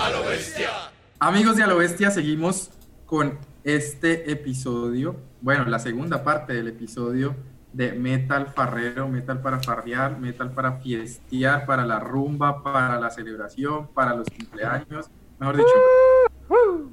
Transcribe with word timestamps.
A 0.00 0.08
lo 0.08 0.24
bestia. 0.24 0.70
Amigos 1.18 1.56
de 1.56 1.62
A 1.62 1.66
lo 1.66 1.76
bestia, 1.76 2.10
seguimos 2.10 2.70
con 3.04 3.38
este 3.64 4.32
episodio, 4.32 5.16
bueno, 5.42 5.66
la 5.66 5.78
segunda 5.78 6.24
parte 6.24 6.54
del 6.54 6.68
episodio 6.68 7.36
de 7.74 7.92
metal 7.92 8.46
farrero, 8.46 9.08
metal 9.08 9.42
para 9.42 9.60
farrear, 9.60 10.18
metal 10.18 10.52
para 10.52 10.78
fiestear, 10.78 11.66
para 11.66 11.84
la 11.84 12.00
rumba, 12.00 12.62
para 12.62 12.98
la 12.98 13.10
celebración, 13.10 13.88
para 13.88 14.14
los 14.14 14.26
cumpleaños, 14.30 15.10
mejor 15.38 15.58
dicho, 15.58 15.68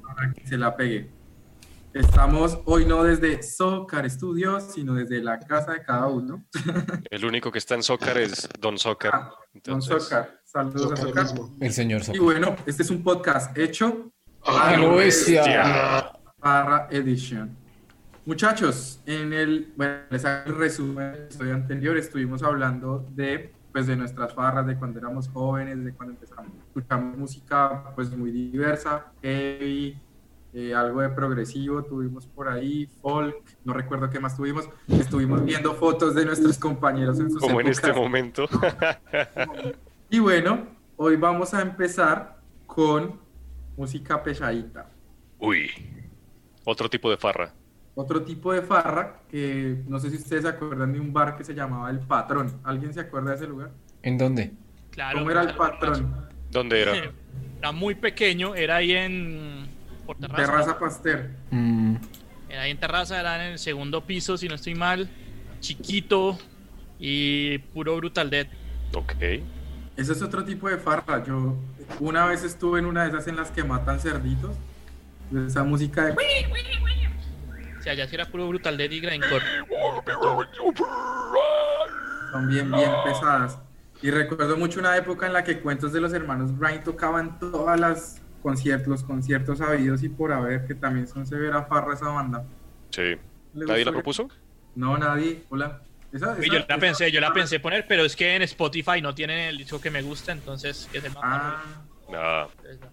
para 0.06 0.32
que 0.34 0.46
se 0.46 0.58
la 0.58 0.76
pegue. 0.76 1.10
Estamos 1.94 2.58
hoy 2.66 2.84
no 2.84 3.02
desde 3.02 3.42
Socar 3.42 4.08
Studios, 4.10 4.64
sino 4.74 4.92
desde 4.92 5.22
la 5.22 5.40
casa 5.40 5.72
de 5.72 5.82
cada 5.82 6.08
uno. 6.08 6.44
El 7.10 7.24
único 7.24 7.50
que 7.50 7.58
está 7.58 7.74
en 7.74 7.82
Socar 7.82 8.18
es 8.18 8.48
Don 8.60 8.78
Socar. 8.78 9.12
Ah, 9.14 9.34
Don 9.64 9.80
Socar, 9.80 10.37
saludos 10.48 10.92
a 10.92 10.96
Socar. 10.96 11.26
El 11.60 11.72
señor 11.72 12.02
Y 12.12 12.18
bueno, 12.18 12.56
este 12.66 12.82
es 12.82 12.90
un 12.90 13.02
podcast 13.02 13.56
hecho 13.56 14.10
¡A 14.44 14.76
lo 14.76 14.96
bestia! 14.96 16.10
Parra 16.40 16.88
Edition. 16.90 17.54
Muchachos, 18.24 19.02
en 19.04 19.32
el, 19.32 19.72
bueno, 19.76 19.94
les 20.10 20.24
hago 20.24 20.50
el 20.50 20.56
resumen 20.56 21.12
del 21.12 21.22
episodio 21.24 21.54
anterior, 21.54 21.96
estuvimos 21.96 22.42
hablando 22.42 23.04
de, 23.10 23.52
pues, 23.72 23.86
de 23.86 23.96
nuestras 23.96 24.34
farras, 24.34 24.66
de 24.66 24.76
cuando 24.76 25.00
éramos 25.00 25.28
jóvenes, 25.28 25.84
de 25.84 25.92
cuando 25.92 26.14
empezamos, 26.14 26.52
escuchamos 26.68 27.16
música, 27.18 27.92
pues, 27.94 28.16
muy 28.16 28.30
diversa, 28.30 29.06
heavy, 29.22 29.98
eh, 30.54 30.74
algo 30.74 31.00
de 31.00 31.08
progresivo, 31.10 31.82
tuvimos 31.82 32.26
por 32.26 32.48
ahí, 32.48 32.86
folk, 33.02 33.36
no 33.64 33.72
recuerdo 33.72 34.08
qué 34.08 34.20
más 34.20 34.36
tuvimos, 34.36 34.68
estuvimos 34.88 35.44
viendo 35.44 35.74
fotos 35.74 36.14
de 36.14 36.24
nuestros 36.24 36.58
compañeros 36.58 37.18
en 37.18 37.30
sus 37.30 37.40
Como 37.40 37.60
en 37.60 37.66
este 37.66 37.88
épocas. 37.88 38.02
momento. 38.02 38.48
Y 40.10 40.18
bueno, 40.18 40.66
hoy 40.96 41.16
vamos 41.16 41.52
a 41.54 41.60
empezar 41.62 42.38
con 42.66 43.20
música 43.76 44.22
pesadita. 44.22 44.86
Uy. 45.38 45.70
Otro 46.64 46.88
tipo 46.88 47.10
de 47.10 47.16
farra. 47.16 47.52
Otro 47.94 48.22
tipo 48.22 48.52
de 48.52 48.62
farra 48.62 49.22
que 49.28 49.82
no 49.86 49.98
sé 49.98 50.10
si 50.10 50.16
ustedes 50.16 50.42
se 50.42 50.48
acuerdan 50.48 50.92
de 50.92 51.00
un 51.00 51.12
bar 51.12 51.36
que 51.36 51.44
se 51.44 51.54
llamaba 51.54 51.90
El 51.90 51.98
Patrón. 52.00 52.60
¿Alguien 52.64 52.94
se 52.94 53.00
acuerda 53.00 53.30
de 53.30 53.36
ese 53.36 53.46
lugar? 53.46 53.70
¿En 54.02 54.16
dónde? 54.18 54.52
Claro. 54.90 55.18
¿Cómo 55.18 55.30
era 55.30 55.42
el 55.42 55.54
Patrón? 55.54 56.28
¿Dónde 56.50 56.80
era? 56.80 56.92
Era 57.58 57.72
muy 57.72 57.96
pequeño, 57.96 58.54
era 58.54 58.76
ahí 58.76 58.92
en. 58.92 59.66
Por 60.06 60.16
terraza. 60.16 60.36
Terraza 60.44 60.78
Pasteur. 60.78 61.30
Mm, 61.50 61.96
Era 62.48 62.62
ahí 62.62 62.70
en 62.70 62.78
terraza, 62.78 63.18
era 63.18 63.44
en 63.46 63.52
el 63.54 63.58
segundo 63.58 64.04
piso, 64.06 64.36
si 64.38 64.46
no 64.48 64.54
estoy 64.54 64.76
mal. 64.76 65.10
Chiquito 65.58 66.38
y 67.00 67.58
puro 67.58 67.96
Brutal 67.96 68.30
Dead. 68.30 68.46
Ok. 68.94 69.12
Ese 69.98 70.12
es 70.12 70.22
otro 70.22 70.44
tipo 70.44 70.68
de 70.68 70.78
farra. 70.78 71.24
Yo 71.24 71.56
una 71.98 72.24
vez 72.24 72.44
estuve 72.44 72.78
en 72.78 72.86
una 72.86 73.02
de 73.02 73.08
esas 73.08 73.26
en 73.26 73.34
las 73.34 73.50
que 73.50 73.64
matan 73.64 73.98
cerditos. 73.98 74.56
De 75.30 75.48
esa 75.48 75.64
música 75.64 76.04
de... 76.06 76.12
O 76.12 77.82
sea, 77.82 77.92
allá 77.92 78.06
sí 78.06 78.14
era 78.14 78.24
puro 78.26 78.46
Brutal 78.48 78.76
Dead 78.76 78.90
y 78.92 79.00
Grindcore. 79.00 79.44
son 82.30 82.48
bien, 82.48 82.70
bien 82.70 82.90
pesadas. 83.04 83.58
Y 84.00 84.12
recuerdo 84.12 84.56
mucho 84.56 84.78
una 84.78 84.96
época 84.96 85.26
en 85.26 85.32
la 85.32 85.42
que 85.42 85.60
cuentos 85.60 85.92
de 85.92 86.00
los 86.00 86.12
hermanos 86.12 86.56
Grind 86.56 86.84
tocaban 86.84 87.40
todas 87.40 87.78
las 87.80 88.22
conciertos, 88.40 88.86
los 88.86 89.02
conciertos 89.02 89.60
habidos 89.60 90.04
y 90.04 90.08
por 90.08 90.32
haber, 90.32 90.64
que 90.64 90.76
también 90.76 91.08
son 91.08 91.26
severa 91.26 91.64
farra 91.64 91.94
esa 91.94 92.08
banda. 92.08 92.44
Sí. 92.90 93.02
¿Le 93.02 93.66
¿Nadie 93.66 93.82
gustó? 93.82 93.84
la 93.84 93.92
propuso? 93.92 94.28
No, 94.76 94.96
nadie. 94.96 95.44
Hola. 95.48 95.82
Esa- 96.12 96.40
yo 96.40 96.52
la 96.54 96.58
esa- 96.60 96.78
pensé, 96.78 97.12
yo 97.12 97.20
la 97.20 97.32
pensé 97.32 97.60
poner, 97.60 97.86
pero 97.86 98.04
es 98.04 98.16
que 98.16 98.34
en 98.34 98.42
Spotify 98.42 99.00
no 99.02 99.14
tienen 99.14 99.38
el 99.40 99.58
disco 99.58 99.80
que 99.80 99.90
me 99.90 100.02
gusta, 100.02 100.32
entonces 100.32 100.88
que 100.90 101.00
se 101.00 101.10
Ah, 101.22 101.62
Nah. 102.10 102.46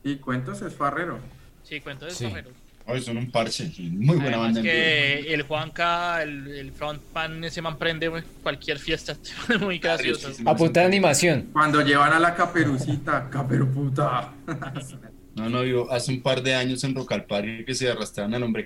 y 0.03 0.15
cuentos 0.17 0.61
es 0.61 0.73
farrero. 0.73 1.19
Sí, 1.63 1.79
cuento 1.79 2.05
de 2.05 2.11
Sí. 2.11 2.25
Ferrero. 2.27 2.49
Ay, 2.87 3.01
son 3.01 3.17
un 3.17 3.31
parche. 3.31 3.71
Muy 3.79 4.17
buena 4.17 4.37
Además 4.37 4.41
banda. 4.53 4.59
en 4.59 4.65
que 4.65 5.33
el 5.33 5.41
Juanca, 5.41 6.21
el, 6.21 6.47
el 6.49 6.71
frontman, 6.71 7.43
ese 7.43 7.59
man 7.61 7.77
prende 7.79 8.11
cualquier 8.43 8.77
fiesta. 8.77 9.15
Muy 9.59 9.79
gracioso. 9.79 10.29
Sí, 10.29 10.35
sí, 10.35 10.43
A 10.45 10.55
punta 10.55 10.81
de 10.81 10.85
animación. 10.85 11.49
Cuando 11.51 11.81
llevan 11.81 12.13
a 12.13 12.19
la 12.19 12.35
caperucita, 12.35 13.27
caperuputa. 13.31 14.33
No, 15.33 15.49
no, 15.49 15.63
yo 15.63 15.91
hace 15.91 16.11
un 16.11 16.21
par 16.21 16.43
de 16.43 16.53
años 16.53 16.83
en 16.83 16.93
Rock 16.93 17.13
al 17.13 17.25
Parque 17.25 17.63
que 17.65 17.73
se 17.73 17.89
arrastraban 17.89 18.35
al 18.35 18.43
hombre 18.43 18.65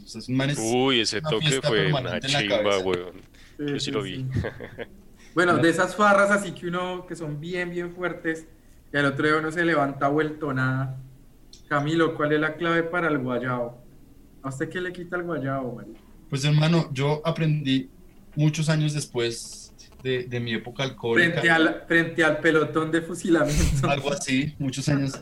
esos 0.00 0.28
manes. 0.28 0.58
Uy, 0.60 1.00
ese 1.00 1.20
toque 1.22 1.60
fue 1.62 1.92
una 1.92 2.18
chimba, 2.20 2.56
cabeza. 2.58 2.78
Weón. 3.64 3.74
Yo 3.74 3.80
sí 3.80 3.90
lo 3.90 4.02
vi. 4.02 4.26
Bueno, 5.34 5.56
de 5.56 5.70
esas 5.70 5.96
farras 5.96 6.30
así 6.30 6.52
que 6.52 6.66
uno, 6.66 7.06
que 7.06 7.16
son 7.16 7.40
bien, 7.40 7.70
bien 7.70 7.94
fuertes, 7.94 8.46
y 8.92 8.96
al 8.96 9.06
otro 9.06 9.26
día 9.26 9.38
uno 9.38 9.50
se 9.50 9.64
levanta 9.64 10.08
vuelto 10.08 10.52
nada. 10.52 10.98
Camilo, 11.68 12.14
¿cuál 12.14 12.32
es 12.32 12.40
la 12.40 12.54
clave 12.54 12.82
para 12.82 13.08
el 13.08 13.18
guayabo? 13.18 13.82
¿A 14.42 14.50
usted 14.50 14.68
qué 14.68 14.80
le 14.80 14.92
quita 14.92 15.16
el 15.16 15.22
guayabo, 15.22 15.76
María? 15.76 15.94
Pues 16.28 16.44
hermano, 16.44 16.90
yo 16.92 17.22
aprendí 17.24 17.88
muchos 18.36 18.68
años 18.68 18.92
después 18.92 19.72
de, 20.02 20.24
de 20.24 20.40
mi 20.40 20.52
época 20.52 20.82
alcohólica. 20.82 21.40
Frente 21.40 21.50
al, 21.50 21.84
frente 21.86 22.24
al 22.24 22.38
pelotón 22.38 22.90
de 22.90 23.00
fusilamiento. 23.00 23.88
Algo 23.88 24.12
así, 24.12 24.54
muchos 24.58 24.86
años. 24.90 25.18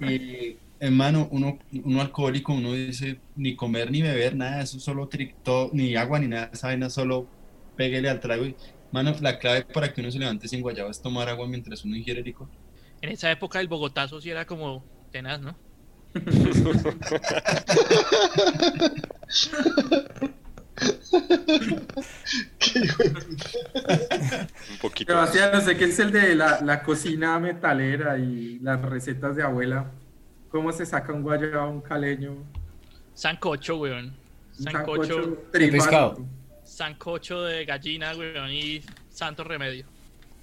Y 0.00 0.56
hermano, 0.80 1.28
uno, 1.30 1.58
uno 1.84 2.00
alcohólico, 2.00 2.52
uno 2.52 2.72
dice 2.72 3.20
ni 3.36 3.54
comer 3.54 3.90
ni 3.90 4.02
beber, 4.02 4.34
nada, 4.34 4.62
eso 4.62 4.80
solo 4.80 5.08
tricto, 5.08 5.70
ni 5.72 5.94
agua 5.96 6.18
ni 6.18 6.28
nada, 6.28 6.50
esa 6.52 6.68
vaina 6.68 6.90
solo 6.90 7.28
péguele 7.78 8.10
al 8.10 8.20
trago. 8.20 8.44
Y, 8.44 8.54
mano, 8.92 9.14
la 9.22 9.38
clave 9.38 9.64
para 9.64 9.94
que 9.94 10.02
uno 10.02 10.10
se 10.10 10.18
levante 10.18 10.48
sin 10.48 10.60
guayabo 10.60 10.90
es 10.90 11.00
tomar 11.00 11.28
agua 11.30 11.46
mientras 11.46 11.82
uno 11.84 11.96
ingiere 11.96 12.22
licor. 12.22 12.48
En 13.00 13.10
esa 13.10 13.30
época 13.30 13.60
el 13.60 13.68
Bogotazo 13.68 14.20
sí 14.20 14.28
era 14.28 14.44
como 14.44 14.84
tenaz, 15.10 15.40
¿no? 15.40 15.56
Un 24.70 24.78
poquito. 24.82 25.12
Sebastián, 25.12 25.50
no 25.52 25.60
sé 25.60 25.76
qué 25.76 25.84
es 25.84 25.98
el 26.00 26.10
de 26.10 26.34
la, 26.34 26.60
la 26.60 26.82
cocina 26.82 27.38
metalera 27.38 28.18
y 28.18 28.58
las 28.58 28.82
recetas 28.82 29.36
de 29.36 29.44
abuela. 29.44 29.92
¿Cómo 30.48 30.72
se 30.72 30.84
saca 30.86 31.12
un 31.12 31.22
guayabo 31.22 31.60
a 31.60 31.68
un 31.68 31.80
caleño? 31.82 32.36
Sancocho, 33.14 33.76
weón. 33.78 34.16
Un 34.58 34.64
Sancocho, 34.64 35.44
trifásico. 35.52 36.26
Sancocho 36.78 37.42
de 37.42 37.64
gallina, 37.64 38.14
weón, 38.16 38.52
y 38.52 38.82
santo 39.10 39.42
remedio. 39.42 39.84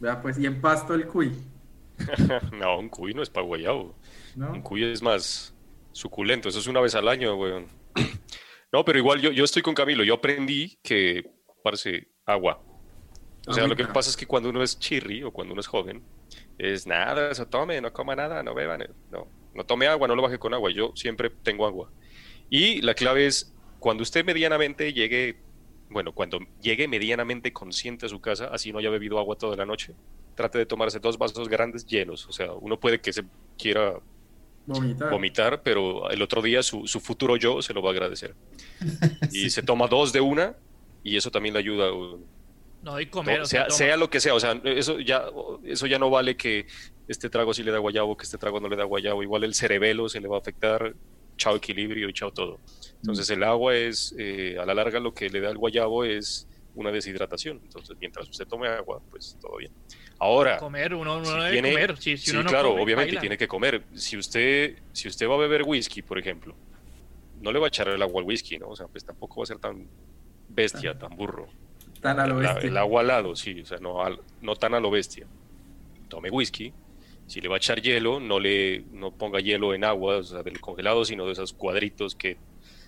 Vea, 0.01 0.21
pues, 0.21 0.37
y 0.37 0.45
en 0.45 0.59
pasto 0.59 0.93
el 0.93 1.07
cuy, 1.07 1.31
No, 2.51 2.77
un 2.77 2.89
cuy 2.89 3.13
no 3.13 3.23
es 3.23 3.29
para 3.29 3.45
guayabo. 3.45 3.95
¿no? 4.35 4.51
Un 4.51 4.61
cuy 4.61 4.83
es 4.83 5.01
más 5.01 5.55
suculento. 5.93 6.49
Eso 6.49 6.59
es 6.59 6.67
una 6.67 6.81
vez 6.81 6.93
al 6.95 7.07
año, 7.07 7.35
weón. 7.35 7.67
No, 8.73 8.83
pero 8.83 8.99
igual 8.99 9.21
yo, 9.21 9.31
yo 9.31 9.45
estoy 9.45 9.61
con 9.61 9.73
Camilo. 9.73 10.03
Yo 10.03 10.15
aprendí 10.15 10.77
que, 10.83 11.23
parece, 11.63 12.09
agua. 12.25 12.61
O 13.47 13.53
sea, 13.53 13.67
lo 13.67 13.75
que 13.75 13.85
pasa 13.85 14.09
es 14.09 14.17
que 14.17 14.25
cuando 14.25 14.49
uno 14.49 14.61
es 14.61 14.77
chirri 14.77 15.23
o 15.23 15.31
cuando 15.31 15.53
uno 15.53 15.61
es 15.61 15.67
joven, 15.67 16.03
es 16.57 16.85
nada, 16.85 17.31
eso 17.31 17.47
tome, 17.47 17.79
no 17.79 17.93
coma 17.93 18.17
nada, 18.17 18.43
no 18.43 18.53
beban, 18.53 18.81
eh, 18.81 18.89
no, 19.11 19.29
no 19.53 19.65
tome 19.65 19.87
agua, 19.87 20.09
no 20.09 20.15
lo 20.15 20.23
baje 20.23 20.39
con 20.39 20.53
agua. 20.53 20.71
Yo 20.71 20.91
siempre 20.95 21.29
tengo 21.29 21.65
agua. 21.65 21.89
Y 22.49 22.81
la 22.81 22.95
clave 22.95 23.27
es, 23.27 23.55
cuando 23.79 24.03
usted 24.03 24.25
medianamente 24.25 24.91
llegue, 24.91 25.37
bueno, 25.89 26.13
cuando 26.13 26.39
llegue 26.61 26.87
medianamente 26.87 27.53
consciente 27.53 28.05
a 28.05 28.09
su 28.09 28.19
casa, 28.19 28.47
así 28.51 28.71
no 28.71 28.79
haya 28.79 28.89
bebido 28.89 29.19
agua 29.19 29.35
toda 29.37 29.55
la 29.55 29.65
noche, 29.65 29.93
trate 30.35 30.57
de 30.57 30.65
tomarse 30.65 30.99
dos 30.99 31.17
vasos 31.17 31.47
grandes 31.47 31.85
llenos. 31.85 32.27
O 32.27 32.31
sea, 32.31 32.51
uno 32.53 32.79
puede 32.79 32.99
que 32.99 33.13
se 33.13 33.23
quiera 33.57 33.99
Vomitar. 34.65 35.11
vomitar, 35.11 35.61
pero 35.61 36.09
el 36.09 36.21
otro 36.21 36.41
día 36.41 36.63
su, 36.63 36.87
su 36.87 36.99
futuro 36.99 37.37
yo 37.37 37.61
se 37.61 37.73
lo 37.73 37.81
va 37.81 37.89
a 37.89 37.93
agradecer. 37.93 38.35
Y 39.31 39.49
se 39.49 39.61
toma 39.61 39.87
dos 39.87 40.11
de 40.11 40.21
una 40.21 40.55
y 41.03 41.17
eso 41.17 41.29
también 41.29 41.53
le 41.53 41.59
ayuda. 41.59 41.89
No, 42.81 42.99
y 42.99 43.05
comer, 43.07 43.37
no, 43.39 43.43
o 43.43 43.47
sea, 43.47 43.69
sea, 43.69 43.97
lo 43.97 44.09
que 44.09 44.19
sea, 44.19 44.33
o 44.33 44.39
sea, 44.39 44.59
eso 44.63 44.99
ya, 44.99 45.25
eso 45.63 45.87
ya 45.87 45.97
no 45.99 46.09
vale 46.09 46.35
que 46.35 46.67
este 47.07 47.29
trago 47.29 47.53
sí 47.53 47.63
le 47.63 47.71
da 47.71 47.77
guayabo, 47.79 48.17
que 48.17 48.23
este 48.23 48.37
trago 48.37 48.59
no 48.59 48.69
le 48.69 48.75
da 48.75 48.83
guayabo. 48.83 49.23
Igual 49.23 49.43
el 49.43 49.53
cerebelo 49.53 50.09
se 50.09 50.19
le 50.19 50.27
va 50.27 50.37
a 50.37 50.39
afectar, 50.39 50.95
chao 51.37 51.55
equilibrio 51.55 52.09
y 52.09 52.13
chao 52.13 52.31
todo. 52.31 52.59
Entonces 52.97 53.29
el 53.29 53.43
agua 53.43 53.75
es, 53.75 54.15
eh, 54.17 54.57
a 54.59 54.65
la 54.65 54.73
larga 54.73 54.99
lo 54.99 55.13
que 55.13 55.29
le 55.29 55.39
da 55.41 55.49
el 55.49 55.57
guayabo 55.57 56.03
es 56.03 56.47
una 56.75 56.91
deshidratación. 56.91 57.59
Entonces 57.63 57.95
mientras 57.99 58.27
usted 58.29 58.47
tome 58.47 58.67
agua, 58.67 59.01
pues 59.09 59.37
todo 59.41 59.57
bien. 59.57 59.71
Ahora, 60.17 60.57
comer, 60.57 60.93
uno, 60.93 61.17
uno 61.17 61.25
si 61.25 61.31
debe 61.31 61.51
tiene- 61.51 61.71
comer. 61.73 61.97
Si, 61.97 62.17
si 62.17 62.25
sí, 62.25 62.31
uno 62.31 62.43
no 62.43 62.49
claro, 62.49 62.69
come, 62.69 62.83
obviamente 62.83 63.09
baila. 63.11 63.21
tiene 63.21 63.37
que 63.37 63.47
comer. 63.47 63.83
Si 63.93 64.17
usted, 64.17 64.77
si 64.93 65.07
usted 65.07 65.27
va 65.27 65.35
a 65.35 65.37
beber 65.37 65.63
whisky, 65.63 66.01
por 66.01 66.17
ejemplo, 66.17 66.55
no 67.41 67.51
le 67.51 67.59
va 67.59 67.65
a 67.65 67.69
echar 67.69 67.87
el 67.89 68.01
agua 68.01 68.21
al 68.21 68.27
whisky, 68.27 68.57
¿no? 68.57 68.69
O 68.69 68.75
sea, 68.75 68.87
pues 68.87 69.03
tampoco 69.05 69.41
va 69.41 69.43
a 69.43 69.47
ser 69.47 69.59
tan 69.59 69.87
bestia, 70.49 70.97
tan 70.97 71.15
burro. 71.15 71.47
Tan 72.01 72.19
a 72.19 72.27
lo 72.27 72.39
La- 72.41 72.53
bestia. 72.53 72.69
el 72.69 72.77
agua 72.77 73.01
al 73.01 73.07
lado, 73.07 73.35
sí, 73.35 73.59
o 73.61 73.65
sea, 73.65 73.77
no, 73.79 74.01
al- 74.03 74.19
no 74.41 74.55
tan 74.55 74.73
a 74.73 74.79
lo 74.79 74.89
bestia. 74.89 75.27
Tome 76.07 76.29
whisky. 76.29 76.73
Si 77.27 77.41
le 77.41 77.47
va 77.49 77.55
a 77.55 77.57
echar 77.57 77.81
hielo, 77.81 78.19
no 78.19 78.39
le 78.39 78.85
no 78.91 79.11
ponga 79.17 79.39
hielo 79.39 79.73
en 79.73 79.83
agua, 79.83 80.17
o 80.17 80.23
sea, 80.23 80.43
del 80.43 80.59
congelado, 80.61 81.05
sino 81.05 81.25
de 81.25 81.33
esos 81.33 81.53
cuadritos 81.53 82.15
que 82.15 82.37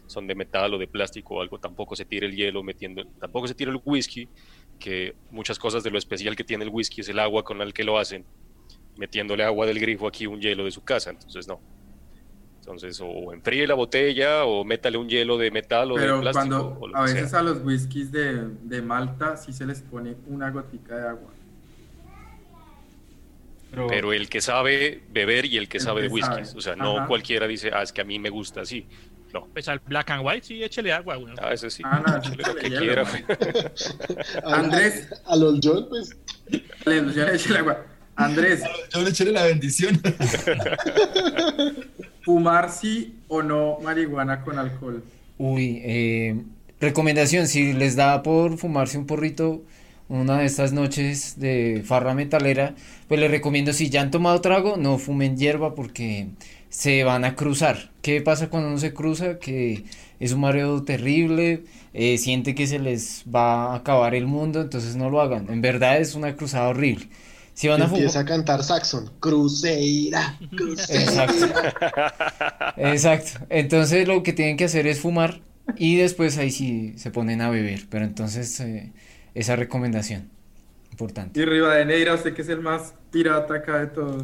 son 0.06 0.28
de 0.28 0.36
metal 0.36 0.74
o 0.74 0.78
de 0.78 0.88
plástico 0.88 1.36
o 1.36 1.42
algo. 1.42 1.60
Tampoco 1.60 1.96
se 1.96 2.06
tire 2.06 2.28
el 2.28 2.36
hielo 2.36 2.64
metiendo, 2.64 3.06
tampoco 3.20 3.48
se 3.48 3.56
tire 3.56 3.72
el 3.72 3.82
whisky, 3.84 4.30
que 4.80 5.16
muchas 5.32 5.60
cosas 5.60 5.84
de 5.84 5.92
lo 5.92 5.98
especial 5.98 6.36
que 6.36 6.44
tiene 6.44 6.64
el 6.66 6.70
whisky 6.72 7.02
es 7.02 7.10
el 7.10 7.20
agua 7.20 7.44
con 7.44 7.62
el 7.62 7.74
que 7.74 7.84
lo 7.84 7.98
hacen. 7.98 8.26
metiéndole 8.98 9.44
agua 9.44 9.66
del 9.68 9.80
grifo 9.80 10.08
aquí 10.08 10.28
un 10.28 10.42
hielo 10.42 10.66
de 10.66 10.72
su 10.72 10.84
casa, 10.84 11.12
entonces 11.12 11.48
no. 11.48 11.62
Entonces, 12.62 13.00
o 13.02 13.34
enfríe 13.34 13.66
la 13.68 13.76
botella 13.76 14.46
o 14.46 14.66
métale 14.66 14.98
un 14.98 15.08
hielo 15.10 15.38
de 15.38 15.52
metal 15.52 15.92
o 15.94 15.96
Pero 15.96 16.16
de 16.16 16.16
plástico. 16.16 16.34
cuando 16.34 16.78
o 16.80 16.88
lo 16.88 16.96
a 16.96 17.04
veces 17.04 17.32
sea. 17.32 17.40
a 17.40 17.42
los 17.42 17.62
whiskies 17.64 18.12
de, 18.12 18.50
de 18.64 18.82
Malta 18.82 19.38
sí 19.38 19.54
se 19.54 19.66
les 19.66 19.82
pone 19.84 20.18
una 20.28 20.52
gotica 20.52 20.98
de 20.98 21.08
agua. 21.10 21.37
Pero, 23.72 23.88
Pero 23.88 24.14
el 24.14 24.30
que 24.30 24.40
sabe 24.42 25.02
beber 25.12 25.46
y 25.46 25.58
el 25.58 25.68
que 25.68 25.78
El 25.78 25.84
sabe 25.84 26.02
de 26.04 26.22
sabe. 26.22 26.44
O 26.56 26.62
sea, 26.62 26.76
no 26.76 26.98
Ajá. 27.00 27.08
cualquiera 27.08 27.48
dice, 27.48 27.72
ah, 27.74 27.82
es 27.84 27.92
que 27.92 28.02
a 28.02 28.06
mí 28.06 28.18
me 28.20 28.30
gusta 28.30 28.62
así. 28.62 28.86
No. 29.34 29.46
Pues 29.52 29.68
al 29.68 29.80
black 29.80 30.10
and 30.12 30.26
white 30.26 30.46
sí, 30.48 30.64
échele 30.64 30.94
agua, 30.94 31.18
güey. 31.18 31.34
Ah, 31.42 31.52
ese 31.52 31.70
sí. 31.70 31.84
Ah, 31.86 32.02
no, 32.06 32.36
lo 32.36 32.56
que 32.56 32.70
quiera. 32.70 33.04
A- 34.46 34.56
Andrés. 34.56 35.10
A, 35.26 35.34
a 35.34 35.36
los 35.36 35.60
John, 35.62 35.86
pues, 35.90 36.16
Le- 36.86 37.14
ya 37.14 37.26
le 37.26 37.36
eché 37.36 37.50
el 37.50 37.58
agua. 37.58 37.86
Andrés, 38.16 38.64
yo 38.94 39.02
le 39.02 39.10
eché 39.10 39.26
la 39.32 39.44
bendición. 39.44 40.02
¿fumar 42.24 42.72
sí 42.72 43.16
o 43.28 43.42
no 43.42 43.78
marihuana 43.82 44.44
con 44.44 44.60
alcohol? 44.60 45.04
Uy, 45.38 45.82
eh, 45.84 46.36
recomendación, 46.80 47.48
si 47.48 47.74
les 47.74 47.96
da 47.96 48.22
por 48.24 48.58
fumarse 48.58 48.98
un 48.98 49.06
porrito 49.06 49.62
una 50.10 50.40
de 50.40 50.46
estas 50.46 50.74
noches 50.74 51.40
de 51.40 51.84
farra 51.86 52.14
metalera, 52.14 52.76
pues 53.08 53.20
les 53.20 53.32
recomiendo 53.32 53.74
si 53.74 53.90
ya 53.90 54.02
han 54.02 54.12
tomado 54.12 54.40
trago, 54.42 54.78
no 54.78 54.98
fumen 54.98 55.38
hierba 55.38 55.76
porque 55.76 56.28
se 56.70 57.04
van 57.04 57.26
a 57.26 57.36
cruzar. 57.36 57.92
¿Qué 58.02 58.22
pasa 58.22 58.50
cuando 58.50 58.70
uno 58.70 58.78
se 58.78 58.94
cruza? 58.94 59.40
Que 59.40 59.86
es 60.20 60.32
un 60.32 60.42
mareo 60.42 60.84
terrible, 60.84 61.64
eh, 61.94 62.18
siente 62.18 62.56
que 62.56 62.68
se 62.68 62.80
les 62.80 63.24
va 63.34 63.74
a 63.74 63.76
acabar 63.76 64.16
el 64.16 64.28
mundo, 64.28 64.62
entonces 64.62 64.96
no 64.96 65.10
lo 65.10 65.22
hagan. 65.22 65.48
En 65.50 65.62
verdad 65.62 66.00
es 66.00 66.16
una 66.16 66.36
cruzada 66.36 66.70
horrible. 66.70 67.08
Si 67.54 67.68
van 67.68 67.82
a 67.82 67.86
empieza 67.86 68.20
a 68.20 68.26
cantar 68.26 68.64
Saxon. 68.64 69.10
Cruzeira, 69.20 70.38
Cruzeira. 70.56 71.04
Exacto. 71.04 71.48
Exacto. 72.78 73.46
Entonces 73.50 74.08
lo 74.08 74.22
que 74.22 74.32
tienen 74.32 74.58
que 74.58 74.66
hacer 74.66 74.86
es 74.86 75.00
fumar 75.00 75.42
y 75.76 75.96
después 75.96 76.38
ahí 76.38 76.52
sí 76.52 76.94
se 76.98 77.10
ponen 77.10 77.42
a 77.42 77.50
beber. 77.50 77.88
Pero 77.90 78.06
entonces 78.06 78.60
eh, 78.60 78.92
esa 79.40 79.56
recomendación 79.56 80.30
importante. 80.92 81.40
Y 81.40 81.46
Rivadeneira, 81.46 82.16
usted 82.16 82.34
que 82.34 82.42
es 82.42 82.50
el 82.50 82.62
más 82.62 82.94
pirata 83.12 83.54
acá 83.56 83.80
de 83.80 83.88
todos. 83.88 84.24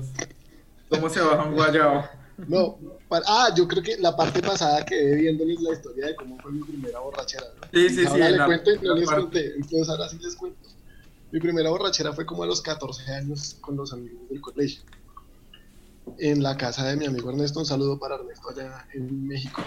¿Cómo 0.90 1.08
se 1.10 1.22
baja 1.22 1.44
un 1.44 1.54
guayabo? 1.54 2.04
No, 2.48 2.80
para- 3.08 3.24
ah, 3.28 3.50
yo 3.56 3.68
creo 3.68 3.84
que 3.84 3.98
la 4.00 4.16
parte 4.16 4.42
pasada 4.42 4.84
quedé 4.84 5.16
viéndoles 5.18 5.62
la 5.62 5.74
historia 5.74 6.08
de 6.08 6.16
cómo 6.16 6.38
fue 6.40 6.52
mi 6.52 6.64
primera 6.64 7.00
borrachera. 7.00 7.44
¿no? 7.62 7.68
Sí, 7.72 7.90
sí, 7.90 7.96
sí, 7.98 8.06
Ahora 8.08 8.26
en 8.26 8.32
le 8.32 8.38
la- 8.40 8.46
cuento 8.48 8.72
y 8.74 8.80
no 8.80 8.96
les 8.96 9.06
parte- 9.06 9.22
conté, 9.22 9.54
entonces 9.56 9.90
ahora 9.90 10.10
sí 10.10 10.18
les 10.20 10.36
cuento. 10.36 10.70
Mi 11.32 11.40
primera 11.40 11.70
borrachera 11.70 12.12
fue 12.14 12.26
como 12.26 12.44
a 12.44 12.48
los 12.48 12.62
14 12.62 13.12
años 13.12 13.58
con 13.62 13.76
los 13.78 13.94
amigos 13.94 14.28
del 14.30 14.42
colegio. 14.42 14.82
En 16.18 16.42
la 16.42 16.58
casa 16.58 16.88
de 16.88 16.98
mi 16.98 17.06
amigo 17.06 17.30
Ernesto, 17.30 17.60
un 17.60 17.66
saludo 17.68 18.00
para 18.00 18.16
Ernesto 18.16 18.50
allá 18.50 18.88
en 18.94 19.28
México. 19.28 19.62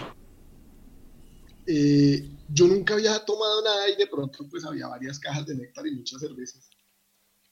Eh, 1.65 2.29
yo 2.49 2.67
nunca 2.67 2.93
había 2.93 3.23
tomado 3.25 3.61
nada 3.61 3.89
y 3.89 3.95
de 3.95 4.07
pronto 4.07 4.47
pues 4.49 4.65
había 4.65 4.87
varias 4.87 5.19
cajas 5.19 5.45
de 5.45 5.55
néctar 5.55 5.85
y 5.87 5.95
muchas 5.95 6.21
cervezas. 6.21 6.69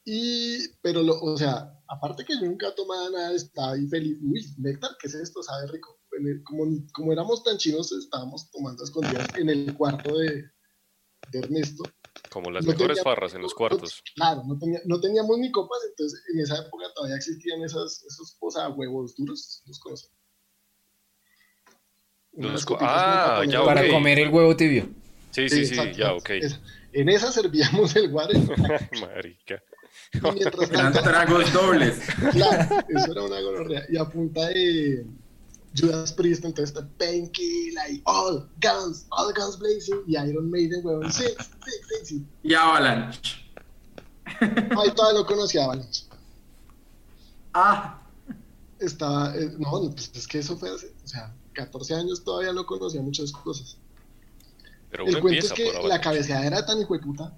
Y, 0.07 0.69
pero, 0.83 1.01
lo, 1.01 1.19
o 1.19 1.35
sea, 1.35 1.81
aparte 1.87 2.23
que 2.23 2.35
yo 2.35 2.41
nunca 2.41 2.73
tomaba 2.75 3.09
nada, 3.09 3.33
estaba 3.33 3.73
ahí 3.73 3.87
feliz. 3.87 4.19
Uy, 4.21 4.45
néctar, 4.59 4.91
¿qué 4.99 5.07
es 5.07 5.15
esto? 5.15 5.41
Sabe 5.41 5.67
rico. 5.67 5.99
Como, 6.43 6.65
como 6.93 7.11
éramos 7.11 7.43
tan 7.43 7.57
chinos, 7.57 7.91
estábamos 7.91 8.49
tomando 8.51 8.83
escondidas 8.83 9.27
en 9.35 9.49
el 9.49 9.75
cuarto 9.75 10.15
de, 10.17 10.43
de 11.31 11.39
Ernesto. 11.39 11.83
Como 12.29 12.51
las 12.51 12.65
No 12.65 12.71
mejores 12.71 13.01
farras 13.01 13.33
en 13.33 13.41
los 13.41 13.53
cuartos. 13.53 14.03
Claro, 14.15 14.43
no, 14.45 14.57
tenía, 14.59 14.79
no 14.85 15.01
teníamos 15.01 15.37
ni 15.39 15.51
copas, 15.51 15.79
entonces 15.89 16.21
en 16.33 16.39
esa 16.39 16.59
época 16.59 16.85
todavía 16.93 17.17
existían 17.17 17.63
esas, 17.63 18.03
esos 18.03 18.37
huevos 18.77 19.15
duros, 19.15 19.63
los 19.65 19.79
conocen. 19.79 20.11
Copitas 22.65 22.89
ah, 22.91 23.43
ya, 23.47 23.63
para 23.63 23.87
comer 23.89 24.19
el 24.19 24.29
huevo 24.29 24.55
tibio. 24.55 24.89
Sí, 25.31 25.49
sí, 25.49 25.65
sí, 25.65 25.73
Exacto, 25.73 25.97
ya, 25.97 26.13
ok. 26.13 26.29
En 26.93 27.09
esa 27.09 27.31
servíamos 27.31 27.95
el 27.95 28.09
guare. 28.09 28.39
Marica. 29.01 29.61
Y 30.13 30.19
mientras 30.21 30.69
Eran 30.69 30.93
tanto, 30.93 31.09
tragos 31.09 31.51
dobles. 31.53 31.99
claro, 32.31 32.85
eso 32.87 33.11
era 33.11 33.23
una 33.23 33.41
gonorrea. 33.41 33.83
Y 33.89 33.97
a 33.97 34.05
punta 34.05 34.47
de 34.47 35.05
Judas 35.77 36.13
Priest, 36.13 36.45
entonces 36.45 36.75
está 36.75 36.87
Painkiller 36.97 37.91
y 37.91 38.01
All 38.05 38.47
Guns, 38.61 39.05
All 39.09 39.33
Guns 39.33 39.59
Blazing 39.59 40.03
y 40.07 40.17
Iron 40.17 40.49
Maiden, 40.49 40.85
huevón. 40.85 41.11
Sí, 41.11 41.25
sí, 41.25 41.71
sí, 41.89 42.05
sí. 42.05 42.25
Y 42.43 42.53
Avalanche. 42.53 43.45
Ahí 44.39 44.91
todavía 44.95 45.19
no 45.19 45.25
conocía 45.25 45.65
Avalanche. 45.65 46.03
Ah, 47.53 48.01
Estaba, 48.79 49.33
eh, 49.35 49.51
no, 49.57 49.89
pues 49.91 50.11
es 50.13 50.27
que 50.27 50.39
eso 50.39 50.57
fue 50.57 50.69
o 50.71 50.77
sea, 51.05 51.33
14 51.55 51.95
años 51.95 52.23
todavía 52.23 52.53
no 52.53 52.65
conocía 52.65 53.01
muchas 53.01 53.31
cosas. 53.31 53.77
Pero 54.91 55.07
El 55.07 55.19
cuento 55.19 55.47
es 55.47 55.53
que 55.53 55.63
por 55.65 55.73
la 55.73 55.79
Avalanche. 55.79 56.03
cabeceada 56.03 56.45
era 56.45 56.65
tan 56.65 56.79
hijueputa. 56.79 57.35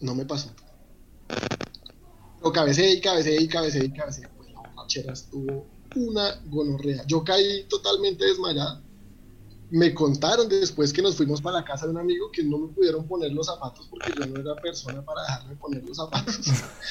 No 0.00 0.14
me 0.14 0.24
pasó. 0.26 0.50
Lo 2.42 2.52
cabeceé 2.52 2.92
y 2.94 3.00
cabeceé 3.00 3.40
y 3.40 3.48
cabeceé 3.48 3.84
y 3.86 3.92
cabeceé. 3.92 4.28
Pues 4.36 4.50
la 4.52 4.60
borrachera 4.60 5.12
estuvo 5.12 5.66
una 5.96 6.40
gonorrea. 6.46 7.04
Yo 7.06 7.24
caí 7.24 7.64
totalmente 7.68 8.24
desmayada. 8.24 8.82
Me 9.70 9.94
contaron 9.94 10.48
después 10.48 10.92
que 10.92 11.00
nos 11.00 11.16
fuimos 11.16 11.40
para 11.40 11.58
la 11.58 11.64
casa 11.64 11.86
de 11.86 11.92
un 11.92 11.98
amigo 11.98 12.30
que 12.32 12.42
no 12.42 12.58
me 12.58 12.68
pudieron 12.72 13.06
poner 13.06 13.32
los 13.32 13.46
zapatos 13.46 13.86
porque 13.88 14.12
yo 14.18 14.26
no 14.26 14.40
era 14.40 14.60
persona 14.60 15.00
para 15.04 15.22
dejarme 15.22 15.56
poner 15.56 15.84
los 15.84 15.96
zapatos. 15.96 16.40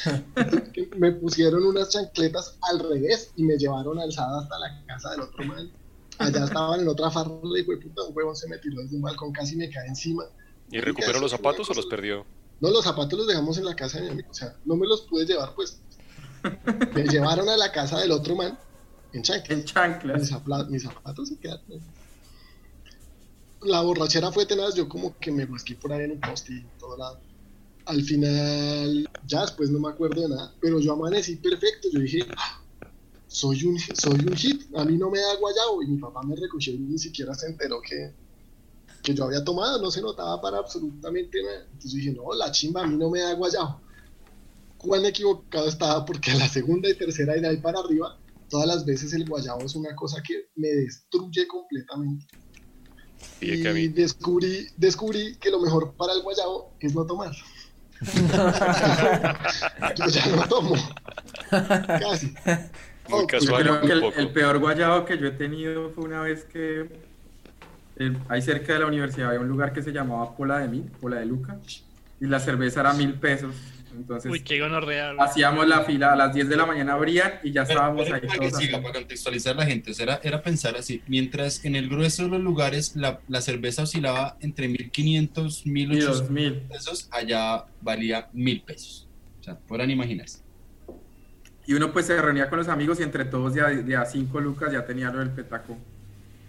Me 0.98 1.12
pusieron 1.12 1.66
unas 1.66 1.90
chancletas 1.90 2.58
al 2.62 2.80
revés 2.80 3.32
y 3.36 3.44
me 3.44 3.58
llevaron 3.58 4.00
alzada 4.00 4.42
hasta 4.42 4.60
la 4.60 4.86
casa 4.86 5.12
del 5.12 5.22
otro 5.22 5.44
man. 5.46 5.70
Allá 6.20 6.46
estaban 6.46 6.82
en 6.82 6.88
otra 6.88 7.12
farra 7.12 7.32
y 7.58 7.64
fue 7.64 7.78
puta, 7.78 8.04
un 8.04 8.16
huevón 8.16 8.36
se 8.36 8.48
me 8.48 8.58
tiró 8.58 8.82
desde 8.82 8.96
un 8.96 9.02
balcón, 9.02 9.32
casi 9.32 9.56
me 9.56 9.70
cae 9.70 9.88
encima. 9.88 10.24
¿Y 10.72 10.80
recuperó 10.80 11.20
los 11.20 11.32
zapatos 11.32 11.70
o 11.70 11.74
los 11.74 11.86
perdió? 11.86 12.26
No, 12.60 12.70
los 12.70 12.84
zapatos 12.84 13.18
los 13.18 13.28
dejamos 13.28 13.58
en 13.58 13.66
la 13.66 13.76
casa 13.76 14.00
de 14.00 14.06
mi 14.06 14.12
amigo, 14.12 14.30
o 14.32 14.34
sea, 14.34 14.56
no 14.66 14.76
me 14.76 14.88
los 14.88 15.02
pude 15.02 15.26
llevar 15.26 15.54
pues. 15.56 15.82
Me 16.94 17.04
llevaron 17.04 17.48
a 17.50 17.58
la 17.58 17.72
casa 17.72 18.00
del 18.00 18.12
otro 18.12 18.36
man 18.36 18.58
en 19.14 19.24
chanclas. 19.24 19.50
en 19.52 19.58
Mis, 19.58 19.66
chanclas. 19.66 20.70
mis 20.70 20.84
zapatos 20.84 21.30
se 21.30 21.38
quedaron. 21.38 21.64
La 23.62 23.82
borrachera 23.82 24.32
fue 24.32 24.46
tenaz, 24.46 24.76
yo 24.76 24.88
como 24.88 25.18
que 25.20 25.32
me 25.32 25.46
guasqué 25.46 25.76
por 25.76 25.92
ahí 25.92 26.06
en 26.06 26.12
un 26.12 26.22
poste 26.22 26.54
y 26.54 26.70
todo 26.78 26.98
lado. 26.98 27.20
Al 27.86 28.02
final, 28.04 29.06
ya 29.28 29.42
después 29.42 29.70
no 29.70 29.80
me 29.80 29.90
acuerdo 29.90 30.22
de 30.22 30.30
nada, 30.30 30.56
pero 30.62 30.80
yo 30.80 30.94
amanecí 30.94 31.38
perfecto. 31.38 31.90
Yo 31.92 32.00
dije, 32.00 32.20
"Ah, 32.38 32.60
soy 33.28 33.64
un, 33.66 33.78
soy 33.80 34.20
un 34.26 34.36
hit, 34.36 34.64
a 34.76 34.86
mí 34.86 34.98
no 34.98 35.10
me 35.12 35.20
da 35.20 35.36
guayabo. 35.36 35.84
Y 35.84 35.88
mi 35.88 35.98
papá 36.00 36.22
me 36.24 36.36
recogió 36.36 36.74
y 36.74 36.80
ni 36.80 36.98
siquiera 36.98 37.34
se 37.36 37.48
enteró 37.48 37.82
que, 37.82 38.16
que 39.04 39.14
yo 39.14 39.26
había 39.26 39.44
tomado, 39.44 39.82
no 39.82 39.92
se 39.92 40.02
notaba 40.02 40.42
para 40.42 40.60
absolutamente 40.60 41.42
nada. 41.44 41.64
Entonces 41.74 41.94
dije, 41.94 42.14
no, 42.14 42.34
la 42.34 42.52
chimba 42.52 42.84
a 42.84 42.88
mí 42.88 42.98
no 42.98 43.10
me 43.10 43.20
da 43.22 43.34
guayabo. 43.34 43.82
Cuán 44.78 45.06
equivocado 45.06 45.68
estaba, 45.68 46.06
porque 46.06 46.32
a 46.32 46.36
la 46.36 46.48
segunda 46.48 46.90
y 46.90 46.98
tercera 46.98 47.38
y 47.38 47.42
de 47.42 47.48
ahí 47.50 47.58
para 47.58 47.80
arriba, 47.80 48.18
todas 48.50 48.68
las 48.68 48.86
veces 48.86 49.14
el 49.14 49.26
guayabo 49.28 49.66
es 49.66 49.76
una 49.76 49.96
cosa 49.96 50.24
que 50.26 50.50
me 50.56 50.70
destruye 50.70 51.48
completamente. 51.48 52.26
Y 53.42 53.88
descubrí, 53.90 54.68
descubrí 54.78 55.36
que 55.38 55.50
lo 55.50 55.60
mejor 55.62 55.94
para 55.94 56.14
el 56.14 56.22
guayabo 56.22 56.74
es 56.80 56.94
no 56.94 57.06
tomar. 57.06 57.32
Yo 59.98 60.06
ya 60.08 60.28
no 60.28 60.48
tomo. 60.48 60.76
Casi. 61.50 62.28
Muy 63.08 63.22
Oh, 63.22 63.22
Yo 63.22 63.28
casual, 63.28 63.64
creo 63.64 63.82
que 63.82 63.92
el, 63.92 64.04
el 64.18 64.30
peor 64.34 64.60
guayabo 64.60 65.04
que 65.06 65.18
yo 65.18 65.26
he 65.28 65.32
tenido 65.32 65.90
fue 65.90 66.04
una 66.04 66.22
vez 66.22 66.44
que 66.46 66.88
eh, 67.98 68.14
ahí 68.30 68.42
cerca 68.42 68.74
de 68.74 68.80
la 68.80 68.86
universidad 68.86 69.30
había 69.30 69.42
un 69.42 69.48
lugar 69.48 69.74
que 69.74 69.82
se 69.82 69.92
llamaba 69.92 70.36
Pola 70.38 70.60
de 70.60 70.68
Mil, 70.68 70.84
Pola 71.02 71.18
de 71.18 71.26
Luca, 71.26 71.58
y 72.22 72.28
la 72.28 72.40
cerveza 72.40 72.82
era 72.82 72.94
mil 72.94 73.16
pesos. 73.16 73.56
Entonces 73.96 74.32
Uy, 74.32 74.42
qué 74.42 74.60
gonorrea. 74.60 75.14
güey. 75.14 75.28
hacíamos 75.28 75.68
la 75.68 75.82
fila 75.84 76.14
a 76.14 76.16
las 76.16 76.34
10 76.34 76.48
de 76.50 76.56
la 76.58 76.66
mañana 76.66 76.94
abrían 76.94 77.34
y 77.44 77.52
ya 77.52 77.64
Pero- 77.64 77.74
estábamos 77.80 78.04
pero 78.04 78.16
ahí 78.16 78.22
para 78.22 78.34
que 78.40 78.50
todos. 78.50 78.62
siga, 78.62 78.78
así. 78.78 78.84
para 78.86 79.00
contextualizar 79.00 79.56
la 79.56 79.66
gente, 79.66 79.92
o 79.92 79.94
sea, 79.94 80.04
era, 80.04 80.20
era 80.24 80.42
pensar 80.42 80.76
así, 80.78 81.02
mientras 81.08 81.66
en 81.66 81.76
el 81.76 81.90
grueso 81.90 82.24
de 82.24 82.30
los 82.30 82.42
lugares 82.42 82.96
la, 82.96 83.20
la 83.28 83.42
cerveza 83.42 83.84
oscilaba 83.84 84.38
entre 84.42 84.68
1500, 84.68 85.66
Y 85.66 85.72
1800 85.72 86.20
2000. 86.28 86.54
pesos, 86.70 87.08
allá 87.12 87.66
valía 87.82 88.30
1000 88.34 88.62
pesos. 88.62 89.08
O 89.40 89.44
sea, 89.44 89.58
podrán 89.58 89.90
imaginarse. 89.90 90.40
Y 91.66 91.74
uno 91.74 91.92
pues 91.94 92.08
se 92.08 92.20
reunía 92.22 92.50
con 92.50 92.58
los 92.60 92.68
amigos 92.68 93.00
y 93.00 93.04
entre 93.04 93.26
todos 93.26 93.54
de 93.54 93.62
a, 93.62 93.68
de 93.70 93.96
a 93.96 94.06
cinco 94.06 94.40
lucas 94.40 94.72
ya 94.72 94.86
tenía 94.86 95.12
lo 95.12 95.20
del 95.20 95.30
petaco. 95.30 95.78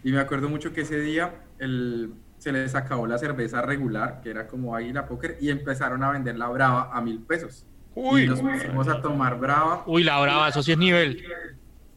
Y 0.03 0.13
me 0.13 0.19
acuerdo 0.21 0.49
mucho 0.49 0.73
que 0.73 0.81
ese 0.81 0.99
día 1.01 1.35
el, 1.59 2.15
se 2.41 2.53
les 2.53 2.75
acabó 2.75 3.07
la 3.07 3.19
cerveza 3.19 3.61
regular, 3.61 4.21
que 4.23 4.31
era 4.31 4.47
como 4.49 4.75
Águila 4.75 5.07
Póker, 5.07 5.37
y 5.41 5.51
empezaron 5.51 6.03
a 6.03 6.11
vender 6.11 6.37
la 6.39 6.49
brava 6.49 6.91
a 6.91 7.01
mil 7.03 7.21
pesos. 7.21 7.67
y 7.95 8.01
Uy, 8.01 8.27
nos 8.27 8.41
pusimos 8.41 8.89
a 8.89 9.03
tomar 9.03 9.39
brava. 9.39 9.85
Uy, 9.87 10.03
la 10.03 10.19
brava, 10.21 10.49
eso 10.49 10.63
sí 10.63 10.73
es 10.73 10.79
nivel. 10.79 11.23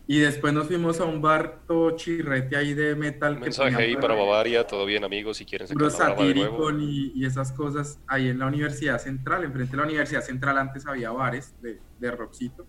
Y 0.05 0.19
después 0.19 0.53
nos 0.53 0.67
fuimos 0.67 0.99
a 0.99 1.05
un 1.05 1.21
bar 1.21 1.59
todo 1.65 1.91
chirrete 1.95 2.57
ahí 2.57 2.73
de 2.73 2.93
metal. 2.93 3.35
un 3.35 3.39
que 3.39 3.45
mensaje 3.45 3.75
ahí 3.77 3.95
para 3.95 4.15
Bavaria, 4.15 4.67
todo 4.67 4.85
bien 4.85 5.05
amigos, 5.05 5.37
si 5.37 5.45
quieren 5.45 5.65
sacar 5.65 5.91
satírico 5.91 6.71
y, 6.71 7.13
y 7.15 7.25
esas 7.25 7.53
cosas 7.53 7.99
ahí 8.05 8.27
en 8.27 8.39
la 8.39 8.47
Universidad 8.47 8.99
Central. 8.99 9.45
Enfrente 9.45 9.71
de 9.71 9.77
la 9.77 9.83
Universidad 9.83 10.21
Central 10.21 10.57
antes 10.57 10.85
había 10.85 11.09
bares 11.11 11.55
de, 11.61 11.79
de 11.99 12.11
rockcito. 12.11 12.67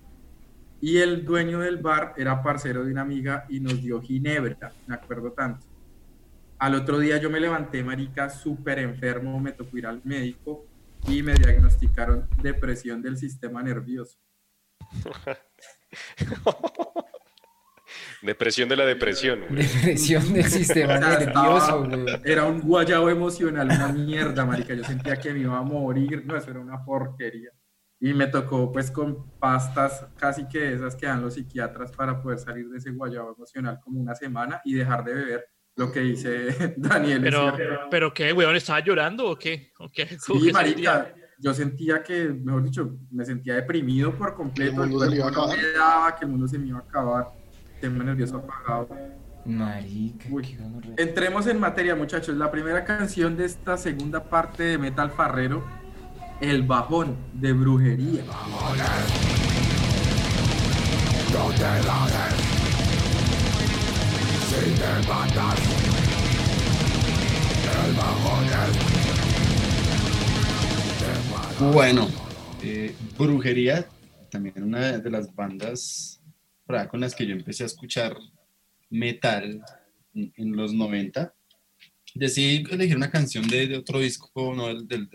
Y 0.81 0.99
el 0.99 1.25
dueño 1.25 1.59
del 1.59 1.79
bar 1.79 2.15
era 2.17 2.41
parcero 2.41 2.85
de 2.85 2.93
una 2.93 3.03
amiga 3.03 3.47
y 3.49 3.59
nos 3.59 3.83
dio 3.83 4.01
ginebra, 4.01 4.73
me 4.87 4.95
acuerdo 4.95 5.33
tanto. 5.33 5.67
Al 6.59 6.75
otro 6.75 6.99
día 6.99 7.19
yo 7.19 7.31
me 7.31 7.41
levanté, 7.41 7.83
marica, 7.83 8.31
súper 8.31 8.79
enfermo, 8.79 9.39
me 9.41 9.53
tocó 9.53 9.77
ir 9.77 9.87
al 9.87 10.01
médico 10.05 10.67
y 11.09 11.23
me 11.23 11.35
diagnosticaron 11.35 12.29
depresión 12.43 13.03
del 13.03 13.17
sistema 13.19 13.63
nervioso. 13.63 14.19
Depresión 18.23 18.69
de 18.71 18.77
la 18.77 18.87
depresión. 18.87 19.41
güey. 19.49 19.67
Depresión 19.67 20.33
del 20.33 20.45
sistema 20.45 20.99
nervioso, 20.99 21.85
güey. 21.85 22.07
Era 22.25 22.45
un 22.45 22.61
guayabo 22.63 23.11
emocional, 23.11 23.67
una 23.67 23.89
mierda, 23.89 24.47
marica. 24.47 24.73
Yo 24.75 24.83
sentía 24.83 25.17
que 25.17 25.33
me 25.33 25.41
iba 25.41 25.59
a 25.59 25.63
morir. 25.63 26.25
No, 26.25 26.35
eso 26.35 26.51
era 26.51 26.61
una 26.61 26.83
porquería. 26.83 27.51
Y 28.01 28.15
me 28.15 28.27
tocó 28.27 28.73
pues 28.73 28.91
con 28.91 29.31
pastas 29.39 30.07
casi 30.17 30.49
que 30.49 30.73
esas 30.73 30.97
que 30.97 31.07
dan 31.07 31.23
los 31.23 31.35
psiquiatras 31.35 31.93
para 31.93 32.21
poder 32.23 32.39
salir 32.39 32.69
de 32.69 32.79
ese 32.79 32.91
guayabo 32.91 33.35
emocional 33.35 33.79
como 33.83 34.01
una 34.01 34.15
semana 34.15 34.61
y 34.65 34.75
dejar 34.75 35.05
de 35.05 35.15
beber. 35.15 35.49
Lo 35.77 35.91
que 35.91 36.01
dice 36.01 36.75
Daniel. 36.77 37.21
Pero, 37.23 37.53
pero 37.91 38.15
qué, 38.15 38.33
weón, 38.33 38.55
¿estaba 38.57 38.81
llorando 38.81 39.27
o 39.29 39.37
qué? 39.37 39.73
¿O 39.79 39.91
qué? 39.91 40.07
¿Cómo 40.27 40.39
Sí, 40.41 40.45
sentía? 40.47 40.53
marica, 40.53 41.15
yo 41.39 41.53
sentía 41.53 42.03
que, 42.03 42.29
mejor 42.29 42.63
dicho, 42.63 42.97
me 43.11 43.25
sentía 43.25 43.55
deprimido 43.57 44.15
por 44.17 44.35
completo. 44.35 44.85
El 44.85 44.91
mundo 44.91 45.09
se 45.11 45.17
iba 45.17 45.27
a 45.27 45.31
no 45.31 45.43
acabar. 45.43 45.57
me 45.59 45.69
daba, 45.73 46.17
que 46.17 46.25
el 46.25 46.31
mundo 46.31 46.47
se 46.49 46.59
me 46.59 46.67
iba 46.69 46.79
a 46.79 46.83
acabar. 46.83 47.29
Tema 47.81 48.05
nervioso 48.05 48.37
apagado. 48.37 48.89
Marica, 49.45 50.27
Uy. 50.31 50.57
Entremos 50.97 51.47
en 51.49 51.59
materia, 51.61 51.95
muchachos. 51.95 52.35
La 52.37 52.51
primera 52.51 52.85
canción 52.85 53.37
de 53.37 53.45
esta 53.45 53.77
segunda 53.77 54.23
parte 54.25 54.63
de 54.63 54.79
Metal 54.79 55.11
Farrero, 55.11 55.63
El 56.41 56.63
Bajón 56.63 57.17
de 57.35 57.53
Brujería. 57.53 58.23
Bueno, 71.73 72.09
eh, 72.63 72.95
Brujería, 73.19 73.87
también 74.31 74.63
una 74.63 74.99
de 74.99 75.11
las 75.11 75.35
bandas 75.35 76.21
con 76.91 77.01
las 77.01 77.15
que 77.15 77.27
yo 77.27 77.35
empecé 77.35 77.63
a 77.63 77.67
escuchar 77.67 78.17
metal 78.91 79.63
en, 80.15 80.33
en 80.37 80.57
los 80.57 80.73
90. 80.73 81.35
Decidí 82.15 82.65
elegir 82.71 82.97
una 82.97 83.11
canción 83.11 83.47
de, 83.49 83.77
otro 83.77 83.99
disco, 83.99 84.55
¿no? 84.55 84.73
Del- 84.83 85.09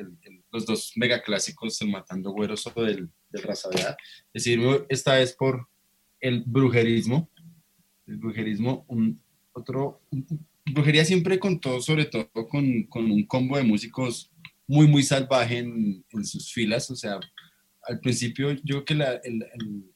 los 0.51 0.65
dos 0.65 0.91
megaclásicos, 0.95 1.81
El 1.81 1.89
Matando 1.89 2.31
Güeros 2.31 2.67
o 2.73 2.83
del, 2.83 3.09
del 3.29 3.43
Razabear. 3.43 3.95
Decidirme 4.33 4.81
esta 4.89 5.15
vez 5.15 5.33
por 5.33 5.67
el 6.19 6.43
brujerismo. 6.45 7.29
El 8.07 8.17
brujerismo, 8.17 8.85
un, 8.87 9.21
otro... 9.59 10.01
Brujería 10.71 11.03
siempre 11.03 11.39
contó 11.39 11.81
sobre 11.81 12.05
todo 12.05 12.29
con, 12.47 12.83
con 12.83 13.09
un 13.09 13.25
combo 13.25 13.57
de 13.57 13.63
músicos 13.63 14.31
muy, 14.67 14.87
muy 14.87 15.01
salvaje 15.03 15.57
en, 15.59 16.05
en 16.11 16.25
sus 16.25 16.51
filas. 16.53 16.91
O 16.91 16.95
sea, 16.95 17.19
al 17.83 17.99
principio 17.99 18.51
yo 18.63 18.83
creo 18.83 18.85
que 18.85 18.95
la, 18.95 19.13
el- 19.23 19.43
el- 19.53 19.93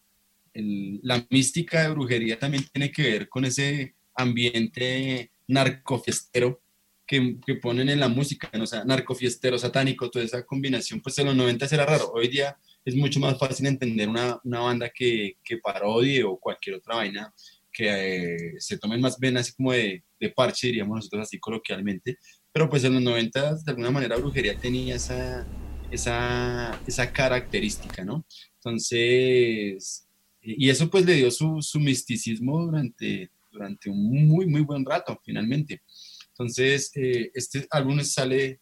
el- 0.55 0.99
la 1.03 1.25
mística 1.29 1.81
de 1.83 1.89
brujería 1.89 2.39
también 2.39 2.65
tiene 2.71 2.91
que 2.91 3.03
ver 3.03 3.29
con 3.29 3.45
ese 3.45 3.95
ambiente 4.15 5.31
narcofiestero 5.47 6.61
que, 7.05 7.37
que 7.45 7.55
ponen 7.55 7.89
en 7.89 7.99
la 7.99 8.07
música, 8.07 8.49
¿no? 8.53 8.63
o 8.63 8.67
sea, 8.67 8.83
narcofiestero, 8.85 9.57
satánico, 9.59 10.09
toda 10.09 10.25
esa 10.25 10.45
combinación, 10.45 11.01
pues 11.01 11.17
en 11.19 11.25
los 11.27 11.35
90 11.35 11.65
era 11.71 11.85
raro. 11.85 12.11
Hoy 12.13 12.27
día 12.29 12.57
es 12.85 12.95
mucho 12.95 13.19
más 13.19 13.37
fácil 13.37 13.65
entender 13.67 14.09
una, 14.09 14.39
una 14.43 14.59
banda 14.61 14.89
que, 14.89 15.37
que 15.43 15.57
parodie 15.57 16.23
o 16.23 16.37
cualquier 16.39 16.77
otra 16.77 16.95
vaina 16.95 17.33
que 17.73 17.87
eh, 17.89 18.53
se 18.59 18.77
tomen 18.77 19.01
más 19.01 19.19
bien 19.19 19.35
así 19.37 19.51
como 19.53 19.71
de, 19.73 20.03
de 20.19 20.29
parche, 20.29 20.67
diríamos 20.67 20.95
nosotros 20.95 21.23
así 21.23 21.39
coloquialmente, 21.39 22.17
pero 22.51 22.69
pues 22.69 22.83
en 22.83 22.93
los 22.93 23.01
90 23.01 23.55
de 23.55 23.71
alguna 23.71 23.91
manera 23.91 24.15
brujería 24.15 24.55
tenía 24.55 24.95
esa, 24.95 25.47
esa, 25.91 26.79
esa 26.85 27.11
característica, 27.11 28.05
¿no? 28.05 28.25
Entonces, 28.55 30.07
y 30.41 30.69
eso 30.69 30.89
pues 30.89 31.05
le 31.05 31.15
dio 31.15 31.31
su, 31.31 31.61
su 31.61 31.79
misticismo 31.79 32.65
durante, 32.65 33.31
durante 33.51 33.89
un 33.89 34.27
muy, 34.27 34.45
muy 34.45 34.61
buen 34.61 34.85
rato, 34.85 35.19
finalmente. 35.25 35.81
Entonces, 36.29 36.91
eh, 36.95 37.31
este 37.33 37.65
álbum 37.71 37.99
sale 38.01 38.59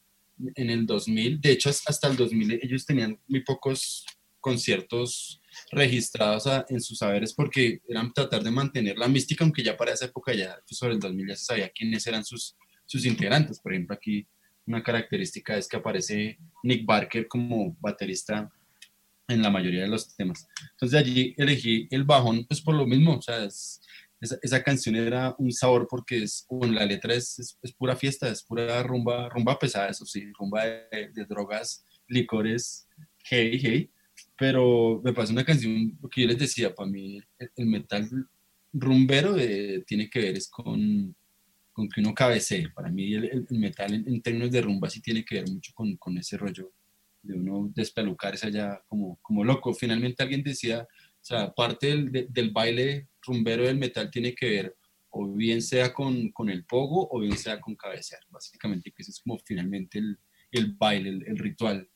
en 0.56 0.70
el 0.70 0.86
2000, 0.86 1.40
de 1.40 1.52
hecho 1.52 1.70
hasta 1.70 2.08
el 2.08 2.18
2000 2.18 2.60
ellos 2.64 2.86
tenían 2.86 3.20
muy 3.28 3.44
pocos 3.44 4.06
conciertos 4.40 5.41
registrados 5.72 6.48
a- 6.48 6.66
en 6.70 6.82
sus 6.82 6.98
saberes 6.98 7.34
porque 7.34 7.82
eran 7.88 8.12
tratar 8.14 8.44
de 8.44 8.52
mantener 8.52 8.98
la 8.98 9.08
mística, 9.08 9.44
aunque 9.44 9.64
ya 9.64 9.78
para 9.78 9.94
esa 9.94 10.06
época, 10.06 10.34
ya 10.34 10.58
pues, 10.68 10.78
sobre 10.78 10.94
el 10.94 11.00
2000 11.00 11.28
ya 11.28 11.36
se 11.36 11.46
sabía 11.46 11.70
quiénes 11.70 12.06
eran 12.08 12.24
sus, 12.26 12.56
sus 12.86 13.06
integrantes. 13.06 13.60
Por 13.60 13.74
ejemplo, 13.74 13.96
aquí 13.96 14.28
una 14.66 14.84
característica 14.84 15.58
es 15.58 15.68
que 15.68 15.78
aparece 15.78 16.38
Nick 16.64 16.86
Barker 16.86 17.28
como 17.28 17.76
baterista 17.80 18.50
en 19.28 19.42
la 19.42 19.50
mayoría 19.50 19.82
de 19.84 19.88
los 19.88 20.16
temas. 20.16 20.48
Entonces 20.72 21.00
allí 21.00 21.34
elegí 21.38 21.88
el 21.92 22.04
bajón, 22.04 22.46
pues 22.48 22.62
por 22.62 22.76
lo 22.76 22.86
mismo, 22.86 23.16
o 23.18 23.22
sea, 23.22 23.44
es- 23.46 23.82
esa, 24.20 24.38
esa 24.44 24.62
canción 24.62 24.96
era 24.96 25.34
un 25.40 25.52
sabor 25.52 25.88
porque 25.90 26.22
es, 26.24 26.46
bueno, 26.48 26.74
la 26.76 26.86
letra 26.86 27.16
es, 27.16 27.40
es, 27.40 27.58
es 27.64 27.74
pura 27.74 27.96
fiesta, 27.96 28.30
es 28.30 28.44
pura 28.44 28.84
rumba, 28.84 29.28
rumba 29.30 29.58
pesada, 29.58 29.90
eso 29.90 30.06
sí, 30.06 30.32
rumba 30.38 30.64
de, 30.64 31.10
de 31.12 31.26
drogas, 31.26 31.84
licores, 32.08 32.88
hey, 33.24 33.60
hey, 33.60 33.90
pero 34.42 35.00
me 35.04 35.14
parece 35.14 35.34
una 35.34 35.46
canción, 35.46 36.00
que 36.12 36.22
yo 36.22 36.28
les 36.28 36.40
decía, 36.40 36.74
para 36.74 36.90
mí 36.90 37.18
el, 37.38 37.52
el 37.58 37.66
metal 37.68 38.10
rumbero 38.74 39.38
eh, 39.38 39.84
tiene 39.86 40.10
que 40.10 40.20
ver 40.20 40.36
es 40.36 40.50
con, 40.50 41.16
con 41.72 41.88
que 41.88 42.02
uno 42.02 42.16
cabecee, 42.16 42.70
para 42.70 42.90
mí 42.90 43.14
el- 43.14 43.46
el 43.50 43.60
metal 43.60 43.94
en, 43.94 44.08
en 44.08 44.20
términos 44.20 44.50
de 44.52 44.62
rumba 44.64 44.90
sí 44.90 45.00
tiene 45.00 45.24
que 45.24 45.36
ver 45.36 45.50
mucho 45.52 45.72
con, 45.76 45.96
con 45.98 46.18
ese 46.18 46.38
rollo 46.38 46.74
de 47.22 47.36
uno 47.36 47.72
despelucarse 47.76 48.48
allá 48.48 48.82
como, 48.88 49.20
como 49.22 49.44
loco. 49.44 49.76
Finalmente 49.76 50.24
alguien 50.24 50.42
decía, 50.42 50.88
o 50.90 51.24
sea, 51.24 51.52
parte 51.54 51.88
del, 51.88 52.12
de- 52.12 52.28
del 52.28 52.50
baile 52.50 53.10
rumbero 53.22 53.64
del 53.66 53.78
metal 53.78 54.10
tiene 54.10 54.34
que 54.34 54.50
ver 54.50 54.76
o 55.12 55.32
bien 55.36 55.62
sea 55.62 55.94
con, 55.94 56.32
con 56.32 56.50
el 56.50 56.66
pogo 56.66 57.08
o 57.12 57.20
bien 57.20 57.38
sea 57.38 57.62
con 57.62 57.76
cabecear, 57.76 58.22
básicamente, 58.32 58.92
que 58.92 59.04
ese 59.04 59.12
es 59.12 59.20
como 59.20 59.38
finalmente 59.46 60.00
el, 60.00 60.18
el 60.52 60.74
baile, 60.74 61.10
el, 61.10 61.28
el 61.28 61.38
ritual 61.38 61.88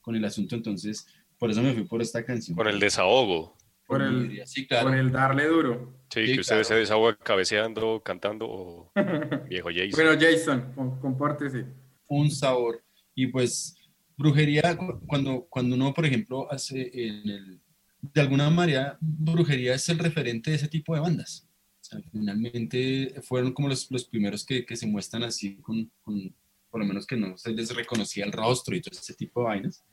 con 0.00 0.16
el 0.16 0.24
asunto. 0.24 0.56
Entonces, 0.56 1.06
por 1.42 1.50
eso 1.50 1.60
me 1.60 1.72
fui 1.74 1.82
por 1.82 2.00
esta 2.00 2.24
canción. 2.24 2.56
Con 2.56 2.68
el 2.68 2.78
desahogo. 2.78 3.56
Por 3.84 4.00
el, 4.00 4.40
Sí, 4.46 4.64
claro. 4.64 4.90
por 4.90 4.96
el 4.96 5.10
darle 5.10 5.48
duro. 5.48 5.92
Sí, 6.08 6.24
Sí, 6.24 6.34
que 6.34 6.40
usted 6.40 6.52
claro. 6.54 6.64
se 6.64 6.74
desahoga 6.76 7.16
cabeceando, 7.16 8.00
cantando 8.00 8.46
o 8.48 8.92
viejo 9.50 9.70
Jason. 9.74 9.90
Bueno, 9.92 10.12
Jason, 10.20 10.72
com- 10.76 11.00
compórtese. 11.00 11.66
un 12.06 12.30
sabor. 12.30 12.84
Y 13.16 13.26
pues, 13.26 13.74
brujería, 14.16 14.76
cu- 14.76 15.00
cuando, 15.04 15.46
cuando 15.50 15.74
uno, 15.74 15.92
por 15.92 16.06
ejemplo, 16.06 16.46
hace 16.52 16.90
en 16.94 17.28
el, 17.28 17.60
de 18.02 18.20
alguna 18.20 18.48
manera, 18.50 18.96
brujería 19.00 19.74
es 19.74 19.88
el 19.88 19.98
referente 19.98 20.50
de 20.50 20.56
ese 20.58 20.68
tipo 20.68 20.94
de 20.94 21.00
bandas. 21.00 21.48
O 21.80 21.84
sea, 21.84 22.00
finalmente 22.12 23.16
fueron 23.22 23.52
como 23.52 23.66
los, 23.68 23.90
los 23.90 24.04
primeros 24.04 24.46
que, 24.46 24.64
que 24.64 24.76
se 24.76 24.86
muestran 24.86 25.24
así, 25.24 25.56
con, 25.56 25.90
con- 26.02 26.32
por 26.70 26.80
lo 26.80 26.86
menos 26.86 27.04
que 27.04 27.16
no 27.16 27.36
se 27.36 27.50
les 27.50 27.74
reconocía 27.74 28.24
el 28.24 28.32
rostro 28.32 28.76
y 28.76 28.80
todo 28.80 28.96
ese 28.96 29.14
tipo 29.14 29.40
de 29.40 29.46
vainas. 29.46 29.84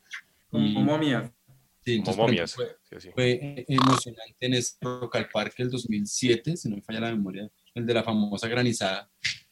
Como 0.50 0.82
momias. 0.82 1.32
Sí, 1.91 1.96
entonces, 1.98 2.15
Como 2.15 2.25
por 2.27 2.31
momias. 2.31 2.53
ejemplo, 2.53 2.75
Sí, 2.89 2.96
sí. 3.00 3.10
fue 3.13 3.65
emocionante 3.67 4.36
en 4.39 4.53
ese 4.53 4.77
Rock 4.81 5.15
al 5.15 5.29
Parque 5.29 5.63
el 5.63 5.69
2007, 5.72 6.58
si 6.58 6.69
no 6.69 6.75
me 6.77 6.81
falla 6.81 7.00
la 7.01 7.12
memoria, 7.12 7.50
el 7.75 7.86
de 7.86 7.93
la 7.93 8.03
famosa 8.03 8.48
granizada. 8.48 9.10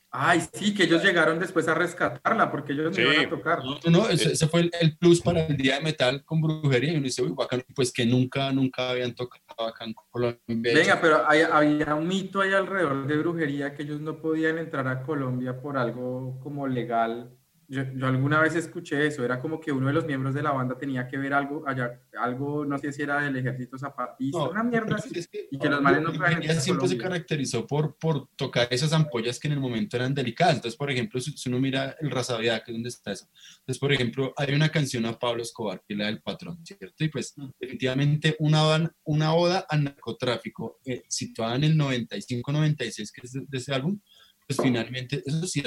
Ay, 0.09 0.41
sí, 0.53 0.73
que 0.73 0.83
ellos 0.85 1.03
llegaron 1.03 1.37
después 1.37 1.67
a 1.67 1.73
rescatarla 1.75 2.49
porque 2.49 2.71
ellos 2.71 2.95
Sí. 2.95 3.01
no 3.01 3.11
iban 3.13 3.25
a 3.25 3.29
tocar. 3.29 3.59
No, 3.63 3.77
no, 3.83 3.91
no, 3.91 4.09
ese, 4.09 4.31
ese 4.31 4.47
fue 4.47 4.61
el, 4.61 4.71
el 4.79 4.97
plus 4.97 5.21
para 5.21 5.45
el 5.45 5.57
día 5.57 5.75
de 5.75 5.81
metal 5.81 6.23
con 6.23 6.41
brujería. 6.41 6.93
Y 6.93 6.95
uno 6.95 7.03
dice, 7.03 7.21
uy, 7.21 7.33
bacán, 7.35 7.61
pues 7.75 7.91
que 7.91 8.05
nunca, 8.05 8.51
nunca 8.53 8.89
habían 8.91 9.13
tocado 9.13 9.67
acá 9.67 9.83
en 9.85 9.93
Colombia. 10.09 10.39
Venga, 10.47 10.99
pero 11.01 11.29
hay- 11.29 11.41
había 11.41 11.93
un 11.93 12.07
mito 12.07 12.39
ahí 12.39 12.53
alrededor 12.53 13.05
de 13.05 13.17
brujería 13.17 13.75
que 13.75 13.83
ellos 13.83 13.99
no 13.99 14.19
podían 14.21 14.57
entrar 14.57 14.87
a 14.87 15.03
Colombia 15.03 15.59
por 15.61 15.77
algo 15.77 16.39
como 16.41 16.67
legal. 16.67 17.36
Yo, 17.69 17.83
yo 17.95 18.07
alguna 18.07 18.39
vez 18.39 18.55
escuché 18.55 19.05
eso, 19.07 19.25
era 19.25 19.41
como 19.41 19.59
que 19.59 19.73
uno 19.73 19.87
de 19.87 19.93
los 19.93 20.05
miembros 20.05 20.33
de 20.33 20.41
la 20.41 20.51
banda 20.51 20.77
tenía 20.77 21.05
que 21.05 21.17
ver 21.17 21.33
algo 21.33 21.67
allá, 21.67 22.01
algo, 22.17 22.63
no 22.65 22.77
sé 22.77 22.93
si 22.93 23.01
era 23.01 23.21
del 23.21 23.35
ejército 23.35 23.77
zapatista, 23.77 24.37
No, 24.37 24.49
una 24.51 24.63
mierda 24.63 24.95
así. 24.95 25.09
es 25.13 25.27
que 25.27 25.49
y 25.51 25.59
que 25.59 25.69
los 25.69 25.81
manes 25.81 26.01
no 26.01 26.09
a 26.11 26.29
siempre 26.39 26.59
se 26.61 26.71
Colombia. 26.71 26.97
caracterizó 26.97 27.67
por, 27.67 27.97
por 27.97 28.29
tocar 28.37 28.69
esas 28.71 28.93
ampollas 28.93 29.37
que 29.37 29.47
en 29.49 29.55
el 29.55 29.59
momento 29.59 29.97
eran 29.97 30.13
delicadas. 30.13 30.55
Entonces, 30.55 30.77
por 30.77 30.89
ejemplo, 30.89 31.19
si, 31.19 31.31
si 31.33 31.49
uno 31.49 31.59
mira 31.59 31.95
el 31.99 32.09
Razaviada, 32.09 32.63
que 32.63 32.71
es 32.71 32.75
donde 32.77 32.87
está 32.89 33.11
eso. 33.11 33.27
Entonces, 33.59 33.79
por 33.79 33.91
ejemplo, 33.91 34.33
hay 34.37 34.53
una 34.53 34.69
canción 34.69 35.05
a 35.05 35.19
Pablo 35.19 35.41
Escobar, 35.43 35.83
que 35.85 35.93
es 35.93 35.99
la 35.99 36.05
del 36.05 36.21
patrón, 36.21 36.65
¿cierto? 36.65 37.03
Y 37.03 37.09
pues, 37.09 37.33
Mm. 37.35 37.49
definitivamente, 37.59 38.35
una, 38.39 38.95
una 39.03 39.33
oda 39.33 39.65
al 39.69 39.83
narcotráfico 39.83 40.79
eh, 40.85 41.03
situada 41.09 41.55
en 41.57 41.65
el 41.65 41.75
95-96, 41.77 43.11
que 43.11 43.21
es 43.23 43.33
de, 43.33 43.41
de 43.47 43.57
ese 43.57 43.73
álbum, 43.73 43.99
pues 44.47 44.59
finalmente, 44.61 45.21
eso 45.25 45.45
sí, 45.45 45.61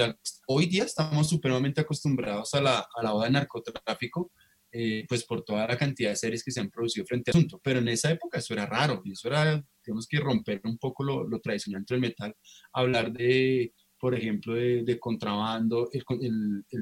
hoy 0.47 0.67
día 0.67 0.85
estamos 0.85 1.29
supremamente 1.29 1.83
acostumbrados 1.83 2.55
a 2.55 2.63
la, 2.63 2.79
a 2.79 3.03
la 3.03 3.13
oda 3.13 3.27
de 3.27 3.33
narcotráfico, 3.33 4.33
eh, 4.73 5.05
pues 5.07 5.25
por 5.25 5.43
toda 5.43 5.67
la 5.67 5.77
cantidad 5.77 6.11
de 6.11 6.17
series 6.17 6.43
que 6.43 6.51
se 6.51 6.61
han 6.61 6.71
producido 6.71 7.05
frente 7.05 7.31
al 7.31 7.37
asunto. 7.37 7.61
Pero 7.63 7.81
en 7.81 7.89
esa 7.89 8.11
época 8.11 8.39
eso 8.39 8.55
era 8.55 8.65
raro 8.65 9.03
y 9.05 9.13
eso 9.13 9.29
era, 9.29 9.63
digamos 9.85 10.07
que 10.07 10.19
romper 10.19 10.63
un 10.65 10.79
poco 10.79 11.05
lo, 11.05 11.29
lo 11.29 11.41
tradicional 11.41 11.85
del 11.87 12.01
metal, 12.01 12.35
hablar 12.73 13.13
de, 13.13 13.75
por 13.99 14.15
ejemplo, 14.15 14.55
de, 14.55 14.83
de 14.83 14.99
contrabando, 14.99 15.91
el, 15.93 16.03
el, 16.23 16.65
el, 16.71 16.81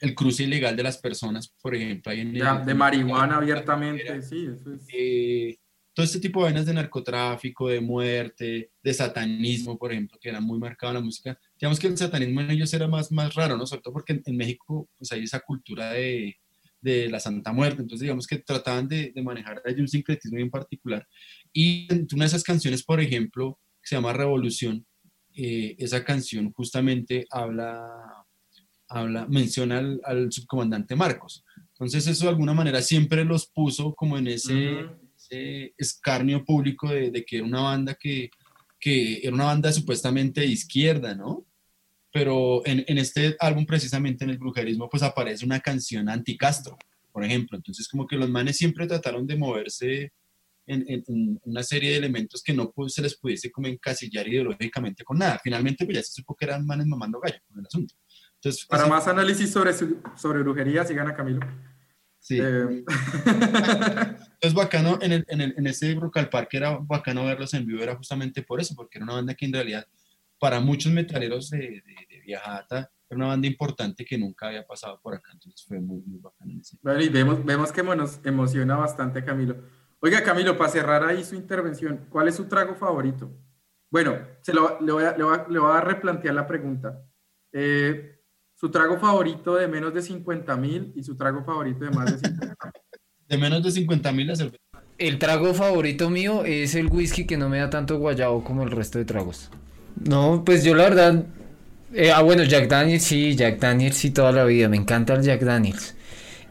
el, 0.00 0.14
cruce 0.14 0.44
ilegal 0.44 0.76
de 0.76 0.82
las 0.82 0.96
personas, 0.96 1.54
por 1.60 1.74
ejemplo, 1.74 2.10
ahí 2.10 2.20
en 2.20 2.32
de, 2.32 2.62
de 2.64 2.74
marihuana 2.74 3.36
abiertamente, 3.36 4.22
sí, 4.22 4.46
eso 4.46 4.72
es. 4.72 4.86
Eh, 4.94 5.58
todo 5.92 6.04
este 6.04 6.20
tipo 6.20 6.40
de 6.40 6.44
vainas 6.44 6.66
de 6.66 6.74
narcotráfico, 6.74 7.68
de 7.68 7.80
muerte, 7.80 8.70
de 8.82 8.94
satanismo, 8.94 9.78
por 9.78 9.92
ejemplo, 9.92 10.18
que 10.20 10.28
era 10.28 10.40
muy 10.40 10.58
marcado 10.58 10.92
en 10.92 10.98
la 10.98 11.04
música. 11.04 11.38
Digamos 11.58 11.78
que 11.78 11.88
el 11.88 11.96
satanismo 11.98 12.40
en 12.40 12.50
ellos 12.50 12.72
era 12.72 12.86
más, 12.86 13.10
más 13.10 13.34
raro, 13.34 13.56
¿no? 13.56 13.66
Sobre 13.66 13.82
todo 13.82 13.94
porque 13.94 14.14
en, 14.14 14.22
en 14.24 14.36
México 14.36 14.88
pues 14.96 15.10
hay 15.12 15.24
esa 15.24 15.40
cultura 15.40 15.90
de, 15.90 16.36
de 16.80 17.08
la 17.08 17.20
Santa 17.20 17.52
Muerte, 17.52 17.82
entonces 17.82 18.02
digamos 18.02 18.26
que 18.26 18.38
trataban 18.38 18.88
de, 18.88 19.12
de 19.14 19.22
manejar 19.22 19.62
ahí 19.64 19.74
un 19.80 19.88
sincretismo 19.88 20.36
bien 20.36 20.50
particular. 20.50 21.06
Y 21.52 21.86
en 21.92 22.06
una 22.12 22.24
de 22.24 22.28
esas 22.28 22.42
canciones, 22.42 22.82
por 22.82 23.00
ejemplo, 23.00 23.58
que 23.82 23.88
se 23.88 23.96
llama 23.96 24.12
Revolución, 24.12 24.86
eh, 25.34 25.76
esa 25.78 26.04
canción 26.04 26.52
justamente 26.52 27.26
habla, 27.30 28.26
habla 28.88 29.26
menciona 29.26 29.78
al, 29.78 30.00
al, 30.04 30.32
subcomandante 30.32 30.96
Marcos. 30.96 31.44
Entonces 31.72 32.06
eso 32.06 32.24
de 32.24 32.30
alguna 32.30 32.52
manera 32.52 32.82
siempre 32.82 33.24
los 33.24 33.46
puso 33.46 33.94
como 33.94 34.18
en 34.18 34.26
ese, 34.26 34.52
uh 34.52 34.80
-huh. 34.80 34.98
Ese 35.30 35.74
escarnio 35.78 36.44
público 36.44 36.88
de, 36.88 37.10
de, 37.10 37.24
que 37.24 37.36
era 37.36 37.46
una 37.46 37.62
banda 37.62 37.94
que, 37.94 38.30
que 38.78 39.20
era 39.22 39.34
una 39.34 39.44
banda 39.44 39.72
supuestamente 39.72 40.40
de 40.40 40.46
izquierda, 40.46 41.14
¿no? 41.14 41.46
pero 42.12 42.62
en, 42.66 42.84
en, 42.86 42.98
este 42.98 43.36
álbum 43.38 43.64
precisamente 43.64 44.24
en 44.24 44.30
el 44.30 44.38
brujerismo 44.38 44.88
pues 44.88 45.02
aparece 45.02 45.44
una 45.44 45.60
canción 45.60 46.08
anti-Castro, 46.08 46.76
por 47.12 47.24
ejemplo, 47.24 47.56
entonces 47.56 47.88
como 47.88 48.06
que 48.06 48.16
los 48.16 48.28
manes 48.28 48.56
siempre 48.56 48.86
trataron 48.86 49.26
de 49.26 49.36
moverse 49.36 50.12
en, 50.66 50.84
en, 50.88 51.04
en 51.06 51.40
una 51.44 51.62
serie 51.62 51.92
de 51.92 51.96
elementos 51.98 52.42
que 52.42 52.52
no 52.52 52.72
pues, 52.72 52.94
se 52.94 53.02
les 53.02 53.16
pudiese 53.16 53.50
como 53.50 53.68
encasillar 53.68 54.26
ideológicamente 54.26 55.04
con 55.04 55.18
nada, 55.18 55.40
finalmente 55.42 55.84
pues 55.84 55.96
ya 55.98 56.02
se 56.02 56.12
supo 56.12 56.34
que 56.34 56.46
eran 56.46 56.66
manes 56.66 56.86
mamando 56.86 57.20
gallo 57.20 57.38
con 57.46 57.60
el 57.60 57.66
asunto. 57.66 57.94
Entonces, 58.34 58.66
Para 58.66 58.86
más 58.86 59.06
análisis 59.06 59.50
sobre, 59.50 59.72
sobre 59.74 60.40
brujería, 60.40 60.84
sigan 60.84 61.08
a 61.08 61.14
Camilo. 61.14 61.40
Sí. 62.30 62.38
Eh. 62.40 62.84
Entonces, 63.26 64.54
bacano, 64.54 64.98
en, 65.02 65.10
el, 65.10 65.24
en, 65.26 65.40
el, 65.40 65.54
en 65.58 65.66
ese 65.66 65.92
Brocal 65.96 66.28
Park 66.28 66.50
era 66.52 66.78
bacano 66.80 67.24
verlos 67.24 67.52
en 67.54 67.66
vivo, 67.66 67.82
era 67.82 67.96
justamente 67.96 68.44
por 68.44 68.60
eso, 68.60 68.76
porque 68.76 68.98
era 68.98 69.04
una 69.04 69.14
banda 69.14 69.34
que 69.34 69.46
en 69.46 69.52
realidad 69.52 69.84
para 70.38 70.60
muchos 70.60 70.92
metaleros 70.92 71.50
de, 71.50 71.58
de, 71.58 72.06
de 72.08 72.20
Viajata, 72.24 72.88
era 73.08 73.16
una 73.16 73.26
banda 73.26 73.48
importante 73.48 74.04
que 74.04 74.16
nunca 74.16 74.46
había 74.46 74.64
pasado 74.64 75.00
por 75.02 75.12
acá, 75.12 75.30
entonces 75.32 75.66
fue 75.66 75.80
muy, 75.80 76.02
muy 76.02 76.20
bacano. 76.20 76.52
En 76.52 76.60
ese 76.60 76.78
vale, 76.80 77.02
y 77.02 77.08
vemos, 77.08 77.44
vemos 77.44 77.72
que 77.72 77.82
nos 77.82 78.24
emociona 78.24 78.76
bastante 78.76 79.24
Camilo. 79.24 79.56
Oiga, 79.98 80.22
Camilo, 80.22 80.56
para 80.56 80.70
cerrar 80.70 81.04
ahí 81.04 81.24
su 81.24 81.34
intervención, 81.34 82.06
¿cuál 82.10 82.28
es 82.28 82.36
su 82.36 82.44
trago 82.44 82.76
favorito? 82.76 83.36
Bueno, 83.90 84.16
se 84.40 84.54
lo, 84.54 84.80
le, 84.80 84.92
voy 84.92 85.02
a, 85.02 85.16
le, 85.16 85.24
voy 85.24 85.36
a, 85.36 85.48
le 85.48 85.58
voy 85.58 85.76
a 85.76 85.80
replantear 85.80 86.32
la 86.32 86.46
pregunta. 86.46 87.02
Eh, 87.52 88.19
su 88.60 88.70
trago 88.70 88.98
favorito 88.98 89.54
de 89.54 89.66
menos 89.68 89.94
de 89.94 90.02
50 90.02 90.54
mil 90.56 90.92
y 90.94 91.02
su 91.02 91.16
trago 91.16 91.42
favorito 91.42 91.82
de 91.82 91.90
más 91.92 92.12
de 92.12 92.28
50 92.28 92.56
De 93.28 93.38
menos 93.38 93.62
de 93.62 93.70
50 93.70 94.12
mil 94.12 94.26
la 94.26 94.36
cerveza. 94.36 94.58
El 94.98 95.18
trago 95.18 95.54
favorito 95.54 96.10
mío 96.10 96.44
es 96.44 96.74
el 96.74 96.88
whisky 96.88 97.24
que 97.24 97.38
no 97.38 97.48
me 97.48 97.58
da 97.58 97.70
tanto 97.70 97.96
guayabo 97.96 98.44
como 98.44 98.64
el 98.64 98.70
resto 98.70 98.98
de 98.98 99.06
tragos. 99.06 99.50
No, 100.04 100.42
pues 100.44 100.62
yo 100.62 100.74
la 100.74 100.82
verdad. 100.84 101.24
Eh, 101.94 102.10
ah, 102.10 102.22
bueno, 102.22 102.42
Jack 102.42 102.68
Daniels 102.68 103.04
sí, 103.04 103.34
Jack 103.34 103.60
Daniels 103.60 103.96
sí 103.96 104.10
toda 104.10 104.32
la 104.32 104.44
vida. 104.44 104.68
Me 104.68 104.76
encanta 104.76 105.14
el 105.14 105.22
Jack 105.22 105.40
Daniels. 105.40 105.94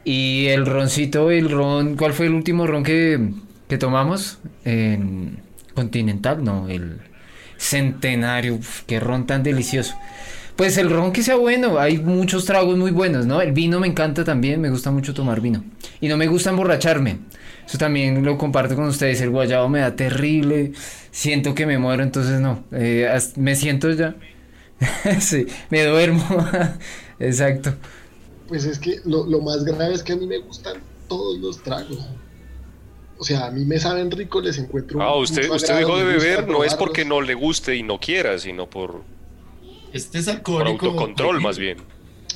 Y 0.03 0.47
el 0.47 0.65
roncito, 0.65 1.29
el 1.29 1.51
ron. 1.51 1.95
¿Cuál 1.95 2.13
fue 2.13 2.25
el 2.25 2.33
último 2.33 2.65
ron 2.65 2.83
que, 2.83 3.33
que 3.67 3.77
tomamos? 3.77 4.39
En 4.63 5.43
Continental, 5.75 6.43
no, 6.43 6.69
el 6.69 7.01
Centenario. 7.57 8.55
Uf, 8.55 8.83
qué 8.87 8.99
ron 8.99 9.27
tan 9.27 9.43
delicioso. 9.43 9.95
Pues 10.59 10.77
el 10.77 10.89
ron 10.89 11.13
que 11.13 11.23
sea 11.23 11.37
bueno, 11.37 11.79
hay 11.79 11.99
muchos 11.99 12.43
tragos 12.43 12.77
muy 12.77 12.91
buenos, 12.91 13.25
¿no? 13.25 13.39
El 13.39 13.53
vino 13.53 13.79
me 13.79 13.87
encanta 13.87 14.25
también, 14.25 14.59
me 14.59 14.69
gusta 14.69 14.91
mucho 14.91 15.13
tomar 15.13 15.39
vino. 15.39 15.63
Y 16.01 16.09
no 16.09 16.17
me 16.17 16.27
gusta 16.27 16.49
emborracharme. 16.49 17.19
Eso 17.65 17.77
también 17.77 18.25
lo 18.25 18.37
comparto 18.37 18.75
con 18.75 18.83
ustedes. 18.83 19.21
El 19.21 19.29
guayabo 19.29 19.69
me 19.69 19.79
da 19.79 19.95
terrible. 19.95 20.73
Siento 21.11 21.55
que 21.55 21.65
me 21.65 21.77
muero, 21.77 22.03
entonces 22.03 22.41
no. 22.41 22.65
Eh, 22.73 23.09
me 23.37 23.55
siento 23.55 23.89
ya. 23.91 24.17
sí, 25.21 25.47
me 25.69 25.85
duermo. 25.85 26.25
Exacto. 27.21 27.75
Pues 28.49 28.65
es 28.65 28.79
que 28.79 28.99
lo, 29.05 29.25
lo, 29.27 29.39
más 29.39 29.63
grave 29.63 29.93
es 29.93 30.03
que 30.03 30.11
a 30.11 30.17
mí 30.17 30.27
me 30.27 30.39
gustan 30.39 30.75
todos 31.07 31.39
los 31.39 31.63
tragos. 31.63 32.05
O 33.17 33.23
sea, 33.23 33.45
a 33.45 33.51
mí 33.51 33.63
me 33.63 33.79
saben 33.79 34.11
rico, 34.11 34.41
les 34.41 34.57
encuentro. 34.57 35.01
Ah, 35.01 35.15
usted, 35.15 35.49
usted 35.49 35.77
dejó 35.77 35.97
de 35.99 36.03
beber, 36.03 36.49
no 36.49 36.65
es 36.65 36.75
porque 36.75 37.05
no 37.05 37.21
le 37.21 37.33
guste 37.33 37.77
y 37.77 37.83
no 37.83 37.97
quiera, 37.97 38.37
sino 38.37 38.69
por. 38.69 39.18
Este 39.93 40.19
es 40.19 40.27
alcohólico. 40.27 40.77
Por 40.77 40.87
autocontrol, 40.87 41.41
más 41.41 41.57
bien. 41.57 41.77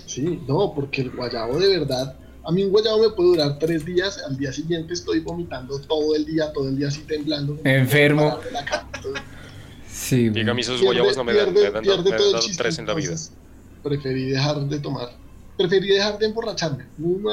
Sí, 0.05 0.41
no, 0.47 0.73
porque 0.73 1.01
el 1.01 1.11
guayabo 1.11 1.59
de 1.59 1.79
verdad 1.79 2.15
a 2.45 2.51
mí 2.51 2.63
un 2.63 2.71
guayabo 2.71 3.01
me 3.01 3.09
puede 3.11 3.29
durar 3.29 3.57
tres 3.57 3.85
días, 3.85 4.21
al 4.27 4.37
día 4.37 4.51
siguiente 4.51 4.93
estoy 4.93 5.21
vomitando 5.21 5.79
todo 5.79 6.13
el 6.15 6.25
día, 6.25 6.51
todo 6.51 6.67
el 6.67 6.77
día 6.77 6.89
así 6.89 7.01
temblando. 7.01 7.57
Enfermo. 7.63 8.39
Sí. 9.87 10.29
Diga, 10.29 10.51
a 10.51 10.53
mí 10.53 10.61
esos 10.61 10.81
guayabos 10.81 11.15
no 11.15 11.23
me 11.23 11.33
dan, 11.33 11.53
me 11.53 11.61
dan, 11.61 11.83
me 11.83 11.87
dan 11.87 12.03
tres 12.57 12.79
en 12.79 12.87
la 12.87 12.93
vida. 12.95 13.15
Preferí 13.81 14.25
dejar 14.25 14.59
de 14.59 14.79
tomar. 14.79 15.09
Preferí 15.57 15.87
dejar 15.87 16.17
de 16.17 16.25
emborracharme. 16.25 16.85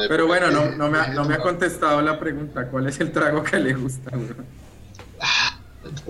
Pero 0.08 0.26
bueno, 0.28 0.50
no, 0.50 0.70
no, 0.76 0.88
me 0.88 0.98
ha, 0.98 1.08
no 1.08 1.24
me 1.24 1.34
ha 1.34 1.38
contestado 1.38 2.00
la 2.02 2.20
pregunta. 2.20 2.68
¿Cuál 2.68 2.88
es 2.88 3.00
el 3.00 3.10
trago 3.10 3.42
que 3.42 3.58
le 3.58 3.74
gusta, 3.74 4.12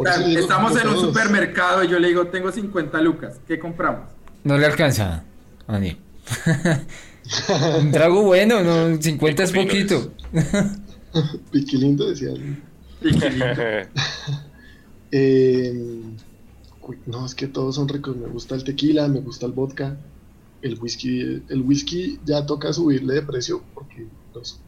ah, 0.07 0.25
Estamos 0.27 0.73
en 0.73 0.89
un 0.89 0.95
todos. 0.95 1.07
supermercado 1.07 1.85
y 1.85 1.89
yo 1.89 1.99
le 1.99 2.09
digo, 2.09 2.27
tengo 2.27 2.51
50 2.51 3.01
lucas. 3.01 3.41
¿Qué 3.47 3.59
compramos? 3.59 4.09
No 4.45 4.57
le 4.57 4.67
alcanza, 4.67 5.25
Ani. 5.67 5.97
Un 7.81 7.93
trago 7.93 8.23
bueno, 8.23 8.63
no, 8.63 9.01
50 9.01 9.43
es 9.43 9.53
poquito. 9.53 10.13
Piquilindo 11.53 12.09
decía. 12.09 12.31
Piquilindo. 13.01 13.47
eh, 15.13 16.03
no, 17.07 17.27
es 17.27 17.35
que 17.35 17.47
todos 17.47 17.77
son 17.77 17.89
ricos. 17.89 18.17
Me 18.17 18.27
gusta 18.27 18.55
el 18.55 18.65
tequila, 18.65 19.07
me 19.09 19.21
gusta 19.21 19.47
el 19.47 19.53
vodka. 19.53 19.97
El 20.63 20.79
whisky, 20.79 21.43
el 21.49 21.63
whisky 21.63 22.19
ya 22.25 22.45
toca 22.45 22.73
subirle 22.73 23.15
de 23.15 23.23
precio 23.23 23.63
porque 23.75 24.07
los, 24.35 24.61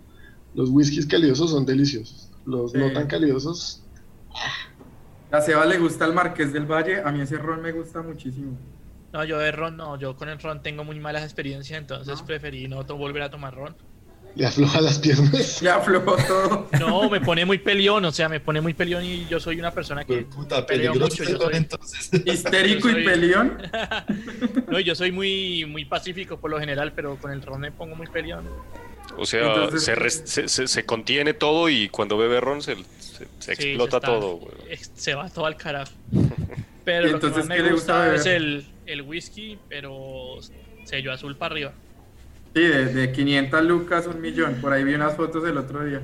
los 0.55 0.71
whiskies 0.71 1.07
calidosos 1.07 1.51
son 1.51 1.67
deliciosos. 1.67 2.31
Los 2.47 2.73
sí. 2.73 2.79
no 2.79 2.93
tan 2.93 3.07
calidosos. 3.09 3.83
A 5.33 5.41
Seba 5.41 5.65
le 5.65 5.79
gusta 5.79 6.05
el 6.05 6.13
Marqués 6.13 6.53
del 6.53 6.67
Valle. 6.67 7.01
A 7.03 7.11
mí 7.11 7.23
ese 7.23 7.39
ron 7.39 7.63
me 7.63 7.73
gusta 7.73 8.03
muchísimo. 8.03 8.59
No, 9.13 9.25
yo 9.25 9.39
de 9.39 9.51
ron 9.51 9.77
no, 9.77 9.99
yo 9.99 10.15
con 10.15 10.29
el 10.29 10.39
ron 10.39 10.63
tengo 10.63 10.85
muy 10.85 11.01
malas 11.01 11.25
experiencias, 11.25 11.79
entonces 11.79 12.21
¿No? 12.21 12.27
preferí 12.27 12.69
no 12.69 12.83
volver 12.85 13.23
a 13.23 13.31
tomar 13.31 13.55
ron. 13.55 13.75
Le 14.35 14.47
afloja 14.47 14.81
las 14.81 14.99
piernas. 14.99 15.61
Le 15.61 15.71
aflojó 15.71 16.17
todo. 16.17 16.69
No, 16.79 17.11
me 17.11 17.21
pone 17.21 17.45
muy 17.45 17.59
peleón, 17.59 18.05
o 18.05 18.13
sea, 18.13 18.29
me 18.29 18.41
pone 18.41 18.61
muy 18.61 18.73
peleón 18.73 19.05
y 19.05 19.27
yo 19.27 19.39
soy 19.41 19.59
una 19.59 19.71
persona 19.71 20.05
que 20.05 20.23
puta, 20.23 20.67
peleo 20.67 20.95
mucho. 20.95 21.25
Yo 21.25 21.39
soy... 21.39 21.57
entonces. 21.57 22.11
Histérico 22.27 22.89
soy... 22.89 23.01
y 23.03 23.05
peleón. 23.05 23.59
no, 24.69 24.81
yo 24.81 24.95
soy 24.95 25.13
muy, 25.13 25.67
muy 25.67 25.85
pacífico 25.85 26.39
por 26.39 26.51
lo 26.51 26.59
general, 26.59 26.93
pero 26.95 27.17
con 27.17 27.31
el 27.31 27.43
ron 27.43 27.61
me 27.61 27.73
pongo 27.73 27.95
muy 27.95 28.07
peleón. 28.07 28.49
O 29.19 29.27
sea, 29.27 29.47
entonces, 29.49 29.85
se, 29.85 29.95
res, 29.95 30.23
se, 30.25 30.49
se, 30.49 30.67
se, 30.67 30.87
contiene 30.87 31.35
todo 31.35 31.69
y 31.69 31.91
cuando 31.91 32.17
bebe 32.17 32.41
ron 32.41 32.63
se, 32.63 32.77
se 33.39 33.53
explota 33.53 33.97
está, 33.99 34.09
todo. 34.09 34.41
Se 34.95 35.15
va 35.15 35.29
todo 35.29 35.47
al 35.47 35.57
carajo. 35.57 35.93
Pero 36.85 37.09
lo 37.09 37.15
entonces, 37.15 37.43
que 37.43 37.49
más 37.49 37.59
me 37.59 37.65
¿qué 37.65 37.73
gusta, 37.73 38.13
gusta 38.13 38.15
es 38.15 38.27
el, 38.27 38.67
el 38.87 39.03
whisky, 39.03 39.57
pero 39.69 40.39
sello 40.85 41.13
azul 41.13 41.37
para 41.37 41.53
arriba. 41.53 41.73
Sí, 42.55 42.61
de, 42.61 42.87
de 42.87 43.13
500 43.13 43.63
lucas, 43.65 44.07
un 44.09 44.21
millón. 44.21 44.57
Por 44.61 44.73
ahí 44.73 44.83
vi 44.83 44.95
unas 44.95 45.17
fotos 45.17 45.47
el 45.47 45.57
otro 45.57 45.85
día. 45.85 46.03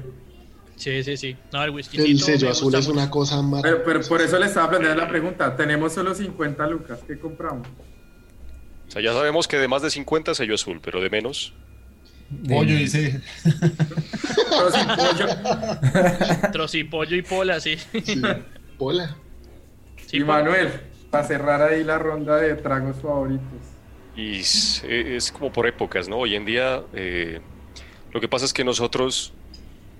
Sí, 0.76 1.02
sí, 1.02 1.16
sí. 1.16 1.37
No, 1.52 1.64
el 1.64 1.70
whisky. 1.70 1.98
El 2.00 2.20
sello 2.20 2.48
azul 2.48 2.74
es 2.76 2.87
una 2.87 3.11
cosa 3.11 3.42
más. 3.42 3.62
Pero, 3.62 3.83
pero, 3.85 4.00
por 4.02 4.22
eso 4.22 4.38
le 4.38 4.46
estaba 4.46 4.70
planteando 4.70 5.02
la 5.02 5.09
pregunta. 5.09 5.57
Tenemos 5.57 5.92
solo 5.92 6.14
50 6.14 6.66
lucas. 6.68 7.00
¿Qué 7.07 7.18
compramos? 7.18 7.66
O 8.87 8.90
sea, 8.90 9.02
ya 9.02 9.12
sabemos 9.12 9.48
que 9.48 9.59
de 9.59 9.68
más 9.68 9.83
de 9.83 9.90
50 9.90 10.35
sello 10.35 10.54
azul, 10.54 10.81
pero 10.83 11.00
de 11.00 11.11
menos. 11.11 11.52
Pollo, 12.48 12.76
dice. 12.76 13.20
Trocipollo. 14.48 15.26
Trocipollo 16.52 17.16
y 17.16 17.22
pola, 17.22 17.60
sí. 17.60 17.76
sí. 18.04 18.22
Pola. 18.76 19.16
Sí, 20.06 20.18
y 20.18 20.24
Manuel, 20.24 20.68
para 21.10 21.24
cerrar 21.24 21.62
ahí 21.62 21.84
la 21.84 21.98
ronda 21.98 22.36
de 22.36 22.54
tragos 22.54 22.96
favoritos. 23.00 23.46
Y 24.14 24.40
es, 24.40 24.84
es 24.84 25.32
como 25.32 25.52
por 25.52 25.66
épocas, 25.66 26.08
¿no? 26.08 26.18
Hoy 26.18 26.34
en 26.34 26.44
día 26.44 26.82
eh, 26.92 27.40
lo 28.12 28.20
que 28.20 28.28
pasa 28.28 28.44
es 28.44 28.52
que 28.52 28.64
nosotros, 28.64 29.32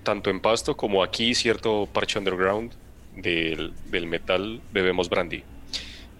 tanto 0.03 0.29
en 0.29 0.39
Pasto 0.39 0.75
como 0.75 1.03
aquí, 1.03 1.35
cierto 1.35 1.87
parche 1.91 2.19
underground 2.19 2.73
del, 3.15 3.73
del 3.85 4.07
metal, 4.07 4.61
bebemos 4.71 5.09
brandy. 5.09 5.43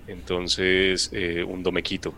Entonces, 0.07 1.09
eh, 1.13 1.43
un 1.43 1.61
domequito. 1.63 2.13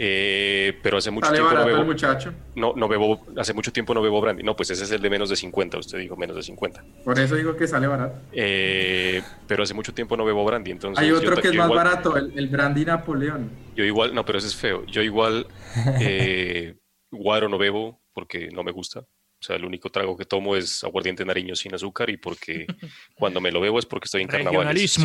Eh, 0.00 0.78
pero 0.80 0.98
hace 0.98 1.10
mucho 1.10 1.32
tiempo 1.32 1.52
no 1.52 1.64
bebo. 1.64 1.84
muchacho. 1.84 2.32
No, 2.54 2.72
no 2.76 2.86
bebo, 2.86 3.26
hace 3.36 3.52
mucho 3.52 3.72
tiempo 3.72 3.94
no 3.94 4.00
bebo 4.00 4.20
brandy. 4.20 4.44
No, 4.44 4.54
pues 4.54 4.70
ese 4.70 4.84
es 4.84 4.92
el 4.92 5.02
de 5.02 5.10
menos 5.10 5.28
de 5.28 5.34
50, 5.34 5.76
usted 5.76 5.98
dijo 5.98 6.16
menos 6.16 6.36
de 6.36 6.42
50. 6.44 6.84
Por 7.04 7.18
eso 7.18 7.34
digo 7.34 7.56
que 7.56 7.66
sale 7.66 7.88
barato. 7.88 8.16
Eh, 8.30 9.20
pero 9.48 9.64
hace 9.64 9.74
mucho 9.74 9.92
tiempo 9.92 10.16
no 10.16 10.24
bebo 10.24 10.44
brandy, 10.44 10.70
entonces... 10.70 11.02
Hay 11.02 11.10
otro 11.10 11.36
que 11.36 11.48
es 11.48 11.54
más 11.56 11.68
barato, 11.68 12.16
el, 12.16 12.48
brandy 12.48 12.84
Napoleón. 12.84 13.50
Yo 13.74 13.84
igual, 13.84 14.14
no, 14.14 14.24
pero 14.24 14.38
ese 14.38 14.46
es 14.46 14.54
feo. 14.54 14.86
Yo 14.86 15.02
igual 15.02 15.48
eh, 16.00 16.76
guaro 17.10 17.48
no 17.48 17.58
bebo 17.58 18.00
porque 18.12 18.50
no 18.52 18.62
me 18.62 18.70
gusta. 18.70 19.00
O 19.00 19.44
sea, 19.44 19.56
el 19.56 19.64
único 19.64 19.90
trago 19.90 20.16
que 20.16 20.24
tomo 20.24 20.54
es 20.54 20.84
aguardiente 20.84 21.24
nariño 21.24 21.56
sin 21.56 21.74
azúcar 21.74 22.08
y 22.10 22.18
porque 22.18 22.66
cuando 23.16 23.40
me 23.40 23.50
lo 23.50 23.60
bebo 23.60 23.80
es 23.80 23.86
porque 23.86 24.04
estoy 24.04 24.22
en 24.22 24.28
carnavales. 24.28 24.96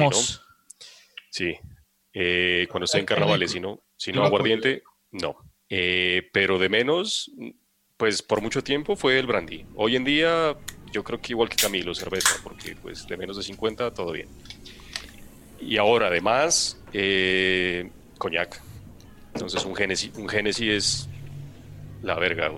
sí, 1.32 1.56
eh, 2.14 2.68
cuando 2.70 2.86
estoy 2.86 3.00
en 3.00 3.06
carnavales, 3.08 3.52
si 3.52 3.60
no, 3.60 3.84
si 4.04 4.12
no 4.12 4.26
aguardiente, 4.26 4.84
no. 5.12 5.38
Eh, 5.70 6.30
pero 6.34 6.60
de 6.60 6.68
menos, 6.68 7.32
pues 7.96 8.22
por 8.22 8.42
mucho 8.42 8.62
tiempo 8.62 8.98
fue 8.98 9.18
el 9.18 9.28
brandy. 9.28 9.66
Hoy 9.76 9.96
en 9.96 10.04
día, 10.04 10.58
yo 10.92 11.06
creo 11.06 11.22
que 11.22 11.32
igual 11.32 11.48
que 11.48 11.56
Camilo, 11.56 11.96
cerveza, 11.96 12.36
porque 12.44 12.76
pues 12.82 13.08
de 13.08 13.16
menos 13.16 13.38
de 13.38 13.44
50, 13.44 13.94
todo 13.94 14.12
bien. 14.12 14.28
Y 15.62 15.78
ahora, 15.78 16.08
además, 16.08 16.84
eh, 16.92 17.90
coñac. 18.18 18.62
Entonces, 19.34 19.64
un 19.64 19.74
Genesis, 19.74 20.12
un 20.18 20.28
Genesis 20.28 20.70
es 20.70 21.10
la 22.02 22.16
verga. 22.16 22.52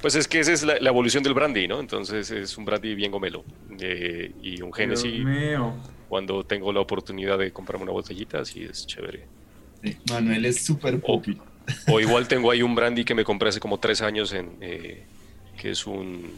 Pues 0.00 0.14
es 0.14 0.28
que 0.28 0.38
esa 0.38 0.52
es 0.52 0.62
la, 0.62 0.76
evolución 0.76 1.24
del 1.24 1.34
brandy, 1.34 1.66
¿no? 1.66 1.80
Entonces, 1.80 2.30
es 2.30 2.56
un 2.56 2.64
brandy 2.64 2.94
bien 2.94 3.10
gomelo. 3.10 3.44
y 4.40 4.62
un 4.62 4.72
Genesis 4.72 5.26
cuando 6.08 6.44
tengo 6.44 6.72
la 6.72 6.78
oportunidad 6.78 7.36
de 7.36 7.52
comprarme 7.52 7.82
una 7.82 7.92
botellita, 7.92 8.44
sí 8.44 8.62
es 8.62 8.86
chévere. 8.86 9.26
Manuel 10.10 10.44
es 10.44 10.64
súper 10.64 11.00
popi. 11.00 11.38
O, 11.88 12.00
igual 12.00 12.28
tengo 12.28 12.50
ahí 12.50 12.62
un 12.62 12.74
brandy 12.74 13.04
que 13.04 13.14
me 13.14 13.24
compré 13.24 13.48
hace 13.48 13.60
como 13.60 13.78
tres 13.78 14.00
años, 14.02 14.32
en, 14.32 14.56
eh, 14.60 15.04
que 15.56 15.70
es 15.70 15.86
un, 15.86 16.32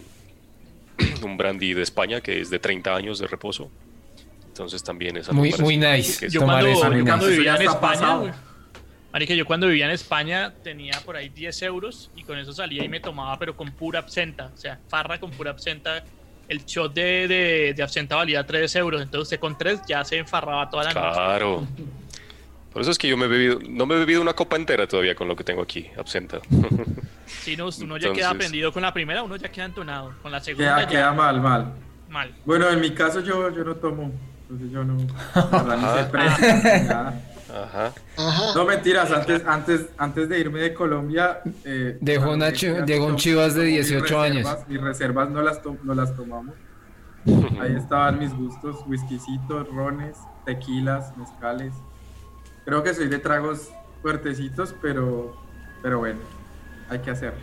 un 1.22 1.36
brandy 1.36 1.74
de 1.74 1.82
España, 1.82 2.20
que 2.20 2.40
es 2.40 2.50
de 2.50 2.58
30 2.58 2.94
años 2.94 3.18
de 3.18 3.26
reposo. 3.26 3.70
Entonces 4.46 4.82
también 4.82 5.16
es 5.16 5.30
muy, 5.32 5.52
muy 5.60 5.76
nice. 5.76 6.28
Yo 6.28 6.40
cuando, 6.40 6.66
vivía 7.28 7.54
en 7.54 7.62
España, 7.62 8.34
Marica, 9.12 9.34
yo 9.34 9.46
cuando 9.46 9.68
vivía 9.68 9.84
en 9.84 9.92
España 9.92 10.52
tenía 10.64 11.00
por 11.04 11.16
ahí 11.16 11.28
10 11.28 11.62
euros 11.62 12.10
y 12.16 12.24
con 12.24 12.38
eso 12.38 12.52
salía 12.52 12.84
y 12.84 12.88
me 12.88 12.98
tomaba, 12.98 13.38
pero 13.38 13.56
con 13.56 13.70
pura 13.70 14.00
absenta. 14.00 14.50
O 14.52 14.56
sea, 14.56 14.80
farra 14.88 15.20
con 15.20 15.30
pura 15.30 15.52
absenta 15.52 16.04
el 16.48 16.64
shot 16.64 16.92
de, 16.92 17.28
de, 17.28 17.74
de 17.76 17.82
absenta 17.82 18.16
valía 18.16 18.44
3 18.44 18.74
euros, 18.76 19.02
entonces 19.02 19.26
usted 19.26 19.38
con 19.38 19.56
3 19.56 19.82
ya 19.86 20.04
se 20.04 20.16
enfarraba 20.18 20.68
toda 20.68 20.84
la 20.84 20.94
noche. 20.94 21.12
Claro. 21.12 21.68
Por 22.72 22.82
eso 22.82 22.90
es 22.90 22.98
que 22.98 23.08
yo 23.08 23.16
me 23.16 23.24
he 23.24 23.28
bebido, 23.28 23.58
no 23.68 23.86
me 23.86 23.94
he 23.94 23.98
bebido 23.98 24.20
una 24.20 24.34
copa 24.34 24.56
entera 24.56 24.86
todavía 24.86 25.14
con 25.14 25.28
lo 25.28 25.36
que 25.36 25.44
tengo 25.44 25.62
aquí, 25.62 25.88
absenta. 25.96 26.40
Si 27.28 27.56
no, 27.56 27.68
uno 27.82 27.98
ya 27.98 28.12
queda 28.12 28.30
aprendido 28.30 28.72
con 28.72 28.82
la 28.82 28.92
primera, 28.92 29.22
uno 29.22 29.36
ya 29.36 29.50
queda 29.50 29.66
entonado. 29.66 30.14
Con 30.22 30.32
la 30.32 30.40
segunda 30.40 30.76
queda, 30.76 30.88
queda 30.88 31.12
mal, 31.12 31.40
mal. 31.40 31.74
Mal. 32.08 32.34
Bueno, 32.46 32.70
en 32.70 32.80
mi 32.80 32.92
caso 32.92 33.20
yo, 33.20 33.54
yo 33.54 33.64
no 33.64 33.76
tomo, 33.76 34.10
entonces 34.42 34.70
yo 34.70 34.82
no, 34.82 34.96
Ajá. 37.48 37.92
No 38.54 38.64
mentiras, 38.64 39.10
antes, 39.10 39.44
antes, 39.46 39.86
antes 39.96 40.28
de 40.28 40.38
irme 40.38 40.60
de 40.60 40.74
Colombia. 40.74 41.40
Eh, 41.64 41.96
dejó, 42.00 42.32
un 42.32 43.16
Chivas 43.16 43.54
de 43.54 43.64
18 43.64 44.20
años. 44.20 44.48
Mis 44.68 44.80
reservas 44.80 45.30
no 45.30 45.42
las, 45.42 45.60
no 45.82 45.94
las 45.94 46.14
tomamos. 46.14 46.54
Ahí 47.60 47.74
estaban 47.76 48.18
mis 48.18 48.34
gustos: 48.34 48.76
whiskycitos, 48.86 49.68
rones, 49.68 50.16
tequilas, 50.44 51.16
mezcales. 51.16 51.72
Creo 52.68 52.82
que 52.82 52.92
soy 52.92 53.08
de 53.08 53.18
tragos 53.18 53.70
fuertecitos, 54.02 54.74
pero, 54.82 55.34
pero 55.80 56.00
bueno, 56.00 56.20
hay 56.90 56.98
que 56.98 57.10
hacerlo. 57.10 57.40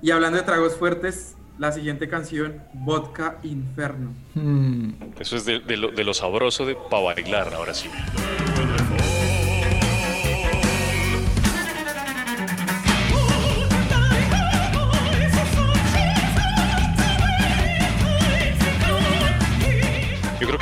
Y 0.00 0.12
hablando 0.12 0.38
de 0.38 0.44
tragos 0.44 0.76
fuertes, 0.76 1.36
la 1.58 1.72
siguiente 1.72 2.08
canción, 2.08 2.62
Vodka 2.72 3.38
Inferno. 3.42 4.14
Hmm. 4.32 4.92
Eso 5.20 5.36
es 5.36 5.44
de, 5.44 5.60
lo, 5.76 5.90
de 5.90 6.04
lo 6.04 6.14
sabroso 6.14 6.64
de 6.64 6.74
para 6.90 7.02
bailar, 7.02 7.52
ahora 7.52 7.74
sí. 7.74 7.90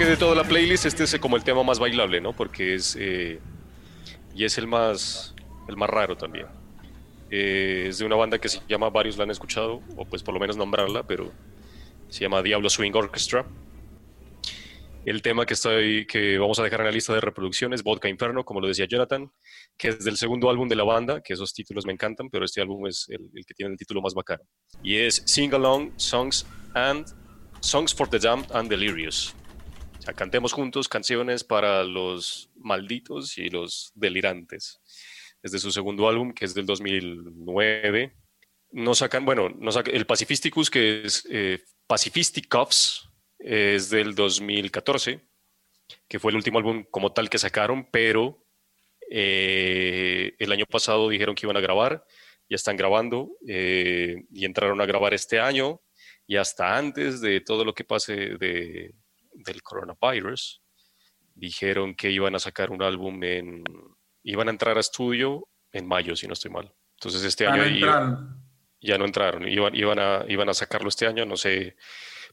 que 0.01 0.07
de 0.07 0.16
toda 0.16 0.35
la 0.35 0.44
playlist 0.44 0.87
este 0.87 1.05
es 1.05 1.18
como 1.18 1.37
el 1.37 1.44
tema 1.44 1.62
más 1.62 1.79
bailable, 1.79 2.23
¿no? 2.23 2.33
Porque 2.33 2.75
es 2.75 2.96
eh, 2.99 3.38
y 4.35 4.45
es 4.45 4.59
el 4.59 4.66
más 4.66 5.35
el 5.71 5.77
más 5.77 5.88
raro 5.88 6.16
también. 6.16 6.47
Eh, 7.31 7.87
es 7.88 7.99
de 7.99 8.05
una 8.05 8.16
banda 8.16 8.38
que 8.38 8.49
se 8.49 8.61
llama, 8.69 8.90
varios 8.90 9.16
la 9.16 9.25
han 9.25 9.31
escuchado, 9.31 9.81
o 9.97 10.05
pues 10.05 10.23
por 10.23 10.35
lo 10.35 10.40
menos 10.40 10.57
nombrarla, 10.57 11.05
pero 11.05 11.31
se 12.09 12.21
llama 12.23 12.43
Diablo 12.43 12.69
Swing 12.69 12.93
Orchestra. 12.95 13.47
El 15.07 15.23
tema 15.23 15.47
que, 15.47 15.55
estoy, 15.55 16.07
que 16.07 16.38
vamos 16.38 16.59
a 16.59 16.62
dejar 16.62 16.81
en 16.81 16.87
la 16.87 16.93
lista 16.93 17.14
de 17.14 17.21
reproducción 17.21 17.73
es 17.73 17.83
Vodka 17.83 18.09
Inferno, 18.09 18.45
como 18.45 18.61
lo 18.61 18.69
decía 18.69 18.87
Jonathan, 18.87 19.31
que 19.79 19.88
es 19.88 20.05
del 20.05 20.19
segundo 20.19 20.51
álbum 20.51 20.69
de 20.69 20.77
la 20.77 20.85
banda, 20.85 21.23
que 21.23 21.33
esos 21.33 21.55
títulos 21.55 21.87
me 21.87 21.93
encantan, 21.93 22.29
pero 22.29 22.45
este 22.45 22.61
álbum 22.61 22.87
es 22.87 23.07
el, 23.09 23.31
el 23.35 23.47
que 23.47 23.55
tiene 23.55 23.73
el 23.73 23.79
título 23.79 24.03
más 24.03 24.12
bacano. 24.12 24.43
Y 24.83 24.97
es 24.97 25.23
Sing 25.25 25.55
Along 25.55 25.93
Songs 25.97 26.45
and 26.75 27.07
Songs 27.61 27.95
for 27.95 28.09
the 28.09 28.19
Damned 28.19 28.51
and 28.53 28.69
Delirious. 28.69 29.35
Cantemos 30.16 30.52
juntos 30.52 30.88
canciones 30.88 31.44
para 31.44 31.84
los 31.84 32.50
malditos 32.56 33.38
y 33.38 33.50
los 33.50 33.92
delirantes. 33.94 34.80
Es 35.42 35.52
de 35.52 35.58
su 35.58 35.70
segundo 35.70 36.08
álbum, 36.08 36.32
que 36.32 36.44
es 36.44 36.54
del 36.54 36.66
2009. 36.66 38.14
No 38.72 38.94
sacan, 38.94 39.24
bueno, 39.24 39.48
no 39.48 39.72
sacan, 39.72 39.94
el 39.94 40.06
Pacifisticus, 40.06 40.70
que 40.70 41.02
es 41.04 41.26
eh, 41.30 41.62
es 43.38 43.90
del 43.90 44.14
2014, 44.14 45.20
que 46.08 46.18
fue 46.18 46.30
el 46.30 46.36
último 46.36 46.58
álbum 46.58 46.84
como 46.90 47.12
tal 47.12 47.28
que 47.28 47.38
sacaron, 47.38 47.88
pero 47.90 48.46
eh, 49.10 50.34
el 50.38 50.52
año 50.52 50.66
pasado 50.66 51.08
dijeron 51.08 51.34
que 51.34 51.46
iban 51.46 51.56
a 51.56 51.60
grabar, 51.60 52.04
ya 52.48 52.56
están 52.56 52.76
grabando 52.76 53.32
eh, 53.46 54.24
y 54.30 54.44
entraron 54.44 54.80
a 54.80 54.86
grabar 54.86 55.14
este 55.14 55.40
año 55.40 55.80
y 56.26 56.36
hasta 56.36 56.76
antes 56.76 57.20
de 57.20 57.40
todo 57.40 57.64
lo 57.64 57.74
que 57.74 57.84
pase 57.84 58.14
de, 58.14 58.94
del 59.33 59.62
coronavirus, 59.62 60.62
dijeron 61.35 61.95
que 61.95 62.11
iban 62.11 62.35
a 62.35 62.38
sacar 62.38 62.71
un 62.71 62.83
álbum 62.83 63.23
en, 63.23 63.64
iban 64.23 64.49
a 64.49 64.51
entrar 64.51 64.77
a 64.77 64.81
estudio 64.81 65.49
en 65.73 65.87
mayo, 65.87 66.16
si 66.16 66.27
no 66.27 66.35
estoy 66.35 66.51
mal. 66.51 66.73
Entonces 66.99 67.25
este 67.25 67.47
año 67.47 67.64
ya 68.81 68.99
no 68.99 69.05
entraron, 69.05 69.49
iban, 69.49 69.75
iban, 69.75 69.99
a, 69.99 70.25
iban 70.29 70.49
a 70.49 70.55
sacarlo 70.55 70.88
este 70.88 71.07
año, 71.07 71.25
no 71.25 71.37
sé. 71.37 71.77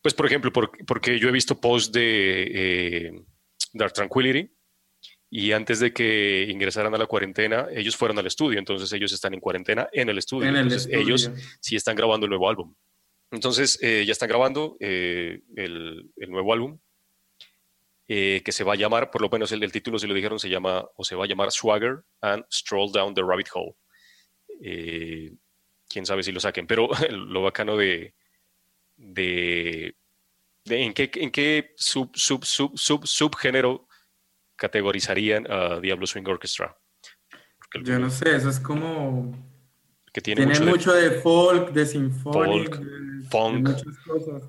Pues 0.01 0.13
por 0.13 0.25
ejemplo, 0.25 0.51
porque 0.51 1.19
yo 1.19 1.29
he 1.29 1.31
visto 1.31 1.59
posts 1.59 1.91
de 1.91 2.43
eh, 2.53 3.11
Dark 3.73 3.93
Tranquility 3.93 4.49
y 5.29 5.51
antes 5.51 5.79
de 5.79 5.91
que 5.91 6.47
ingresaran 6.49 6.93
a 6.95 6.97
la 6.97 7.05
cuarentena, 7.05 7.67
ellos 7.73 7.95
fueron 7.97 8.17
al 8.19 8.27
estudio, 8.27 8.59
entonces 8.59 8.91
ellos 8.93 9.11
están 9.11 9.33
en 9.33 9.39
cuarentena 9.39 9.89
en 9.91 10.09
el 10.09 10.17
estudio. 10.17 10.49
entonces 10.49 10.87
ellos 10.91 11.31
sí 11.59 11.75
están 11.75 11.95
grabando 11.95 12.25
el 12.25 12.29
nuevo 12.29 12.49
álbum. 12.49 12.73
Entonces 13.31 13.77
eh, 13.81 14.05
ya 14.05 14.13
están 14.13 14.29
grabando 14.29 14.77
eh, 14.79 15.41
el, 15.55 16.11
el, 16.15 16.31
nuevo 16.31 16.53
álbum 16.53 16.79
eh, 18.07 18.41
que 18.43 18.51
se 18.51 18.63
va 18.63 18.73
a 18.73 18.77
llamar, 18.77 19.11
por 19.11 19.21
lo 19.21 19.29
menos 19.29 19.51
el, 19.51 19.71
título 19.71 19.99
si 19.99 20.07
lo 20.07 20.13
dijeron, 20.13 20.39
se 20.39 20.49
llama 20.49 20.85
o 20.95 21.03
se 21.03 21.15
va 21.15 21.25
a 21.25 21.27
llamar 21.27 21.51
Swagger 21.51 22.03
and 22.21 22.45
Stroll 22.51 22.91
Down 22.91 23.13
the 23.13 23.21
Rabbit 23.21 23.49
Hole. 23.53 23.75
Eh, 24.61 25.33
quién 25.89 26.05
sabe 26.05 26.23
si 26.23 26.31
lo 26.31 26.39
saquen, 26.39 26.67
pero 26.67 26.87
lo 27.09 27.43
bacano 27.43 27.75
de, 27.75 28.13
de, 28.95 29.95
en 30.65 30.93
qué, 30.93 31.11
en 31.15 31.31
qué 31.31 31.73
sub, 31.75 32.11
sub, 32.15 32.45
sub, 32.45 32.77
sub, 32.77 33.05
subgénero 33.05 33.87
categorizarían 34.55 35.49
a 35.51 35.79
Diablo 35.79 36.07
Swing 36.07 36.27
Orchestra. 36.27 36.77
Yo 37.83 37.99
no 37.99 38.09
sé, 38.09 38.35
eso 38.35 38.49
es 38.49 38.59
como 38.59 39.33
que 40.17 40.21
tiene, 40.21 40.47
mucho, 40.47 40.93
de, 40.93 41.11
folk, 41.11 41.71
de 41.73 41.85
sinfónico, 41.85 42.79
funk, 43.29 43.69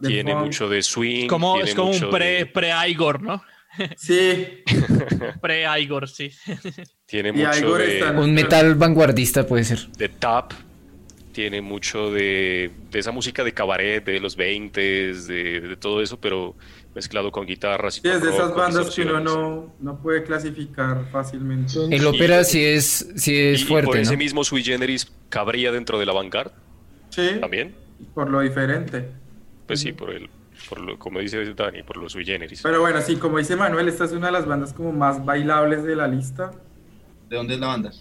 tiene 0.01 0.35
mucho 0.35 0.67
de 0.67 0.83
swing. 0.83 1.29
Como, 1.29 1.61
es 1.61 1.75
como 1.75 1.91
un 1.91 2.11
pre-Igor, 2.55 3.21
¿no? 3.21 3.43
Sí. 3.95 4.65
Pre-Igor, 5.43 6.09
sí. 6.09 6.31
Tiene 7.05 7.33
mucho 7.33 7.75
de... 7.77 8.03
Un 8.17 8.33
metal 8.33 8.77
vanguardista 8.77 9.47
puede 9.47 9.65
ser. 9.65 9.89
De 9.89 10.09
tap. 10.09 10.55
Tiene 11.39 11.63
mucho 11.63 12.11
de, 12.11 12.73
de 12.91 12.99
esa 12.99 13.13
música 13.13 13.45
de 13.45 13.55
cabaret 13.55 14.05
de 14.05 14.19
los 14.19 14.35
20 14.35 14.81
de, 14.81 15.61
de 15.61 15.77
todo 15.77 16.03
eso, 16.03 16.19
pero 16.19 16.57
mezclado 16.97 17.31
con 17.31 17.47
guitarras. 17.47 17.99
Y 17.99 18.01
sí, 18.01 18.09
es 18.09 18.23
de 18.25 18.31
esas 18.31 18.53
bandas 18.57 18.93
que 18.93 19.03
uno 19.03 19.21
no, 19.21 19.73
no, 19.79 20.03
puede 20.03 20.25
clasificar 20.25 21.05
fácilmente. 21.13 21.75
El 21.93 22.05
ópera 22.07 22.43
sí 22.43 22.65
es, 22.65 23.13
sí 23.15 23.39
es 23.39 23.65
fuerte. 23.65 23.89
Y 23.89 23.93
por 23.93 23.99
ese 23.99 24.17
mismo 24.17 24.43
sui 24.43 24.65
generis 24.65 25.13
cabría 25.29 25.71
dentro 25.71 26.01
de 26.01 26.07
la 26.07 26.13
vanguard. 26.13 26.51
Sí. 27.11 27.37
También. 27.41 27.73
Por 28.15 28.29
lo 28.31 28.41
diferente. 28.41 29.09
Pues 29.69 29.79
sí, 29.79 29.93
por 29.93 30.11
el, 30.11 30.29
por 30.69 30.81
lo, 30.81 30.99
como 30.99 31.21
dice 31.21 31.55
Dani, 31.55 31.85
por 31.85 31.99
lo 31.99 32.09
sui 32.09 32.25
generis. 32.25 32.63
Pero 32.65 32.81
bueno, 32.81 33.01
sí, 33.01 33.15
como 33.15 33.39
dice 33.39 33.55
Manuel, 33.55 33.87
esta 33.87 34.07
es 34.07 34.11
una 34.11 34.27
de 34.27 34.33
las 34.33 34.47
bandas 34.47 34.73
como 34.73 34.91
más 34.91 35.25
bailables 35.25 35.85
de 35.85 35.95
la 35.95 36.09
lista. 36.09 36.51
¿De 37.31 37.37
dónde 37.37 37.55
es 37.55 37.61
la 37.61 37.69
banda? 37.69 37.93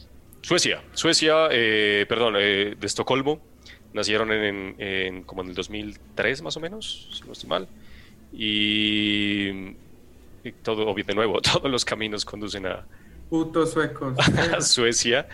Suecia, 0.41 0.81
Suecia, 0.93 1.47
eh, 1.51 2.05
perdón, 2.07 2.35
eh, 2.37 2.75
de 2.79 2.87
Estocolmo. 2.87 3.39
Nacieron 3.93 4.31
en, 4.31 5.23
como 5.23 5.41
en 5.41 5.49
el 5.49 5.55
2003 5.55 6.41
más 6.41 6.55
o 6.57 6.59
menos, 6.59 7.09
si 7.13 7.25
no 7.25 7.31
estoy 7.31 7.49
mal. 7.49 7.67
Y, 8.31 9.73
todo, 10.61 10.93
de 10.93 11.15
nuevo, 11.15 11.41
todos 11.41 11.69
los 11.71 11.83
caminos 11.83 12.23
conducen 12.25 12.67
a... 12.67 12.85
Putos 13.29 13.71
suecos. 13.73 14.17
a 14.53 14.61
Suecia. 14.61 15.27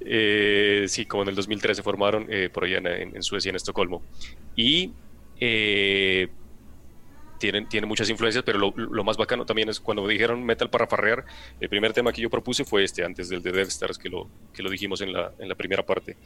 Eh, 0.00 0.84
sí, 0.88 1.06
como 1.06 1.22
en 1.22 1.30
el 1.30 1.34
2013 1.36 1.76
se 1.76 1.82
formaron 1.82 2.28
por 2.52 2.64
allá 2.64 2.78
en, 2.78 3.16
en, 3.16 3.22
Suecia, 3.22 3.50
en 3.50 3.56
Estocolmo. 3.56 4.02
Y 4.56 4.92
tienen, 7.42 7.68
tiene 7.68 7.88
muchas 7.88 8.08
influencias, 8.08 8.44
pero 8.44 8.56
lo, 8.56 9.04
más 9.04 9.16
bacano 9.16 9.44
también 9.44 9.68
es 9.68 9.80
cuando 9.80 10.06
dijeron 10.06 10.44
metal 10.44 10.70
para 10.70 10.86
farrear, 10.86 11.24
el 11.58 11.68
primer 11.68 11.92
tema 11.92 12.12
que 12.12 12.22
yo 12.22 12.30
propuse 12.30 12.64
fue 12.64 12.84
este, 12.84 13.04
antes 13.04 13.28
del 13.28 13.42
de 13.42 13.50
Death 13.50 13.66
Stars, 13.66 13.98
que 13.98 14.08
lo, 14.08 14.28
que 14.54 14.62
lo 14.62 14.70
dijimos 14.70 15.00
en 15.00 15.12
la, 15.12 15.32
en 15.40 15.48
la 15.48 15.56
primera 15.56 15.84
parte. 15.84 16.16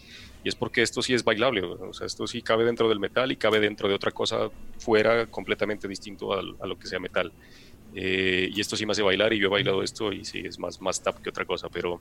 Y 0.44 0.50
es 0.50 0.54
porque 0.54 0.82
esto 0.82 1.00
sí 1.00 1.14
es 1.14 1.24
bailable, 1.24 1.62
o 1.62 1.94
sea, 1.94 2.06
esto 2.06 2.26
sí 2.26 2.42
cabe 2.42 2.66
dentro 2.66 2.90
del 2.90 3.00
metal 3.00 3.32
y 3.32 3.36
cabe 3.36 3.60
dentro 3.60 3.88
de 3.88 3.94
otra 3.94 4.10
cosa 4.10 4.50
fuera 4.78 5.24
completamente 5.24 5.88
distinto 5.88 6.34
a, 6.34 6.42
lo 6.42 6.78
que 6.78 6.86
sea 6.86 6.98
metal. 6.98 7.32
Eh, 7.94 8.50
y 8.52 8.60
esto 8.60 8.76
sí 8.76 8.84
me 8.84 8.92
hace 8.92 9.00
bailar 9.00 9.32
y 9.32 9.38
yo 9.38 9.46
he 9.46 9.50
bailado 9.50 9.82
esto 9.82 10.12
y 10.12 10.22
sí, 10.26 10.40
es 10.44 10.58
más, 10.58 10.82
más 10.82 11.02
tap 11.02 11.22
que 11.22 11.30
otra 11.30 11.46
cosa, 11.46 11.70
pero 11.70 11.98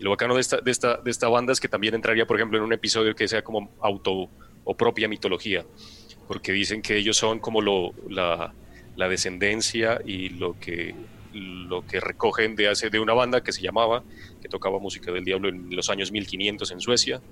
lo 0.00 0.10
bacano 0.10 0.34
de 0.34 0.40
esta, 0.40 0.60
de, 0.60 0.72
esta, 0.72 0.96
de 0.96 1.12
esta 1.12 1.28
banda 1.28 1.52
es 1.52 1.60
que 1.60 1.68
también 1.68 1.94
entraría, 1.94 2.26
por 2.26 2.36
ejemplo, 2.36 2.58
en 2.58 2.64
un 2.64 2.72
episodio 2.72 3.14
que 3.14 3.28
sea 3.28 3.42
como 3.42 3.70
auto 3.80 4.28
o 4.64 4.76
propia 4.76 5.06
mitología 5.06 5.64
porque 6.28 6.52
dicen 6.52 6.82
que 6.82 6.96
ellos 6.96 7.16
son 7.16 7.40
como 7.40 7.60
lo, 7.60 7.94
la, 8.08 8.54
la, 8.96 9.08
descendencia 9.08 10.00
y 10.04 10.28
lo 10.28 10.60
que, 10.60 10.94
lo 11.32 11.86
que 11.86 11.98
recogen 12.00 12.54
de, 12.54 12.68
hace, 12.68 12.90
de 12.90 13.00
una 13.00 13.14
banda 13.14 13.42
que 13.42 13.50
se 13.50 13.62
llamaba, 13.62 14.04
que 14.40 14.48
tocaba 14.48 14.78
música 14.78 15.10
del 15.10 15.24
diablo 15.24 15.48
en 15.48 15.74
los 15.74 15.88
años 15.88 16.12
1500 16.12 16.70
en 16.70 16.80
Suecia 16.80 17.22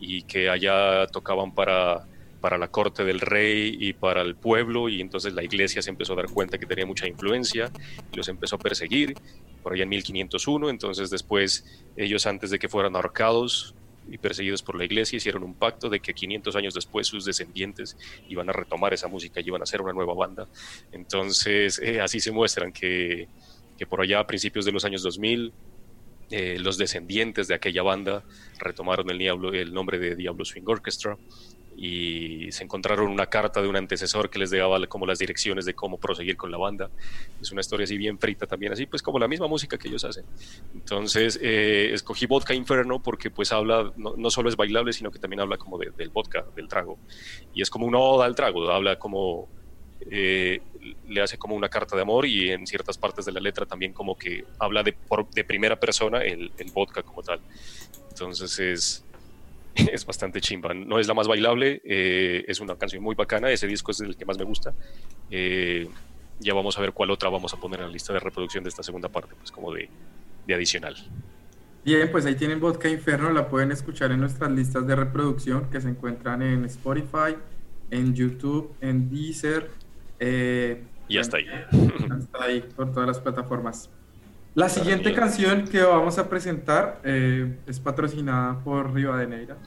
y 0.00 0.22
que 0.22 0.48
allá 0.48 1.06
tocaban 1.08 1.54
para, 1.54 2.06
para 2.40 2.58
la 2.58 2.68
corte 2.68 3.04
del 3.04 3.20
rey 3.20 3.76
y 3.78 3.92
para 3.92 4.22
el 4.22 4.36
pueblo 4.36 4.88
y 4.88 5.00
entonces 5.00 5.34
la 5.34 5.44
iglesia 5.44 5.82
se 5.82 5.90
empezó 5.90 6.14
a 6.14 6.16
dar 6.16 6.30
cuenta 6.30 6.58
que 6.58 6.66
tenía 6.66 6.86
mucha 6.86 7.06
influencia 7.06 7.70
y 8.12 8.16
los 8.16 8.28
empezó 8.28 8.56
a 8.56 8.58
perseguir 8.58 9.14
por 9.62 9.74
allá 9.74 9.82
en 9.82 9.88
1501, 9.90 10.70
entonces 10.70 11.10
después 11.10 11.64
ellos 11.96 12.26
antes 12.26 12.50
de 12.50 12.58
que 12.58 12.68
fueran 12.68 12.96
ahorcados 12.96 13.74
y 14.10 14.18
perseguidos 14.18 14.62
por 14.62 14.76
la 14.76 14.84
iglesia, 14.84 15.16
hicieron 15.16 15.42
un 15.42 15.54
pacto 15.54 15.88
de 15.88 16.00
que 16.00 16.14
500 16.14 16.56
años 16.56 16.74
después 16.74 17.06
sus 17.06 17.24
descendientes 17.24 17.96
iban 18.28 18.48
a 18.48 18.52
retomar 18.52 18.94
esa 18.94 19.08
música 19.08 19.40
y 19.40 19.44
iban 19.46 19.62
a 19.62 19.64
hacer 19.64 19.80
una 19.82 19.92
nueva 19.92 20.14
banda. 20.14 20.48
Entonces, 20.92 21.80
eh, 21.82 22.00
así 22.00 22.20
se 22.20 22.32
muestran 22.32 22.72
que, 22.72 23.28
que, 23.78 23.86
por 23.86 24.00
allá 24.00 24.20
a 24.20 24.26
principios 24.26 24.64
de 24.64 24.72
los 24.72 24.84
años 24.84 25.02
2000, 25.02 25.52
eh, 26.30 26.58
los 26.58 26.76
descendientes 26.76 27.46
de 27.46 27.54
aquella 27.54 27.82
banda 27.82 28.24
retomaron 28.58 29.08
el, 29.10 29.20
el 29.20 29.72
nombre 29.72 29.98
de 29.98 30.16
Diablo 30.16 30.44
Swing 30.44 30.64
Orchestra 30.66 31.16
y 31.76 32.50
se 32.52 32.64
encontraron 32.64 33.10
una 33.10 33.26
carta 33.26 33.60
de 33.60 33.68
un 33.68 33.76
antecesor 33.76 34.30
que 34.30 34.38
les 34.38 34.50
daba 34.50 34.84
como 34.86 35.06
las 35.06 35.18
direcciones 35.18 35.66
de 35.66 35.74
cómo 35.74 35.98
proseguir 35.98 36.36
con 36.36 36.50
la 36.50 36.56
banda. 36.56 36.90
Es 37.40 37.52
una 37.52 37.60
historia 37.60 37.84
así 37.84 37.98
bien 37.98 38.18
frita 38.18 38.46
también, 38.46 38.72
así 38.72 38.86
pues 38.86 39.02
como 39.02 39.18
la 39.18 39.28
misma 39.28 39.46
música 39.46 39.76
que 39.76 39.88
ellos 39.88 40.04
hacen. 40.04 40.24
Entonces 40.74 41.38
eh, 41.42 41.90
escogí 41.92 42.26
Vodka 42.26 42.54
Inferno 42.54 43.02
porque 43.02 43.30
pues 43.30 43.52
habla, 43.52 43.92
no, 43.96 44.30
solo 44.30 44.48
es 44.48 44.56
bailable, 44.56 44.92
sino 44.94 45.10
que 45.10 45.18
también 45.18 45.40
habla 45.40 45.58
como 45.58 45.78
del 45.78 46.08
vodka, 46.08 46.46
del 46.56 46.66
trago. 46.66 46.98
Y 47.52 47.60
es 47.60 47.68
como 47.68 47.86
una 47.86 47.98
oda 47.98 48.24
al 48.24 48.34
trago, 48.34 48.70
habla 48.70 48.98
como... 48.98 49.48
Eh, 50.10 50.60
le 51.08 51.20
hace 51.20 51.36
como 51.36 51.56
una 51.56 51.68
carta 51.68 51.96
de 51.96 52.02
amor 52.02 52.26
y 52.26 52.50
en 52.50 52.64
ciertas 52.66 52.96
partes 52.96 53.24
de 53.24 53.32
la 53.32 53.40
letra 53.40 53.66
también 53.66 53.92
como 53.92 54.16
que 54.16 54.44
habla 54.58 54.84
de, 54.84 54.94
de 55.34 55.42
primera 55.42 55.80
persona 55.80 56.20
el, 56.20 56.52
el 56.58 56.70
vodka 56.70 57.02
como 57.02 57.22
tal. 57.22 57.40
Entonces 58.10 58.58
es, 58.58 59.05
es 59.92 60.06
bastante 60.06 60.40
chimba. 60.40 60.74
No 60.74 60.98
es 60.98 61.06
la 61.06 61.14
más 61.14 61.28
bailable, 61.28 61.82
eh, 61.84 62.44
es 62.48 62.60
una 62.60 62.76
canción 62.76 63.02
muy 63.02 63.14
bacana, 63.14 63.50
ese 63.50 63.66
disco 63.66 63.90
es 63.90 64.00
el 64.00 64.16
que 64.16 64.24
más 64.24 64.38
me 64.38 64.44
gusta. 64.44 64.74
Eh, 65.30 65.88
ya 66.38 66.54
vamos 66.54 66.76
a 66.78 66.80
ver 66.80 66.92
cuál 66.92 67.10
otra 67.10 67.28
vamos 67.30 67.52
a 67.54 67.56
poner 67.58 67.80
en 67.80 67.86
la 67.86 67.92
lista 67.92 68.12
de 68.12 68.20
reproducción 68.20 68.64
de 68.64 68.70
esta 68.70 68.82
segunda 68.82 69.08
parte, 69.08 69.34
pues 69.36 69.50
como 69.50 69.72
de, 69.72 69.88
de 70.46 70.54
adicional. 70.54 70.96
Bien, 71.84 72.10
pues 72.10 72.26
ahí 72.26 72.34
tienen 72.34 72.58
Vodka 72.58 72.88
Inferno, 72.88 73.30
la 73.32 73.48
pueden 73.48 73.70
escuchar 73.70 74.10
en 74.10 74.20
nuestras 74.20 74.50
listas 74.50 74.86
de 74.86 74.96
reproducción 74.96 75.70
que 75.70 75.80
se 75.80 75.88
encuentran 75.88 76.42
en 76.42 76.64
Spotify, 76.64 77.36
en 77.90 78.14
YouTube, 78.14 78.74
en 78.80 79.08
Deezer. 79.08 79.70
Eh, 80.18 80.82
y 81.08 81.18
hasta 81.18 81.36
ahí. 81.36 81.46
Hasta 82.10 82.44
ahí, 82.44 82.60
por 82.74 82.92
todas 82.92 83.06
las 83.06 83.20
plataformas. 83.20 83.88
La 84.56 84.70
siguiente 84.70 85.12
canción 85.12 85.68
que 85.68 85.82
vamos 85.82 86.16
a 86.16 86.30
presentar 86.30 87.02
eh, 87.04 87.58
es 87.66 87.78
patrocinada 87.78 88.58
por 88.64 88.94
Rivadeneira. 88.94 89.58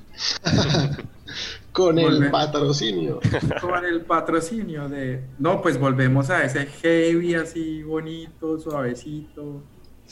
Con 1.71 1.99
el 1.99 2.32
patrocinio. 2.32 3.19
Con 3.62 3.86
el 3.86 4.02
patrocinio 4.02 4.89
de... 4.89 5.21
No, 5.38 5.62
pues 5.62 5.80
volvemos 5.80 6.32
a 6.32 6.43
ese 6.43 6.65
heavy 6.65 7.36
así 7.36 7.84
bonito, 7.84 8.58
suavecito. 8.58 9.62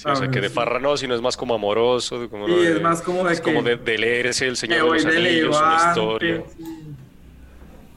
o 0.06 0.16
sea, 0.16 0.30
que 0.30 0.42
de 0.42 0.50
farra 0.52 0.80
no, 0.80 0.96
sino 0.96 1.16
es 1.16 1.22
más 1.24 1.36
como 1.36 1.56
amoroso. 1.56 2.30
Como 2.30 2.46
sí, 2.46 2.54
es 2.54 2.80
más 2.80 3.02
como 3.02 3.24
de 3.24 3.34
es 3.34 3.42
como 3.42 3.63
de, 3.63 3.78
leerse 3.98 4.46
El 4.46 4.58
Señor 4.58 4.92
de 4.92 5.04
los 5.04 5.06
Anillos, 5.08 5.58
una 5.60 5.90
historia. 5.90 6.44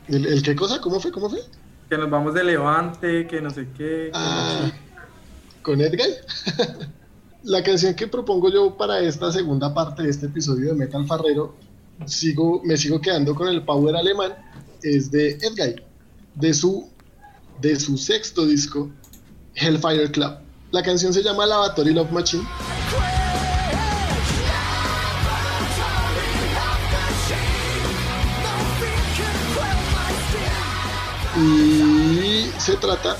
¿El, 0.09 0.43
qué 0.43 0.57
cosa? 0.57 0.81
¿Cómo 0.81 0.99
fue? 0.99 1.13
¿Cómo 1.13 1.29
fue? 1.29 1.41
Que 1.91 1.99
nos 1.99 2.09
vamos 2.09 2.33
de 2.33 2.43
Levante, 2.43 3.27
que 3.27 3.43
no 3.43 3.51
sé 3.51 3.69
qué. 3.77 4.11
Ah 4.15 4.71
con 5.63 5.81
Edgar. 5.81 6.09
la 7.43 7.63
canción 7.63 7.95
que 7.95 8.07
propongo 8.07 8.51
yo 8.51 8.77
para 8.77 9.01
esta 9.01 9.33
segunda 9.33 9.73
parte 9.73 10.03
de 10.03 10.11
este 10.11 10.27
episodio 10.27 10.69
de 10.69 10.75
Metal 10.75 11.07
Farrero, 11.07 11.55
sigo, 12.07 12.63
me 12.65 12.77
sigo 12.77 13.01
quedando 13.01 13.35
con 13.35 13.49
el 13.49 13.65
power 13.65 13.97
alemán, 13.97 14.35
es 14.83 15.11
de 15.11 15.33
Edguy, 15.41 15.77
de 16.35 16.55
su, 16.55 16.89
de 17.61 17.79
su 17.79 17.97
sexto 17.97 18.47
disco, 18.47 18.91
Hellfire 19.55 20.11
Club. 20.11 20.39
La 20.71 20.83
canción 20.83 21.13
se 21.13 21.23
llama 21.23 21.47
Lavatory 21.47 21.93
Love 21.93 22.13
Machine. 22.13 22.45
Y 31.37 32.51
se 32.59 32.77
trata 32.77 33.17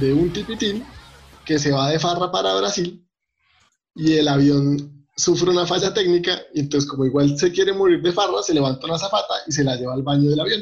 de 0.00 0.12
un 0.12 0.32
tipitín 0.32 0.84
que 1.48 1.58
se 1.58 1.72
va 1.72 1.88
de 1.88 1.98
farra 1.98 2.30
para 2.30 2.54
Brasil 2.56 3.02
y 3.94 4.18
el 4.18 4.28
avión 4.28 5.06
sufre 5.16 5.48
una 5.48 5.64
falla 5.64 5.94
técnica 5.94 6.38
y 6.52 6.60
entonces 6.60 6.88
como 6.88 7.06
igual 7.06 7.38
se 7.38 7.50
quiere 7.50 7.72
morir 7.72 8.02
de 8.02 8.12
farra, 8.12 8.42
se 8.42 8.52
levanta 8.52 8.86
una 8.86 8.98
zapata 8.98 9.32
y 9.46 9.52
se 9.52 9.64
la 9.64 9.74
lleva 9.76 9.94
al 9.94 10.02
baño 10.02 10.28
del 10.28 10.40
avión. 10.40 10.60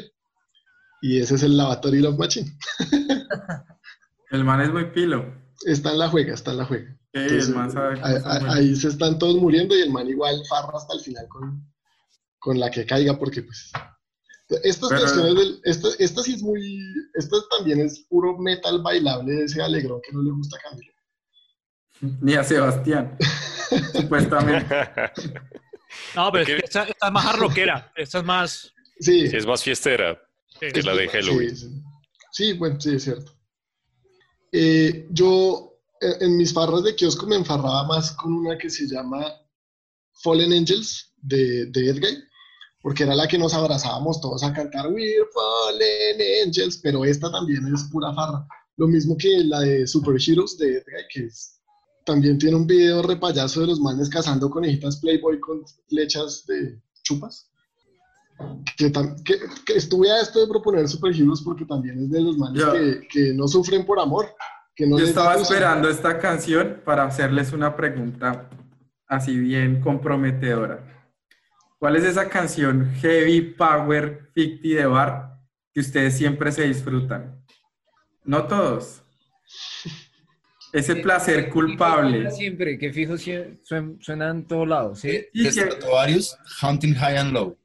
Y 1.01 1.19
ese 1.19 1.35
es 1.35 1.43
el 1.43 1.57
lavatory 1.57 1.99
love 1.99 2.17
machine. 2.17 2.49
el 4.31 4.45
man 4.45 4.61
es 4.61 4.71
muy 4.71 4.85
pilo. 4.91 5.25
Está 5.65 5.91
en 5.91 5.99
la 5.99 6.07
juega, 6.07 6.33
está 6.33 6.51
en 6.51 6.57
la 6.57 6.65
juega. 6.65 6.97
ahí, 8.47 8.73
se 8.73 8.87
están 8.87 9.19
todos 9.19 9.35
muriendo 9.35 9.77
y 9.77 9.81
el 9.81 9.91
man 9.91 10.07
igual 10.07 10.41
farra 10.47 10.77
hasta 10.77 10.93
el 10.93 11.01
final 11.01 11.27
con, 11.27 11.69
con 12.39 12.57
la 12.61 12.71
que 12.71 12.85
caiga 12.85 13.19
porque 13.19 13.43
pues 13.43 13.73
estas 14.63 14.89
canciones, 14.89 15.59
esta, 15.63 16.23
sí 16.23 16.33
es 16.33 16.41
muy, 16.41 16.93
esta 17.15 17.37
también 17.57 17.81
es 17.81 18.05
puro 18.09 18.37
metal 18.37 18.81
bailable 18.81 19.33
de 19.33 19.43
ese 19.43 19.61
alegrón 19.61 20.01
que 20.01 20.13
no 20.13 20.23
le 20.23 20.31
gusta 20.31 20.57
a 20.57 20.69
Camilo. 20.69 20.93
Ni 22.21 22.35
a 22.35 22.43
Sebastián, 22.43 23.17
supuestamente. 23.93 24.67
No, 26.15 26.31
pero 26.31 26.57
esta, 26.63 26.83
es 26.83 27.11
más 27.11 27.37
rockera, 27.37 27.91
esta 27.95 28.19
es 28.19 28.23
más... 28.23 28.73
Sí. 28.99 29.25
es 29.31 29.45
más 29.45 29.63
fiestera 29.63 30.19
que 30.59 30.81
la 30.81 30.95
de 30.95 31.07
Halloween. 31.07 31.55
Sí, 32.31 32.53
bueno, 32.53 32.79
sí, 32.79 32.95
es 32.95 33.03
cierto. 33.03 33.31
Eh, 34.51 35.07
yo 35.11 35.77
en 36.01 36.37
mis 36.37 36.53
farras 36.53 36.83
de 36.83 36.95
kiosco 36.95 37.27
me 37.27 37.35
enfarraba 37.35 37.83
más 37.85 38.11
con 38.13 38.33
una 38.33 38.57
que 38.57 38.69
se 38.69 38.87
llama 38.87 39.25
Fallen 40.23 40.53
Angels 40.53 41.13
de, 41.17 41.65
de 41.67 41.89
Edguy 41.89 42.26
porque 42.87 43.03
era 43.03 43.15
la 43.15 43.27
que 43.27 43.37
nos 43.37 43.53
abrazábamos 43.53 44.21
todos 44.21 44.41
a 44.45 44.53
cantar 44.53 44.87
We're 44.87 45.25
Fallen 45.33 46.47
Angels, 46.47 46.79
pero 46.81 47.03
esta 47.03 47.29
también 47.29 47.67
es 47.75 47.83
pura 47.91 48.13
farra. 48.13 48.47
Lo 48.77 48.87
mismo 48.87 49.17
que 49.17 49.43
la 49.43 49.59
de 49.59 49.85
Super 49.85 50.15
Heroes 50.25 50.57
de 50.57 50.81
que 51.13 51.25
es, 51.25 51.59
también 52.05 52.37
tiene 52.37 52.55
un 52.55 52.65
video 52.65 53.01
repayazo 53.01 53.59
de 53.59 53.67
los 53.67 53.81
manes 53.81 54.07
cazando 54.07 54.49
conejitas 54.49 55.01
Playboy 55.01 55.37
con 55.41 55.65
flechas 55.89 56.45
de 56.47 56.81
chupas. 57.03 57.51
Que, 58.77 58.89
que, 59.25 59.73
estuve 59.75 60.09
a 60.09 60.21
esto 60.21 60.39
de 60.39 60.47
proponer 60.47 60.87
Super 60.87 61.13
Heroes 61.13 61.41
porque 61.41 61.65
también 61.65 62.05
es 62.05 62.09
de 62.09 62.21
los 62.21 62.37
manes 62.37 62.63
que, 62.63 63.01
que, 63.09 63.33
no 63.33 63.49
sufren 63.49 63.85
por 63.85 63.99
amor. 63.99 64.27
Que 64.73 64.87
no 64.87 64.97
yo 64.97 65.03
estaba 65.03 65.35
esperando 65.35 65.89
esta 65.89 66.19
canción 66.19 66.83
para 66.85 67.03
hacerles 67.03 67.51
una 67.51 67.75
pregunta 67.75 68.49
así 69.09 69.37
bien 69.37 69.81
comprometedora. 69.81 70.96
¿Cuál 71.79 71.95
es 71.95 72.03
esa 72.03 72.27
canción 72.27 72.93
heavy 73.01 73.41
power 73.41 74.31
50 74.35 74.81
de 74.81 74.85
bar 74.85 75.39
que 75.73 75.79
ustedes 75.79 76.17
siempre 76.17 76.51
se 76.51 76.63
disfrutan? 76.67 77.43
No 78.23 78.45
todos. 78.47 79.03
Ese 80.73 80.97
placer 80.97 81.49
culpable. 81.49 82.29
Siempre, 82.29 82.77
que 82.77 82.91
fijo 82.91 83.15
suena 83.17 84.29
en 84.29 84.45
todos 84.45 84.67
lados, 84.67 84.99
¿sí? 84.99 85.25
Y 85.31 85.49
que... 85.49 85.69
varios, 85.89 86.37
Hunting 86.61 86.93
High 86.93 87.17
and 87.17 87.31
Low 87.31 87.57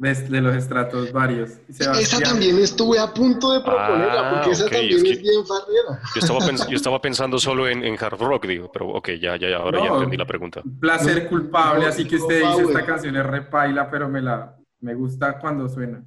de, 0.00 0.40
los 0.40 0.56
estratos 0.56 1.12
varios. 1.12 1.50
Esa 1.68 2.20
también 2.20 2.58
estuve 2.58 2.98
a 2.98 3.12
punto 3.12 3.52
de 3.52 3.60
proponerla, 3.60 4.28
ah, 4.28 4.30
porque 4.34 4.50
esa 4.50 4.64
también 4.64 5.06
es, 5.06 5.20
bien 5.20 5.46
farriera. 5.46 6.00
Yo 6.14 6.20
estaba, 6.20 6.68
yo 6.68 6.76
estaba 6.76 7.02
pensando 7.02 7.38
solo 7.38 7.68
en, 7.68 7.84
en, 7.84 7.96
hard 8.02 8.18
rock, 8.18 8.46
digo, 8.46 8.70
pero 8.72 8.88
ok, 8.88 9.10
ya, 9.20 9.36
ya, 9.36 9.56
ahora 9.56 9.84
ya 9.84 9.92
entendí 9.92 10.16
la 10.16 10.26
pregunta. 10.26 10.62
Placer 10.80 11.28
culpable, 11.28 11.86
así 11.86 12.06
que 12.06 12.16
usted 12.16 12.40
dice 12.40 12.62
esta 12.62 12.86
canción 12.86 13.16
es 13.16 13.26
repaila, 13.26 13.90
pero 13.90 14.08
me 14.08 14.22
la 14.22 14.56
me 14.80 14.94
gusta 14.94 15.38
cuando 15.38 15.68
suena. 15.68 16.02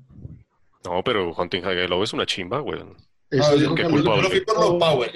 No, 0.84 1.04
pero 1.04 1.32
Hunting 1.32 1.62
High 1.62 1.88
Love 1.88 2.04
es 2.04 2.14
una 2.14 2.26
chimba, 2.26 2.60
güey. 2.60 2.82
Eso 3.30 3.54
es 3.54 3.68
que 3.70 3.84
culpable. 3.84 4.42
power. 4.80 5.12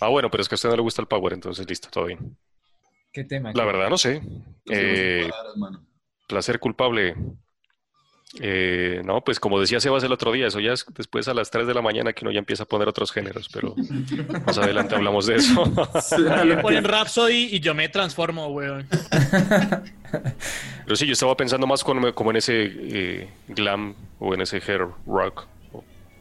Ah, 0.00 0.08
bueno, 0.08 0.30
pero 0.30 0.42
es 0.42 0.48
que 0.48 0.54
a 0.54 0.56
usted 0.56 0.70
no 0.70 0.76
le 0.76 0.82
gusta 0.82 1.02
el 1.02 1.08
power, 1.08 1.34
entonces 1.34 1.68
listo, 1.68 1.88
todo 1.90 2.06
bien. 2.06 2.36
¿Qué 3.12 3.24
tema? 3.24 3.52
La 3.54 3.64
verdad, 3.64 3.90
no 3.90 3.98
sé. 3.98 4.22
Eh, 4.70 5.28
placer 6.30 6.60
culpable. 6.60 7.16
Eh, 8.40 9.02
no, 9.04 9.22
pues 9.22 9.40
como 9.40 9.58
decía 9.58 9.80
Sebas 9.80 10.04
el 10.04 10.12
otro 10.12 10.30
día, 10.30 10.46
eso 10.46 10.60
ya 10.60 10.72
es 10.72 10.86
después 10.96 11.26
a 11.26 11.34
las 11.34 11.50
3 11.50 11.66
de 11.66 11.74
la 11.74 11.82
mañana 11.82 12.12
que 12.12 12.24
uno 12.24 12.30
ya 12.30 12.38
empieza 12.38 12.62
a 12.62 12.66
poner 12.66 12.86
otros 12.86 13.10
géneros, 13.10 13.48
pero 13.52 13.74
más 14.46 14.56
adelante 14.56 14.94
hablamos 14.94 15.26
de 15.26 15.34
eso. 15.34 15.64
ponen 16.62 16.84
Rhapsody 16.84 17.48
y 17.50 17.58
yo 17.58 17.74
me 17.74 17.88
transformo, 17.88 18.46
weón. 18.46 18.86
Pero 20.84 20.96
sí, 20.96 21.06
yo 21.06 21.12
estaba 21.12 21.36
pensando 21.36 21.66
más 21.66 21.82
como, 21.82 22.14
como 22.14 22.30
en 22.30 22.36
ese 22.36 22.70
eh, 22.72 23.30
glam 23.48 23.96
o 24.20 24.32
en 24.32 24.42
ese 24.42 24.58
hair 24.58 24.86
rock 25.06 25.48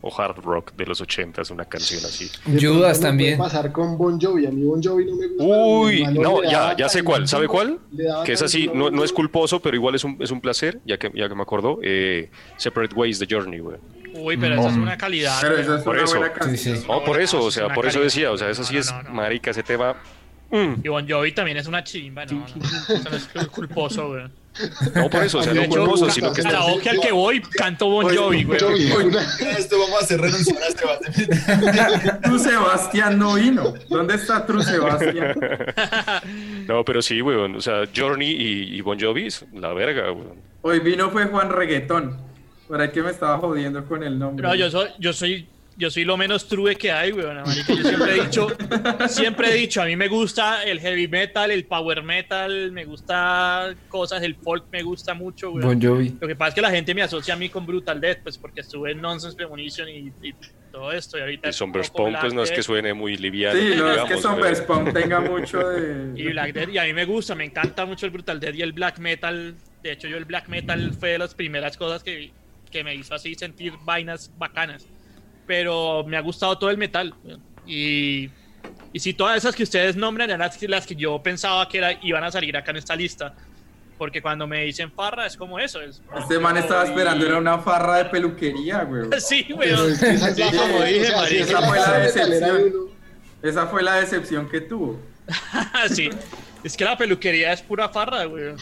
o 0.01 0.21
hard 0.21 0.38
rock 0.43 0.73
de 0.75 0.85
los 0.85 1.01
80 1.01 1.41
una 1.51 1.65
canción 1.65 2.03
así. 2.05 2.29
Judas 2.59 2.99
también. 2.99 3.38
pasar 3.38 3.71
con 3.71 3.97
Bon 3.97 4.19
Jovi, 4.19 4.45
a 4.45 4.51
mí 4.51 4.63
Bon 4.63 4.81
Jovi 4.81 5.05
no 5.05 5.15
me 5.15 5.27
gusta. 5.27 5.43
Uy, 5.43 6.03
no, 6.13 6.43
ya, 6.43 6.75
ya 6.75 6.89
sé 6.89 7.03
cuál, 7.03 7.27
¿sabe 7.27 7.47
cuál? 7.47 7.79
Que 8.25 8.33
es 8.33 8.41
así, 8.41 8.69
no, 8.73 8.89
no, 8.89 9.03
es 9.03 9.12
culposo, 9.12 9.62
pero 9.62 9.75
igual 9.75 9.95
es 9.95 10.03
un, 10.03 10.17
es 10.19 10.31
un 10.31 10.41
placer, 10.41 10.79
ya 10.85 10.97
que, 10.97 11.12
ya 11.13 11.27
que 11.27 11.35
me 11.35 11.41
acordó. 11.41 11.79
Eh, 11.81 12.29
Separate 12.57 12.95
Ways 12.95 13.19
de 13.19 13.27
Journey, 13.29 13.59
güey. 13.59 13.77
Uy, 14.13 14.38
pero 14.38 14.55
esa 14.55 14.69
es 14.69 14.75
una 14.75 14.97
calidad. 14.97 15.38
Pero 15.41 15.57
esa 15.57 15.77
es 15.77 15.83
por 15.83 15.95
una 15.95 16.03
eso. 16.03 16.17
buena. 16.17 16.33
Sí, 16.43 16.57
sí. 16.57 16.85
No, 16.88 17.03
por 17.03 17.21
eso, 17.21 17.43
o 17.43 17.51
sea, 17.51 17.73
por 17.73 17.85
eso 17.85 17.99
decía, 17.99 18.31
o 18.31 18.38
sea, 18.38 18.49
eso 18.49 18.63
sí 18.63 18.77
es 18.77 18.93
marica, 19.12 19.51
ese 19.51 19.63
tema. 19.63 19.95
Mm. 20.51 20.73
Y 20.83 20.88
Bon 20.88 21.07
Jovi 21.07 21.31
también 21.31 21.57
es 21.57 21.67
una 21.67 21.83
chimba, 21.83 22.25
no, 22.25 22.39
no, 22.39 22.45
eso 22.45 23.09
no 23.35 23.41
es 23.41 23.47
culposo, 23.47 24.07
güey. 24.09 24.23
No 24.95 25.10
por 25.10 25.24
eso, 25.24 25.39
o 25.39 25.43
sea, 25.43 25.54
no 25.54 25.67
culposo, 25.67 26.10
sino 26.10 26.34
que 26.34 26.41
está... 26.41 26.60
que 26.82 26.89
al 26.89 27.00
que 27.00 27.12
voy 27.12 27.41
canto 27.41 27.88
Bon 27.88 28.06
Jovi, 28.15 28.43
güey. 28.43 28.60
Esto 29.58 29.80
vamos 29.80 30.02
a 30.02 30.04
hacer 30.04 30.22
renunciar 30.22 30.63
a 30.63 30.72
Sebastián. 30.72 32.22
Tú 32.24 32.39
Sebastián 32.39 33.19
no 33.19 33.36
vino. 33.36 33.74
¿Dónde 33.89 34.15
está 34.15 34.45
tu 34.45 34.62
Sebastián? 34.62 35.36
No, 36.67 36.86
pero 36.86 37.02
sí, 37.02 37.19
güey, 37.19 37.36
o 37.38 37.62
sea, 37.62 37.84
Journey 37.95 38.30
y, 38.30 38.82
Bon 38.82 39.00
Jovi, 39.00 39.28
la 39.54 39.74
verga, 39.74 40.10
güey. 40.12 40.28
Hoy 40.62 40.80
vino 40.80 41.10
fue 41.10 41.26
Juan 41.26 41.50
Reggaetón. 41.50 42.17
Por 42.67 42.80
ahí 42.80 42.89
que 42.91 43.02
me 43.02 43.10
estaba 43.10 43.39
jodiendo 43.39 43.84
con 43.86 44.04
el 44.04 44.19
nombre. 44.19 44.48
No, 44.48 44.54
yo 44.54 44.69
soy, 44.69 44.89
yo 45.00 45.12
soy 45.12 45.48
yo 45.79 45.89
soy 45.89 46.03
lo 46.03 46.17
menos 46.17 46.45
true 46.45 46.75
que 46.75 46.91
hay, 46.91 47.13
weón. 47.13 47.41
Yo 47.45 47.63
siempre 47.63 48.11
he 48.11 48.23
dicho, 48.25 48.47
siempre 49.07 49.49
he 49.49 49.53
dicho, 49.53 49.81
a 49.81 49.85
mí 49.85 49.95
me 49.95 50.09
gusta 50.09 50.63
el 50.63 50.81
heavy 50.81 51.07
metal, 51.07 51.49
el 51.51 51.63
power 51.63 52.03
metal, 52.03 52.73
me 52.73 52.83
gusta 52.83 53.73
cosas, 53.87 54.21
el 54.21 54.35
folk 54.35 54.65
me 54.73 54.83
gusta 54.83 55.13
mucho, 55.13 55.51
weón. 55.51 55.65
Bon 55.65 55.81
Jovi. 55.81 56.17
Lo 56.19 56.27
que 56.27 56.35
pasa 56.35 56.49
es 56.49 56.55
que 56.55 56.61
la 56.61 56.71
gente 56.71 56.93
me 56.93 57.01
asocia 57.01 57.33
a 57.33 57.37
mí 57.37 57.47
con 57.47 57.65
Brutal 57.65 58.01
Death, 58.01 58.19
pues 58.23 58.37
porque 58.37 58.59
estuve 58.59 58.91
en 58.91 58.99
Nonsense 58.99 59.37
Premonition 59.37 59.87
y, 59.87 60.11
todo 60.69 60.91
esto. 60.91 61.17
Y 61.17 61.21
ahorita. 61.21 61.47
Y 61.47 61.53
Spawn, 61.53 62.17
pues 62.19 62.33
no 62.33 62.43
es 62.43 62.51
que 62.51 62.61
suene 62.61 62.93
muy 62.93 63.15
liviano. 63.15 63.57
Sí, 63.57 63.73
no 63.77 63.89
es 63.89 64.03
que 64.03 64.17
Somber 64.17 64.53
Spawn 64.53 64.93
tenga 64.93 65.21
mucho 65.21 65.59
de. 65.59 66.21
Y 66.21 66.27
Black 66.27 66.53
Death, 66.53 66.69
y 66.73 66.77
a 66.77 66.83
mí 66.83 66.93
me 66.93 67.05
gusta, 67.05 67.35
me 67.35 67.45
encanta 67.45 67.85
mucho 67.85 68.05
el 68.05 68.11
Brutal 68.11 68.41
Death 68.41 68.55
y 68.55 68.61
el 68.63 68.73
Black 68.73 68.99
Metal. 68.99 69.55
De 69.81 69.93
hecho, 69.93 70.09
yo 70.09 70.17
el 70.17 70.25
Black 70.25 70.49
Metal 70.49 70.93
fue 70.99 71.11
de 71.11 71.19
las 71.19 71.33
primeras 71.33 71.77
cosas 71.77 72.03
que, 72.03 72.31
que 72.69 72.83
me 72.83 72.93
hizo 72.95 73.15
así 73.15 73.33
sentir 73.35 73.73
vainas 73.85 74.29
bacanas 74.37 74.85
pero 75.49 76.03
me 76.03 76.15
ha 76.15 76.21
gustado 76.21 76.59
todo 76.59 76.69
el 76.69 76.77
metal. 76.77 77.12
Y, 77.65 78.29
y 78.93 78.99
si 78.99 79.15
todas 79.15 79.35
esas 79.35 79.55
que 79.55 79.63
ustedes 79.63 79.95
nombran 79.95 80.29
eran 80.29 80.47
las, 80.67 80.85
que 80.85 80.95
yo 80.95 81.23
pensaba 81.23 81.67
que 81.67 81.79
era, 81.79 81.91
iban 82.03 82.23
a 82.23 82.29
salir 82.29 82.55
acá 82.55 82.69
en 82.69 82.77
esta 82.77 82.95
lista. 82.95 83.33
Porque 83.97 84.21
cuando 84.21 84.45
me 84.45 84.65
dicen 84.65 84.91
farra 84.91 85.25
es 85.25 85.35
como 85.35 85.57
eso. 85.57 85.81
Es, 85.81 86.03
este 86.19 86.38
man 86.38 86.55
estaba 86.55 86.83
esperando, 86.83 87.25
era 87.25 87.39
una 87.39 87.57
farra 87.57 87.97
de 87.97 88.05
peluquería, 88.05 88.83
güey. 88.83 89.09
sí, 89.19 89.47
güey. 89.51 89.71
como 89.71 90.83
dije, 90.83 91.41
esa 91.41 91.62
fue 91.63 91.79
la 91.79 91.93
decepción. 91.97 92.73
Esa 93.41 93.65
fue 93.65 93.81
la 93.81 93.95
decepción 93.95 94.47
que 94.47 94.62
tuvo. 94.62 94.99
sí. 95.89 96.12
Es 96.63 96.77
que 96.77 96.85
la 96.85 96.95
peluquería 96.95 97.53
es 97.53 97.63
pura 97.63 97.89
farra, 97.89 98.25
güey. 98.25 98.53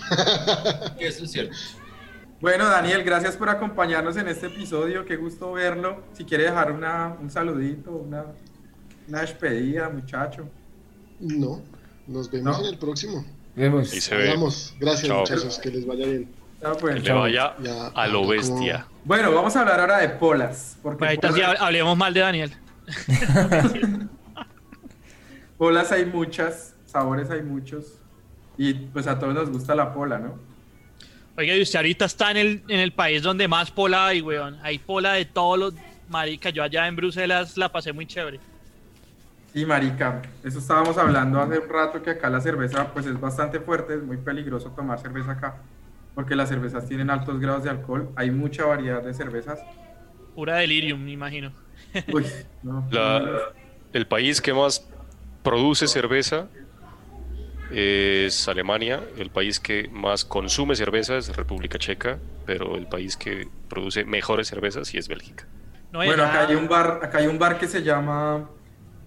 Eso 0.99 1.25
es 1.25 1.31
cierto. 1.33 1.53
Bueno, 2.39 2.69
Daniel, 2.69 3.03
gracias 3.03 3.35
por 3.35 3.49
acompañarnos 3.49 4.15
en 4.15 4.27
este 4.27 4.45
episodio. 4.45 5.03
Qué 5.05 5.15
gusto 5.15 5.53
verlo. 5.53 6.03
Si 6.13 6.23
quiere 6.23 6.43
dejar 6.43 6.71
una, 6.71 7.15
un 7.19 7.31
saludito, 7.31 7.89
una, 7.91 8.25
una 9.07 9.21
despedida, 9.21 9.89
muchacho. 9.89 10.47
No, 11.19 11.63
nos 12.05 12.29
vemos 12.29 12.59
en 12.59 12.65
el 12.65 12.77
próximo. 12.77 13.25
Vemos. 13.55 13.91
Y 13.91 14.01
se 14.01 14.15
ve. 14.15 14.35
Gracias, 14.79 15.11
muchachos. 15.11 15.57
Que 15.57 15.71
les 15.71 15.87
vaya 15.87 16.05
bien. 16.05 16.29
pues. 16.79 17.01
Que 17.01 17.09
le 17.09 17.13
vaya 17.13 17.55
a 17.95 18.07
lo 18.07 18.27
bestia. 18.27 18.85
Bueno, 19.03 19.33
vamos 19.33 19.55
a 19.55 19.61
hablar 19.61 19.79
ahora 19.79 19.97
de 19.97 20.09
polas. 20.09 20.77
Porque 20.83 21.05
ahorita 21.05 21.31
sí 21.31 21.41
hablemos 21.41 21.97
mal 21.97 22.13
de 22.13 22.19
Daniel. 22.19 22.53
polas 25.57 25.91
hay 25.91 26.05
muchas, 26.05 26.75
sabores 26.85 27.31
hay 27.31 27.41
muchos. 27.41 27.95
Y 28.59 28.75
pues 28.75 29.07
a 29.07 29.17
todos 29.17 29.33
nos 29.33 29.49
gusta 29.49 29.73
la 29.73 29.91
pola, 29.91 30.19
¿no? 30.19 30.46
Oiga, 31.37 31.55
y 31.55 31.61
usted 31.61 31.77
ahorita 31.77 32.05
está 32.05 32.31
en 32.31 32.37
el, 32.37 32.63
en 32.67 32.79
el 32.79 32.91
país 32.91 33.21
donde 33.21 33.47
más 33.47 33.69
pola 33.69 34.07
hay, 34.07 34.21
weón. 34.21 34.57
Hay 34.63 34.79
pola 34.79 35.13
de 35.13 35.25
todos 35.25 35.59
los... 35.59 35.73
Marica, 36.09 36.49
yo 36.49 36.63
allá 36.63 36.87
en 36.87 36.95
Bruselas 36.95 37.55
la 37.57 37.71
pasé 37.71 37.93
muy 37.93 38.07
chévere. 38.07 38.39
Sí, 39.53 39.65
marica, 39.65 40.21
eso 40.43 40.59
estábamos 40.59 40.97
hablando 40.97 41.39
hace 41.39 41.59
un 41.59 41.69
rato 41.69 42.01
que 42.01 42.11
acá 42.11 42.29
la 42.29 42.41
cerveza 42.41 42.91
pues 42.91 43.05
es 43.05 43.19
bastante 43.19 43.59
fuerte, 43.59 43.95
es 43.95 44.03
muy 44.03 44.17
peligroso 44.17 44.71
tomar 44.71 44.99
cerveza 44.99 45.31
acá, 45.31 45.55
porque 46.15 46.35
las 46.35 46.49
cervezas 46.49 46.87
tienen 46.87 47.09
altos 47.09 47.39
grados 47.39 47.63
de 47.63 47.69
alcohol, 47.69 48.09
hay 48.15 48.29
mucha 48.29 48.65
variedad 48.65 49.01
de 49.01 49.13
cervezas. 49.13 49.59
Pura 50.35 50.57
delirium, 50.57 51.03
me 51.03 51.11
imagino. 51.11 51.51
Uy, 52.13 52.25
no. 52.63 52.87
el 53.93 54.07
país 54.07 54.41
que 54.41 54.53
más 54.53 54.87
produce 55.43 55.87
cerveza 55.87 56.47
es 57.71 58.47
Alemania, 58.47 59.01
el 59.17 59.29
país 59.29 59.59
que 59.59 59.89
más 59.91 60.25
consume 60.25 60.75
cerveza 60.75 61.17
es 61.17 61.35
República 61.35 61.77
Checa, 61.77 62.17
pero 62.45 62.75
el 62.75 62.87
país 62.87 63.17
que 63.17 63.47
produce 63.69 64.05
mejores 64.05 64.47
cervezas 64.47 64.87
sí 64.87 64.97
es 64.97 65.07
Bélgica. 65.07 65.45
bueno, 65.91 66.23
acá 66.23 66.47
hay 66.47 66.55
un 66.55 66.67
bar, 66.67 66.99
acá 67.03 67.19
hay 67.19 67.27
un 67.27 67.37
bar 67.37 67.59
que 67.59 67.67
se 67.67 67.83
llama 67.83 68.49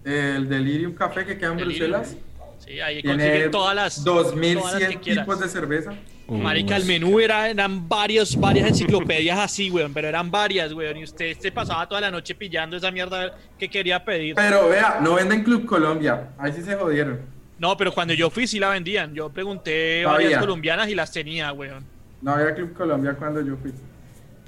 eh, 0.05 0.33
el 0.37 0.47
Delirium 0.47 0.93
Café 0.93 1.25
que 1.25 1.37
queda 1.37 1.51
en 1.51 1.57
Bruselas. 1.57 2.15
Sí, 2.59 2.79
ahí 2.79 3.01
Tiene 3.01 3.49
todas 3.49 3.75
las 3.75 4.03
2100 4.03 5.01
tipos 5.01 5.39
de 5.39 5.49
cerveza. 5.49 5.93
Marica, 6.27 6.77
el 6.77 6.85
menú 6.85 7.19
era, 7.19 7.49
eran 7.49 7.89
varios, 7.89 8.39
varias 8.39 8.69
enciclopedias 8.69 9.37
así, 9.37 9.69
weón, 9.69 9.93
pero 9.93 10.07
eran 10.07 10.31
varias, 10.31 10.71
weón, 10.71 10.97
y 10.97 11.03
usted 11.03 11.37
se 11.37 11.51
pasaba 11.51 11.89
toda 11.89 11.99
la 11.99 12.11
noche 12.11 12.35
pillando 12.35 12.77
esa 12.77 12.89
mierda 12.89 13.35
que 13.59 13.69
quería 13.69 14.05
pedir. 14.05 14.35
Pero 14.35 14.69
vea, 14.69 14.99
no 15.01 15.15
venden 15.15 15.43
Club 15.43 15.65
Colombia, 15.65 16.29
ahí 16.37 16.53
sí 16.53 16.61
se 16.61 16.75
jodieron. 16.75 17.19
No, 17.61 17.77
pero 17.77 17.93
cuando 17.93 18.15
yo 18.15 18.31
fui 18.31 18.47
sí 18.47 18.57
la 18.57 18.69
vendían. 18.69 19.13
Yo 19.13 19.29
pregunté 19.29 20.03
a 20.03 20.07
varias 20.07 20.39
colombianas 20.39 20.89
y 20.89 20.95
las 20.95 21.11
tenía, 21.11 21.53
weón. 21.53 21.85
No 22.19 22.31
había 22.31 22.55
Club 22.55 22.73
Colombia 22.73 23.13
cuando 23.13 23.39
yo 23.39 23.55
fui. 23.55 23.71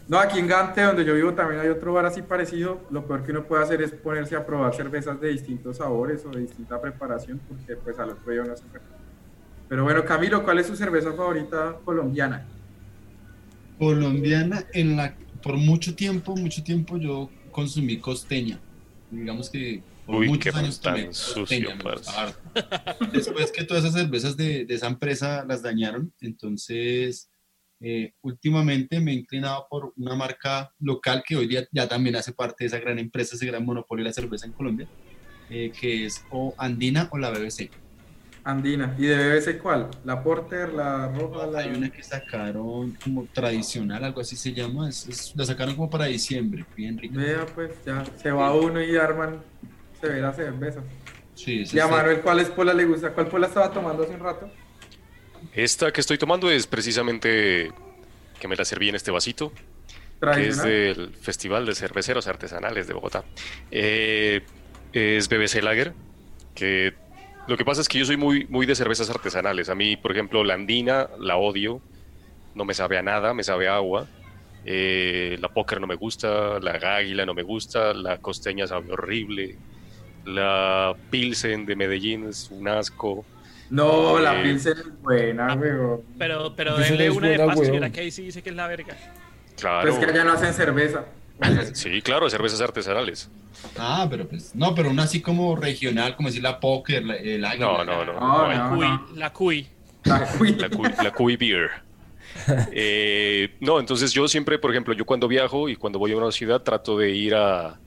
No, 0.08 0.17
aquí 0.17 0.39
en 0.39 0.47
Gante, 0.47 0.82
donde 0.82 1.06
yo 1.06 1.13
vivo, 1.13 1.32
también 1.34 1.62
hay 1.62 1.67
otro 1.67 1.93
bar 1.93 2.08
así 2.08 2.23
parecido. 2.23 2.82
Lo 2.89 3.06
peor 3.06 3.23
que 3.23 3.30
uno 3.30 3.43
puede 3.43 3.62
hacer 3.62 3.84
es 3.84 3.91
ponerse 3.91 4.36
a 4.36 4.43
probar 4.43 4.73
cervezas 4.73 5.21
de 5.21 5.30
distintos 5.30 5.78
sabores 5.78 6.26
o 6.26 6.32
de 6.32 6.41
distinta 6.41 6.82
preparación, 6.82 7.39
porque 7.47 7.76
pues 7.76 7.99
al 7.99 8.10
otro 8.10 8.32
día 8.32 8.43
no 8.45 8.58
se 8.58 8.63
Pero 9.69 9.84
bueno, 9.84 10.04
Camilo, 10.06 10.43
¿cuál 10.43 10.58
es 10.58 10.65
su 10.65 10.76
cerveza 10.76 11.13
favorita 11.13 11.78
colombiana? 11.86 12.47
Colombiana, 13.78 14.66
en 14.74 14.97
la 14.97 15.14
por 15.43 15.55
mucho 15.55 15.93
tiempo, 15.93 16.36
mucho 16.36 16.64
tiempo 16.64 16.97
yo 16.97 17.30
consumí 17.51 17.97
costeña. 17.97 18.59
Digamos 19.11 19.51
que 19.51 19.84
Uy, 20.08 20.28
muchos 20.28 20.54
años 20.56 20.82
tan 20.82 21.14
sucio, 21.14 21.70
Después 23.12 23.51
que 23.51 23.64
todas 23.64 23.86
esas 23.86 24.01
cervezas 24.01 24.36
de, 24.36 24.66
esa 24.68 24.88
empresa 24.88 25.45
las 25.47 25.62
dañaron, 25.62 26.14
entonces 26.20 27.30
eh, 27.80 28.14
últimamente 28.22 28.99
me 28.99 29.12
he 29.12 29.16
inclinado 29.16 29.66
por 29.70 29.93
una 29.95 30.16
marca 30.16 30.74
local 30.80 31.24
que 31.26 31.38
hoy 31.38 31.47
día 31.47 31.68
ya 31.72 31.88
también 31.88 32.16
hace 32.16 32.34
parte 32.34 32.64
de 32.64 32.68
esa 32.68 32.80
gran 32.80 32.99
empresa, 32.99 33.36
ese 33.36 33.45
gran 33.45 33.66
monopolio 33.66 34.04
de 34.04 34.10
la 34.10 34.14
cerveza 34.14 34.45
en 34.45 34.54
Colombia, 34.54 34.88
eh, 35.49 35.72
que 35.80 36.06
es 36.06 36.24
o 36.32 36.54
Andina 36.58 37.08
o 37.12 37.18
la 37.18 37.30
BBC. 37.30 37.70
Andina. 38.45 38.93
¿Y 38.97 39.06
de 39.06 39.16
BBC 39.16 39.58
cuál? 39.62 39.89
¿La 40.04 40.22
Porter, 40.22 40.74
la 40.74 41.08
Roja? 41.08 41.47
La... 41.47 41.60
Hay 41.60 41.70
una 41.70 41.89
que 41.89 42.04
sacaron 42.04 42.91
como 43.01 43.26
tradicional, 43.32 44.04
algo 44.04 44.20
así 44.20 44.36
se 44.36 44.51
llama. 44.51 44.89
la 45.36 45.45
sacaron 45.45 45.76
como 45.76 45.89
para 45.89 46.06
diciembre, 46.06 46.66
bien 46.76 46.97
rica. 46.97 47.18
Vea, 47.18 47.45
pues 47.56 47.72
ya 47.86 48.04
se 48.18 48.32
va 48.32 48.54
uno 48.54 48.84
y 48.84 48.97
arman 48.97 49.41
severa 50.04 50.34
cerveza. 50.34 50.82
Sí, 51.34 51.64
y 51.72 51.80
a 51.80 51.88
Manuel, 51.88 52.20
¿cuál 52.20 52.39
es 52.39 52.49
pola 52.49 52.74
le 52.74 52.86
gusta? 52.86 53.12
¿Cuál 53.12 53.28
pola 53.28 53.47
estaba 53.47 53.72
tomando 53.72 54.04
hace 54.04 54.14
un 54.14 54.20
rato? 54.20 54.49
Esta 55.54 55.91
que 55.91 56.01
estoy 56.01 56.18
tomando 56.18 56.51
es 56.51 56.68
precisamente 56.68 57.72
que 58.39 58.47
me 58.47 58.56
la 58.56 58.66
serví 58.66 58.89
en 58.89 58.95
este 58.95 59.12
vasito, 59.12 59.51
que 60.34 60.49
es 60.49 60.62
del 60.62 61.14
Festival 61.16 61.66
de 61.66 61.76
Cerveceros 61.76 62.28
Artesanales 62.28 62.88
de 62.88 62.93
Bogotá. 62.93 63.24
Eh, 63.72 64.41
es 64.91 65.30
BBC 65.30 65.62
Lager, 65.64 65.93
que 66.54 66.93
lo 67.47 67.58
que 67.58 67.66
pasa 67.66 67.82
es 67.82 67.88
que 67.88 67.99
yo 67.99 68.06
soy 68.06 68.18
muy, 68.18 68.45
muy 68.47 68.66
de 68.66 68.76
cervezas 68.76 69.10
artesanales. 69.10 69.70
A 69.70 69.76
mí, 69.76 69.95
por 69.95 70.12
ejemplo, 70.12 70.43
la 70.43 70.54
andina 70.54 71.10
la 71.20 71.38
odio, 71.38 71.82
no 72.56 72.66
me 72.66 72.74
sabe 72.74 72.97
a 72.97 73.01
nada, 73.01 73.34
me 73.34 73.43
sabe 73.43 73.68
a 73.68 73.78
agua. 73.78 74.08
Eh, 74.66 75.38
la 75.41 75.49
póker 75.49 75.82
no 75.82 75.88
me 75.88 75.95
gusta, 75.95 76.60
la 76.60 76.72
águila 76.95 77.26
no 77.26 77.34
me 77.34 77.43
gusta, 77.43 77.93
la 77.93 78.20
costeña 78.20 78.66
sabe 78.68 78.93
horrible, 78.93 79.58
la 80.26 80.95
pilsen 81.09 81.65
de 81.65 81.76
Medellín 81.76 82.28
es 82.28 82.49
un 82.51 82.67
asco. 82.67 83.26
No, 83.69 84.19
la 84.19 84.39
eh, 84.39 84.43
pilsen 84.43 84.78
es 84.78 85.01
buena, 85.01 85.53
weón. 85.55 86.01
Pero, 86.17 86.53
pero 86.55 86.78
denle 86.78 87.09
una 87.09 87.28
de 87.28 87.39
paso, 87.39 87.61
que 87.91 87.99
ahí 87.99 88.11
sí 88.11 88.24
dice 88.24 88.41
que 88.41 88.49
es 88.49 88.55
la 88.55 88.67
verga. 88.67 88.95
Claro. 89.57 89.82
Pues 89.82 89.93
es 89.95 90.05
que 90.05 90.11
allá 90.11 90.24
no 90.24 90.34
hacen 90.34 90.53
cerveza. 90.53 91.05
sí, 91.74 92.01
claro, 92.01 92.30
cervezas 92.30 92.61
artesanales. 92.61 93.30
Ah, 93.78 94.07
pero 94.09 94.28
pues, 94.28 94.55
no, 94.55 94.76
pero 94.76 94.89
una 94.89 95.03
así 95.03 95.21
como 95.21 95.55
regional, 95.55 96.15
como 96.15 96.30
decir 96.30 96.43
la 96.43 96.59
póker, 96.59 97.03
el 97.03 97.43
águila. 97.45 97.65
No, 97.65 97.84
no, 97.84 98.05
no. 98.05 98.19
no, 98.19 98.47
La 98.49 98.69
cuy. 98.69 99.09
La 99.15 99.34
cuy. 99.34 99.67
La 100.03 100.69
cuy, 100.69 100.91
la 101.03 101.11
cuy 101.11 101.38
beer. 101.38 101.69
Eh, 102.71 103.55
no, 103.59 103.80
entonces 103.80 104.11
yo 104.11 104.28
siempre, 104.28 104.57
por 104.57 104.71
ejemplo, 104.71 104.95
yo 104.95 105.05
cuando 105.05 105.28
viajo 105.28 105.69
y 105.69 105.76
cuando 105.76 105.99
voy 105.99 106.13
a 106.13 106.17
una 106.17 106.32
ciudad 106.32 106.63
trato 106.63 106.97
de 106.97 107.11
ir 107.11 107.36
a, 107.36 107.78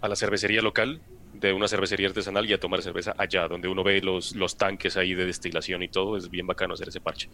a 0.00 0.08
la 0.08 0.14
cervecería 0.14 0.62
local 0.62 1.00
de 1.40 1.52
una 1.54 1.66
cervecería 1.68 2.06
artesanal 2.06 2.48
y 2.48 2.52
a 2.52 2.60
tomar 2.60 2.82
cerveza 2.82 3.14
allá, 3.16 3.48
donde 3.48 3.66
uno 3.66 3.82
ve 3.82 4.02
los, 4.02 4.34
los 4.36 4.56
tanques 4.56 4.96
ahí 4.96 5.14
de 5.14 5.24
destilación 5.24 5.82
y 5.82 5.88
todo, 5.88 6.16
es 6.16 6.28
bien 6.28 6.46
bacano 6.46 6.74
hacer 6.74 6.88
ese 6.88 7.00
parche. 7.00 7.30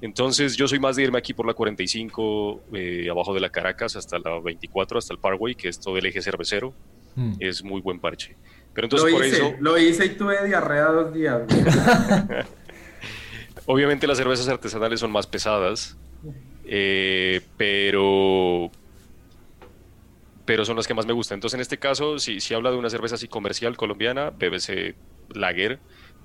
Entonces 0.00 0.56
yo 0.56 0.68
soy 0.68 0.78
más 0.78 0.94
de 0.96 1.02
irme 1.02 1.18
aquí 1.18 1.34
por 1.34 1.46
la 1.46 1.54
45, 1.54 2.62
eh, 2.72 3.08
abajo 3.10 3.34
de 3.34 3.40
la 3.40 3.50
Caracas, 3.50 3.96
hasta 3.96 4.18
la 4.20 4.38
24, 4.38 4.98
hasta 4.98 5.12
el 5.12 5.18
Parkway, 5.18 5.56
que 5.56 5.68
es 5.68 5.80
todo 5.80 5.98
el 5.98 6.06
eje 6.06 6.22
cervecero, 6.22 6.72
mm. 7.16 7.32
es 7.40 7.64
muy 7.64 7.80
buen 7.80 7.98
parche. 7.98 8.36
Pero 8.74 8.86
entonces 8.86 9.10
lo 9.10 9.16
por 9.16 9.26
hice, 9.26 9.36
eso... 9.36 9.54
Lo 9.58 9.78
hice 9.78 10.06
y 10.06 10.08
tuve 10.10 10.46
diarrea 10.46 10.86
dos 10.86 11.12
días. 11.12 11.42
Obviamente 13.66 14.06
las 14.06 14.18
cervezas 14.18 14.48
artesanales 14.48 15.00
son 15.00 15.10
más 15.10 15.26
pesadas, 15.26 15.96
eh, 16.64 17.40
pero 17.56 18.70
pero 20.48 20.64
son 20.64 20.76
las 20.76 20.86
que 20.86 20.94
más 20.94 21.04
me 21.04 21.12
gustan. 21.12 21.36
Entonces, 21.36 21.56
en 21.56 21.60
este 21.60 21.76
caso, 21.76 22.18
si, 22.18 22.40
si 22.40 22.54
habla 22.54 22.70
de 22.70 22.78
una 22.78 22.88
cerveza 22.88 23.16
así 23.16 23.28
comercial 23.28 23.76
colombiana, 23.76 24.30
BBC 24.30 24.94
Lager, 25.34 25.78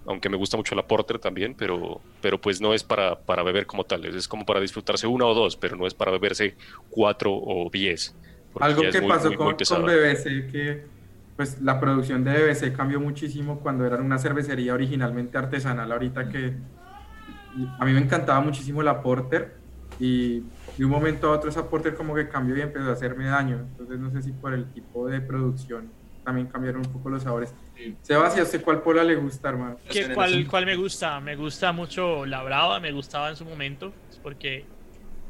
aunque 0.07 0.30
me 0.30 0.38
gusta 0.38 0.55
mucho 0.55 0.76
la 0.76 0.88
Porter 0.88 1.19
también, 1.19 1.53
pero, 1.55 1.99
pero 2.21 2.39
pues 2.39 2.61
no 2.61 2.74
es 2.74 2.86
para, 2.86 3.19
para 3.19 3.43
beber 3.43 3.65
como 3.65 3.84
tal, 3.84 4.05
es 4.05 4.30
como 4.30 4.45
para 4.45 4.61
disfrutarse 4.61 5.07
una 5.07 5.26
o 5.26 5.34
dos, 5.34 5.57
pero 5.57 5.76
no 5.76 5.86
es 5.86 5.93
para 5.93 6.09
beberse 6.09 6.55
cuatro 6.89 7.34
o 7.34 7.69
diez. 7.69 8.15
Algo 8.61 8.84
que 8.84 9.01
pasó 9.01 9.28
con, 9.36 9.57
con, 9.57 9.86
BBC, 9.86 10.49
que 10.49 10.86
pues 11.36 11.59
la 11.59 11.82
producción 11.82 12.24
de 12.24 12.32
BBC 12.32 12.74
cambió 12.74 13.01
muchísimo 13.01 13.59
cuando 13.59 13.86
eran 13.86 14.03
una 14.03 14.19
cervecería 14.19 14.74
originalmente 14.74 15.38
artesanal, 15.38 15.91
ahorita 15.91 16.30
que 16.30 16.53
a 17.78 17.84
mí 17.84 17.91
me 17.91 17.99
encantaba 17.99 18.39
muchísimo 18.39 18.84
la 18.84 19.01
Porter 19.01 19.62
y 20.04 20.43
de 20.78 20.84
un 20.84 20.91
momento 20.91 21.30
a 21.30 21.32
otro 21.32 21.49
esa 21.49 21.70
Porter 21.70 21.95
como 21.95 22.14
que 22.14 22.28
cambió 22.28 22.58
y 22.58 22.62
empezó 22.62 22.89
a 22.89 22.91
hacerme 22.91 23.26
daño. 23.28 23.60
Entonces 23.60 23.97
no 23.99 24.12
sé 24.12 24.22
si 24.22 24.34
por 24.34 24.54
el 24.54 24.66
tipo 24.74 25.08
de 25.08 25.22
producción 25.22 25.89
también 26.26 26.47
cambiaron 26.47 26.86
un 26.86 26.91
poco 26.91 27.10
los 27.10 27.24
sabores. 27.24 27.56
Sebastián, 28.01 28.45
¿usted 28.45 28.62
cuál 28.62 28.82
pola 28.82 29.01
le 29.06 29.16
gusta, 29.16 29.47
hermano? 29.47 29.78
¿Qué, 29.89 30.14
cuál, 30.14 30.45
¿Cuál 30.45 30.66
me 30.66 30.76
gusta? 30.76 31.22
Me 31.22 31.38
gusta 31.38 31.72
mucho 31.72 32.26
la 32.26 32.43
Brava, 32.43 32.82
me 32.82 32.91
gustaba 32.91 33.30
en 33.30 33.38
su 33.38 33.45
momento, 33.45 33.93
porque 34.22 34.66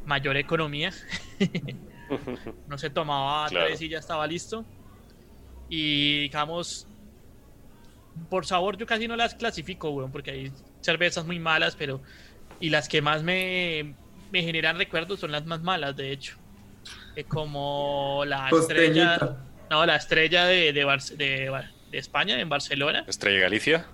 mayor 0.06 0.38
economía. 0.38 0.92
no 2.68 2.78
se 2.80 2.90
tomaba 2.90 3.48
tres 3.50 3.80
y 3.80 3.90
ya 3.90 4.00
estaba 4.00 4.26
listo. 4.26 4.66
Y 5.70 6.22
digamos, 6.22 6.88
por 8.28 8.48
sabor 8.48 8.76
yo 8.78 8.88
casi 8.88 9.08
no 9.08 9.16
las 9.16 9.36
clasifico, 9.36 9.92
weón, 9.92 10.12
porque 10.12 10.32
hay 10.32 10.52
cervezas 10.82 11.28
muy 11.28 11.38
malas, 11.38 11.76
pero... 11.76 12.02
Y 12.60 12.70
las 12.70 12.88
que 12.88 13.02
más 13.02 13.24
me, 13.24 13.96
me 14.34 14.42
generan 14.42 14.80
recuerdos 14.80 15.20
son 15.20 15.32
las 15.32 15.46
más 15.46 15.62
malas, 15.62 15.96
de 15.96 16.12
hecho. 16.12 16.36
como 17.28 18.24
la 18.26 18.50
estrella. 18.50 19.38
No, 19.70 19.86
la 19.86 19.96
estrella 19.96 20.46
de, 20.46 20.74
de, 20.74 21.62
España, 21.92 22.40
en 22.40 22.50
Barcelona. 22.50 23.06
¿Estrella 23.08 23.42
Galicia? 23.42 23.86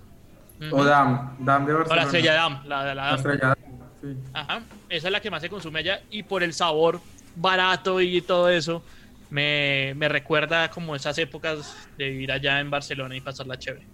O 0.72 0.82
DAM, 0.82 1.36
DAM 1.40 1.66
de 1.66 1.74
Barcelona. 1.74 1.92
O 1.92 1.94
la 1.94 2.02
estrella 2.02 2.34
DAM, 2.34 2.62
la, 2.66 2.94
la, 2.94 3.14
estrella 3.14 3.54
sí. 4.00 4.16
Ajá, 4.32 4.62
esa 4.88 5.08
es 5.08 5.12
la 5.12 5.20
que 5.20 5.30
más 5.30 5.42
se 5.42 5.50
consume 5.50 5.80
allá 5.80 6.00
y 6.10 6.22
por 6.22 6.42
el 6.42 6.54
sabor 6.54 7.00
barato 7.36 8.00
y 8.00 8.22
todo 8.22 8.48
eso, 8.48 8.82
me, 9.28 9.92
me 9.96 10.08
recuerda 10.08 10.70
como 10.70 10.96
esas 10.96 11.18
épocas 11.18 11.76
de 11.98 12.08
vivir 12.08 12.32
allá 12.32 12.60
en 12.60 12.70
Barcelona 12.70 13.14
y 13.14 13.20
pasarla 13.20 13.58
chévere. 13.58 13.86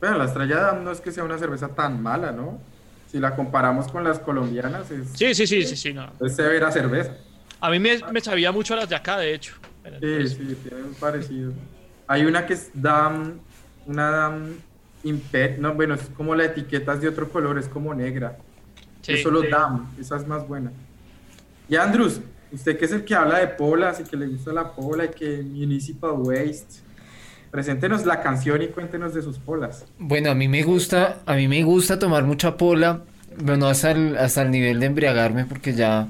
Pero 0.00 0.18
la 0.18 0.24
estrella 0.26 0.60
DAM 0.60 0.84
no 0.84 0.90
es 0.90 1.00
que 1.00 1.12
sea 1.12 1.24
una 1.24 1.38
cerveza 1.38 1.68
tan 1.68 2.02
mala, 2.02 2.32
¿no? 2.32 2.60
Si 3.10 3.18
la 3.18 3.34
comparamos 3.34 3.88
con 3.88 4.04
las 4.04 4.18
colombianas, 4.20 4.90
es, 4.90 5.08
sí, 5.14 5.34
sí, 5.34 5.46
sí, 5.46 5.64
sí, 5.64 5.76
sí, 5.76 5.92
no. 5.92 6.12
es 6.20 6.36
severa 6.36 6.70
cerveza. 6.70 7.16
A 7.60 7.70
mí 7.70 7.78
me, 7.78 7.98
me, 8.12 8.20
sabía 8.20 8.52
mucho 8.52 8.76
las 8.76 8.88
de 8.88 8.96
acá, 8.96 9.18
de 9.18 9.34
hecho. 9.34 9.54
Sí, 10.00 10.28
sí, 10.28 10.56
tiene 10.62 10.84
un 10.84 10.94
parecido. 10.94 11.52
Hay 12.06 12.24
una 12.24 12.46
que 12.46 12.54
es 12.54 12.70
Dam, 12.72 13.40
una 13.86 14.10
Dam 14.10 14.54
Impet, 15.02 15.58
no, 15.58 15.74
bueno, 15.74 15.94
es 15.94 16.02
como 16.16 16.34
la 16.34 16.44
etiqueta 16.44 16.94
es 16.94 17.00
de 17.00 17.08
otro 17.08 17.28
color, 17.28 17.58
es 17.58 17.68
como 17.68 17.94
negra. 17.94 18.38
es 19.06 19.22
solo 19.22 19.42
Dam, 19.42 19.90
esa 19.98 20.16
es 20.16 20.26
más 20.26 20.46
buena. 20.46 20.72
Y 21.68 21.76
Andrews, 21.76 22.20
usted 22.52 22.78
que 22.78 22.84
es 22.84 22.92
el 22.92 23.04
que 23.04 23.14
habla 23.14 23.38
de 23.38 23.48
polas 23.48 24.00
y 24.00 24.04
que 24.04 24.16
le 24.16 24.26
gusta 24.26 24.52
la 24.52 24.72
pola 24.72 25.06
y 25.06 25.08
que 25.08 25.42
Municipal 25.42 26.12
Waste, 26.12 26.82
Preséntenos 27.50 28.06
la 28.06 28.20
canción 28.22 28.62
y 28.62 28.68
cuéntenos 28.68 29.12
de 29.12 29.22
sus 29.22 29.38
polas. 29.38 29.84
Bueno, 29.98 30.30
a 30.30 30.34
mí 30.34 30.46
me 30.46 30.62
gusta, 30.62 31.18
a 31.26 31.34
mí 31.34 31.48
me 31.48 31.64
gusta 31.64 31.98
tomar 31.98 32.22
mucha 32.22 32.56
pola, 32.56 33.00
bueno, 33.38 33.66
hasta 33.66 33.90
el, 33.90 34.16
hasta 34.16 34.42
el 34.42 34.52
nivel 34.52 34.78
de 34.78 34.86
embriagarme 34.86 35.46
porque 35.46 35.72
ya, 35.72 36.06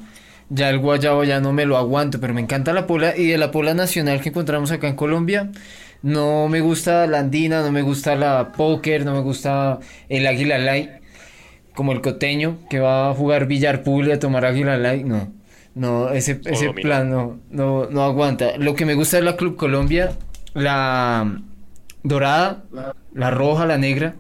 ya 0.51 0.69
el 0.69 0.79
guayabo 0.79 1.25
ya 1.25 1.41
no 1.41 1.53
me 1.55 1.65
lo 1.65 1.79
aguanto, 1.79 2.21
pero 2.21 2.35
me 2.35 2.43
encanta 2.43 2.75
la 2.75 2.87
pola 2.87 3.17
y 3.17 3.27
de 3.27 3.39
la 3.39 3.51
pola 3.51 3.73
nacional 3.73 4.21
que 4.21 4.29
encontramos 4.29 4.71
acá 4.71 4.89
en 4.89 4.97
Colombia. 4.97 5.51
No 6.03 6.49
me 6.49 6.61
gusta 6.61 7.07
la 7.07 7.21
andina, 7.21 7.63
no 7.63 7.73
me 7.73 7.83
gusta 7.83 8.17
la 8.17 8.53
póker, 8.53 9.07
no 9.07 9.15
me 9.15 9.21
gusta 9.21 9.81
el 10.11 10.27
águila 10.27 10.59
light, 10.59 10.91
como 11.75 11.93
el 11.93 12.03
coteño 12.03 12.59
que 12.69 12.81
va 12.81 13.11
a 13.11 13.15
jugar 13.15 13.47
billar 13.47 13.83
pool 13.83 14.09
y 14.09 14.13
a 14.13 14.19
tomar 14.19 14.45
águila 14.45 14.77
light, 14.77 15.07
no. 15.07 15.33
No, 15.75 16.11
ese, 16.11 16.41
ese 16.45 16.71
plan 16.71 17.11
no, 17.11 17.39
no, 17.49 17.87
no 17.87 18.03
aguanta. 18.03 18.57
Lo 18.59 18.75
que 18.75 18.85
me 18.85 18.95
gusta 18.95 19.19
es 19.19 19.25
la 19.25 19.37
Club 19.37 19.57
Colombia 19.57 20.13
la 20.55 21.41
dorada, 22.03 22.65
la 23.13 23.31
roja, 23.31 23.67
la 23.67 23.79
negra, 23.79 24.15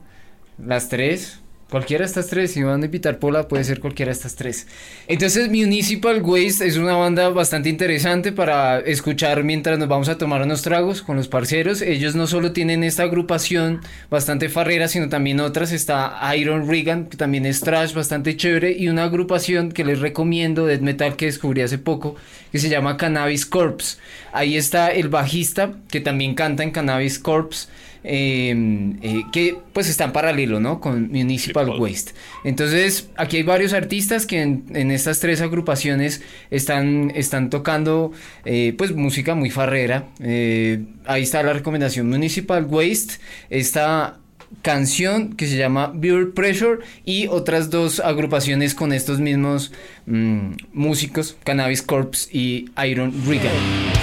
las 0.59 0.89
tres. 0.89 1.41
Cualquiera 1.71 2.03
de 2.03 2.09
estas 2.09 2.27
tres, 2.27 2.53
si 2.53 2.65
van 2.65 2.83
a 2.83 2.87
invitar 2.87 3.21
Pola, 3.21 3.47
puede 3.47 3.63
ser 3.63 3.79
cualquiera 3.79 4.11
de 4.11 4.17
estas 4.17 4.35
tres. 4.35 4.67
Entonces, 5.07 5.49
Municipal 5.49 6.21
Waste 6.21 6.67
es 6.67 6.77
una 6.77 6.97
banda 6.97 7.29
bastante 7.29 7.69
interesante 7.69 8.33
para 8.33 8.81
escuchar 8.81 9.45
mientras 9.45 9.79
nos 9.79 9.87
vamos 9.87 10.09
a 10.09 10.19
tomar 10.19 10.43
unos 10.43 10.63
tragos 10.63 11.01
con 11.01 11.17
los 11.17 11.29
parceros. 11.29 11.81
Ellos 11.81 12.17
no 12.17 12.27
solo 12.27 12.51
tienen 12.51 12.83
esta 12.83 13.05
agrupación 13.05 13.83
bastante 14.11 14.49
farrera, 14.49 14.89
sino 14.89 15.09
también 15.09 15.39
otras. 15.39 15.71
Está 15.71 16.19
Iron 16.37 16.69
Regan, 16.69 17.07
que 17.07 17.17
también 17.17 17.47
es 17.47 17.61
trash 17.61 17.95
bastante 17.95 18.37
chévere, 18.37 18.73
y 18.73 18.89
una 18.89 19.05
agrupación 19.05 19.71
que 19.71 19.85
les 19.85 20.01
recomiendo, 20.01 20.67
de 20.67 20.79
metal 20.79 21.15
que 21.15 21.27
descubrí 21.27 21.63
hace 21.63 21.79
poco, 21.79 22.17
que 22.51 22.59
se 22.59 22.69
llama 22.69 22.97
Cannabis 22.97 23.47
Corpse. 23.47 23.99
Ahí 24.33 24.57
está 24.57 24.89
el 24.89 25.09
bajista, 25.09 25.75
que 25.89 26.01
también 26.01 26.35
canta 26.35 26.65
en 26.65 26.73
Cannabis 26.73 27.21
Corpse. 27.21 27.69
Em, 28.03 28.97
eh, 29.03 29.25
que 29.31 29.59
pues 29.75 29.89
está 29.89 30.05
en 30.05 30.13
paralelo, 30.13 30.59
¿no? 30.59 30.81
Con 30.81 31.09
Municipal 31.11 31.69
Waste. 31.69 32.13
Entonces, 32.45 33.11
aquí 33.17 33.37
hay 33.39 33.43
varios 33.43 33.75
artistas 33.75 34.25
que 34.25 34.41
en, 34.41 34.91
estas 34.91 35.21
tres 35.21 35.43
agrupaciones 35.43 36.23
están, 36.51 37.13
están 37.15 37.51
tocando 37.51 38.13
eh, 38.47 38.75
pues 38.79 38.93
música 38.93 39.35
muy 39.35 39.51
farrera. 39.51 40.07
Eh, 40.23 40.83
ahí 41.05 41.23
está 41.23 41.43
la 41.43 41.53
recomendación 41.53 42.09
Municipal 42.09 42.65
Waste, 42.65 43.15
esta 43.51 44.19
canción 44.63 45.35
que 45.35 45.47
se 45.47 45.57
llama 45.57 45.93
Beer 45.95 46.33
Pressure 46.33 46.79
y 47.05 47.27
otras 47.27 47.69
dos 47.69 48.01
agrupaciones 48.01 48.75
con 48.75 48.95
estos 48.95 49.21
mismos 49.21 49.73
mm, 50.07 50.53
músicos, 50.73 51.37
Cannabis 51.45 51.83
Corps 51.83 52.29
y 52.33 52.71
Iron 52.83 53.13
Regan. 53.27 54.00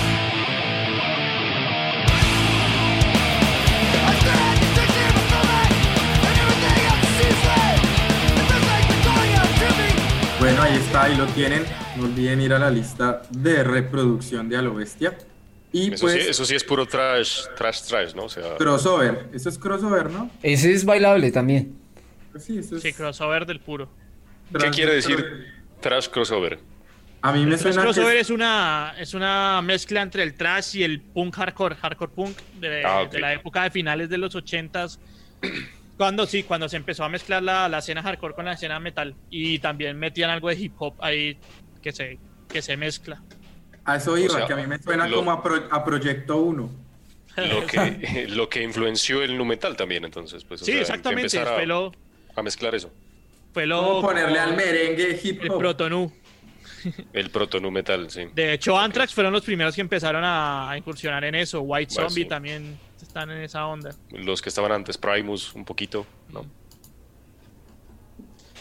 Ahí 11.07 11.15
lo 11.17 11.25
tienen. 11.27 11.63
No 11.97 12.03
olviden 12.05 12.41
ir 12.41 12.53
a 12.53 12.59
la 12.59 12.69
lista 12.69 13.21
de 13.31 13.63
reproducción 13.63 14.49
de 14.49 14.57
A 14.57 14.61
lo 14.61 14.75
Bestia. 14.75 15.17
Y 15.71 15.93
Eso, 15.93 16.05
pues, 16.05 16.23
sí, 16.23 16.29
eso 16.29 16.45
sí 16.45 16.55
es 16.55 16.63
puro 16.63 16.85
trash, 16.85 17.41
trash, 17.55 17.81
trash, 17.83 18.13
¿no? 18.13 18.25
O 18.25 18.29
sea, 18.29 18.55
crossover. 18.57 19.27
Eso 19.33 19.49
es 19.49 19.57
crossover, 19.57 20.09
¿no? 20.09 20.29
Ese 20.41 20.71
es 20.73 20.85
bailable 20.85 21.31
también. 21.31 21.75
Pues 22.31 22.43
sí, 22.45 22.57
eso 22.57 22.77
es. 22.77 22.81
Sí, 22.83 22.93
crossover 22.93 23.45
del 23.45 23.59
puro. 23.59 23.89
¿qué 24.51 24.59
trans- 24.59 24.75
quiere 24.75 24.93
decir 24.95 25.45
trash 25.81 26.07
crossover? 26.07 26.59
A 27.21 27.33
mí 27.33 27.45
me 27.45 27.53
El 27.55 27.59
suena 27.59 27.77
que 27.77 27.81
crossover 27.83 28.15
es- 28.15 28.27
es 28.27 28.29
una, 28.29 28.93
es 28.97 29.13
una 29.13 29.61
mezcla 29.61 30.01
entre 30.01 30.23
el 30.23 30.35
trash 30.35 30.77
y 30.77 30.83
el 30.83 31.01
punk 31.01 31.35
hardcore, 31.35 31.75
hardcore 31.75 32.11
punk 32.13 32.37
de, 32.59 32.85
Ah, 32.85 33.05
de 33.11 33.19
la 33.19 33.33
época 33.33 33.63
de 33.63 33.71
finales 33.71 34.09
de 34.09 34.17
los 34.17 34.35
80s. 34.35 34.99
Cuando 35.97 36.25
sí, 36.27 36.43
cuando 36.43 36.69
se 36.69 36.77
empezó 36.77 37.03
a 37.03 37.09
mezclar 37.09 37.41
la, 37.43 37.67
la 37.67 37.79
escena 37.79 38.03
hardcore 38.03 38.33
con 38.35 38.45
la 38.45 38.53
escena 38.53 38.79
metal. 38.79 39.15
Y 39.29 39.59
también 39.59 39.97
metían 39.97 40.29
algo 40.29 40.49
de 40.49 40.55
hip 40.55 40.73
hop 40.77 40.93
ahí 40.99 41.37
que 41.81 41.91
se, 41.91 42.19
que 42.47 42.61
se 42.61 42.77
mezcla. 42.77 43.21
a 43.85 43.95
eso 43.95 44.17
iba, 44.17 44.35
sea, 44.35 44.45
que 44.47 44.53
a 44.53 44.57
mí 44.57 44.67
me 44.67 44.77
suena 44.79 45.07
lo- 45.07 45.17
como 45.17 45.31
a, 45.31 45.41
Pro- 45.41 45.67
a 45.71 45.83
Proyecto 45.83 46.37
1. 46.37 46.69
Lo 47.37 47.67
que, 47.67 48.25
lo 48.29 48.49
que 48.49 48.63
influenció 48.63 49.21
el 49.21 49.37
nu 49.37 49.45
metal 49.45 49.75
también, 49.77 50.03
entonces, 50.05 50.43
pues. 50.43 50.61
o 50.63 50.65
Sí, 50.65 50.71
sea, 50.71 50.81
exactamente. 50.81 51.29
Fue 51.39 51.63
a, 51.63 51.65
lo, 51.67 51.91
a 52.35 52.41
mezclar 52.41 52.73
eso. 52.73 52.91
fue 53.53 53.67
lo 53.67 53.79
Como 53.83 54.01
ponerle 54.01 54.39
al 54.39 54.55
merengue 54.55 55.19
hip 55.23 55.43
el 55.43 55.51
hop. 55.51 55.59
protonú. 55.59 56.11
El 57.13 57.29
proto 57.29 57.59
nu 57.59 57.69
metal, 57.69 58.09
sí. 58.09 58.25
De 58.33 58.53
hecho, 58.53 58.77
Anthrax 58.77 59.13
fueron 59.13 59.33
los 59.33 59.43
primeros 59.43 59.75
que 59.75 59.81
empezaron 59.81 60.23
a, 60.23 60.69
a 60.71 60.77
incursionar 60.77 61.23
en 61.25 61.35
eso. 61.35 61.61
White 61.61 61.93
Bueno, 61.95 62.09
Zombie 62.09 62.23
sí. 62.23 62.29
también 62.29 62.79
están 63.05 63.29
en 63.31 63.41
esa 63.41 63.65
onda. 63.67 63.91
Los 64.09 64.41
que 64.41 64.49
estaban 64.49 64.71
antes, 64.71 64.97
Primus, 64.97 65.53
un 65.53 65.65
poquito, 65.65 66.05
¿no? 66.29 66.45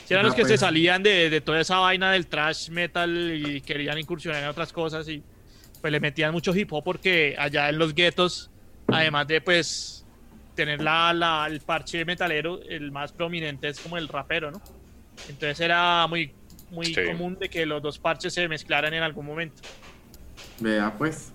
Sí, 0.05 0.15
eran 0.15 0.25
Ah, 0.25 0.29
los 0.29 0.35
que 0.37 0.43
pues. 0.43 0.53
se 0.53 0.59
salían 0.59 1.03
de, 1.03 1.31
de 1.31 1.41
toda 1.41 1.61
esa 1.61 1.79
vaina 1.79 2.13
del 2.13 2.27
trash 2.29 2.71
metal 2.71 3.33
y 3.35 3.61
querían 3.63 3.99
incursionar 3.99 4.43
en 4.43 4.49
otras 4.49 4.73
cosas 4.73 5.09
y 5.09 5.23
pues 5.81 5.91
le 5.93 5.99
metían 6.01 6.33
mucho 6.33 6.55
hip 6.55 6.73
hop 6.73 6.85
porque 6.85 7.35
allá 7.39 7.69
en 7.69 7.79
los 7.79 7.93
guetos, 7.95 8.51
además 8.87 9.27
de 9.27 9.41
pues 9.41 10.07
tener 10.55 10.81
la, 10.81 11.13
la- 11.13 11.47
el 11.51 11.61
parche 11.61 12.05
metalero, 12.05 12.61
el 12.63 12.93
más 12.93 13.13
prominente 13.13 13.69
es 13.69 13.81
como 13.81 13.97
el 13.99 14.07
rapero, 14.09 14.51
¿no? 14.51 14.63
Entonces 15.29 15.59
era 15.61 16.07
muy, 16.07 16.33
muy 16.71 16.87
Sí. 16.95 17.05
común 17.05 17.37
de 17.39 17.49
que 17.51 17.67
los 17.67 17.83
dos 17.83 17.99
parches 17.99 18.33
se 18.33 18.47
mezclaran 18.49 18.95
en 18.95 19.03
algún 19.03 19.27
momento. 19.27 19.61
Vea, 20.61 20.95
pues. 20.97 21.33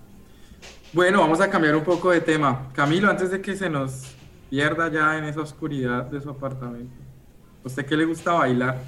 Bueno, 0.94 1.20
vamos 1.20 1.40
a 1.40 1.48
cambiar 1.48 1.74
un 1.74 1.84
poco 1.84 2.10
de 2.10 2.20
tema. 2.20 2.68
Camilo, 2.74 3.08
antes 3.08 3.30
de 3.30 3.40
que 3.40 3.56
se 3.56 3.70
nos 3.70 4.08
pierda 4.50 4.92
ya 4.92 5.16
en 5.16 5.24
esa 5.24 5.40
oscuridad 5.40 6.04
de 6.04 6.20
su 6.20 6.28
apartamento, 6.28 6.94
¿a 7.64 7.66
¿usted 7.66 7.86
qué 7.86 7.96
le 7.96 8.04
gusta 8.04 8.32
bailar? 8.32 8.78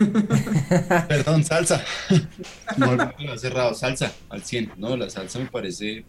Perdón, 1.08 1.44
salsa. 1.44 1.84
No, 2.76 2.96
no 2.96 3.12
lo 3.16 3.34
he 3.34 3.38
cerrado. 3.38 3.74
Salsa, 3.74 4.12
al 4.28 4.42
100. 4.42 4.72
No, 4.76 4.96
la 4.96 5.08
salsa 5.08 5.38
me 5.38 5.46
parece 5.46 6.04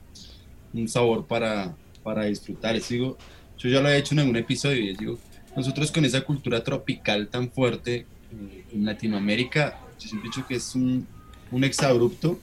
un 0.73 0.87
sabor 0.87 1.27
para, 1.27 1.75
para 2.01 2.25
disfrutar. 2.25 2.73
Les 2.73 2.89
digo, 2.89 3.15
yo 3.59 3.69
ya 3.69 3.79
lo 3.79 3.89
he 3.89 3.97
hecho 3.97 4.15
en 4.15 4.27
un 4.27 4.35
episodio 4.35 4.81
y 4.81 4.95
digo, 4.95 5.19
nosotros 5.55 5.91
con 5.91 6.03
esa 6.03 6.21
cultura 6.21 6.63
tropical 6.63 7.27
tan 7.27 7.51
fuerte 7.51 8.07
eh, 8.31 8.65
en 8.73 8.85
Latinoamérica, 8.85 9.77
yo 9.99 10.07
siempre 10.07 10.29
he 10.29 10.31
dicho 10.31 10.47
que 10.47 10.55
es 10.55 10.73
un, 10.73 11.05
un 11.51 11.63
exabrupto. 11.63 12.39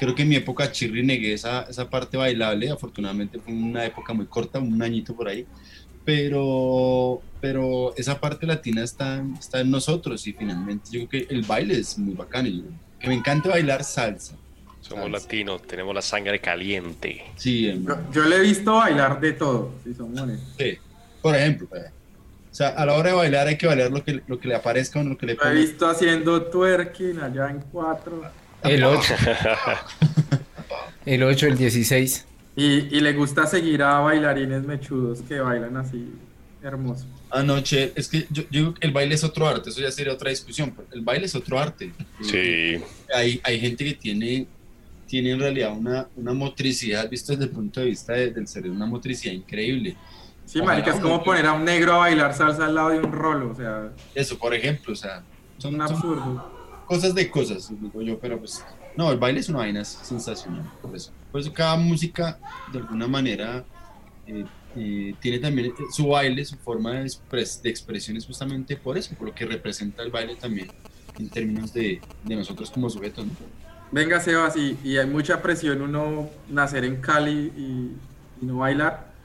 Creo 0.00 0.14
que 0.14 0.22
en 0.22 0.30
mi 0.30 0.36
época 0.36 0.72
chirri 0.72 1.02
negué 1.04 1.34
esa, 1.34 1.66
esa 1.68 1.90
parte 1.90 2.16
bailable. 2.16 2.70
Afortunadamente 2.70 3.38
fue 3.38 3.52
una 3.52 3.84
época 3.84 4.14
muy 4.14 4.24
corta, 4.24 4.58
un 4.58 4.82
añito 4.82 5.14
por 5.14 5.28
ahí. 5.28 5.46
Pero, 6.06 7.20
pero 7.40 7.94
esa 7.96 8.18
parte 8.18 8.46
latina 8.46 8.82
está, 8.82 9.22
está 9.38 9.60
en 9.60 9.70
nosotros 9.70 10.26
y 10.26 10.32
finalmente 10.32 10.86
yo 10.90 11.06
creo 11.06 11.26
que 11.28 11.34
el 11.34 11.42
baile 11.42 11.78
es 11.78 11.98
muy 11.98 12.14
bacano. 12.14 12.48
y 12.48 12.58
yo- 12.58 12.64
que 12.98 13.08
me 13.08 13.14
encanta 13.14 13.48
bailar 13.50 13.84
salsa. 13.84 14.36
Somos 14.80 15.04
Salsa. 15.04 15.18
latinos, 15.26 15.62
tenemos 15.66 15.94
la 15.94 16.02
sangre 16.02 16.38
caliente. 16.40 17.22
Sí, 17.36 17.64
Yo, 17.64 17.70
hermano. 17.72 18.10
yo 18.12 18.24
le 18.24 18.36
he 18.36 18.40
visto 18.40 18.74
bailar 18.74 19.20
de 19.20 19.32
todo, 19.34 19.72
si 19.84 19.94
somos 19.94 20.18
honestos. 20.20 20.48
Sí. 20.58 20.78
Por 21.22 21.34
ejemplo, 21.36 21.66
pues, 21.68 21.82
o 21.84 22.54
sea, 22.54 22.68
a 22.70 22.84
la 22.86 22.94
hora 22.94 23.10
de 23.10 23.16
bailar 23.16 23.46
hay 23.48 23.56
que 23.58 23.66
bailar 23.66 23.90
lo 23.90 24.02
que, 24.02 24.22
lo 24.26 24.38
que 24.40 24.48
le 24.48 24.54
aparezca 24.54 24.98
o 25.00 25.04
lo 25.04 25.16
que 25.18 25.26
le 25.26 25.34
Lo 25.34 25.40
he 25.40 25.44
ponga. 25.44 25.54
visto 25.60 25.86
haciendo 25.86 26.42
twerking 26.44 27.20
allá 27.20 27.50
en 27.50 27.60
cuatro. 27.70 28.22
El 28.64 28.84
8. 28.84 29.14
El 31.06 31.22
8, 31.22 31.46
el 31.46 31.56
16. 31.56 32.26
Y, 32.56 32.64
y 32.96 33.00
le 33.00 33.12
gusta 33.14 33.46
seguir 33.46 33.82
a 33.82 34.00
bailarines 34.00 34.64
mechudos 34.64 35.22
que 35.22 35.40
bailan 35.40 35.76
así 35.78 36.12
hermoso. 36.62 37.06
Anoche, 37.30 37.92
es 37.96 38.08
que 38.08 38.26
yo, 38.30 38.42
yo 38.42 38.48
digo 38.50 38.74
que 38.74 38.86
el 38.86 38.92
baile 38.92 39.14
es 39.14 39.24
otro 39.24 39.48
arte, 39.48 39.70
eso 39.70 39.80
ya 39.80 39.90
sería 39.90 40.12
otra 40.12 40.28
discusión, 40.30 40.72
pero 40.76 40.86
el 40.92 41.00
baile 41.00 41.24
es 41.24 41.34
otro 41.34 41.58
arte. 41.58 41.92
Sí, 42.20 42.76
Hay, 43.14 43.40
hay 43.44 43.60
gente 43.60 43.82
que 43.84 43.94
tiene, 43.94 44.46
tiene 45.06 45.30
en 45.30 45.40
realidad 45.40 45.72
una, 45.74 46.06
una 46.16 46.34
motricidad, 46.34 47.08
visto 47.08 47.32
desde 47.32 47.44
el 47.44 47.50
punto 47.50 47.80
de 47.80 47.86
vista 47.86 48.12
de- 48.12 48.30
del 48.30 48.46
cerebro, 48.46 48.76
una 48.76 48.86
motricidad 48.86 49.32
increíble. 49.32 49.96
Sí, 50.44 50.58
Ojalá 50.58 50.72
marica, 50.80 50.94
es 50.96 51.00
como 51.00 51.20
que- 51.20 51.24
poner 51.24 51.46
a 51.46 51.54
un 51.54 51.64
negro 51.64 51.94
a 51.94 51.98
bailar 51.98 52.34
salsa 52.34 52.66
al 52.66 52.74
lado 52.74 52.90
de 52.90 52.98
un 52.98 53.10
rolo, 53.12 53.52
o 53.52 53.54
sea, 53.56 53.90
Eso, 54.14 54.36
por 54.36 54.52
ejemplo, 54.54 54.92
o 54.92 54.96
sea, 54.96 55.22
son, 55.56 55.74
un 55.76 55.80
son 55.80 55.94
absurdo. 55.96 56.59
Cosas 56.90 57.14
de 57.14 57.30
cosas, 57.30 57.68
digo 57.80 58.02
yo, 58.02 58.20
pero 58.20 58.38
pues, 58.38 58.68
no, 58.96 59.12
el 59.12 59.18
baile 59.18 59.40
es 59.40 59.48
una 59.48 59.60
vaina 59.60 59.84
sensacional, 59.84 60.70
por 60.80 60.96
eso. 60.96 61.12
Por 61.30 61.40
eso 61.40 61.52
cada 61.52 61.76
música, 61.76 62.40
de 62.66 62.78
alguna 62.80 63.08
manera, 63.08 63.66
eh, 64.26 64.48
eh, 64.74 65.16
tiene 65.20 65.38
también 65.40 65.74
su 65.90 66.08
baile, 66.08 66.44
su 66.44 66.58
forma 66.58 66.94
de, 67.00 67.06
expres- 67.06 67.60
de 67.62 67.70
expresión 67.70 68.16
es 68.16 68.26
justamente 68.26 68.76
por 68.78 68.98
eso, 68.98 69.16
por 69.16 69.28
lo 69.28 69.34
que 69.34 69.46
representa 69.46 70.02
el 70.02 70.10
baile 70.10 70.36
también, 70.36 70.74
en 71.18 71.30
términos 71.32 71.72
de, 71.72 72.06
de 72.22 72.36
nosotros 72.36 72.70
como 72.70 72.90
sujetos, 72.90 73.26
¿no? 73.26 73.38
Venga, 73.92 74.20
Sebas, 74.20 74.56
y, 74.56 74.80
y 74.84 74.98
hay 74.98 75.06
mucha 75.06 75.42
presión 75.42 75.82
uno 75.82 76.42
nacer 76.46 76.84
en 76.84 77.00
Cali 77.00 77.52
y, 77.56 78.02
y 78.40 78.46
no 78.46 78.58
bailar. 78.58 79.18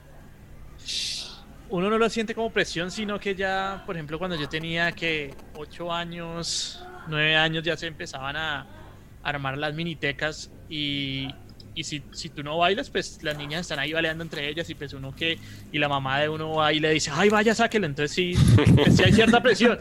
Uno 1.68 1.90
no 1.90 1.98
lo 1.98 2.08
siente 2.10 2.34
como 2.34 2.52
presión, 2.52 2.90
sino 2.90 3.18
que 3.18 3.34
ya, 3.34 3.82
por 3.84 3.96
ejemplo, 3.96 4.18
cuando 4.18 4.36
yo 4.36 4.48
tenía 4.48 4.92
que 4.94 5.42
8 5.52 5.92
años, 5.92 6.88
9 7.08 7.36
años, 7.36 7.64
ya 7.64 7.76
se 7.76 7.86
empezaban 7.86 8.36
a 8.36 8.66
armar 9.22 9.58
las 9.58 9.74
minitecas 9.74 10.50
y, 10.68 11.28
y 11.74 11.84
si, 11.84 12.02
si 12.12 12.28
tú 12.30 12.42
no 12.42 12.58
bailas, 12.58 12.90
pues 12.90 13.22
las 13.22 13.36
niñas 13.36 13.62
están 13.62 13.78
ahí 13.78 13.92
bailando 13.92 14.22
entre 14.22 14.48
ellas 14.48 14.68
y 14.70 14.74
pues 14.74 14.92
uno 14.92 15.14
que, 15.14 15.38
y 15.72 15.78
la 15.78 15.88
mamá 15.88 16.20
de 16.20 16.28
uno 16.28 16.54
va 16.54 16.72
y 16.72 16.80
le 16.80 16.90
dice, 16.90 17.10
ay, 17.12 17.28
vaya, 17.28 17.54
sáquelo, 17.54 17.86
entonces 17.86 18.14
sí, 18.14 18.34
pues 18.74 18.96
sí 18.96 19.04
hay 19.04 19.12
cierta 19.12 19.42
presión. 19.42 19.78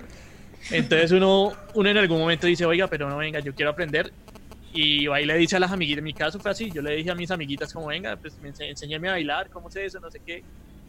Entonces 0.71 1.11
uno, 1.11 1.53
uno 1.73 1.89
en 1.89 1.97
algún 1.97 2.19
momento 2.19 2.47
dice, 2.47 2.65
oiga, 2.65 2.87
pero 2.87 3.09
no, 3.09 3.17
venga, 3.17 3.39
yo 3.39 3.53
quiero 3.53 3.71
aprender. 3.71 4.11
Y 4.73 5.07
va 5.07 5.21
y 5.21 5.25
le 5.25 5.37
dice 5.37 5.55
a 5.55 5.59
las 5.59 5.71
amiguitas, 5.71 5.99
en 5.99 6.03
mi 6.03 6.13
caso 6.13 6.37
fue 6.37 6.51
así, 6.51 6.69
yo 6.69 6.81
le 6.81 6.95
dije 6.95 7.09
a 7.11 7.15
mis 7.15 7.31
amiguitas 7.31 7.71
como, 7.71 7.87
venga, 7.87 8.17
pues 8.17 8.35
enséñame 8.59 9.07
a 9.07 9.11
bailar, 9.11 9.49
¿cómo 9.49 9.71
se 9.71 9.85
eso? 9.85 10.01
No 10.01 10.11
sé 10.11 10.19
qué. 10.25 10.43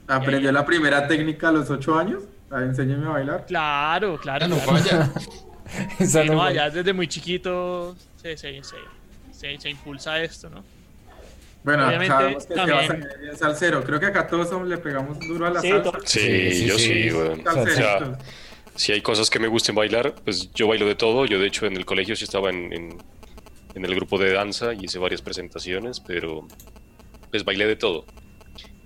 Aprendió 0.09 0.51
la 0.51 0.65
primera 0.65 1.07
técnica 1.07 1.51
a 1.51 1.53
los 1.53 1.71
ocho 1.71 1.97
años. 1.97 2.25
Enséñeme 2.51 3.07
a 3.07 3.11
bailar. 3.11 3.47
Claro, 3.47 4.19
claro. 4.19 4.45
Ah, 4.45 4.49
no 4.49 4.59
claro. 4.59 5.13
Esa 5.99 6.23
Sí, 6.23 6.29
no 6.29 6.45
desde 6.71 6.93
muy 6.93 7.09
chiquito 7.09 7.97
se, 8.21 8.37
se, 8.37 8.63
se, 8.63 8.77
se, 9.33 9.59
se 9.59 9.71
impulsa 9.71 10.23
esto, 10.23 10.49
¿no? 10.51 10.65
Bueno, 11.65 11.87
Obviamente, 11.89 12.15
sabemos 12.15 12.47
que 12.47 12.55
también- 12.55 13.09
bien 13.21 13.37
salsero. 13.37 13.83
Creo 13.83 13.99
que 13.99 14.07
acá 14.07 14.27
todos 14.29 14.49
somos- 14.49 14.69
le 14.69 14.79
pegamos 14.79 15.19
duro 15.19 15.47
a 15.47 15.51
la 15.51 15.61
Sí, 15.61 15.69
salsa. 15.71 15.91
sí, 16.05 16.21
Sí, 16.21 16.53
sí, 16.53 16.67
yo 16.67 16.79
sí. 16.79 17.11
Si 18.77 18.93
hay 18.93 19.01
cosas 19.01 19.31
que 19.31 19.39
me 19.39 19.49
gusten 19.49 19.75
bailar, 19.75 20.15
pues 20.25 20.53
yo 20.53 20.69
bailo 20.69 20.87
de 20.87 20.95
todo. 20.95 21.25
Yo, 21.27 21.39
de 21.41 21.47
hecho, 21.47 21.67
en 21.67 21.77
el 21.77 21.85
colegio 21.87 22.15
sí 22.15 22.25
estaba 22.25 22.51
en, 22.51 22.73
en, 22.73 22.99
en 23.75 23.85
el 23.85 23.95
grupo 23.95 24.19
de 24.19 24.33
danza 24.33 24.75
y 24.75 24.85
hice 24.85 24.99
varias 24.99 25.23
presentaciones, 25.23 25.99
pero 25.99 26.47
pues 27.31 27.45
bailé 27.45 27.67
de 27.67 27.77
todo. 27.77 28.05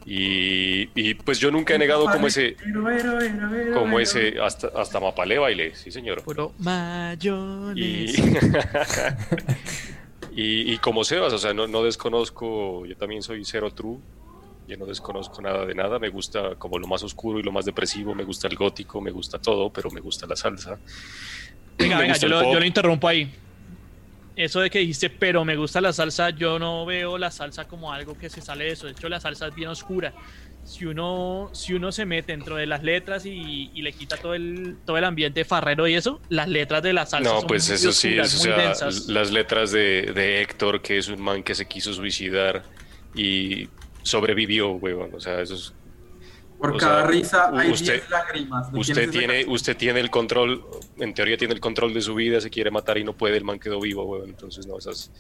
Y, 0.07 0.89
y, 0.95 1.15
pues 1.15 1.39
yo 1.39 1.51
nunca 1.51 1.75
he 1.75 1.79
negado 1.79 2.07
como 2.07 2.27
ese, 2.27 2.57
como 3.75 4.01
ese, 4.01 4.41
hasta, 4.41 4.69
hasta 4.75 4.99
Mapalé 4.99 5.39
bailé, 5.39 5.75
sí 5.75 5.91
señor. 5.91 6.23
Puro 6.23 6.53
Y, 7.77 8.07
y, 10.35 10.73
y 10.73 10.79
como 10.79 11.05
Sebas, 11.05 11.35
o 11.35 11.39
sea, 11.39 11.53
no, 11.53 11.67
no 11.67 11.85
desconozco, 11.85 12.87
yo 12.87 12.97
también 12.97 13.23
soy 13.23 13.45
cero 13.45 13.71
true, 13.73 13.99
yo 14.67 14.77
no 14.79 14.87
desconozco 14.87 15.43
nada 15.43 15.67
de 15.67 15.75
nada, 15.75 15.99
me 15.99 16.09
gusta 16.09 16.55
como 16.57 16.79
lo 16.79 16.87
más 16.87 17.03
oscuro 17.03 17.39
y 17.39 17.43
lo 17.43 17.53
más 17.53 17.67
depresivo, 17.67 18.15
me 18.15 18.25
gusta 18.25 18.49
el 18.49 18.57
gótico, 18.57 19.01
me 19.03 19.11
gusta 19.11 19.39
todo, 19.39 19.71
pero 19.71 19.91
me 19.91 20.01
gusta 20.01 20.27
la 20.27 20.37
salsa. 20.37 20.79
Venga, 21.77 21.97
Me 21.97 22.03
venga, 22.03 22.17
yo 22.17 22.29
lo, 22.29 22.53
yo 22.53 22.59
lo 22.59 22.65
interrumpo 22.65 23.07
ahí. 23.07 23.31
Eso 24.41 24.61
de 24.61 24.71
que 24.71 24.79
dijiste, 24.79 25.11
pero 25.11 25.45
me 25.45 25.55
gusta 25.55 25.83
la 25.83 25.93
salsa, 25.93 26.31
yo 26.31 26.59
no 26.59 26.87
veo 26.87 27.19
la 27.19 27.31
salsa 27.31 27.69
como 27.69 27.93
algo 27.93 28.17
que 28.17 28.31
se 28.31 28.41
sale 28.41 28.65
de 28.65 28.71
eso. 28.73 28.87
De 28.87 28.93
hecho, 28.93 29.09
la 29.11 29.21
salsa 29.21 29.49
es 29.49 29.55
bien 29.55 29.69
oscura. 29.69 30.15
Si 30.65 30.87
uno, 30.87 31.51
si 31.53 31.75
uno 31.75 31.93
se 31.93 32.07
mete 32.07 32.33
dentro 32.33 32.57
de 32.57 32.67
las 32.67 32.83
letras 32.83 33.27
y, 33.27 33.71
y 33.75 33.83
le 33.83 33.93
quita 33.93 34.17
todo 34.17 34.35
el, 34.35 34.79
todo 34.87 34.97
el 34.97 35.05
ambiente 35.05 35.45
farrero 35.45 35.87
y 35.89 35.95
eso, 35.95 36.21
las 36.31 36.49
letras 36.49 36.83
de 36.83 36.95
la 36.95 37.05
salsa 37.05 37.31
No, 37.31 37.41
son 37.41 37.49
pues 37.49 37.69
muy 37.69 37.75
eso 37.77 37.93
sí, 37.93 38.19
eso, 38.19 38.37
o 38.37 38.41
muy 38.41 38.49
sea, 38.49 38.57
densas. 38.57 39.07
las 39.09 39.31
letras 39.31 39.73
de, 39.73 40.13
de 40.15 40.41
Héctor, 40.41 40.81
que 40.81 40.97
es 40.97 41.09
un 41.09 41.21
man 41.21 41.43
que 41.43 41.55
se 41.55 41.67
quiso 41.67 41.93
suicidar 41.93 42.63
y 43.15 43.69
sobrevivió, 44.03 44.73
huevón, 44.73 45.11
o 45.15 45.21
sea, 45.21 45.41
eso 45.43 45.55
es... 45.55 45.75
Por 46.61 46.75
o 46.75 46.77
cada 46.77 47.03
sea, 47.03 47.11
risa 47.11 47.51
hay 47.59 47.71
usted- 47.71 47.95
10 47.95 48.11
lágrimas. 48.11 48.67
¿De 48.71 48.81
quién 48.81 48.81
Usted 48.99 49.11
tiene, 49.11 49.45
usted 49.47 49.77
tiene 49.77 50.01
el 50.01 50.11
control, 50.11 50.63
en 50.99 51.15
teoría 51.15 51.39
tiene 51.39 51.55
el 51.55 51.61
control 51.61 51.95
de 51.95 52.03
su 52.03 52.15
vida, 52.15 52.39
se 52.41 52.51
quiere 52.51 52.71
matar 52.71 52.99
y 52.99 53.05
no 53.05 53.15
puede, 53.17 53.39
el 53.39 53.45
man 53.45 53.59
quedó 53.59 53.81
vivo, 53.81 54.05
huevón, 54.05 54.29
entonces 54.29 54.67
no, 54.67 54.77
esas... 54.79 55.11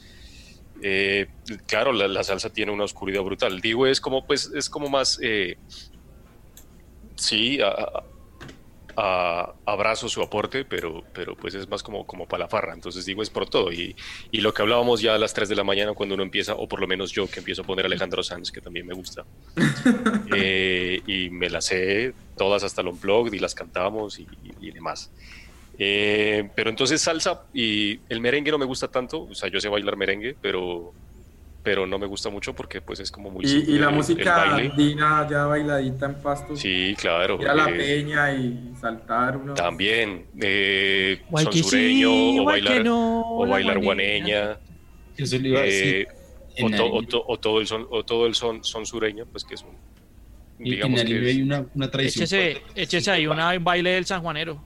Eh, 0.82 1.28
claro, 1.66 1.93
la, 1.93 2.22
salsa 2.24 2.51
tiene 2.51 2.72
una 2.72 2.84
oscuridad 2.84 3.22
brutal. 3.22 3.61
Digo, 3.61 3.86
es 3.86 4.01
como, 4.01 4.26
pues, 4.26 4.51
es 4.55 4.68
como 4.70 4.88
más, 4.88 5.18
eh, 5.22 5.57
sí, 7.16 7.59
abrazo 8.97 10.09
su 10.09 10.22
aporte, 10.22 10.64
pero, 10.64 11.05
pero 11.12 11.36
pues 11.36 11.55
es 11.55 11.68
más 11.68 11.82
como, 11.82 12.07
como 12.07 12.26
para 12.26 12.45
la 12.45 12.49
farra. 12.49 12.74
Entonces 12.74 13.05
digo, 13.05 13.22
es 13.22 13.30
por 13.30 13.49
todo. 13.49 13.72
Y, 13.72 13.97
y, 14.30 14.41
lo 14.41 14.55
que 14.55 14.62
hablábamos 14.62 15.01
ya 15.01 15.14
a 15.14 15.18
las 15.18 15.34
3 15.34 15.49
de 15.49 15.57
la 15.57 15.64
mañana 15.64 15.95
cuando 15.95 16.14
uno 16.14 16.24
empieza, 16.24 16.55
o 16.55 16.68
por 16.68 16.80
lo 16.80 16.86
menos 16.86 17.12
yo 17.12 17.26
que 17.28 17.41
empiezo 17.41 17.62
a 17.62 17.64
poner 17.64 17.86
Alejandro 17.86 18.22
Sanz, 18.22 18.51
que 18.51 18.61
también 18.61 18.86
me 18.86 18.95
gusta. 18.95 19.24
Eh, 20.32 21.01
y 21.07 21.28
me 21.30 21.51
las 21.51 21.66
sé 21.66 22.14
todas 22.36 22.62
hasta 22.62 22.82
el 22.82 22.88
unplugged 22.88 23.32
y 23.32 23.41
las 23.41 23.55
cantamos 23.55 24.18
y, 24.20 24.26
y 24.61 24.70
demás. 24.70 25.11
Eh, 25.82 26.51
pero 26.55 26.68
entonces 26.68 27.01
salsa 27.01 27.45
y 27.55 28.01
el 28.11 28.20
merengue 28.20 28.51
no 28.51 28.59
me 28.59 28.66
gusta 28.66 28.88
tanto, 28.88 29.22
o 29.22 29.34
sea, 29.34 29.49
yo 29.49 29.61
sé 29.61 29.68
bailar 29.70 29.97
merengue, 29.97 30.36
pero, 30.38 30.93
pero 31.62 31.86
no 31.86 31.98
me 31.98 32.06
gusta 32.06 32.30
mucho 32.30 32.54
porque 32.54 32.80
pues 32.80 33.00
es 33.00 33.11
como 33.11 33.30
muy... 33.30 33.44
Y, 33.44 33.74
y 33.74 33.78
la 33.78 33.90
música 33.90 34.54
andina 34.54 35.26
ya 35.30 35.44
bailadita 35.44 36.06
en 36.06 36.14
pasto. 36.22 36.56
Sí, 36.56 36.96
claro. 36.98 37.38
Ir 37.40 37.48
a 37.48 37.54
la 37.54 37.70
eh, 37.70 37.74
peña 37.74 38.32
y 38.32 38.72
saltar 38.80 39.36
uno. 39.36 39.54
También, 39.54 40.26
eh, 40.40 41.22
son 41.30 41.52
sureño 41.52 42.42
o 42.42 42.44
bailar, 42.44 42.84
o 42.88 43.46
bailar 43.46 43.78
guaneña. 43.82 44.58
Eso 45.16 45.38
le 45.38 45.48
iba 45.48 45.61
a 45.61 45.62
decir. 45.64 46.08
Eh, 46.56 46.64
o, 47.26 47.38
todo 47.38 47.61
el 47.61 47.66
son, 47.66 47.86
o 47.90 48.04
todo 48.04 48.26
el 48.26 48.34
son, 48.34 48.64
son 48.64 48.86
sureño, 48.86 49.26
pues 49.26 49.44
que 49.44 49.54
es 49.54 49.62
un... 49.62 49.76
Digamos 50.58 51.02
que 51.04 51.14
hay 51.14 51.42
una, 51.42 51.64
una 51.74 51.90
tradición. 51.90 52.24
Échese, 52.24 52.62
échese 52.74 53.11
ahí 53.11 53.26
una, 53.26 53.50
un 53.56 53.64
baile 53.64 53.90
del 53.92 54.04
sanjuanero. 54.04 54.62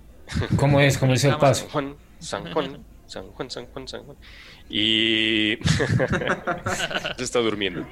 ¿Cómo 0.56 0.80
es? 0.80 0.98
¿Cómo 0.98 1.14
es 1.14 1.24
el 1.24 1.36
paso? 1.36 1.62
San 1.64 1.70
Juan, 1.70 1.96
San 2.18 2.52
Juan, 2.52 2.84
San 3.06 3.26
Juan, 3.28 3.50
San 3.50 3.66
Juan, 3.66 3.88
San 3.88 4.02
Juan. 4.04 4.16
Y 4.68 5.58
se 7.16 7.24
está 7.24 7.40
durmiendo. 7.40 7.86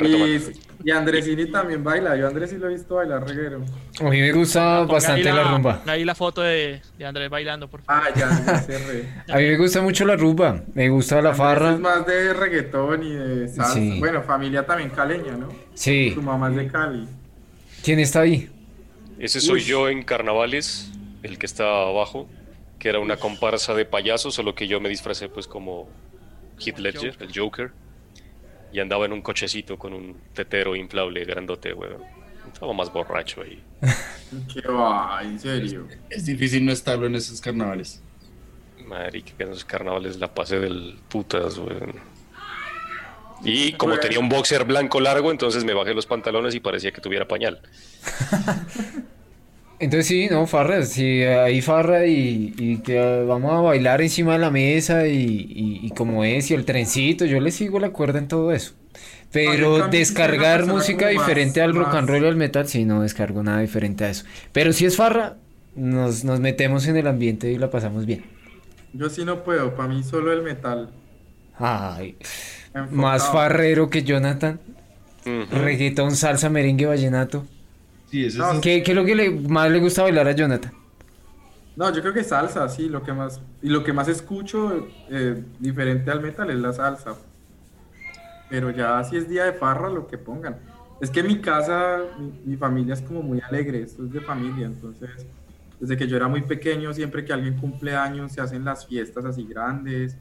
Y, 0.00 0.90
Andresini 0.90 1.46
también 1.46 1.84
baila. 1.84 2.16
Yo 2.16 2.26
Andrés 2.26 2.50
sí 2.50 2.56
lo 2.56 2.68
he 2.68 2.72
visto 2.72 2.96
bailar 2.96 3.26
reguero. 3.26 3.64
A 4.00 4.04
mí 4.04 4.20
me 4.20 4.32
gusta 4.32 4.80
bastante 4.84 5.32
la, 5.32 5.44
rumba. 5.44 5.82
Ahí 5.86 6.04
la 6.04 6.14
foto 6.14 6.40
de, 6.40 6.80
de, 6.98 7.06
Andrés 7.06 7.30
bailando, 7.30 7.68
por 7.68 7.82
favor. 7.82 8.02
Ah, 8.04 8.14
ya, 8.14 8.64
ya 8.66 9.34
A 9.34 9.38
mí 9.38 9.44
me 9.44 9.56
gusta 9.56 9.80
mucho 9.80 10.04
la 10.04 10.16
rumba. 10.16 10.64
Me 10.74 10.88
gusta 10.88 11.22
la 11.22 11.34
farra. 11.34 11.74
Es 11.74 11.80
más 11.80 12.06
de 12.06 12.32
reggaetón 12.32 13.02
y 13.04 13.10
de 13.10 13.48
salsa. 13.48 13.80
Bueno, 13.98 14.22
familia 14.22 14.66
también 14.66 14.90
caleña, 14.90 15.32
¿no? 15.32 15.48
Sí. 15.74 16.12
Su 16.14 16.22
mamá 16.22 16.50
es 16.50 16.56
de 16.56 16.66
Cali. 16.68 17.06
¿Quién 17.84 18.00
está 18.00 18.20
ahí? 18.20 18.48
Ese 19.18 19.40
soy 19.40 19.60
yo 19.60 19.88
en 19.88 20.02
carnavales 20.02 20.90
el 21.22 21.38
que 21.38 21.46
está 21.46 21.64
abajo, 21.64 22.28
que 22.82 22.88
era 22.88 22.98
una 22.98 23.16
comparsa 23.16 23.74
de 23.74 23.84
payasos, 23.84 24.34
solo 24.34 24.56
que 24.56 24.66
yo 24.66 24.80
me 24.80 24.88
disfracé 24.88 25.28
pues 25.28 25.46
como 25.46 25.88
Heath 26.58 26.78
Ledger, 26.80 27.16
el 27.20 27.30
Joker, 27.32 27.70
y 28.72 28.80
andaba 28.80 29.06
en 29.06 29.12
un 29.12 29.22
cochecito 29.22 29.78
con 29.78 29.92
un 29.92 30.16
tetero 30.34 30.74
inflable 30.74 31.24
grandote, 31.24 31.72
weón. 31.74 32.02
Estaba 32.52 32.72
más 32.72 32.92
borracho 32.92 33.42
ahí. 33.42 33.62
¿Qué 34.52 34.62
va? 34.62 35.20
¿En 35.22 35.38
serio? 35.38 35.86
Es, 36.10 36.26
difícil 36.26 36.66
no 36.66 36.72
estarlo 36.72 37.06
en 37.06 37.14
esos 37.14 37.40
carnavales. 37.40 38.02
Marica, 38.84 39.30
que 39.36 39.44
en 39.44 39.50
esos 39.50 39.64
carnavales 39.64 40.16
la 40.16 40.34
pasé 40.34 40.58
del 40.58 40.98
putas, 41.08 41.58
weón. 41.58 42.00
Y 43.44 43.74
como 43.74 43.96
tenía 43.98 44.18
un 44.18 44.28
boxer 44.28 44.64
blanco 44.64 44.98
largo, 44.98 45.30
entonces 45.30 45.62
me 45.62 45.72
bajé 45.72 45.94
los 45.94 46.06
pantalones 46.06 46.52
y 46.56 46.58
parecía 46.58 46.90
que 46.90 47.00
tuviera 47.00 47.28
pañal. 47.28 47.62
Entonces 49.82 50.06
sí, 50.06 50.28
no, 50.30 50.46
farra, 50.46 50.84
sí, 50.84 51.24
ahí 51.24 51.60
farra 51.60 52.06
y, 52.06 52.80
que 52.84 53.24
vamos 53.26 53.52
a 53.52 53.60
bailar 53.62 54.00
encima 54.00 54.34
de 54.34 54.38
la 54.38 54.52
mesa 54.52 55.08
y, 55.08 55.90
como 55.96 56.22
es, 56.22 56.52
y 56.52 56.54
el 56.54 56.64
trencito, 56.64 57.24
yo 57.24 57.40
le 57.40 57.50
sigo 57.50 57.80
la 57.80 57.90
cuerda 57.90 58.20
en 58.20 58.28
todo 58.28 58.52
eso. 58.52 58.74
Pero 59.32 59.88
descargar 59.88 60.66
música 60.66 61.08
diferente 61.08 61.60
al 61.60 61.74
rock 61.74 61.96
and 61.96 62.08
roll 62.08 62.22
y 62.22 62.26
al 62.28 62.36
metal, 62.36 62.68
sí, 62.68 62.84
no 62.84 63.02
descargo 63.02 63.42
nada 63.42 63.58
diferente 63.58 64.04
a 64.04 64.10
eso. 64.10 64.24
Pero 64.52 64.72
si 64.72 64.86
es 64.86 64.94
farra, 64.94 65.34
nos, 65.74 66.22
metemos 66.22 66.86
en 66.86 66.96
el 66.96 67.08
ambiente 67.08 67.50
y 67.50 67.58
la 67.58 67.68
pasamos 67.68 68.06
bien. 68.06 68.24
Yo 68.92 69.10
sí 69.10 69.24
no 69.24 69.42
puedo, 69.42 69.74
para 69.74 69.88
mí 69.88 70.04
solo 70.04 70.32
el 70.32 70.42
metal. 70.42 70.90
Ay, 71.58 72.14
más 72.92 73.32
farrero 73.32 73.90
que 73.90 74.04
Jonathan. 74.04 74.60
Reggaetón, 75.50 76.14
salsa, 76.14 76.50
merengue, 76.50 76.86
vallenato. 76.86 77.44
¿Qué, 78.12 78.82
es 78.86 78.94
lo 78.94 79.04
que 79.06 79.30
más 79.48 79.70
le 79.70 79.80
gusta 79.80 80.02
bailar 80.02 80.28
a 80.28 80.32
Jonathan? 80.32 80.70
No, 81.74 81.90
yo 81.90 82.02
creo 82.02 82.12
que 82.12 82.22
salsa, 82.22 82.68
sí, 82.68 82.90
lo 82.90 83.02
que 83.02 83.14
más, 83.14 83.40
y 83.62 83.70
lo 83.70 83.82
que 83.82 83.94
más 83.94 84.06
escucho 84.06 84.86
eh, 85.08 85.42
diferente 85.58 86.10
al 86.10 86.20
metal 86.20 86.50
es 86.50 86.58
la 86.58 86.74
salsa. 86.74 87.14
Pero 88.50 88.68
ya 88.68 89.02
si 89.04 89.16
es 89.16 89.30
día 89.30 89.44
de 89.44 89.54
farra, 89.54 89.88
lo 89.88 90.06
que 90.06 90.18
pongan. 90.18 90.58
Es 91.00 91.10
que 91.10 91.20
en 91.20 91.28
mi 91.28 91.40
casa, 91.40 92.00
mi, 92.44 92.56
familia 92.56 92.92
es 92.92 93.00
como 93.00 93.22
muy 93.22 93.40
alegre, 93.40 93.80
esto 93.80 94.04
es 94.04 94.12
de 94.12 94.20
familia, 94.20 94.66
entonces, 94.66 95.08
desde 95.80 95.96
que 95.96 96.06
yo 96.06 96.16
era 96.16 96.28
muy 96.28 96.42
pequeño, 96.42 96.92
siempre 96.92 97.24
que 97.24 97.32
alguien 97.32 97.56
cumple 97.56 97.96
años, 97.96 98.32
se 98.32 98.42
hacen 98.42 98.62
las 98.62 98.86
fiestas 98.86 99.24
así 99.24 99.44
grandes. 99.44 100.18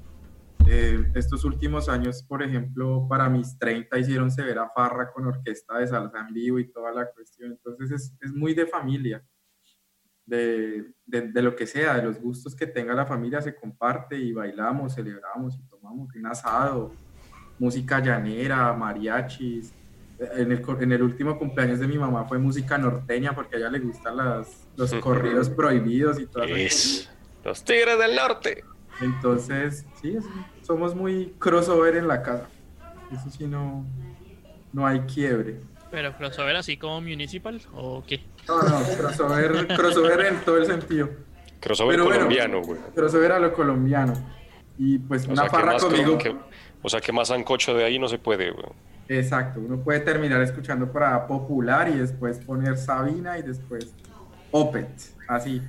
Eh, 0.68 1.12
estos 1.16 1.44
últimos 1.44 1.90
años, 1.90 2.24
por 2.24 2.44
ejemplo, 2.44 3.06
para 3.10 3.30
mis 3.30 3.58
30 3.58 3.98
hicieron 3.98 4.32
severa 4.32 4.70
farra 4.74 5.12
con 5.12 5.26
orquesta 5.26 5.78
de 5.78 5.88
salsa 5.88 6.20
en 6.20 6.34
vivo 6.34 6.60
y 6.60 6.72
toda 6.72 6.92
la 6.92 7.10
cuestión. 7.12 7.52
Entonces 7.52 7.92
es, 7.92 8.14
es 8.22 8.32
muy 8.34 8.54
de 8.54 8.68
familia, 8.68 9.24
de, 10.26 10.94
de, 11.06 11.42
lo 11.42 11.56
que 11.56 11.68
sea, 11.68 11.96
de 11.96 12.04
los 12.04 12.20
gustos 12.20 12.56
que 12.56 12.68
tenga 12.68 12.94
la 12.94 13.06
familia, 13.06 13.42
se 13.42 13.56
comparte 13.56 14.16
y 14.16 14.32
bailamos, 14.32 14.96
celebramos 14.96 15.56
y 15.56 15.64
tomamos 15.68 16.08
un 16.16 16.26
asado, 16.26 16.94
música 17.60 18.00
llanera, 18.00 18.72
mariachis. 18.74 19.74
En 20.20 20.52
el, 20.52 20.64
en 20.80 20.92
el 20.92 21.02
último 21.02 21.38
cumpleaños 21.38 21.80
de 21.80 21.88
mi 21.88 21.98
mamá 21.98 22.26
fue 22.26 22.38
música 22.38 22.78
norteña 22.78 23.34
porque 23.34 23.56
a 23.56 23.60
ella 23.60 23.72
le 23.72 23.80
gustan 23.80 24.18
las, 24.18 24.68
los 24.78 24.94
corridos 25.02 25.50
prohibidos 25.50 26.20
y 26.20 26.28
todo 26.28 26.44
eso. 26.44 27.10
Los 27.44 27.64
Tigres 27.64 27.98
del 27.98 28.16
Norte. 28.16 28.64
Entonces, 29.02 29.86
sí, 30.02 30.18
somos 30.62 30.96
muy 30.96 31.34
crossover 31.40 31.96
en 31.96 32.08
la 32.08 32.22
casa. 32.22 32.48
Eso 33.12 33.30
sí, 33.30 33.46
no, 33.46 33.86
no 34.72 34.86
hay 34.86 35.02
quiebre. 35.02 35.60
¿Pero 35.90 36.16
crossover 36.16 36.56
así 36.56 36.78
como 36.78 37.02
municipal 37.02 37.62
o 37.74 38.04
qué? 38.08 38.24
No, 38.48 38.62
no, 38.62 38.82
crossover, 38.98 39.68
crossover 39.76 40.26
en 40.28 40.40
todo 40.42 40.58
el 40.58 40.66
sentido. 40.66 41.10
Crossover 41.60 42.00
colombiano, 42.00 42.62
güey. 42.62 42.80
crossover 42.96 43.34
a 43.34 43.40
lo 43.40 43.54
colombiano. 43.54 44.14
Y 44.78 44.98
pues 45.00 45.28
una 45.28 45.48
farra 45.50 45.78
conmigo. 45.78 46.18
o 46.82 46.90
sea, 46.90 47.02
que 47.02 47.12
más 47.12 47.30
ancocho 47.30 47.76
de 47.76 47.84
ahí 47.84 48.00
no 48.00 48.08
se 48.08 48.18
puede, 48.18 48.52
güey. 48.52 48.66
Exacto, 49.10 49.60
uno 49.60 49.78
puede 49.78 50.00
terminar 50.00 50.42
escuchando 50.42 50.90
para 50.90 51.28
Popular 51.28 51.90
y 51.90 51.98
después 51.98 52.40
poner 52.40 52.78
Sabina 52.78 53.38
y 53.38 53.42
después 53.42 53.94
Opet, 54.52 54.90
así. 55.28 55.62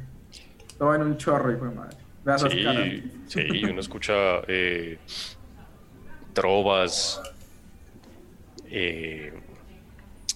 Todo 0.78 0.94
en 0.94 1.02
un 1.02 1.16
chorro, 1.16 1.52
hijo 1.52 1.64
de 1.64 1.74
madre. 1.74 1.96
Sí, 2.38 3.02
sí, 3.26 3.64
uno 3.64 3.80
escucha 3.80 4.42
eh, 4.46 4.98
trovas, 6.32 7.20
eh, 8.70 9.32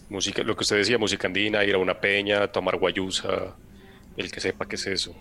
música, 0.09 0.43
lo 0.43 0.57
que 0.57 0.63
usted 0.63 0.79
decía, 0.79 0.99
música 0.99 1.29
andina, 1.29 1.65
ir 1.65 1.77
a 1.77 1.79
una 1.79 2.01
peña, 2.01 2.49
tomar 2.49 2.77
guayusa, 2.77 3.55
el 4.17 4.33
que 4.33 4.41
sepa 4.41 4.67
qué 4.67 4.75
es 4.75 4.87
eso, 4.89 5.15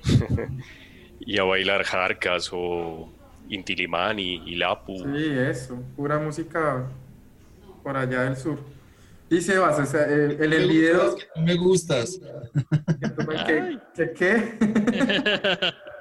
y 1.20 1.38
a 1.38 1.44
bailar 1.44 1.84
jarcas 1.84 2.50
o 2.52 3.12
intilimán 3.48 4.18
y, 4.18 4.56
lapu. 4.56 4.98
Sí, 4.98 5.28
eso, 5.30 5.80
pura 5.96 6.18
música 6.18 6.88
por 7.84 7.96
allá 7.96 8.24
del 8.24 8.38
sur. 8.38 8.60
Y 9.30 9.42
Sebas, 9.42 9.80
o 9.80 9.86
sea, 9.86 10.06
el, 10.06 10.38
el, 10.40 10.54
el 10.54 10.70
video... 10.70 11.16
Me 11.38 11.56
gustas. 11.56 12.20
¿Qué? 13.48 14.14
¿Qué? 14.16 14.58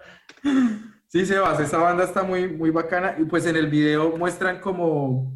Sí, 1.08 1.24
Sebas, 1.24 1.60
esa 1.60 1.78
banda 1.78 2.04
está 2.04 2.22
muy, 2.24 2.48
muy 2.48 2.70
bacana. 2.70 3.14
Y 3.18 3.24
pues 3.24 3.46
en 3.46 3.56
el 3.56 3.68
video 3.68 4.16
muestran 4.16 4.60
como 4.60 5.32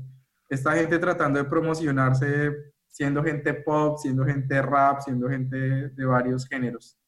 esta 0.48 0.72
gente 0.72 0.98
tratando 0.98 1.38
de 1.38 1.48
promocionarse, 1.48 2.52
siendo 2.88 3.22
gente 3.22 3.54
pop, 3.54 3.96
siendo 3.98 4.24
gente 4.24 4.60
rap, 4.60 5.00
siendo 5.02 5.28
gente 5.28 5.56
de 5.56 6.04
varios 6.04 6.46
géneros. 6.48 6.98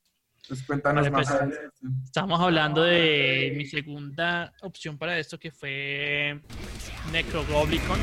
Entonces 0.42 0.66
cuéntanos 0.66 1.10
más. 1.10 1.28
Pues, 1.30 1.60
estamos 2.04 2.40
hablando 2.40 2.82
de 2.82 3.52
mi 3.56 3.66
segunda 3.66 4.52
opción 4.62 4.96
para 4.96 5.18
esto 5.18 5.38
que 5.38 5.50
fue 5.50 6.40
Necrogoblicon. 7.12 7.98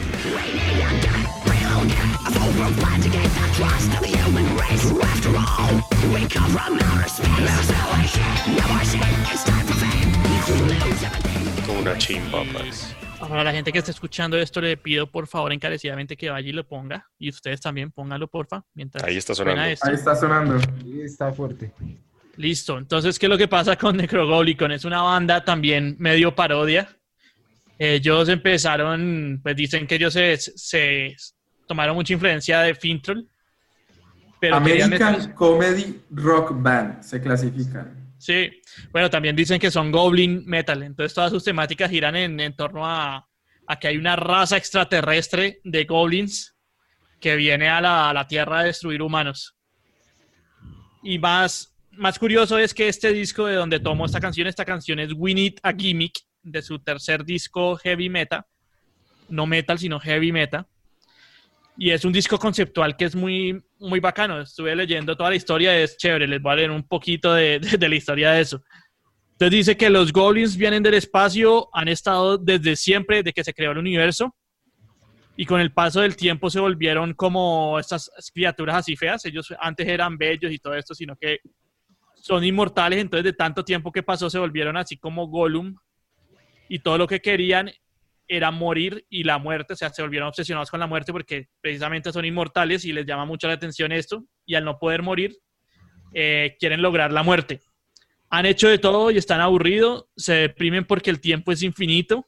Como 11.66 11.80
una 11.80 11.98
chimba, 11.98 12.44
pues. 12.54 12.96
Para 13.20 13.44
la 13.44 13.52
gente 13.52 13.72
que 13.72 13.80
está 13.80 13.92
escuchando 13.92 14.38
esto, 14.38 14.62
le 14.62 14.78
pido 14.78 15.08
por 15.08 15.28
favor 15.28 15.52
encarecidamente 15.52 16.16
que 16.16 16.30
vaya 16.30 16.48
y 16.48 16.54
lo 16.54 16.68
ponga. 16.68 17.08
Y 17.18 17.30
ustedes 17.30 17.60
también 17.60 17.92
pónganlo, 17.92 18.28
porfa. 18.28 18.64
Mientras 18.74 19.04
Ahí 19.04 19.18
está 19.18 19.34
sonando. 19.36 19.62
Ahí 19.62 19.74
está 19.94 20.16
sonando. 20.16 20.56
Ahí 20.56 21.02
está 21.02 21.34
fuerte. 21.34 21.72
Listo. 22.38 22.78
Entonces, 22.78 23.18
¿qué 23.18 23.26
es 23.26 23.30
lo 23.30 23.38
que 23.38 23.48
pasa 23.48 23.76
con 23.76 23.98
Necrogoblicon? 23.98 24.72
Es 24.72 24.86
una 24.86 25.02
banda 25.02 25.44
también 25.44 25.96
medio 26.00 26.36
parodia. 26.36 26.88
Ellos 27.80 28.30
empezaron, 28.30 29.40
pues 29.44 29.56
dicen 29.56 29.88
que 29.88 29.96
ellos 29.96 30.14
se, 30.14 30.38
se 30.38 31.16
tomaron 31.68 31.96
mucha 31.96 32.14
influencia 32.14 32.62
de 32.62 32.76
Fintroll. 32.76 33.28
Pero 34.40 34.56
American 34.56 35.34
Comedy 35.34 36.02
Rock 36.12 36.52
Band 36.54 37.02
se 37.02 37.20
clasifican. 37.20 38.14
Sí, 38.18 38.50
bueno, 38.92 39.10
también 39.10 39.36
dicen 39.36 39.60
que 39.60 39.72
son 39.72 39.92
Goblin 39.92 40.44
Metal, 40.46 40.82
entonces 40.82 41.14
todas 41.14 41.32
sus 41.32 41.44
temáticas 41.44 41.90
giran 41.90 42.16
en, 42.16 42.40
en 42.40 42.56
torno 42.56 42.86
a, 42.86 43.28
a, 43.68 43.80
que 43.80 43.88
hay 43.88 43.98
una 43.98 44.16
raza 44.16 44.58
extraterrestre 44.58 45.60
de 45.64 45.86
goblins 45.86 46.56
que 47.20 47.36
viene 47.36 47.70
a 47.70 47.80
la, 47.80 48.10
a 48.10 48.14
la 48.14 48.28
Tierra 48.28 48.60
a 48.60 48.64
destruir 48.64 49.02
humanos. 49.02 49.56
Y 51.04 51.20
más, 51.20 51.76
más 51.92 52.18
curioso 52.18 52.58
es 52.58 52.74
que 52.74 52.88
este 52.88 53.14
disco 53.14 53.46
de 53.46 53.56
donde 53.56 53.80
tomo 53.80 54.06
esta 54.06 54.20
canción, 54.20 54.48
esta 54.48 54.66
canción 54.66 55.00
es 55.00 55.14
We 55.16 55.34
Need 55.34 55.56
a 55.62 55.74
Gimmick, 55.74 56.20
de 56.44 56.62
su 56.62 56.80
tercer 56.80 57.26
disco 57.26 57.76
Heavy 57.78 58.10
Metal, 58.10 58.44
no 59.30 59.46
metal, 59.46 59.78
sino 59.78 60.00
Heavy 60.00 60.32
Metal. 60.32 60.66
Y 61.78 61.92
es 61.92 62.04
un 62.06 62.12
disco 62.12 62.40
conceptual 62.40 62.98
que 62.98 63.06
es 63.06 63.16
muy, 63.16 63.62
muy 63.80 64.00
bacano. 64.00 64.42
Estuve 64.42 64.76
leyendo 64.76 65.16
toda 65.16 65.30
la 65.30 65.36
historia, 65.36 65.78
es 65.80 65.96
chévere. 65.98 66.28
Les 66.28 66.42
voy 66.42 66.54
a 66.54 66.56
leer 66.56 66.72
un 66.72 66.84
poquito 66.84 67.34
de, 67.34 67.60
de, 67.60 67.90
la 67.90 67.96
historia 67.96 68.32
de 68.32 68.42
eso. 68.42 68.64
Entonces 69.34 69.52
dice 69.52 69.78
que 69.78 69.92
los 69.92 70.12
goblins 70.12 70.58
vienen 70.58 70.82
del 70.82 70.96
espacio, 70.96 71.70
han 71.72 71.88
estado 71.88 72.40
desde 72.40 72.76
siempre, 72.76 73.22
de 73.22 73.32
que 73.32 73.44
se 73.44 73.54
creó 73.54 73.72
el 73.72 73.78
universo. 73.78 74.36
Y 75.36 75.46
con 75.46 75.62
el 75.62 75.72
paso 75.72 76.02
del 76.02 76.16
tiempo 76.16 76.50
se 76.50 76.60
volvieron 76.60 77.14
como 77.14 77.78
estas 77.78 78.10
criaturas 78.34 78.78
así 78.78 78.96
feas. 78.96 79.24
Ellos 79.26 79.54
antes 79.60 79.88
eran 79.88 80.18
bellos 80.18 80.52
y 80.52 80.58
todo 80.58 80.74
esto, 80.74 80.96
sino 80.96 81.16
que 81.16 81.42
son 82.16 82.44
inmortales. 82.44 83.00
Entonces 83.00 83.24
de 83.24 83.34
tanto 83.34 83.64
tiempo 83.64 83.92
que 83.92 84.02
pasó 84.02 84.32
se 84.32 84.40
volvieron 84.40 84.78
así 84.78 84.98
como 84.98 85.28
Gollum. 85.28 85.76
Y 86.70 86.80
todo 86.80 86.98
lo 86.98 87.06
que 87.06 87.22
querían 87.22 87.72
era 88.28 88.52
morir 88.52 89.06
y 89.10 89.24
la 89.24 89.38
muerte, 89.38 89.74
o 89.74 89.76
sea, 89.76 89.90
se 89.90 90.02
volvieron 90.02 90.28
obsesionados 90.28 90.70
con 90.70 90.80
la 90.80 90.88
muerte 90.88 91.12
porque 91.12 91.48
precisamente 91.62 92.12
son 92.12 92.26
inmortales 92.26 92.86
y 92.86 92.94
les 92.94 93.06
llama 93.06 93.26
mucho 93.26 93.48
la 93.48 93.54
atención 93.54 93.92
esto, 93.92 94.26
y 94.46 94.56
al 94.56 94.66
no 94.66 94.78
poder 94.78 95.02
morir, 95.02 95.38
eh, 96.14 96.56
quieren 96.60 96.82
lograr 96.82 97.12
la 97.12 97.24
muerte. 97.24 97.62
Han 98.30 98.46
hecho 98.46 98.68
de 98.68 98.78
todo 98.78 99.12
y 99.12 99.18
están 99.18 99.40
aburridos, 99.40 100.06
se 100.16 100.34
deprimen 100.34 100.86
porque 100.86 101.10
el 101.10 101.22
tiempo 101.22 101.52
es 101.52 101.64
infinito, 101.64 102.28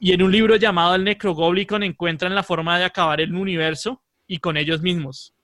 y 0.00 0.12
en 0.12 0.22
un 0.22 0.30
libro 0.30 0.56
llamado 0.56 0.94
El 0.94 1.04
Necrogoblicon 1.04 1.82
encuentran 1.82 2.34
la 2.34 2.42
forma 2.42 2.78
de 2.78 2.84
acabar 2.84 3.20
el 3.20 3.34
universo 3.34 4.02
y 4.26 4.38
con 4.38 4.56
ellos 4.56 4.80
mismos. 4.80 5.34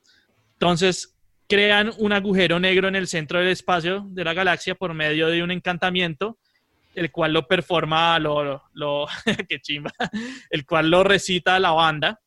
Entonces, 0.53 1.17
crean 1.49 1.93
un 1.99 2.13
agujero 2.13 2.61
negro 2.61 2.89
en 2.89 2.97
el 2.97 3.09
centro 3.09 3.39
del 3.39 3.49
espacio 3.49 4.07
de 4.09 4.25
la 4.25 4.33
galaxia 4.33 4.75
por 4.75 4.95
medio 4.95 5.29
de 5.29 5.43
un 5.43 5.51
encantamiento 5.51 6.39
el 6.95 7.11
cual 7.11 7.33
lo 7.33 7.47
performa, 7.47 8.19
lo, 8.19 8.63
lo, 8.73 9.07
qué 9.49 9.61
chimba, 9.61 9.91
el 10.51 10.65
cual 10.65 10.91
lo 10.91 11.05
recita 11.05 11.59
la 11.59 11.73
banda. 11.73 12.21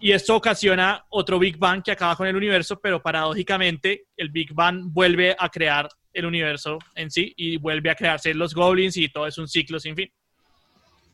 Y 0.00 0.12
esto 0.12 0.36
ocasiona 0.36 1.04
otro 1.08 1.38
Big 1.38 1.58
Bang 1.58 1.82
que 1.82 1.90
acaba 1.90 2.14
con 2.14 2.26
el 2.26 2.36
universo, 2.36 2.78
pero 2.80 3.02
paradójicamente 3.02 4.04
el 4.16 4.30
Big 4.30 4.54
Bang 4.54 4.84
vuelve 4.84 5.34
a 5.36 5.48
crear 5.48 5.88
el 6.12 6.26
universo 6.26 6.78
en 6.94 7.10
sí 7.10 7.32
y 7.36 7.56
vuelve 7.56 7.90
a 7.90 7.94
crearse 7.94 8.32
los 8.34 8.54
goblins 8.54 8.96
y 8.96 9.08
todo 9.08 9.26
es 9.26 9.38
un 9.38 9.48
ciclo 9.48 9.80
sin 9.80 9.96
fin. 9.96 10.12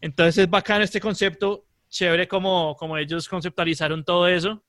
Entonces 0.00 0.38
es 0.38 0.50
bacano 0.50 0.84
este 0.84 1.00
concepto, 1.00 1.64
chévere 1.88 2.28
como, 2.28 2.76
como 2.76 2.98
ellos 2.98 3.26
conceptualizaron 3.26 4.04
todo 4.04 4.28
eso. 4.28 4.62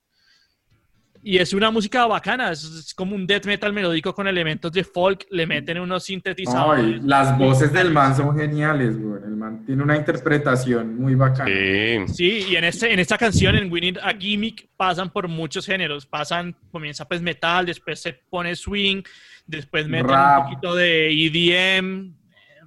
Y 1.28 1.40
es 1.40 1.54
una 1.54 1.72
música 1.72 2.06
bacana, 2.06 2.52
es, 2.52 2.94
como 2.96 3.16
un 3.16 3.26
death 3.26 3.48
metal 3.48 3.74
melódico 3.74 4.14
con 4.14 4.28
elementos 4.28 4.72
de 4.72 4.84
folk, 4.84 5.26
le 5.32 5.48
meten 5.48 5.80
unos 5.80 6.04
sintetizadores. 6.04 7.04
las 7.04 7.36
voces 7.36 7.74
del 7.74 7.90
man 7.90 8.16
son 8.16 8.38
geniales, 8.38 8.96
güey. 8.96 9.24
El 9.24 9.36
man 9.36 9.66
tiene 9.66 9.82
una 9.82 9.98
interpretación 9.98 10.96
muy 10.96 11.16
bacana. 11.16 12.08
Sí, 12.10 12.46
y 12.48 12.56
en, 12.56 12.66
este, 12.66 12.94
en 12.94 13.00
esta 13.00 13.18
canción, 13.18 13.56
en 13.56 13.72
Winning 13.72 13.98
a 14.04 14.14
Gimmick, 14.14 14.70
pasan 14.78 15.10
por 15.10 15.28
muchos 15.28 15.66
géneros. 15.66 16.06
Pasan, 16.06 16.56
comienza 16.72 17.08
pues 17.08 17.24
metal, 17.24 17.66
después 17.66 18.00
se 18.00 18.14
pone 18.14 18.56
swing, 18.56 19.02
después 19.48 19.88
meten 19.88 20.16
un 20.16 20.44
poquito 20.44 20.76
de 20.76 21.10
EDM, 21.10 22.14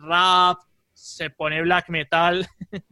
rap, 0.00 0.58
se 0.92 1.30
pone 1.30 1.62
black 1.62 1.88
metal. 1.90 2.44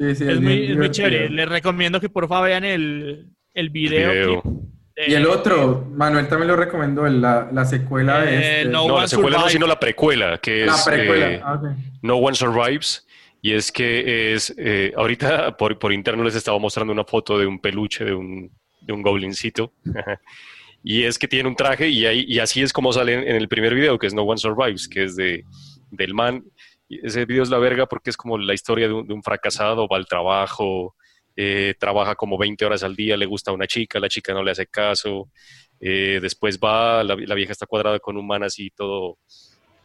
Sí, 0.00 0.14
sí, 0.14 0.24
es, 0.28 0.40
muy, 0.40 0.66
es, 0.66 0.76
muy, 0.76 0.90
chévere. 0.92 1.28
Les 1.28 1.48
recomiendo 1.48 2.00
que 2.00 2.08
por 2.08 2.28
favor 2.28 2.46
vean 2.46 2.62
el, 2.62 3.26
el 3.52 3.70
video. 3.70 4.67
Y 5.06 5.14
el 5.14 5.26
otro, 5.26 5.86
Manuel 5.92 6.26
también 6.26 6.48
lo 6.48 6.56
recomendó, 6.56 7.06
la, 7.06 7.48
la 7.52 7.64
secuela 7.64 8.20
de 8.22 8.34
eh, 8.34 8.60
este. 8.62 8.68
No, 8.70 8.98
la 8.98 9.06
secuela 9.06 9.38
no, 9.38 9.48
sino 9.48 9.66
la 9.66 9.78
precuela, 9.78 10.38
que 10.38 10.64
es 10.64 10.88
eh, 10.90 11.40
ah, 11.44 11.60
No 12.02 12.16
One 12.16 12.34
Survives. 12.34 13.06
Y 13.40 13.52
es 13.52 13.70
que 13.70 14.34
es, 14.34 14.52
eh, 14.58 14.92
ahorita 14.96 15.56
por, 15.56 15.78
por, 15.78 15.92
interno 15.92 16.24
les 16.24 16.34
estaba 16.34 16.58
mostrando 16.58 16.92
una 16.92 17.04
foto 17.04 17.38
de 17.38 17.46
un 17.46 17.60
peluche, 17.60 18.04
de 18.04 18.12
un, 18.12 18.50
de 18.80 18.92
un 18.92 19.02
goblincito. 19.02 19.72
y 20.82 21.04
es 21.04 21.16
que 21.16 21.28
tiene 21.28 21.48
un 21.48 21.54
traje 21.54 21.88
y, 21.88 22.04
ahí, 22.04 22.24
y 22.26 22.40
así 22.40 22.62
es 22.62 22.72
como 22.72 22.92
sale 22.92 23.14
en, 23.14 23.36
el 23.36 23.46
primer 23.46 23.74
video, 23.74 24.00
que 24.00 24.08
es 24.08 24.14
No 24.14 24.22
One 24.22 24.38
Survives, 24.38 24.88
que 24.88 25.04
es 25.04 25.14
de, 25.14 25.44
del 25.92 26.12
man. 26.12 26.42
Y 26.88 27.06
ese 27.06 27.24
video 27.24 27.44
es 27.44 27.50
la 27.50 27.58
verga 27.58 27.86
porque 27.86 28.10
es 28.10 28.16
como 28.16 28.36
la 28.36 28.54
historia 28.54 28.88
de 28.88 28.94
un, 28.94 29.06
de 29.06 29.14
un 29.14 29.22
fracasado, 29.22 29.86
va 29.86 29.96
al 29.96 30.06
trabajo, 30.06 30.96
eh, 31.40 31.76
trabaja 31.78 32.16
como 32.16 32.36
20 32.36 32.64
horas 32.64 32.82
al 32.82 32.96
día, 32.96 33.16
le 33.16 33.24
gusta 33.24 33.52
a 33.52 33.54
una 33.54 33.68
chica, 33.68 34.00
la 34.00 34.08
chica 34.08 34.34
no 34.34 34.42
le 34.42 34.50
hace 34.50 34.66
caso, 34.66 35.30
eh, 35.78 36.18
después 36.20 36.58
va, 36.58 37.04
la, 37.04 37.14
vieja 37.14 37.52
está 37.52 37.64
cuadrada 37.64 38.00
con 38.00 38.16
un 38.16 38.26
man 38.26 38.42
así 38.42 38.70
todo, 38.70 39.18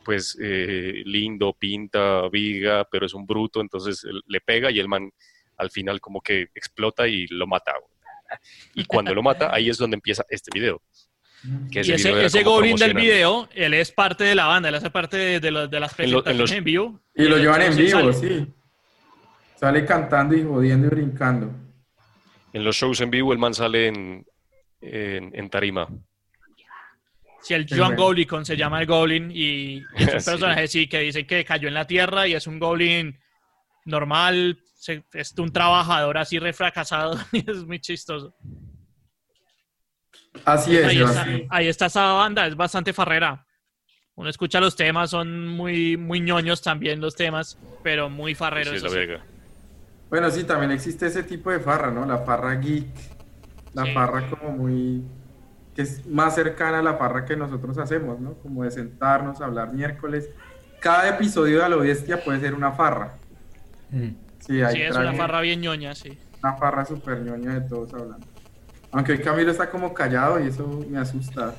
pues 0.03 0.35
eh, 0.41 1.03
lindo, 1.05 1.53
pinta, 1.53 2.27
viga, 2.29 2.87
pero 2.89 3.05
es 3.05 3.13
un 3.13 3.27
bruto, 3.27 3.61
entonces 3.61 4.03
le 4.25 4.41
pega 4.41 4.71
y 4.71 4.79
el 4.79 4.87
man 4.87 5.11
al 5.57 5.69
final 5.69 6.01
como 6.01 6.21
que 6.21 6.47
explota 6.55 7.07
y 7.07 7.27
lo 7.27 7.45
mata. 7.45 7.73
Y 8.73 8.85
cuando 8.85 9.13
lo 9.13 9.21
mata, 9.21 9.53
ahí 9.53 9.69
es 9.69 9.77
donde 9.77 9.93
empieza 9.93 10.25
este 10.29 10.49
video. 10.51 10.81
y 11.69 11.91
ese, 11.91 12.25
ese 12.25 12.41
goblin 12.41 12.77
del 12.77 12.95
video, 12.95 13.47
él 13.53 13.75
es 13.75 13.91
parte 13.91 14.23
de 14.23 14.33
la 14.33 14.47
banda, 14.47 14.69
él 14.69 14.75
hace 14.75 14.89
parte 14.89 15.17
de, 15.17 15.39
de, 15.39 15.79
las 15.79 15.93
presentaciones 15.93 16.51
en, 16.51 16.63
vivo. 16.63 16.99
Y 17.13 17.25
lo 17.25 17.37
llevan 17.37 17.61
en 17.61 17.77
vivo, 17.77 18.11
sí. 18.11 18.47
Sale 19.63 19.85
cantando 19.85 20.35
y 20.35 20.43
jodiendo 20.43 20.87
y 20.87 20.89
brincando. 20.89 21.49
En 22.51 22.65
los 22.65 22.75
shows 22.75 22.99
en 22.99 23.09
vivo 23.09 23.31
el 23.31 23.39
man 23.39 23.53
sale 23.53 23.87
en, 23.87 24.25
en, 24.81 25.49
tarima. 25.49 25.87
Sí, 27.41 27.53
el 27.53 27.65
John 27.69 27.95
Goblin 27.95 28.43
se 28.43 28.57
llama 28.57 28.81
el 28.81 28.87
Goblin 28.87 29.31
y, 29.31 29.77
es 29.95 30.07
un 30.15 30.33
personaje 30.33 30.67
sí. 30.67 30.89
que 30.89 30.99
dice 30.99 31.25
que 31.25 31.45
cayó 31.45 31.69
en 31.69 31.75
la 31.75 31.87
tierra 31.87 32.27
y 32.27 32.33
es 32.33 32.45
un 32.45 32.59
Goblin 32.59 33.17
normal, 33.85 34.59
es 35.13 35.33
un 35.37 35.53
trabajador 35.53 36.17
así 36.17 36.39
refracasado 36.39 37.17
y 37.31 37.49
es 37.49 37.63
muy 37.63 37.79
chistoso. 37.79 38.35
Así 40.43 40.75
es. 40.75 40.87
Ahí 40.87 41.01
está, 41.01 41.27
ahí 41.49 41.67
está, 41.69 41.85
esa 41.85 42.11
banda, 42.11 42.47
es 42.47 42.57
bastante 42.57 42.91
farrera. 42.91 43.47
Uno 44.15 44.29
escucha 44.29 44.59
los 44.59 44.75
temas, 44.75 45.11
son 45.11 45.47
muy, 45.47 45.95
muy 45.95 46.19
ñoños 46.19 46.61
también 46.61 46.99
los 46.99 47.15
temas, 47.15 47.57
pero 47.81 48.09
muy 48.09 48.35
farreros. 48.35 48.81
Sí, 48.81 48.85
la 48.85 49.23
bueno, 50.13 50.29
sí, 50.29 50.43
también 50.43 50.69
existe 50.69 51.07
ese 51.07 51.23
tipo 51.23 51.49
de 51.49 51.59
farra, 51.59 51.89
¿no? 51.89 52.05
La 52.05 52.19
farra 52.19 52.53
geek, 52.53 52.85
la 53.73 53.83
farra 53.95 54.29
como 54.29 54.51
muy, 54.51 55.03
que 55.75 55.81
es 55.81 56.05
más 56.05 56.35
cercana 56.35 56.77
a 56.77 56.81
la 56.83 56.97
farra 56.97 57.25
que 57.25 57.35
nosotros 57.35 57.79
hacemos, 57.79 58.19
¿no? 58.19 58.35
Como 58.35 58.63
de 58.63 58.69
sentarnos, 58.69 59.41
hablar 59.41 59.73
miércoles. 59.73 60.29
Cada 60.79 61.09
episodio 61.09 61.57
de 61.57 61.63
A 61.63 61.69
lo 61.69 61.79
Bestia 61.79 62.23
puede 62.23 62.39
ser 62.41 62.53
una 62.53 62.73
farra. 62.73 63.15
Mm. 63.89 64.09
Sí, 64.37 64.61
es 64.61 64.95
una 64.95 65.13
farra 65.13 65.41
bien 65.41 65.61
ñoña, 65.61 65.95
sí. 65.95 66.15
Una 66.43 66.57
farra 66.57 66.85
súper 66.85 67.21
ñoña 67.21 67.55
de 67.55 67.61
todos 67.61 67.91
hablando. 67.95 68.27
Aunque 68.91 69.13
hoy 69.13 69.17
Camilo 69.17 69.49
está 69.49 69.71
como 69.71 69.95
callado 69.95 70.39
y 70.39 70.47
eso 70.47 70.85
me 70.91 70.99
asusta. 70.99 71.55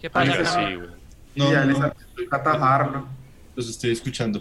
¿Qué 0.00 0.08
pasa? 0.08 0.44
Sí, 0.44 0.76
güey. 0.76 0.90
No, 1.34 1.50
ya 1.50 1.64
les 1.64 1.78
atajarlo. 2.30 3.08
Los 3.56 3.68
estoy 3.68 3.90
escuchando. 3.90 4.40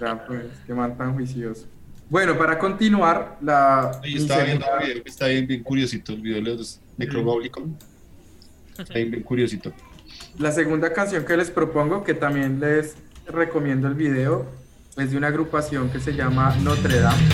Ya, 0.00 0.24
pues, 0.28 0.46
qué 0.64 0.72
man 0.72 0.96
tan 0.96 1.14
juicioso. 1.14 1.66
Bueno, 2.10 2.38
para 2.38 2.58
continuar, 2.58 3.36
la. 3.42 4.00
está 4.02 4.42
viendo 4.42 4.64
el 4.80 4.86
video 4.86 5.02
que 5.02 5.10
está 5.10 5.26
bien, 5.26 5.46
bien 5.46 5.62
curiosito, 5.62 6.12
el 6.12 6.22
video 6.22 6.42
de 6.42 6.56
los 6.56 6.80
Necrobólicos. 6.96 7.64
Está 8.78 8.94
bien, 8.94 9.10
bien 9.10 9.22
curiosito. 9.22 9.72
La 10.38 10.50
segunda 10.52 10.92
canción 10.92 11.26
que 11.26 11.36
les 11.36 11.50
propongo, 11.50 12.04
que 12.04 12.14
también 12.14 12.60
les 12.60 12.96
recomiendo 13.26 13.88
el 13.88 13.94
video, 13.94 14.46
es 14.96 15.10
de 15.10 15.18
una 15.18 15.26
agrupación 15.26 15.90
que 15.90 16.00
se 16.00 16.14
llama 16.14 16.56
Notre 16.62 16.98
Dame. 16.98 17.28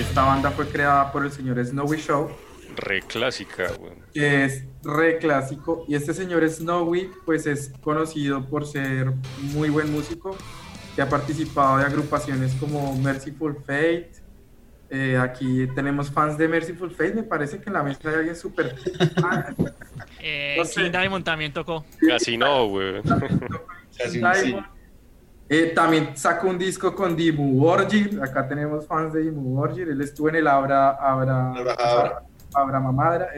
Esta 0.00 0.24
banda 0.24 0.50
fue 0.50 0.68
creada 0.68 1.12
por 1.12 1.24
el 1.24 1.32
señor 1.32 1.62
Snowy 1.64 1.98
Show 1.98 2.30
Re 2.76 3.02
clásica, 3.02 3.64
Es 4.14 4.64
re 4.82 5.18
clásico. 5.18 5.84
Y 5.88 5.94
este 5.94 6.14
señor 6.14 6.48
Snowy, 6.48 7.10
pues 7.24 7.46
es 7.46 7.72
conocido 7.82 8.44
por 8.44 8.66
ser 8.66 9.12
muy 9.54 9.70
buen 9.70 9.90
músico, 9.92 10.36
que 10.94 11.02
ha 11.02 11.08
participado 11.08 11.78
de 11.78 11.84
agrupaciones 11.84 12.54
como 12.54 12.96
Merciful 12.98 13.56
Fate, 13.56 14.10
Eh, 14.94 15.16
aquí 15.16 15.66
tenemos 15.74 16.10
fans 16.10 16.36
de 16.36 16.46
Merciful 16.46 16.90
Fate. 16.90 17.14
Me 17.14 17.22
parece 17.22 17.58
que 17.58 17.70
en 17.70 17.72
la 17.72 17.82
mesa 17.82 18.10
hay 18.10 18.14
alguien 18.16 18.36
súper. 18.36 18.76
eh, 20.20 20.60
King 20.74 20.90
Diamond 20.90 21.24
también 21.24 21.50
tocó. 21.50 21.86
Casi 22.06 22.36
no, 22.36 22.68
güey. 22.68 23.00
Eh, 25.48 25.72
también 25.74 26.16
sacó 26.16 26.48
un 26.48 26.56
disco 26.56 26.94
con 26.94 27.14
Dimu 27.14 27.62
Orgir. 27.66 28.18
Acá 28.22 28.48
tenemos 28.48 28.86
fans 28.86 29.12
de 29.12 29.20
Dimu 29.20 29.60
Orgir. 29.60 29.86
Él 29.88 30.00
estuvo 30.00 30.30
en 30.30 30.36
el 30.36 30.46
Abra, 30.46 30.92
Abra, 30.92 31.50
Abra, 31.50 32.22
Abra 32.54 32.80
Mamadra. 32.80 33.28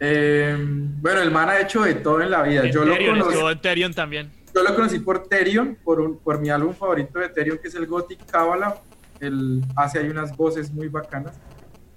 Eh, 0.00 0.56
bueno, 0.58 1.20
el 1.20 1.30
man 1.30 1.50
ha 1.50 1.60
hecho 1.60 1.82
de 1.82 1.94
todo 1.94 2.22
en 2.22 2.30
la 2.30 2.42
vida. 2.42 2.66
Yo 2.70 2.84
lo 2.84 2.96
conocí. 2.96 3.94
también. 3.94 4.32
Yo 4.54 4.62
lo 4.62 4.74
conocí 4.74 4.98
por 4.98 5.28
Terion, 5.28 5.76
por, 5.84 6.00
un, 6.00 6.18
por 6.18 6.40
mi 6.40 6.50
álbum 6.50 6.74
favorito 6.74 7.18
de 7.18 7.28
Terion, 7.28 7.58
que 7.58 7.68
es 7.68 7.74
el 7.74 7.86
Gothic 7.86 8.24
Kabbalah. 8.26 8.76
Él 9.20 9.62
hace 9.76 9.98
ahí 9.98 10.08
unas 10.08 10.36
voces 10.36 10.72
muy 10.72 10.88
bacanas. 10.88 11.38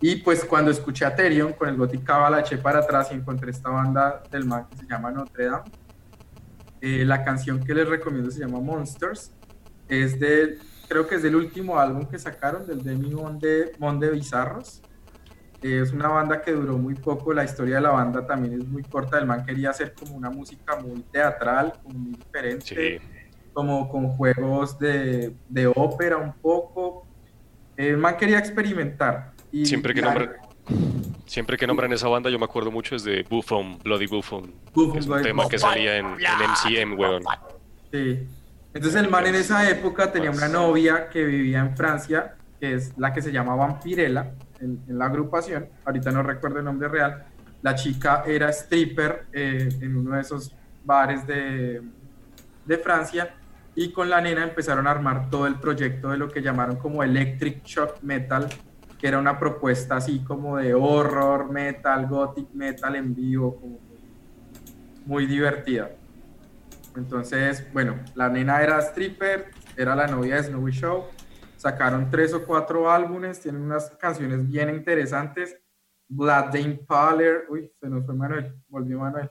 Y 0.02 0.18
pues 0.18 0.44
cuando 0.44 0.70
escuché 0.70 1.06
a 1.06 1.16
Terion 1.16 1.54
con 1.54 1.70
el 1.70 1.78
Gothic 1.78 2.04
Kabbalah, 2.04 2.42
eché 2.42 2.58
para 2.58 2.80
atrás 2.80 3.08
y 3.12 3.16
encontré 3.16 3.52
esta 3.52 3.70
banda 3.70 4.22
del 4.30 4.46
man 4.46 4.68
que 4.70 4.78
se 4.78 4.86
llama 4.86 5.10
Notre 5.10 5.46
Dame 5.46 5.64
eh, 6.86 7.06
la 7.06 7.24
canción 7.24 7.64
que 7.64 7.74
les 7.74 7.88
recomiendo 7.88 8.30
se 8.30 8.42
llama 8.42 8.60
Monsters. 8.60 9.32
Es 9.88 10.20
de, 10.20 10.58
creo 10.90 11.08
que 11.08 11.16
es 11.16 11.24
del 11.24 11.38
último 11.38 11.80
álbum 11.80 12.06
que 12.06 12.20
sacaron, 12.20 12.68
del 12.68 12.84
Demi 12.84 13.10
Monde, 13.10 13.72
Monde 13.80 14.12
Bizarros. 14.12 14.82
Es 15.64 15.94
una 15.94 16.10
banda 16.10 16.42
que 16.42 16.52
duró 16.52 16.78
muy 16.78 16.94
poco, 16.94 17.34
la 17.34 17.46
historia 17.46 17.76
de 17.76 17.82
la 17.82 17.92
banda 17.92 18.28
también 18.28 18.62
es 18.62 18.68
muy 18.68 18.84
corta. 18.84 19.18
El 19.18 19.26
man 19.26 19.46
quería 19.46 19.70
hacer 19.70 19.94
como 19.94 20.14
una 20.14 20.30
música 20.30 20.76
muy 20.76 21.02
teatral, 21.04 21.74
como 21.82 22.00
muy 22.00 22.12
diferente, 22.18 23.02
como 23.54 23.88
con 23.88 24.10
juegos 24.10 24.78
de, 24.78 25.34
de, 25.48 25.68
ópera 25.68 26.18
un 26.18 26.34
poco. 26.34 27.08
El 27.78 27.98
man 27.98 28.18
quería 28.18 28.40
experimentar. 28.40 29.32
Y 29.54 29.66
Siempre 29.66 29.94
que 29.94 30.02
nombra, 30.02 30.36
Siempre 31.26 31.58
que 31.58 31.66
nombran 31.66 31.94
esa 31.94 32.10
banda, 32.10 32.30
yo 32.30 32.38
me 32.38 32.46
acuerdo 32.46 32.70
mucho 32.70 32.96
es 32.98 33.06
de 33.06 33.24
Buffon, 33.24 33.80
Bloody 33.80 34.08
Buffon. 34.08 34.54
es 34.98 35.08
un 35.08 35.22
tema 35.22 35.48
que 35.48 35.58
salía 35.58 35.98
en, 35.98 36.08
MCM, 36.16 37.00
weón. 37.00 37.24
Sí. 37.90 38.28
Entonces 38.74 39.02
el 39.02 39.10
man 39.10 39.26
en 39.28 39.36
esa 39.36 39.70
época 39.70 40.12
tenía 40.12 40.32
una 40.32 40.50
novia 40.50 41.08
que 41.08 41.24
vivía 41.24 41.60
en 41.60 41.78
Francia, 41.78 42.36
que 42.60 42.74
es 42.74 42.98
la 42.98 43.14
que 43.14 43.22
se 43.22 43.32
llama 43.32 43.56
Vampirella 43.56 44.34
en, 44.60 44.82
la 44.88 45.06
agrupación. 45.06 45.68
Ahorita 45.86 46.12
no 46.12 46.24
recuerdo 46.24 46.60
el 46.60 46.66
nombre 46.66 46.88
real. 46.88 47.26
La 47.62 47.76
chica 47.76 48.24
era 48.26 48.50
stripper 48.50 49.28
eh, 49.32 49.70
en 49.82 49.98
uno 49.98 50.16
de 50.16 50.22
esos 50.22 50.54
bares 50.84 51.26
de, 51.26 51.82
de 52.66 52.78
Francia 52.78 53.36
y 53.76 53.92
con 53.92 54.10
la 54.10 54.22
nena 54.22 54.44
empezaron 54.44 54.88
a 54.88 54.92
armar 54.92 55.30
todo 55.30 55.48
el 55.48 55.56
proyecto 55.56 56.10
de 56.10 56.18
lo 56.18 56.30
que 56.30 56.42
llamaron 56.42 56.76
como 56.76 57.04
Electric 57.04 57.64
Shock 57.64 58.04
Metal, 58.04 58.48
que 59.00 59.08
era 59.08 59.18
una 59.18 59.40
propuesta 59.40 59.96
así 59.96 60.20
como 60.20 60.58
de 60.58 60.74
horror, 60.74 61.52
metal, 61.52 62.08
gothic 62.08 62.52
metal 62.54 62.96
en 62.96 63.16
vivo, 63.16 63.60
muy 65.06 65.26
divertida. 65.26 65.90
Entonces, 66.96 67.66
bueno, 67.74 67.96
la 68.14 68.30
nena 68.30 68.62
era 68.62 68.80
stripper, 68.80 69.50
era 69.76 69.96
la 69.96 70.08
novia 70.08 70.36
de 70.36 70.44
Snowy 70.44 70.72
Show, 70.72 71.06
sacaron 71.64 72.12
tres 72.12 72.34
o 72.34 72.46
cuatro 72.46 72.92
álbumes, 72.92 73.40
tienen 73.40 73.62
unas 73.62 73.90
canciones 73.92 74.46
bien 74.50 74.70
interesantes. 74.70 75.58
Blood 76.10 76.52
the 76.52 76.60
Impaler, 76.60 77.46
uy, 77.50 77.72
se 77.80 77.88
nos 77.88 78.06
fue 78.06 78.14
Manuel, 78.14 78.54
volvió 78.68 79.00
Manuel. 79.00 79.30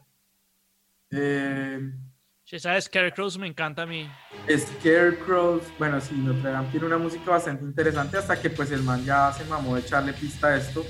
Eh, 1.11 1.93
si 2.43 2.59
sabes, 2.59 2.85
Scarecrows 2.85 3.37
me 3.37 3.47
encanta 3.47 3.83
a 3.83 3.87
mí. 3.87 4.11
Scarecrows, 4.49 5.62
bueno, 5.78 6.01
sí, 6.01 6.14
Notre 6.14 6.51
Dame 6.51 6.68
tiene 6.70 6.87
una 6.87 6.97
música 6.97 7.33
bastante 7.33 7.66
interesante 7.66 8.16
hasta 8.16 8.41
que 8.41 8.49
pues 8.49 8.70
el 8.70 8.83
man 8.83 9.05
ya 9.05 9.30
se 9.33 9.45
mamó 9.45 9.74
de 9.74 9.83
echarle 9.83 10.14
pista 10.14 10.49
a 10.49 10.57
esto 10.57 10.87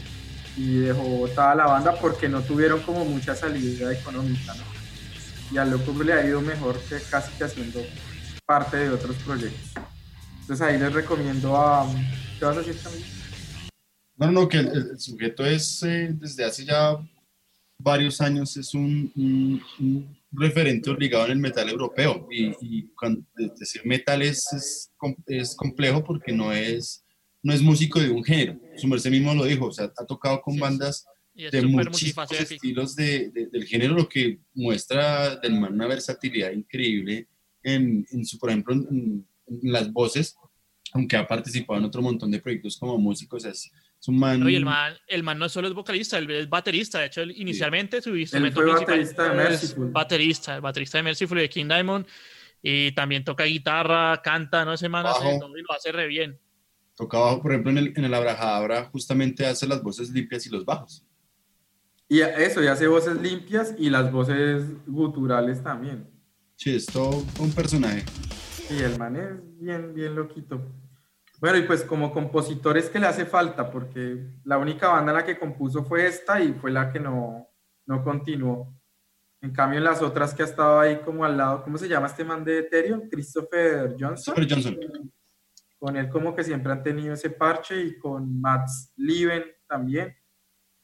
y 0.57 0.79
dejó 0.79 1.03
botada 1.03 1.57
la 1.57 1.67
banda 1.67 1.97
porque 2.01 2.29
no 2.29 2.43
tuvieron 2.43 2.81
como 2.83 3.05
mucha 3.05 3.35
salida 3.35 3.93
económica, 3.93 4.55
¿no? 4.55 4.63
Y 5.51 5.59
al 5.59 5.73
loco 5.73 5.93
le 6.05 6.13
ha 6.13 6.25
ido 6.25 6.41
mejor 6.41 6.79
que 6.89 7.01
casi 7.11 7.37
que 7.37 7.43
haciendo 7.43 7.81
parte 8.47 8.77
de 8.77 8.91
otros 8.91 9.17
proyectos. 9.17 9.73
Entonces 10.43 10.61
ahí 10.61 10.79
les 10.79 10.93
recomiendo 10.93 11.57
a... 11.57 11.89
¿Qué 12.39 12.45
vas 12.45 12.57
a 12.57 12.61
decir 12.61 12.83
también? 12.83 13.05
No, 14.17 14.31
no, 14.31 14.49
que 14.49 14.59
el, 14.59 14.99
sujeto 15.01 15.45
es 15.47 15.83
eh, 15.83 16.11
desde 16.13 16.45
hace 16.45 16.65
ya 16.65 16.97
varios 17.79 18.21
años, 18.21 18.57
es 18.57 18.75
un 18.75 19.63
referente 20.33 20.91
obligado 20.91 21.27
en 21.27 21.33
el 21.33 21.39
metal 21.39 21.69
europeo. 21.69 22.27
Y, 22.31 22.89
cuando, 22.95 23.25
decir 23.59 23.83
metal 23.85 24.23
es, 24.23 24.91
es, 25.27 25.57
complejo 25.57 26.03
porque 26.03 26.33
no 26.33 26.53
es, 26.53 27.05
no 27.43 27.53
es 27.53 27.63
músico 27.63 28.01
de 28.01 28.11
un 28.11 28.25
género. 28.25 28.59
Su 28.77 28.89
merced 28.89 29.11
mismo 29.11 29.35
lo 29.35 29.45
dijo, 29.45 29.67
o 29.67 29.73
sea, 29.73 29.93
ha 29.97 30.07
tocado 30.07 30.41
con 30.41 30.59
bandas 30.59 31.05
de 31.35 31.63
muchísimos 31.63 32.31
estilos 32.33 32.97
de, 32.97 33.31
del 33.31 33.65
género, 33.65 33.95
lo 33.95 34.09
que 34.09 34.41
muestra 34.55 35.37
del 35.37 35.59
man 35.59 35.75
una 35.75 35.87
versatilidad 35.87 36.53
increíble 36.53 37.29
en, 37.63 38.07
en 38.11 38.25
su, 38.25 38.39
por 38.39 38.51
ejemplo, 38.51 38.75
en, 38.75 39.27
las 39.63 39.93
voces, 39.93 40.37
aunque 40.93 41.17
ha 41.17 41.27
participado 41.27 41.79
en 41.79 41.87
otro 41.87 42.03
montón 42.03 42.31
de 42.31 42.41
proyectos 42.41 42.77
como 42.79 42.99
músico, 42.99 43.37
o 43.37 43.41
sea, 43.41 43.51
es, 43.51 43.71
el 44.05 44.15
man, 44.65 44.97
el 45.07 45.23
man 45.23 45.39
no 45.39 45.49
solo 45.49 45.69
es 45.69 45.75
vocalista, 45.75 46.19
él 46.19 46.29
es 46.31 46.49
baterista. 46.49 46.99
De 46.99 47.07
hecho, 47.07 47.23
inicialmente 47.23 48.03
su 48.03 48.17
instrumento 48.17 48.61
principal 48.61 48.87
baterista 48.87 49.29
de 49.29 49.37
Merciful. 49.37 49.91
Baterista, 49.93 50.55
el 50.57 50.61
baterista 50.61 50.99
de 50.99 51.05
Merciful 51.05 51.39
y 51.39 51.43
de 51.43 51.49
King 51.49 51.67
Diamond. 51.67 52.07
Y 52.61 52.93
también 52.93 53.25
toca 53.25 53.45
guitarra, 53.45 54.21
canta, 54.23 54.65
no 54.65 54.77
sé, 54.77 54.89
man, 54.89 55.07
hace 55.07 55.39
todo 55.39 55.57
y 55.57 55.63
lo 55.63 55.73
hace 55.73 55.93
re 55.93 56.09
bien. 56.09 56.39
Toca 56.97 57.19
bajo, 57.19 57.43
por 57.43 57.53
ejemplo, 57.53 57.71
en 57.71 57.79
el, 57.79 57.93
en 57.97 58.05
el 58.05 58.15
Abrajadabra, 58.15 58.89
justamente 58.91 59.47
hace 59.47 59.69
las 59.69 59.83
voces 59.83 60.11
limpias 60.11 60.47
y 60.47 60.51
los 60.51 60.65
bajos. 60.65 61.05
Y 62.09 62.21
eso, 62.21 62.63
y 62.63 62.67
hace 62.67 62.89
voces 62.89 63.21
limpias 63.21 63.75
y 63.79 63.89
las 63.89 64.11
voces 64.11 64.65
guturales 64.87 65.63
también. 65.63 66.09
Sí, 66.57 66.75
es 66.75 66.87
todo 66.87 67.25
un 67.39 67.53
personaje. 67.53 68.05
Y 68.73 68.83
el 68.83 68.99
man 68.99 69.17
es 69.17 69.59
bien, 69.59 69.93
bien 69.93 70.15
loquito. 70.15 70.61
Bueno, 71.39 71.59
y 71.59 71.63
pues 71.63 71.83
como 71.83 72.11
compositores 72.11 72.89
que 72.89 72.99
le 72.99 73.07
hace 73.07 73.27
falta, 73.27 73.71
porque 73.71 74.27
la 74.45 74.57
única 74.57 74.89
banda 74.89 75.13
en 75.13 75.19
la 75.19 75.25
que 75.25 75.39
compuso 75.39 75.85
fue 75.85 76.07
esta 76.07 76.41
y 76.41 76.55
fue 76.55 76.71
la 76.71 76.91
que 76.91 76.99
no, 76.99 77.49
no 77.85 78.03
continuó. 78.03 78.75
En 79.43 79.53
cambio, 79.53 79.79
en 79.79 79.85
las 79.85 80.01
otras 80.01 80.33
que 80.33 80.43
ha 80.43 80.47
estado 80.47 80.81
ahí 80.81 81.01
como 81.01 81.25
al 81.25 81.37
lado, 81.37 81.63
¿cómo 81.65 81.77
se 81.77 81.89
llama 81.89 82.07
este 82.07 82.25
man 82.25 82.45
de 82.45 82.61
Ethereum? 82.61 83.11
Christopher 83.11 83.95
Johnson. 83.99 84.35
Christopher 84.35 84.79
Johnson. 84.81 85.13
Con 85.79 85.97
él 85.97 86.09
como 86.09 86.35
que 86.35 86.45
siempre 86.45 86.73
han 86.73 86.83
tenido 86.83 87.13
ese 87.13 87.29
parche 87.29 87.83
y 87.83 87.99
con 87.99 88.41
Mats 88.41 88.93
Lieben 88.97 89.45
también. 89.67 90.17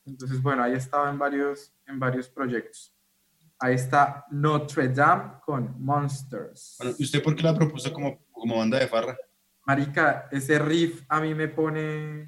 Entonces, 0.05 0.43
bueno, 0.43 0.63
ahí 0.63 0.75
estado 0.75 1.09
en 1.09 1.19
varios, 1.19 1.73
en 1.87 1.99
varios 1.99 2.29
proyectos. 2.29 2.98
Ahí 3.61 3.75
está 3.75 4.25
Notre 4.31 4.89
Dame 4.89 5.41
con 5.45 5.83
Monsters. 5.83 6.77
Bueno, 6.79 6.95
¿y 6.99 7.05
usted 7.05 7.23
por 7.23 7.35
qué 7.35 7.43
la 7.43 7.55
propuso 7.55 7.93
como, 7.93 8.25
como 8.31 8.59
banda 8.59 8.79
de 8.79 8.87
farra? 8.87 9.17
Marica, 9.67 10.29
ese 10.31 10.59
riff 10.59 11.03
a 11.09 11.21
mí 11.21 11.35
me 11.35 11.49
pone, 11.49 12.25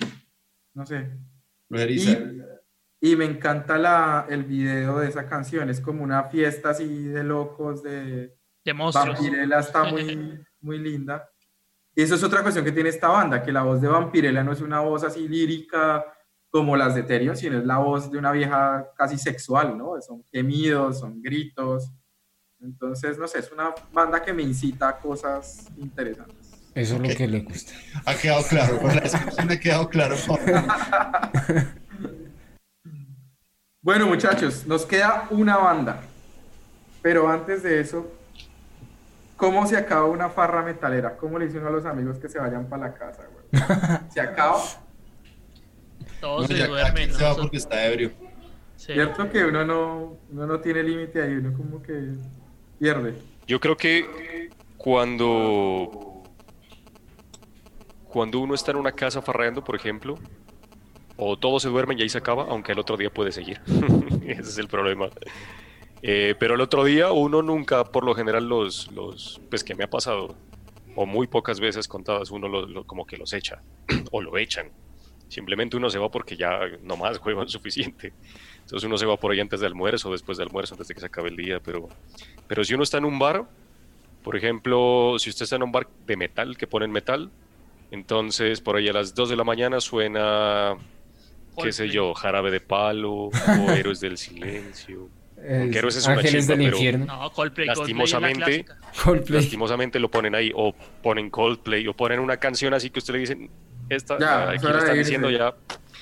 no 0.74 0.85
sé. 0.85 1.11
Y, 3.01 3.16
me 3.16 3.24
encanta 3.24 3.78
la, 3.78 4.26
el 4.28 4.45
video 4.45 4.99
de 4.99 5.09
esa 5.09 5.26
canción, 5.26 5.70
es 5.70 5.81
como 5.81 6.03
una 6.03 6.24
fiesta 6.24 6.70
así 6.70 7.05
de 7.05 7.24
locos, 7.24 7.83
de... 7.83 8.37
De 8.62 8.74
monstruos. 8.74 9.18
Vampirella 9.18 9.61
está 9.61 9.85
muy, 9.85 10.45
muy 10.61 10.78
linda. 10.78 11.31
Y 11.95 12.03
eso 12.03 12.16
es 12.16 12.22
otra 12.22 12.43
cuestión 12.43 12.64
que 12.64 12.72
tiene 12.72 12.91
esta 12.91 13.09
banda, 13.09 13.43
que 13.43 13.53
la 13.53 13.62
voz 13.62 13.81
de 13.81 13.89
Vampirella 13.89 14.43
no 14.43 14.53
es 14.53 14.61
una 14.61 14.81
voz 14.81 15.05
así 15.05 15.26
lírica 15.28 16.05
como 16.51 16.76
las 16.76 16.94
de 16.94 17.05
Terion, 17.05 17.36
sino 17.36 17.59
es 17.59 17.64
la 17.64 17.78
voz 17.78 18.11
de 18.11 18.18
una 18.18 18.32
vieja 18.32 18.90
casi 18.96 19.16
sexual, 19.16 19.78
¿no? 19.78 20.01
Son 20.03 20.24
gemidos, 20.32 20.98
son 20.98 21.22
gritos. 21.22 21.92
Entonces, 22.61 23.16
no 23.18 23.26
sé, 23.28 23.38
es 23.38 23.51
una 23.53 23.72
banda 23.92 24.20
que 24.20 24.32
me 24.32 24.42
incita 24.42 24.88
a 24.88 24.98
cosas 24.98 25.68
interesantes. 25.76 26.51
Eso 26.74 26.96
es 26.96 27.01
lo 27.01 27.16
que 27.16 27.26
le 27.26 27.40
gusta. 27.40 27.72
Ha 28.05 28.14
quedado 28.14 28.42
claro, 28.44 28.78
con 28.78 28.94
la 28.94 29.01
descripción 29.01 29.51
ha 29.51 29.59
quedado 29.59 29.88
claro. 29.88 30.16
bueno, 33.82 34.07
muchachos, 34.07 34.66
nos 34.66 34.84
queda 34.86 35.26
una 35.30 35.57
banda. 35.57 36.01
Pero 37.03 37.28
antes 37.28 37.62
de 37.62 37.80
eso, 37.80 38.12
¿cómo 39.36 39.66
se 39.66 39.76
acaba 39.76 40.05
una 40.05 40.28
farra 40.28 40.62
metalera? 40.62 41.16
¿Cómo 41.16 41.38
le 41.38 41.46
dicen 41.46 41.64
a 41.64 41.70
los 41.70 41.86
amigos 41.86 42.18
que 42.18 42.28
se 42.28 42.38
vayan 42.38 42.66
para 42.68 42.88
la 42.88 42.94
casa, 42.94 43.22
güey? 43.32 43.62
¿Se 44.12 44.20
acaba? 44.20 44.59
Todos 46.20 46.46
se 46.46 46.66
duermen. 46.66 47.12
Se 47.12 47.24
va 47.24 47.34
porque 47.34 47.56
está 47.56 47.86
ebrio. 47.86 48.12
Cierto 48.76 49.28
que 49.30 49.44
uno 49.44 49.64
no, 49.64 50.16
uno 50.30 50.46
no 50.46 50.60
tiene 50.60 50.82
límite 50.82 51.22
ahí, 51.22 51.34
uno 51.34 51.56
como 51.56 51.82
que 51.82 52.12
pierde. 52.78 53.14
Yo 53.46 53.60
creo 53.60 53.76
que 53.76 54.48
cuando 54.76 56.22
cuando 58.10 58.40
uno 58.40 58.54
está 58.54 58.72
en 58.72 58.78
una 58.78 58.92
casa 58.92 59.22
farreando, 59.22 59.62
por 59.62 59.76
ejemplo, 59.76 60.16
o 61.16 61.38
todos 61.38 61.62
se 61.62 61.68
duermen 61.68 61.98
y 61.98 62.02
ahí 62.02 62.08
se 62.08 62.18
acaba, 62.18 62.44
aunque 62.48 62.72
el 62.72 62.78
otro 62.78 62.96
día 62.96 63.10
puede 63.10 63.32
seguir. 63.32 63.60
Ese 64.26 64.40
es 64.40 64.58
el 64.58 64.68
problema. 64.68 65.10
Eh, 66.02 66.34
pero 66.38 66.54
el 66.54 66.60
otro 66.60 66.84
día 66.84 67.12
uno 67.12 67.42
nunca, 67.42 67.84
por 67.84 68.04
lo 68.04 68.14
general, 68.14 68.48
los, 68.48 68.90
los, 68.92 69.40
pues 69.50 69.62
que 69.62 69.74
me 69.74 69.84
ha 69.84 69.90
pasado, 69.90 70.34
o 70.96 71.06
muy 71.06 71.26
pocas 71.26 71.60
veces 71.60 71.86
contadas, 71.86 72.30
uno 72.30 72.48
como 72.86 73.06
que 73.06 73.16
los 73.16 73.32
echa, 73.32 73.62
o 74.10 74.22
lo 74.22 74.38
echan. 74.38 74.70
Simplemente 75.31 75.76
uno 75.76 75.89
se 75.89 75.99
va 75.99 76.11
porque 76.11 76.37
ya 76.37 76.59
no 76.83 76.97
más 76.97 77.18
juegan 77.18 77.49
suficiente. 77.49 78.12
Entonces 78.61 78.85
uno 78.87 78.99
se 78.99 79.07
va 79.07 79.16
por 79.16 79.33
ahí 79.33 79.41
antes 79.41 79.61
del 79.61 79.68
almuerzo, 79.68 80.12
después 80.12 80.37
del 80.37 80.49
almuerzo, 80.49 80.74
antes 80.74 80.89
de 80.89 80.95
que 80.95 81.01
se 81.01 81.07
acabe 81.07 81.28
el 81.31 81.37
día. 81.37 81.61
Pero, 81.61 81.89
pero 82.47 82.62
si 82.64 82.74
uno 82.74 82.83
está 82.83 82.99
en 82.99 83.05
un 83.05 83.18
bar, 83.18 83.45
por 84.22 84.37
ejemplo, 84.37 85.16
si 85.18 85.31
usted 85.31 85.45
está 85.45 85.57
en 85.57 85.62
un 85.62 85.72
bar 85.72 85.87
de 86.07 86.16
metal, 86.16 86.57
que 86.59 86.66
ponen 86.66 86.91
metal, 86.91 87.31
entonces 87.91 88.61
por 88.61 88.76
ahí 88.76 88.89
a 88.89 88.93
las 88.93 89.14
2 89.14 89.31
de 89.31 89.37
la 89.37 89.45
mañana 89.45 89.81
suena, 89.81 90.76
qué 91.62 91.72
sé 91.72 91.89
yo, 91.89 92.12
Jarabe 92.14 92.51
de 92.51 92.61
Palo 92.61 93.12
o 93.12 93.31
Héroes 93.70 94.01
del 94.01 94.18
Silencio. 94.18 95.09
Es 95.43 95.74
Héroes 95.74 95.97
es 95.97 96.07
una 96.07 96.22
chimba, 96.22 96.47
del 96.47 96.59
pero- 96.59 96.76
infierno. 96.76 97.07
No, 97.07 97.31
Coldplay, 97.33 97.66
Coldplay 97.68 97.68
es 97.68 98.12
la 98.12 98.20
Lastimosamente. 98.20 98.64
Coldplay. 99.05 99.41
lastimosamente 99.41 99.99
lo 99.99 100.11
ponen 100.11 100.35
ahí, 100.35 100.53
o 100.55 100.74
ponen 101.03 101.31
Coldplay, 101.31 101.89
o 101.89 101.95
ponen 101.95 102.20
una 102.20 102.37
canción 102.37 102.74
así 102.74 102.91
que 102.91 102.99
usted 102.99 103.14
le 103.14 103.20
dicen, 103.20 103.51
esta, 103.91 104.18
Ya, 104.18 104.51
aquí 104.51 104.64
de 104.66 104.78
están 104.78 104.97
diciendo 104.97 105.30
ya. 105.30 105.55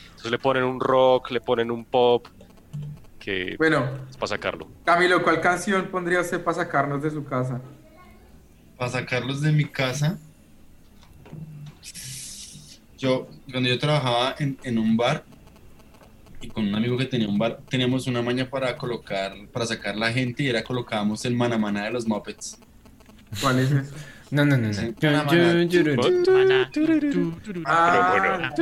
Entonces 0.09 0.31
le 0.31 0.39
ponen 0.39 0.65
un 0.65 0.81
rock, 0.81 1.31
le 1.31 1.41
ponen 1.41 1.71
un 1.71 1.85
pop, 1.85 2.27
que 3.19 3.57
Bueno, 3.59 3.89
es 4.11 4.17
para 4.17 4.29
sacarlo. 4.29 4.69
Camilo, 4.85 5.23
¿cuál 5.23 5.41
canción 5.41 5.87
pondría 5.89 6.21
usted 6.21 6.43
para 6.43 6.57
sacarnos 6.57 7.03
de 7.03 7.11
su 7.11 7.25
casa? 7.25 7.61
Para 8.77 8.91
sacarlos 8.91 9.41
de 9.41 9.53
mi 9.53 9.65
casa. 9.65 10.19
Yo, 12.99 13.29
cuando 13.51 13.69
yo 13.69 13.79
trabajaba 13.79 14.35
en, 14.39 14.59
en 14.65 14.79
un 14.79 14.97
bar 14.97 15.25
y 16.41 16.49
con 16.49 16.67
un 16.67 16.75
amigo 16.75 16.97
que 16.97 17.05
tenía 17.05 17.29
un 17.29 17.39
bar, 17.39 17.61
teníamos 17.69 18.07
una 18.07 18.23
maña 18.23 18.49
para 18.49 18.77
colocar, 18.77 19.33
para 19.53 19.67
sacar 19.67 19.97
la 19.97 20.13
gente 20.13 20.43
y 20.43 20.49
era 20.49 20.63
colocábamos 20.63 21.25
el 21.25 21.35
manamana 21.37 21.85
de 21.85 21.91
los 21.93 22.07
Muppets. 22.07 22.59
¿Cuál 23.41 23.61
es 23.61 23.71
eso? 23.71 23.95
No, 24.31 24.45
no, 24.45 24.59
no. 24.59 24.69
no. 24.69 24.95
Ah, 27.65 28.53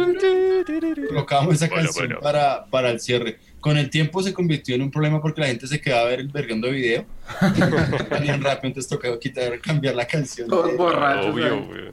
Colocábamos 1.09 1.55
esa 1.57 1.69
canción 1.69 2.09
bueno. 2.09 2.21
Para, 2.21 2.67
para 2.67 2.91
el 2.91 3.01
cierre. 3.01 3.39
Con 3.61 3.77
el 3.77 3.91
tiempo 3.91 4.23
se 4.23 4.33
convirtió 4.33 4.77
en 4.77 4.83
un 4.83 4.91
problema 4.91 5.21
porque 5.21 5.41
la 5.41 5.49
gente 5.49 5.67
se 5.67 5.81
quedaba 5.81 6.03
a 6.03 6.11
ver 6.11 6.21
el 6.21 6.29
vergando 6.29 6.71
video. 6.71 7.05
Venían 8.11 8.41
rápido, 8.43 8.69
entonces 8.69 8.89
tocaba 8.89 9.19
quitar, 9.19 9.61
cambiar 9.61 9.97
la 9.97 10.07
canción. 10.07 10.49
todos 10.49 10.77
borrachos. 10.77 11.35
Obvio. 11.35 11.93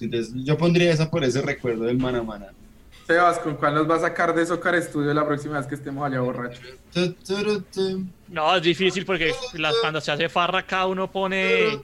Entonces 0.00 0.34
yo 0.44 0.58
pondría 0.58 0.90
esa 0.92 1.10
por 1.10 1.22
ese 1.22 1.42
recuerdo 1.42 1.84
del 1.84 1.98
manamana. 1.98 2.48
Sebas, 3.12 3.38
¿con 3.40 3.56
cuál 3.56 3.74
nos 3.74 3.90
va 3.90 3.96
a 3.96 4.00
sacar 4.00 4.34
de 4.34 4.46
Socar 4.46 4.74
Estudio 4.74 5.12
la 5.12 5.26
próxima 5.26 5.58
vez 5.58 5.66
que 5.66 5.74
estemos 5.74 6.04
allá 6.06 6.20
borrachos? 6.20 6.60
No, 8.28 8.56
es 8.56 8.62
difícil 8.62 9.04
porque 9.04 9.34
las- 9.54 9.74
cuando 9.82 10.00
se 10.00 10.10
hace 10.12 10.28
farra 10.30 10.62
cada 10.62 10.86
uno 10.86 11.10
pone... 11.10 11.78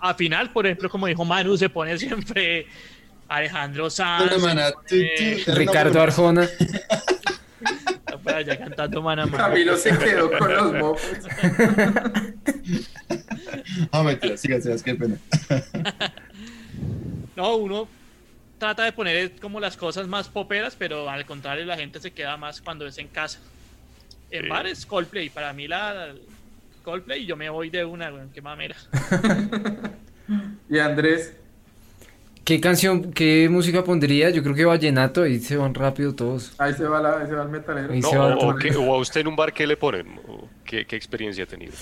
A 0.00 0.14
final, 0.14 0.50
por 0.52 0.64
ejemplo, 0.66 0.88
como 0.88 1.06
dijo 1.06 1.22
Manu, 1.24 1.56
se 1.56 1.68
pone 1.68 1.98
siempre 1.98 2.66
Alejandro 3.28 3.90
Sanz. 3.90 4.32
Ricardo 5.48 6.00
Arjona. 6.00 6.48
cantando. 8.58 9.02
Maná. 9.02 9.30
Camilo 9.30 9.76
se 9.76 9.96
quedó 9.98 10.30
con 10.30 10.54
los 10.54 10.72
mopos. 10.72 11.02
Mentira, 14.04 14.36
siga, 14.36 14.60
siga, 14.60 14.76
qué 14.82 14.94
pena. 14.94 15.16
No, 17.36 17.56
uno 17.56 17.88
trata 18.64 18.84
de 18.84 18.92
poner 18.92 19.32
como 19.42 19.60
las 19.60 19.76
cosas 19.76 20.08
más 20.08 20.26
poperas, 20.28 20.74
pero 20.74 21.10
al 21.10 21.26
contrario, 21.26 21.66
la 21.66 21.76
gente 21.76 22.00
se 22.00 22.12
queda 22.12 22.38
más 22.38 22.62
cuando 22.62 22.86
es 22.86 22.96
en 22.96 23.08
casa. 23.08 23.38
En 24.30 24.44
Sí. 24.44 24.48
bares, 24.48 24.86
Coldplay. 24.86 25.28
Para 25.28 25.52
mí, 25.52 25.68
la 25.68 26.14
Coldplay, 26.82 27.26
yo 27.26 27.36
me 27.36 27.50
voy 27.50 27.68
de 27.68 27.84
una, 27.84 28.08
güey, 28.08 28.22
qué 28.32 28.40
mamera. 28.40 28.76
Y 30.70 30.78
Andrés, 30.78 31.34
¿Qué 32.42 32.58
canción, 32.60 33.12
qué 33.12 33.48
música 33.50 33.84
pondría? 33.84 34.30
Yo 34.30 34.42
creo 34.42 34.54
que 34.54 34.64
vallenato, 34.64 35.22
ahí 35.22 35.38
se 35.38 35.56
van 35.58 35.74
rápido 35.74 36.14
todos. 36.14 36.52
ahí 36.58 36.72
se 36.72 36.84
va, 36.84 37.00
la, 37.02 37.18
ahí 37.18 37.26
se 37.26 37.34
va 37.34 37.42
el 37.42 37.48
metalero. 37.50 37.92
Ahí 37.92 38.00
No, 38.00 38.08
se 38.10 38.16
va 38.16 38.34
o, 38.36 38.94
a 38.94 38.98
usted 38.98 39.20
en 39.20 39.28
un 39.28 39.36
bar, 39.36 39.52
¿qué 39.52 39.66
le 39.66 39.76
ponen? 39.76 40.18
¿O 40.26 40.48
¿Qué, 40.64 40.86
qué 40.86 40.96
experiencia 40.96 41.44
ha 41.44 41.46
tenido? 41.46 41.72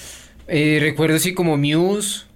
Eh, 0.49 0.79
recuerdo 0.81 1.17
así 1.17 1.35
como 1.35 1.57
Muse, 1.57 2.27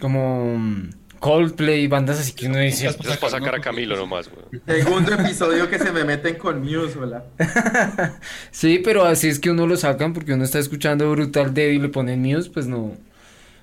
como 0.00 0.58
mm, 0.58 0.90
Coldplay, 1.24 1.86
bandas 1.86 2.20
así 2.20 2.34
que 2.34 2.48
uno 2.48 2.58
dice. 2.58 2.86
Eso 2.86 2.98
es 3.08 3.16
para 3.16 3.30
sacar 3.30 3.54
a 3.54 3.60
Camilo 3.62 3.96
nomás, 3.96 4.28
güey. 4.28 4.60
Segundo 4.66 5.14
episodio 5.14 5.70
que 5.70 5.78
se 5.78 5.90
me 5.90 6.04
meten 6.04 6.34
con 6.34 6.60
Muse, 6.60 6.98
hola. 6.98 7.24
Sí, 8.50 8.82
pero 8.84 9.06
así 9.06 9.28
es 9.28 9.38
que 9.38 9.50
uno 9.50 9.66
lo 9.66 9.78
sacan 9.78 10.12
porque 10.12 10.34
uno 10.34 10.44
está 10.44 10.58
escuchando 10.58 11.10
Brutal 11.10 11.54
Dead 11.54 11.70
y 11.70 11.78
le 11.78 11.88
ponen 11.88 12.20
Muse, 12.20 12.50
pues 12.50 12.66
no. 12.66 12.92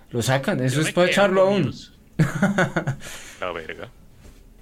Lo 0.10 0.24
sacan, 0.24 0.60
eso 0.64 0.82
Yo 0.82 0.88
es 0.88 0.92
para 0.92 1.06
echarlo 1.06 1.44
a 1.44 1.46
con 1.46 1.54
uno. 1.54 1.66
Muse. 1.68 1.92
La 3.40 3.52
verga. 3.52 3.90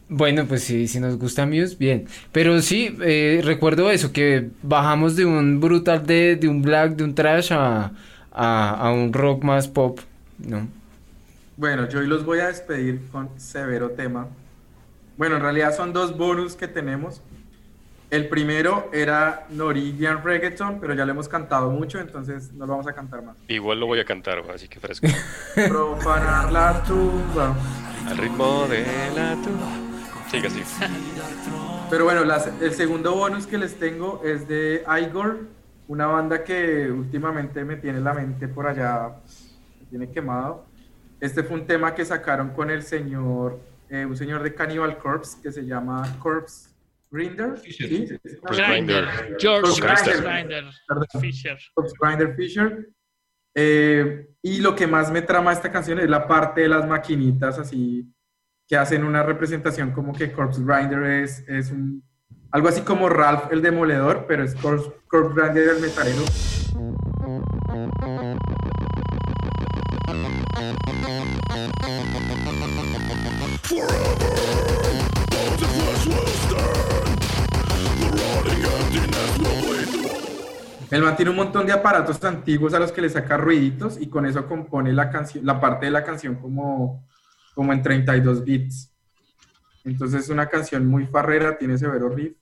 Bueno, 0.10 0.46
pues 0.46 0.66
sí, 0.66 0.90
si 0.90 1.00
nos 1.00 1.18
gusta 1.18 1.46
Muse, 1.46 1.78
bien. 1.80 2.06
Pero 2.34 2.62
sí, 2.62 2.98
eh, 3.02 3.40
recuerdo 3.46 3.90
eso, 3.92 4.12
que 4.12 4.50
bajamos 4.62 5.16
de 5.16 5.24
un 5.24 5.62
Brutal 5.62 6.06
Dead, 6.06 6.38
de 6.38 6.50
un 6.50 6.62
Black, 6.62 6.98
de 6.98 7.06
un 7.06 7.16
Trash 7.16 7.54
a, 7.54 7.94
a, 8.34 8.70
a 8.72 8.92
un 8.92 9.14
rock 9.14 9.46
más 9.46 9.70
pop, 9.70 10.02
¿no? 10.38 10.68
Bueno, 11.60 11.90
yo 11.90 12.00
hoy 12.00 12.08
los 12.08 12.24
voy 12.24 12.40
a 12.40 12.48
despedir 12.48 13.02
con 13.12 13.38
severo 13.38 13.90
tema. 13.92 14.28
Bueno, 15.18 15.36
en 15.36 15.42
realidad 15.42 15.76
son 15.76 15.92
dos 15.92 16.18
bonus 16.18 16.56
que 16.56 16.70
tenemos. 16.70 17.22
El 18.10 18.30
primero 18.30 18.90
era 18.94 19.46
Norwegian 19.50 20.24
Reggaeton, 20.24 20.80
pero 20.80 20.94
ya 20.94 21.04
lo 21.06 21.12
hemos 21.12 21.28
cantado 21.28 21.70
mucho, 21.70 22.00
entonces 22.00 22.54
no 22.54 22.66
lo 22.66 22.72
vamos 22.72 22.88
a 22.88 22.94
cantar 22.94 23.24
más. 23.24 23.36
Igual 23.50 23.82
lo 23.82 23.88
voy 23.88 24.00
a 24.00 24.06
cantar, 24.06 24.40
así 24.56 24.70
que 24.70 24.80
fresco. 24.80 25.08
Profanar 25.68 26.50
la 26.50 26.82
tumba. 26.84 27.54
Al 28.08 28.18
ritmo 28.18 28.66
de 28.70 28.86
la 29.14 29.34
tu. 29.36 29.50
Siga 30.32 30.48
así. 30.48 30.64
Pero 31.90 32.06
bueno, 32.06 32.24
las- 32.24 32.48
el 32.62 32.74
segundo 32.74 33.14
bonus 33.16 33.46
que 33.48 33.58
les 33.58 33.76
tengo 33.78 34.22
es 34.24 34.48
de 34.48 34.86
Igor, 35.04 35.40
una 35.90 36.08
banda 36.08 36.46
que 36.46 36.90
últimamente 36.90 37.66
me 37.66 37.76
tiene 37.76 38.00
la 38.00 38.14
mente 38.14 38.48
por 38.48 38.66
allá, 38.66 39.10
me 39.82 39.86
tiene 39.88 40.10
quemado. 40.10 40.69
Este 41.20 41.44
fue 41.44 41.60
un 41.60 41.66
tema 41.66 41.94
que 41.94 42.06
sacaron 42.06 42.52
con 42.52 42.70
el 42.70 42.84
señor, 42.84 43.60
eh, 43.90 44.06
un 44.06 44.16
señor 44.16 44.42
de 44.44 44.54
Cannibal 44.54 44.98
Corpse 44.98 45.38
que 45.42 45.52
se 45.52 45.66
llama 45.66 46.18
Corpse 46.20 46.70
Grinder. 47.12 47.58
Fisher. 47.58 48.20
Grinder. 48.44 49.38
George 49.40 49.82
Corpse 49.82 50.12
Grinder. 50.12 50.64
Grinder. 50.88 51.22
Fisher. 51.22 51.58
Corpse 51.74 51.96
Grinder 52.00 52.36
Fisher. 52.36 52.90
Eh, 53.54 54.30
y 54.42 54.62
lo 54.62 54.76
que 54.76 54.88
más 54.88 55.12
me 55.12 55.22
trama 55.22 55.52
esta 55.52 55.72
canción 55.72 56.00
es 56.00 56.10
la 56.10 56.28
parte 56.28 56.62
de 56.62 56.70
las 56.70 56.88
maquinitas 56.88 57.58
así 57.58 58.08
que 58.68 58.78
hacen 58.78 59.04
una 59.04 59.24
representación 59.24 59.92
como 59.92 60.14
que 60.14 60.32
Corpse 60.32 60.62
Grinder 60.64 61.04
es, 61.24 61.44
es 61.48 61.72
un, 61.72 62.04
algo 62.52 62.68
así 62.68 62.82
como 62.82 63.10
Ralph 63.10 63.52
el 63.52 63.64
Demoledor, 63.64 64.26
pero 64.28 64.44
es 64.44 64.54
Corpse, 64.56 64.92
Corpse 65.08 65.42
Grinder 65.42 65.70
el 65.70 65.82
metalero. 65.82 66.22
Él 80.92 81.04
mantiene 81.04 81.30
un 81.30 81.38
montón 81.38 81.68
de 81.68 81.74
aparatos 81.74 82.24
antiguos 82.24 82.74
a 82.74 82.80
los 82.80 82.92
que 82.92 83.02
le 83.02 83.10
saca 83.10 83.38
ruiditos 83.38 84.02
y 84.02 84.08
con 84.08 84.26
eso 84.26 84.48
compone 84.48 84.92
la 84.92 85.12
canción, 85.12 85.46
la 85.46 85.60
parte 85.60 85.86
de 85.86 85.92
la 85.92 86.04
canción 86.04 86.36
como, 86.36 87.08
como 87.54 87.74
en 87.74 87.82
32 87.84 88.44
bits. 88.44 88.92
Entonces 89.86 90.24
es 90.24 90.30
una 90.30 90.48
canción 90.48 90.88
muy 90.88 91.06
farrera, 91.06 91.58
tiene 91.58 91.78
severo 91.78 92.10
riff. 92.10 92.36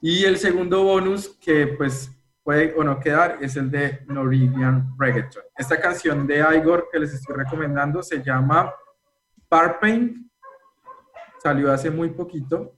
Y 0.00 0.24
el 0.24 0.38
segundo 0.38 0.82
bonus 0.82 1.28
que 1.40 1.68
pues 1.68 2.10
puede 2.50 2.74
o 2.76 2.82
no 2.82 2.98
quedar 2.98 3.38
es 3.40 3.54
el 3.54 3.70
de 3.70 4.00
Norwegian 4.08 4.96
Reggaeton. 4.98 5.44
Esta 5.56 5.80
canción 5.80 6.26
de 6.26 6.44
Igor 6.56 6.88
que 6.90 6.98
les 6.98 7.14
estoy 7.14 7.36
recomendando 7.36 8.02
se 8.02 8.20
llama 8.24 8.74
Parpaint. 9.48 10.16
Salió 11.40 11.70
hace 11.70 11.92
muy 11.92 12.08
poquito. 12.10 12.74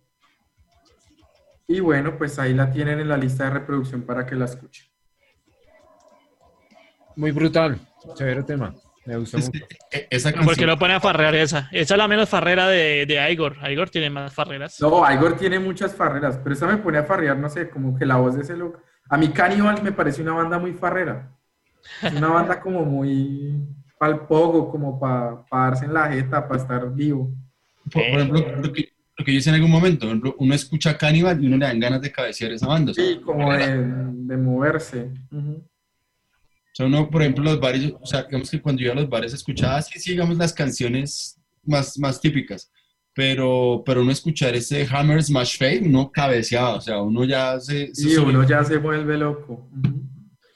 Y 1.66 1.80
bueno, 1.80 2.18
pues 2.18 2.38
ahí 2.38 2.52
la 2.52 2.70
tienen 2.70 3.00
en 3.00 3.08
la 3.08 3.16
lista 3.16 3.44
de 3.44 3.50
reproducción 3.50 4.02
para 4.02 4.26
que 4.26 4.34
la 4.34 4.44
escuchen. 4.44 4.84
Muy 7.16 7.30
brutal, 7.30 7.78
severo 8.14 8.44
tema, 8.44 8.74
me 9.06 9.16
gusta 9.16 9.38
Es 9.38 9.46
mucho. 9.46 9.64
eh, 9.90 10.06
esa 10.10 10.32
¿Por 10.32 10.40
qué 10.40 10.46
canción, 10.46 10.68
no 10.68 10.78
pone 10.78 10.92
a 10.92 11.00
farrear 11.00 11.34
esa? 11.34 11.70
Esa 11.72 11.94
es 11.94 11.98
la 11.98 12.08
menos 12.08 12.28
farrera 12.28 12.68
de, 12.68 13.06
de 13.06 13.32
Igor. 13.32 13.56
Igor 13.70 13.88
tiene 13.88 14.10
más 14.10 14.34
farreras. 14.34 14.78
No, 14.82 15.10
Igor 15.10 15.38
tiene 15.38 15.58
muchas 15.58 15.94
farreras, 15.94 16.38
pero 16.42 16.52
esa 16.54 16.66
me 16.66 16.76
pone 16.76 16.98
a 16.98 17.04
farrear, 17.04 17.38
no 17.38 17.48
sé, 17.48 17.70
como 17.70 17.96
que 17.96 18.04
la 18.04 18.16
voz 18.16 18.34
de 18.36 18.42
ese 18.42 18.54
loco. 18.54 18.78
A 19.12 19.18
mí 19.18 19.28
Cannibal 19.28 19.82
me 19.82 19.92
parece 19.92 20.22
una 20.22 20.32
banda 20.32 20.58
muy 20.58 20.72
farrera. 20.72 21.30
Es 22.02 22.14
una 22.14 22.28
banda 22.28 22.58
como 22.58 22.82
muy 22.82 23.62
pal 23.98 24.26
pogo, 24.26 24.70
como 24.70 24.98
para 24.98 25.44
darse 25.52 25.84
en 25.84 25.92
la 25.92 26.10
jeta, 26.10 26.48
para 26.48 26.62
estar 26.62 26.94
vivo. 26.94 27.30
por, 27.92 27.92
por 27.92 28.20
ejemplo, 28.20 28.56
lo 28.62 28.72
que, 28.72 28.88
lo 29.18 29.22
que 29.22 29.32
yo 29.34 29.38
hice 29.38 29.50
en 29.50 29.56
algún 29.56 29.70
momento, 29.70 30.06
por 30.06 30.08
ejemplo, 30.08 30.34
uno 30.38 30.54
escucha 30.54 30.96
Cannibal 30.96 31.44
y 31.44 31.46
uno 31.46 31.58
le 31.58 31.66
dan 31.66 31.78
ganas 31.78 32.00
de 32.00 32.10
cabecear 32.10 32.52
esa 32.52 32.66
banda. 32.66 32.92
o 32.92 32.94
sea, 32.94 33.04
Sí, 33.04 33.20
como 33.20 33.52
de, 33.52 33.84
de 34.14 34.36
moverse. 34.38 35.10
O 35.30 35.60
sea, 36.72 36.86
uno, 36.86 37.10
por 37.10 37.20
ejemplo, 37.20 37.44
los 37.44 37.60
bares, 37.60 37.92
o 38.00 38.06
sea, 38.06 38.22
digamos 38.22 38.50
que 38.50 38.62
cuando 38.62 38.80
iba 38.80 38.92
a 38.92 38.96
los 38.96 39.10
bares 39.10 39.34
escuchaba, 39.34 39.82
sí, 39.82 39.98
sí, 40.00 40.12
digamos, 40.12 40.38
las 40.38 40.54
canciones 40.54 41.38
más, 41.64 41.98
más 41.98 42.18
típicas, 42.18 42.72
pero, 43.14 43.82
pero 43.84 44.02
uno 44.02 44.12
escuchar 44.12 44.54
ese 44.54 44.86
Hammer 44.90 45.22
Smash 45.22 45.58
Fade, 45.58 45.82
uno 45.84 46.10
cabeceaba, 46.10 46.76
o 46.76 46.80
sea, 46.80 47.02
uno 47.02 47.24
ya 47.24 47.60
se... 47.60 47.94
Sí, 47.94 48.16
uno 48.16 48.46
ya 48.46 48.64
se 48.64 48.78
vuelve 48.78 49.18
loco. 49.18 49.68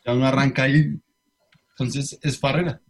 Ya 0.05 0.15
uno 0.15 0.27
arranca 0.27 0.63
ahí, 0.63 0.99
entonces 1.71 2.19
es 2.23 2.39
farrera. 2.39 2.81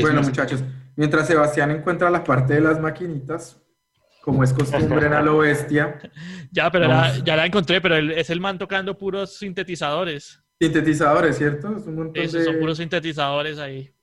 Bueno, 0.00 0.22
muchachos, 0.22 0.62
mientras 0.96 1.26
Sebastián 1.26 1.70
encuentra 1.70 2.10
la 2.10 2.24
parte 2.24 2.54
de 2.54 2.60
las 2.60 2.80
maquinitas, 2.80 3.60
como 4.22 4.44
es 4.44 4.52
costumbre 4.52 5.06
en 5.06 5.14
a 5.14 5.22
lo 5.22 5.38
bestia. 5.38 5.98
Ya, 6.52 6.68
pero 6.68 6.88
ya 7.24 7.36
la 7.36 7.46
encontré, 7.46 7.80
pero 7.80 7.96
es 7.96 8.28
el 8.28 8.40
man 8.40 8.58
tocando 8.58 8.98
puros 8.98 9.36
sintetizadores. 9.38 10.42
Sintetizadores, 10.60 11.38
¿cierto? 11.38 11.76
Es 11.76 11.86
un 11.86 12.10
Esos 12.14 12.44
son 12.44 12.58
puros 12.58 12.78
sintetizadores 12.78 13.58
ahí. 13.58 13.94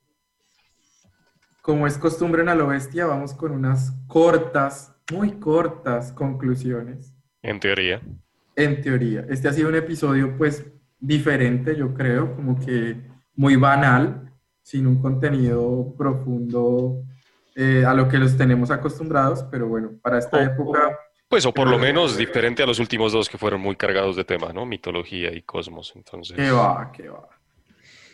Como 1.60 1.86
es 1.86 1.98
costumbre 1.98 2.40
en 2.40 2.48
a 2.48 2.54
lo 2.54 2.68
bestia, 2.68 3.04
vamos 3.04 3.34
con 3.34 3.52
unas 3.52 3.92
cortas, 4.06 4.97
muy 5.12 5.32
cortas 5.32 6.12
conclusiones. 6.12 7.14
En 7.42 7.60
teoría. 7.60 8.00
En 8.56 8.80
teoría. 8.80 9.24
Este 9.28 9.48
ha 9.48 9.52
sido 9.52 9.68
un 9.68 9.76
episodio, 9.76 10.36
pues, 10.36 10.66
diferente, 10.98 11.76
yo 11.76 11.94
creo, 11.94 12.34
como 12.34 12.58
que 12.58 12.96
muy 13.34 13.56
banal, 13.56 14.32
sin 14.62 14.86
un 14.86 15.00
contenido 15.00 15.94
profundo 15.96 17.02
eh, 17.54 17.84
a 17.86 17.94
lo 17.94 18.08
que 18.08 18.18
los 18.18 18.36
tenemos 18.36 18.70
acostumbrados, 18.70 19.44
pero 19.50 19.68
bueno, 19.68 19.92
para 20.02 20.18
esta 20.18 20.42
época... 20.42 20.98
Pues 21.28 21.44
o 21.44 21.52
por 21.52 21.68
lo 21.68 21.78
menos 21.78 22.16
diferente 22.16 22.62
a 22.62 22.66
los 22.66 22.78
últimos 22.78 23.12
dos 23.12 23.28
que 23.28 23.36
fueron 23.36 23.60
muy 23.60 23.76
cargados 23.76 24.16
de 24.16 24.24
tema, 24.24 24.52
¿no? 24.52 24.64
Mitología 24.64 25.32
y 25.34 25.42
cosmos, 25.42 25.92
entonces... 25.94 26.36
Qué 26.36 26.50
va, 26.50 26.90
qué 26.92 27.08
va. 27.08 27.28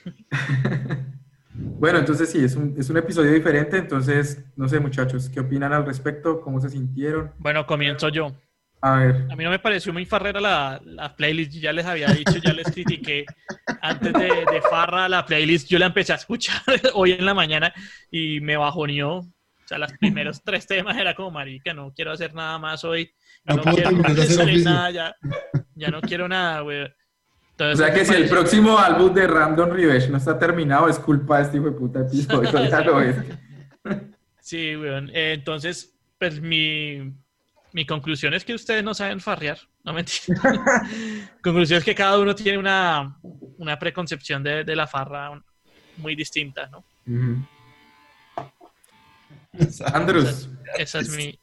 bueno, 1.55 1.99
entonces 1.99 2.31
sí, 2.31 2.45
es 2.45 2.57
un, 2.57 2.75
es 2.77 2.91
un 2.91 2.97
episodio 2.97 3.33
diferente, 3.33 3.79
entonces, 3.79 4.45
no 4.57 4.69
sé 4.69 4.81
muchachos, 4.81 5.31
¿qué 5.31 5.41
opinan 5.41 5.73
al 5.73 5.87
respecto? 5.87 6.41
¿Cómo 6.41 6.61
se 6.61 6.69
sintieron? 6.69 7.33
Bueno, 7.39 7.67
comienzo 7.67 8.09
yo. 8.09 8.33
A 8.81 8.99
ver. 8.99 9.27
A 9.31 9.37
mí 9.37 9.45
no 9.45 9.51
me 9.51 9.59
pareció 9.59 9.93
muy 9.93 10.05
farrera 10.05 10.41
la, 10.41 10.81
la 10.85 11.17
playlist, 11.17 11.53
ya 11.53 11.73
les 11.73 11.87
había 11.87 12.09
dicho, 12.09 12.37
ya 12.37 12.53
les 12.53 12.71
critiqué 12.71 13.25
antes 13.81 14.13
de, 14.13 14.27
de, 14.27 14.63
Farra 14.69 15.09
la 15.09 15.25
playlist, 15.25 15.69
yo 15.69 15.79
la 15.79 15.87
empecé 15.87 16.13
a 16.13 16.17
escuchar 16.17 16.61
hoy 16.95 17.13
en 17.13 17.25
la 17.25 17.33
mañana 17.33 17.73
y 18.11 18.41
me 18.41 18.59
bajoneó 18.59 19.25
o 19.65 19.69
sea, 19.69 19.79
los 19.79 19.93
primeros 19.95 20.43
tres 20.43 20.67
temas 20.67 20.97
era 20.97 21.15
como, 21.15 21.31
marica, 21.31 21.73
no 21.73 21.93
quiero 21.95 22.13
hacer 22.13 22.35
nada 22.35 22.59
más 22.59 22.85
hoy. 22.85 23.11
No, 23.45 23.63
quiero 23.63 23.93
nada, 23.93 24.91
ya, 24.91 25.17
ya 25.75 25.89
no 25.89 26.01
quiero 26.03 26.29
nada, 26.29 26.61
güey. 26.61 26.87
O 27.59 27.77
sea 27.77 27.93
que 27.93 28.05
si 28.05 28.15
el 28.15 28.29
próximo 28.29 28.79
álbum 28.79 29.13
de 29.15 29.27
Random 29.27 29.71
Revenge 29.71 30.09
no 30.09 30.19
está 30.19 30.39
terminado, 30.39 30.89
es 30.89 30.99
culpa 30.99 31.39
de 31.39 31.45
este 31.45 31.57
hijo 31.57 31.67
de 31.67 31.73
puta 31.73 32.01
episodio, 32.07 32.69
ya 32.69 32.81
lo 32.81 33.01
es. 33.01 33.17
Sí, 34.41 34.75
güey. 34.75 35.11
Eh, 35.13 35.35
entonces, 35.35 35.95
pues 36.19 36.41
mi, 36.41 37.13
mi 37.73 37.87
conclusión 37.87 38.35
es 38.35 38.45
que 38.45 38.55
ustedes 38.55 38.83
no 38.83 38.95
saben 38.95 39.21
farrear. 39.21 39.59
No 39.85 39.93
mentira. 39.93 40.41
conclusión 41.43 41.79
es 41.79 41.85
que 41.85 41.95
cada 41.95 42.19
uno 42.19 42.35
tiene 42.35 42.59
una, 42.59 43.19
una 43.59 43.79
preconcepción 43.79 44.43
de, 44.43 44.65
de, 44.65 44.77
la 44.77 44.87
farra 44.87 45.43
muy 45.99 46.17
distinta, 46.17 46.69
¿no? 46.69 46.85
Andrés. 49.93 50.49
Esa, 50.79 51.01
es 51.01 51.11
mi, 51.11 51.39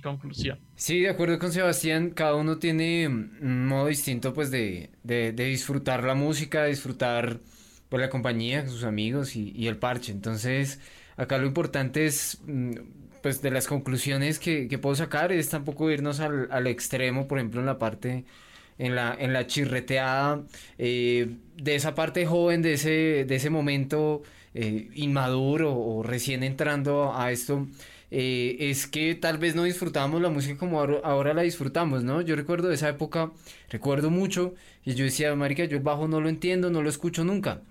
conclusión. 0.00 0.58
Sí, 0.76 1.00
de 1.00 1.10
acuerdo 1.10 1.38
con 1.38 1.52
Sebastián, 1.52 2.10
cada 2.10 2.34
uno 2.34 2.58
tiene 2.58 3.06
un 3.08 3.66
modo 3.66 3.86
distinto 3.86 4.34
pues 4.34 4.50
de, 4.50 4.90
de, 5.02 5.32
disfrutar 5.32 6.04
la 6.04 6.14
música, 6.14 6.66
disfrutar 6.66 7.40
pues, 7.88 8.00
la 8.00 8.10
compañía, 8.10 8.66
sus 8.66 8.84
amigos 8.84 9.36
y, 9.36 9.66
el 9.66 9.76
parche. 9.76 10.12
Entonces, 10.12 10.80
acá 11.16 11.38
lo 11.38 11.46
importante 11.46 12.06
es 12.06 12.40
mm, 12.46 12.72
pues 13.22 13.40
de 13.42 13.50
las 13.50 13.66
conclusiones 13.66 14.38
que, 14.38 14.68
que 14.68 14.78
puedo 14.78 14.96
sacar 14.96 15.32
es 15.32 15.48
tampoco 15.48 15.90
irnos 15.90 16.20
al, 16.20 16.48
al, 16.50 16.66
extremo, 16.66 17.26
por 17.26 17.38
ejemplo, 17.38 17.60
en 17.60 17.66
la 17.66 17.78
parte 17.78 18.24
en 18.78 18.94
la, 18.94 19.16
en 19.18 19.32
la 19.32 19.46
chirreteada 19.46 20.42
eh, 20.78 21.36
de 21.56 21.74
esa 21.74 21.94
parte 21.94 22.26
joven, 22.26 22.62
de 22.62 22.74
ese, 22.74 23.24
de 23.24 23.34
ese 23.34 23.50
momento 23.50 24.22
eh, 24.54 24.88
inmaduro 24.94 25.74
o 25.76 26.02
recién 26.02 26.42
entrando 26.42 27.14
a 27.16 27.30
esto, 27.32 27.66
eh, 28.10 28.56
es 28.60 28.86
que 28.86 29.14
tal 29.14 29.38
vez 29.38 29.54
no 29.54 29.64
disfrutábamos 29.64 30.20
la 30.22 30.28
música 30.28 30.56
como 30.56 30.80
ahora, 30.80 31.34
la 31.34 31.42
disfrutamos, 31.42 32.04
¿no? 32.04 32.20
Yo 32.20 32.36
recuerdo 32.36 32.70
esa 32.70 32.88
época, 32.88 33.32
recuerdo 33.70 34.10
mucho, 34.10 34.54
y 34.84 34.94
yo 34.94 35.04
decía, 35.04 35.34
marica, 35.34 35.64
yo 35.64 35.76
el 35.76 35.82
bajo 35.82 36.08
no 36.08 36.20
lo 36.20 36.28
entiendo, 36.28 36.70
no 36.70 36.82
lo 36.82 36.88
escucho 36.88 37.24
nunca. 37.24 37.62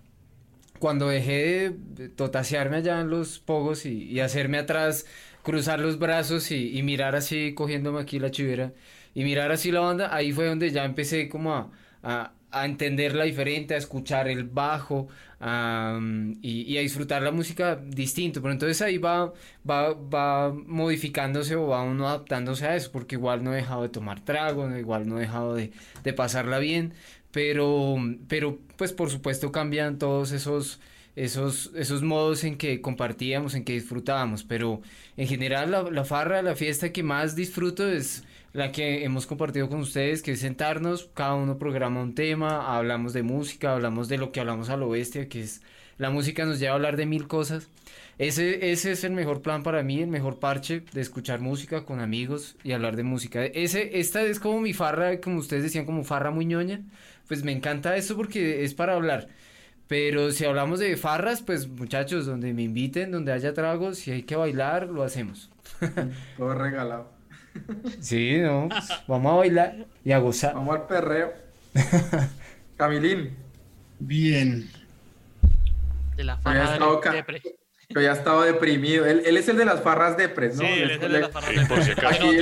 Cuando 0.80 1.08
dejé 1.08 1.72
de 1.96 2.10
totasearme 2.10 2.78
allá 2.78 3.00
en 3.00 3.10
los 3.10 3.40
pogos 3.40 3.86
y, 3.86 4.20
hacerme 4.20 4.58
atrás, 4.58 5.06
cruzar 5.44 5.80
los 5.80 5.98
brazos 6.00 6.52
y, 6.52 6.82
mirar 6.84 7.16
así, 7.16 7.54
cogiéndome 7.54 8.02
aquí 8.02 8.20
la 8.20 8.32
chivera, 8.32 8.74
y 9.16 9.24
mirar 9.24 9.52
así 9.52 9.72
la 9.72 9.82
banda, 9.82 10.14
ahí 10.14 10.34
fue 10.34 10.48
donde 10.48 10.72
ya 10.72 10.84
empecé 10.84 11.30
como 11.30 11.72
a, 12.04 12.34
a 12.54 12.66
entenderla 12.66 13.26
diferente, 13.26 13.74
a 13.74 13.78
escuchar 13.78 14.28
el 14.28 14.44
bajo, 14.46 15.10
y, 16.42 16.78
a 16.78 16.82
disfrutar 16.82 17.22
la 17.22 17.32
música 17.32 17.76
distinto. 17.76 18.42
Pero 18.42 18.54
entonces 18.54 18.82
ahí 18.82 18.98
va, 18.98 19.34
va, 19.70 19.94
va 19.94 20.54
modificándose 20.54 21.56
o 21.56 21.68
va 21.68 21.84
uno 21.84 22.08
adaptándose 22.08 22.66
a 22.66 22.76
eso, 22.76 22.92
porque 22.92 23.16
igual 23.16 23.44
no 23.44 23.54
he 23.54 23.58
dejado 23.58 23.84
de 23.84 23.90
tomar 23.90 24.24
trago, 24.24 24.70
igual 24.78 25.08
no 25.08 25.18
he 25.18 25.22
dejado 25.22 25.56
de, 25.56 25.72
de 26.04 26.14
pasarla 26.14 26.60
bien, 26.60 26.94
pero, 27.32 27.98
pero 28.30 28.60
pues 28.78 28.94
por 28.94 29.10
supuesto 29.10 29.52
cambian 29.52 29.98
todos 29.98 30.32
esos 30.32 30.80
esos, 31.16 31.72
esos 31.76 32.02
modos 32.02 32.44
en 32.44 32.58
que 32.58 32.82
compartíamos, 32.82 33.54
en 33.54 33.64
que 33.64 33.74
disfrutábamos, 33.74 34.44
pero 34.44 34.82
en 35.16 35.28
general 35.28 35.70
la, 35.70 35.84
la 35.84 36.06
farra, 36.06 36.42
la 36.42 36.56
fiesta 36.56 36.92
que 36.92 37.04
más 37.04 37.36
disfruto 37.36 37.88
es 37.88 38.24
la 38.54 38.72
que 38.72 39.04
hemos 39.04 39.26
compartido 39.26 39.68
con 39.68 39.80
ustedes, 39.80 40.22
que 40.22 40.32
es 40.34 40.40
sentarnos, 40.40 41.10
cada 41.14 41.34
uno 41.34 41.58
programa 41.58 42.02
un 42.02 42.16
tema, 42.16 42.76
hablamos 42.78 43.14
de 43.14 43.24
música, 43.24 43.74
hablamos 43.74 44.08
de 44.08 44.18
lo 44.18 44.32
que 44.32 44.40
hablamos 44.40 44.70
a 44.70 44.78
lo 44.78 44.90
bestia, 44.90 45.28
que 45.28 45.42
es 45.42 45.62
la 45.98 46.10
música 46.10 46.46
nos 46.46 46.60
lleva 46.60 46.74
a 46.74 46.76
hablar 46.76 46.98
de 46.98 47.06
mil 47.06 47.28
cosas. 47.28 47.70
Ese, 48.20 48.72
ese 48.72 48.92
es 48.92 49.04
el 49.04 49.14
mejor 49.14 49.42
plan 49.42 49.64
para 49.64 49.84
mí, 49.84 50.02
el 50.02 50.08
mejor 50.08 50.40
parche 50.40 50.84
de 50.94 51.02
escuchar 51.02 51.40
música 51.40 51.84
con 51.84 52.00
amigos 52.00 52.56
y 52.64 52.72
hablar 52.74 52.96
de 52.96 53.04
música. 53.04 53.44
Ese, 53.46 54.00
esta 54.00 54.22
es 54.22 54.40
como 54.40 54.62
mi 54.62 54.74
farra, 54.74 55.20
como 55.20 55.40
ustedes 55.40 55.64
decían, 55.64 55.86
como 55.86 56.04
farra 56.04 56.32
muy 56.32 56.46
ñoña. 56.46 56.82
Pues 57.28 57.44
me 57.44 57.52
encanta 57.52 57.96
eso 57.96 58.16
porque 58.16 58.64
es 58.64 58.74
para 58.74 58.94
hablar. 58.94 59.30
Pero 59.88 60.32
si 60.32 60.46
hablamos 60.46 60.80
de 60.80 60.96
farras, 60.98 61.42
pues 61.42 61.68
muchachos, 61.68 62.26
donde 62.26 62.54
me 62.54 62.64
inviten, 62.64 63.12
donde 63.12 63.32
haya 63.32 63.54
tragos, 63.54 63.98
si 64.00 64.12
hay 64.12 64.24
que 64.24 64.36
bailar, 64.36 64.88
lo 64.90 65.04
hacemos. 65.04 65.50
Todo 66.38 66.54
regalado. 66.56 67.23
Sí, 68.00 68.38
no. 68.40 68.70
Pues, 68.70 68.90
vamos 69.08 69.34
a 69.34 69.36
bailar 69.36 69.76
y 70.04 70.12
a 70.12 70.20
gozar. 70.20 70.54
Vamos 70.54 70.76
al 70.76 70.88
perreo. 70.88 71.34
Camilín. 72.78 73.36
Bien. 74.00 74.70
De 76.16 76.24
la 76.24 76.38
farra 76.38 76.72
de 76.72 77.12
depre. 77.12 77.42
Yo 77.90 78.02
ya 78.02 78.14
estaba 78.14 78.46
deprimido. 78.46 79.06
Él, 79.06 79.24
él, 79.26 79.38
es 79.38 79.48
el 79.50 79.58
de 79.58 79.66
las 79.66 79.82
farras 79.82 80.18
depres, 80.18 80.56
¿no? 80.56 80.62
Sí, 80.62 80.74
él 80.74 80.92
es 80.92 81.02
el 81.02 81.12
de 81.12 81.20
las 81.22 81.32
farras 81.32 81.56
depres. 81.56 81.98
Aquí 82.04 82.38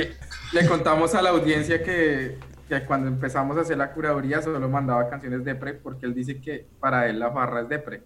le 0.52 0.66
contamos 0.66 1.14
a 1.14 1.22
la 1.22 1.30
audiencia 1.30 1.82
que, 1.82 2.38
que, 2.68 2.84
cuando 2.84 3.08
empezamos 3.08 3.56
a 3.56 3.60
hacer 3.60 3.76
la 3.76 3.92
curaduría 3.92 4.40
solo 4.40 4.66
mandaba 4.68 5.08
canciones 5.08 5.44
depre 5.44 5.74
porque 5.74 6.06
él 6.06 6.14
dice 6.14 6.40
que 6.40 6.66
para 6.80 7.08
él 7.08 7.18
la 7.18 7.30
farra 7.30 7.62
es 7.62 7.68
depre. 7.68 8.02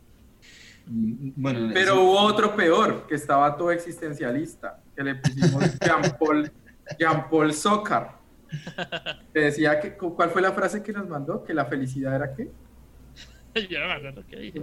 Mm, 0.87 1.31
bueno, 1.37 1.70
Pero 1.74 2.03
hubo 2.03 2.20
otro 2.20 2.55
peor, 2.55 3.07
que 3.09 3.15
estaba 3.15 3.57
todo 3.57 3.70
existencialista, 3.70 4.81
que 4.95 5.03
le 5.03 5.15
pusimos 5.16 5.78
Jean 5.81 6.03
Paul 6.19 6.51
Jean-Paul 6.99 7.53
Soccer. 7.53 8.09
Te 9.33 9.41
decía 9.41 9.81
que, 9.81 9.95
¿cuál 9.95 10.31
fue 10.31 10.43
la 10.43 10.53
frase 10.53 10.83
que 10.83 10.93
nos 10.93 11.09
mandó? 11.09 11.45
Que 11.45 11.53
la 11.53 11.67
felicidad 11.67 12.15
era 12.15 12.35
qué? 12.35 12.51
Yo 13.71 13.81
no 13.81 13.87
me 13.87 13.93
acuerdo 13.93 14.23
qué 14.29 14.37
dijo. 14.39 14.59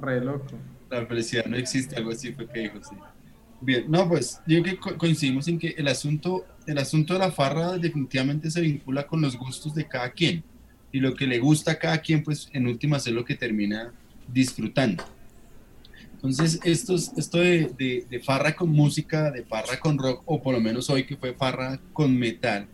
re 0.00 0.20
loco. 0.20 0.58
La 0.90 1.06
felicidad 1.06 1.46
no 1.46 1.56
existe, 1.56 1.96
algo 1.96 2.10
así 2.10 2.32
fue 2.32 2.48
que 2.48 2.60
dijo, 2.60 2.82
sí. 2.82 2.96
Bien, 3.62 3.84
no, 3.90 4.08
pues 4.08 4.40
yo 4.46 4.62
creo 4.62 4.80
que 4.80 4.96
coincidimos 4.96 5.46
en 5.46 5.58
que 5.58 5.74
el 5.76 5.86
asunto, 5.86 6.46
el 6.66 6.78
asunto 6.78 7.12
de 7.12 7.18
la 7.20 7.30
farra 7.30 7.76
definitivamente 7.76 8.50
se 8.50 8.62
vincula 8.62 9.06
con 9.06 9.20
los 9.20 9.36
gustos 9.36 9.74
de 9.74 9.86
cada 9.86 10.10
quien. 10.12 10.42
Y 10.92 10.98
lo 10.98 11.14
que 11.14 11.26
le 11.26 11.38
gusta 11.38 11.72
a 11.72 11.78
cada 11.78 11.98
quien, 11.98 12.24
pues 12.24 12.48
en 12.54 12.66
últimas 12.66 13.06
es 13.06 13.12
lo 13.12 13.22
que 13.22 13.34
termina 13.34 13.92
disfrutando. 14.26 15.04
Entonces, 16.22 16.60
estos, 16.64 17.12
esto 17.16 17.38
de, 17.38 18.04
de, 18.10 18.20
farra 18.20 18.54
con 18.54 18.68
música, 18.68 19.30
de 19.30 19.42
farra 19.42 19.80
con 19.80 19.96
rock, 19.96 20.22
o 20.26 20.42
por 20.42 20.52
lo 20.52 20.60
menos 20.60 20.90
hoy 20.90 21.04
que 21.04 21.16
fue 21.16 21.32
farra 21.32 21.80
con 21.94 22.14
metal, 22.14 22.66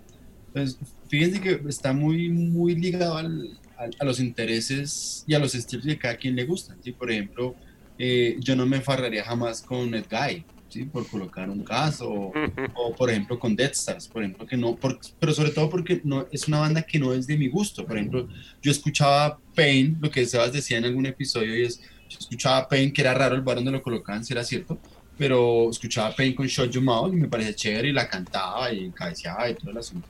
pues 0.53 0.77
fíjense 1.09 1.41
que 1.41 1.61
está 1.69 1.93
muy, 1.93 2.29
muy 2.29 2.75
ligado 2.75 3.17
al, 3.17 3.57
a, 3.77 4.05
los 4.05 4.19
intereses 4.19 5.25
y 5.29 5.35
a 5.35 5.39
los 5.39 5.55
estilos 5.55 5.87
que 5.87 5.97
cada 5.97 6.17
quien 6.17 6.35
le 6.35 6.45
gustan. 6.45 6.77
¿sí? 6.83 6.91
Por 6.91 7.09
ejemplo, 7.09 7.55
eh, 7.99 8.37
yo 8.41 8.57
no 8.57 8.67
me 8.67 8.81
farraría 8.81 9.25
jamás 9.25 9.63
con 9.63 9.95
Ed 9.95 10.07
Guy, 10.11 10.45
¿sí? 10.69 10.85
por 10.85 11.07
colocar 11.07 11.49
un 11.49 11.63
caso, 11.63 12.11
o, 12.11 12.33
o, 12.75 12.97
por 12.97 13.11
ejemplo 13.11 13.39
con 13.39 13.55
Death 13.55 13.75
Stars, 13.75 14.09
por 14.09 14.25
ejemplo, 14.25 14.45
que 14.45 14.57
no, 14.57 14.75
por, 14.75 14.99
pero 15.21 15.33
sobre 15.33 15.51
todo 15.51 15.71
porque 15.71 16.01
no, 16.03 16.27
es 16.33 16.49
una 16.49 16.59
banda 16.59 16.83
que 16.83 16.99
no 16.99 17.13
es 17.13 17.29
de 17.29 17.37
mi 17.37 17.49
gusto. 17.49 17.87
Por 17.87 17.97
ejemplo, 17.97 18.29
yo 18.61 18.71
escuchaba 18.73 19.39
Pain, 19.55 19.99
lo 20.01 20.11
que 20.11 20.27
Sebas 20.27 20.53
decía 20.53 20.79
en 20.79 20.85
algún 20.85 21.07
episodio, 21.07 21.57
y 21.57 21.63
es 21.63 21.81
yo 22.09 22.19
escuchaba 22.19 22.69
Pain, 22.69 22.93
que 22.93 23.03
era 23.03 23.15
raro 23.15 23.35
el 23.35 23.43
bar 23.43 23.57
donde 23.57 23.71
lo 23.73 23.83
colocaban, 23.83 24.25
si 24.25 24.33
era 24.33 24.45
cierto, 24.45 24.79
pero 25.17 25.71
escuchaba 25.71 26.15
Pain 26.15 26.35
con 26.35 26.47
Shot 26.47 26.71
Your 26.71 26.85
Mouth 26.85 27.13
y 27.13 27.17
me 27.17 27.29
parecía 27.29 27.55
chévere 27.55 27.89
y 27.89 27.93
la 27.93 28.09
cantaba 28.09 28.73
y 28.73 28.91
cabeceaba 28.91 29.49
y 29.49 29.55
todo 29.55 29.71
el 29.71 29.79
asunto. 29.79 30.09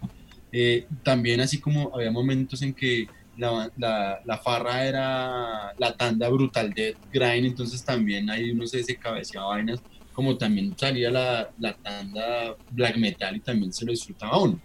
Eh, 0.52 0.86
también 1.02 1.40
así 1.40 1.60
como 1.60 1.94
había 1.94 2.10
momentos 2.10 2.62
en 2.62 2.72
que 2.72 3.06
la, 3.36 3.70
la, 3.76 4.20
la, 4.24 4.38
farra 4.38 4.84
era 4.86 5.74
la 5.78 5.96
tanda 5.96 6.28
brutal 6.28 6.72
de 6.72 6.96
grind, 7.12 7.46
entonces 7.46 7.84
también 7.84 8.30
ahí 8.30 8.50
uno 8.50 8.66
se, 8.66 8.82
se 8.82 8.96
cabeceaba 8.96 9.48
vainas, 9.48 9.80
como 10.12 10.36
también 10.38 10.74
salía 10.78 11.10
la, 11.10 11.50
la, 11.58 11.74
tanda 11.74 12.56
black 12.70 12.96
metal 12.96 13.36
y 13.36 13.40
también 13.40 13.72
se 13.72 13.84
lo 13.84 13.92
disfrutaba 13.92 14.38
uno. 14.40 14.60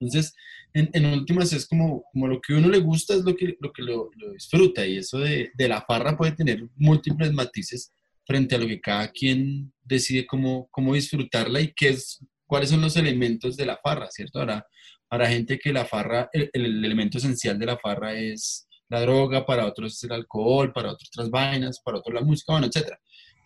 Entonces, 0.00 0.34
en, 0.78 1.06
últimas 1.06 1.52
es 1.52 1.66
como, 1.66 2.04
como 2.12 2.28
lo 2.28 2.40
que 2.40 2.54
uno 2.54 2.68
le 2.68 2.78
gusta 2.78 3.14
es 3.14 3.24
lo 3.24 3.34
que 3.34 3.56
lo, 3.60 3.72
que 3.72 3.82
lo, 3.82 4.10
lo 4.16 4.32
disfruta 4.32 4.86
y 4.86 4.98
eso 4.98 5.18
de, 5.18 5.50
de, 5.54 5.68
la 5.68 5.82
farra 5.82 6.16
puede 6.16 6.32
tener 6.32 6.62
múltiples 6.76 7.32
matices 7.32 7.92
frente 8.26 8.54
a 8.54 8.58
lo 8.58 8.66
que 8.66 8.80
cada 8.80 9.08
quien 9.10 9.72
decide 9.82 10.26
cómo, 10.26 10.68
cómo 10.70 10.94
disfrutarla 10.94 11.60
y 11.60 11.72
qué 11.74 11.88
es, 11.88 12.24
cuáles 12.46 12.70
son 12.70 12.82
los 12.82 12.96
elementos 12.96 13.56
de 13.56 13.66
la 13.66 13.78
farra, 13.82 14.10
¿cierto? 14.10 14.40
Ahora, 14.40 14.66
para 15.08 15.28
gente 15.28 15.58
que 15.58 15.72
la 15.72 15.86
farra, 15.86 16.28
el, 16.32 16.50
el, 16.52 16.84
elemento 16.84 17.18
esencial 17.18 17.58
de 17.58 17.66
la 17.66 17.78
farra 17.78 18.14
es 18.14 18.68
la 18.90 19.00
droga, 19.00 19.46
para 19.46 19.66
otros 19.66 19.94
es 19.94 20.04
el 20.04 20.12
alcohol, 20.12 20.72
para 20.72 20.92
otros 20.92 21.08
otras 21.12 21.30
vainas, 21.30 21.80
para 21.82 21.98
otros 21.98 22.14
la 22.14 22.20
música, 22.20 22.52
bueno, 22.52 22.66
etc. 22.66 22.92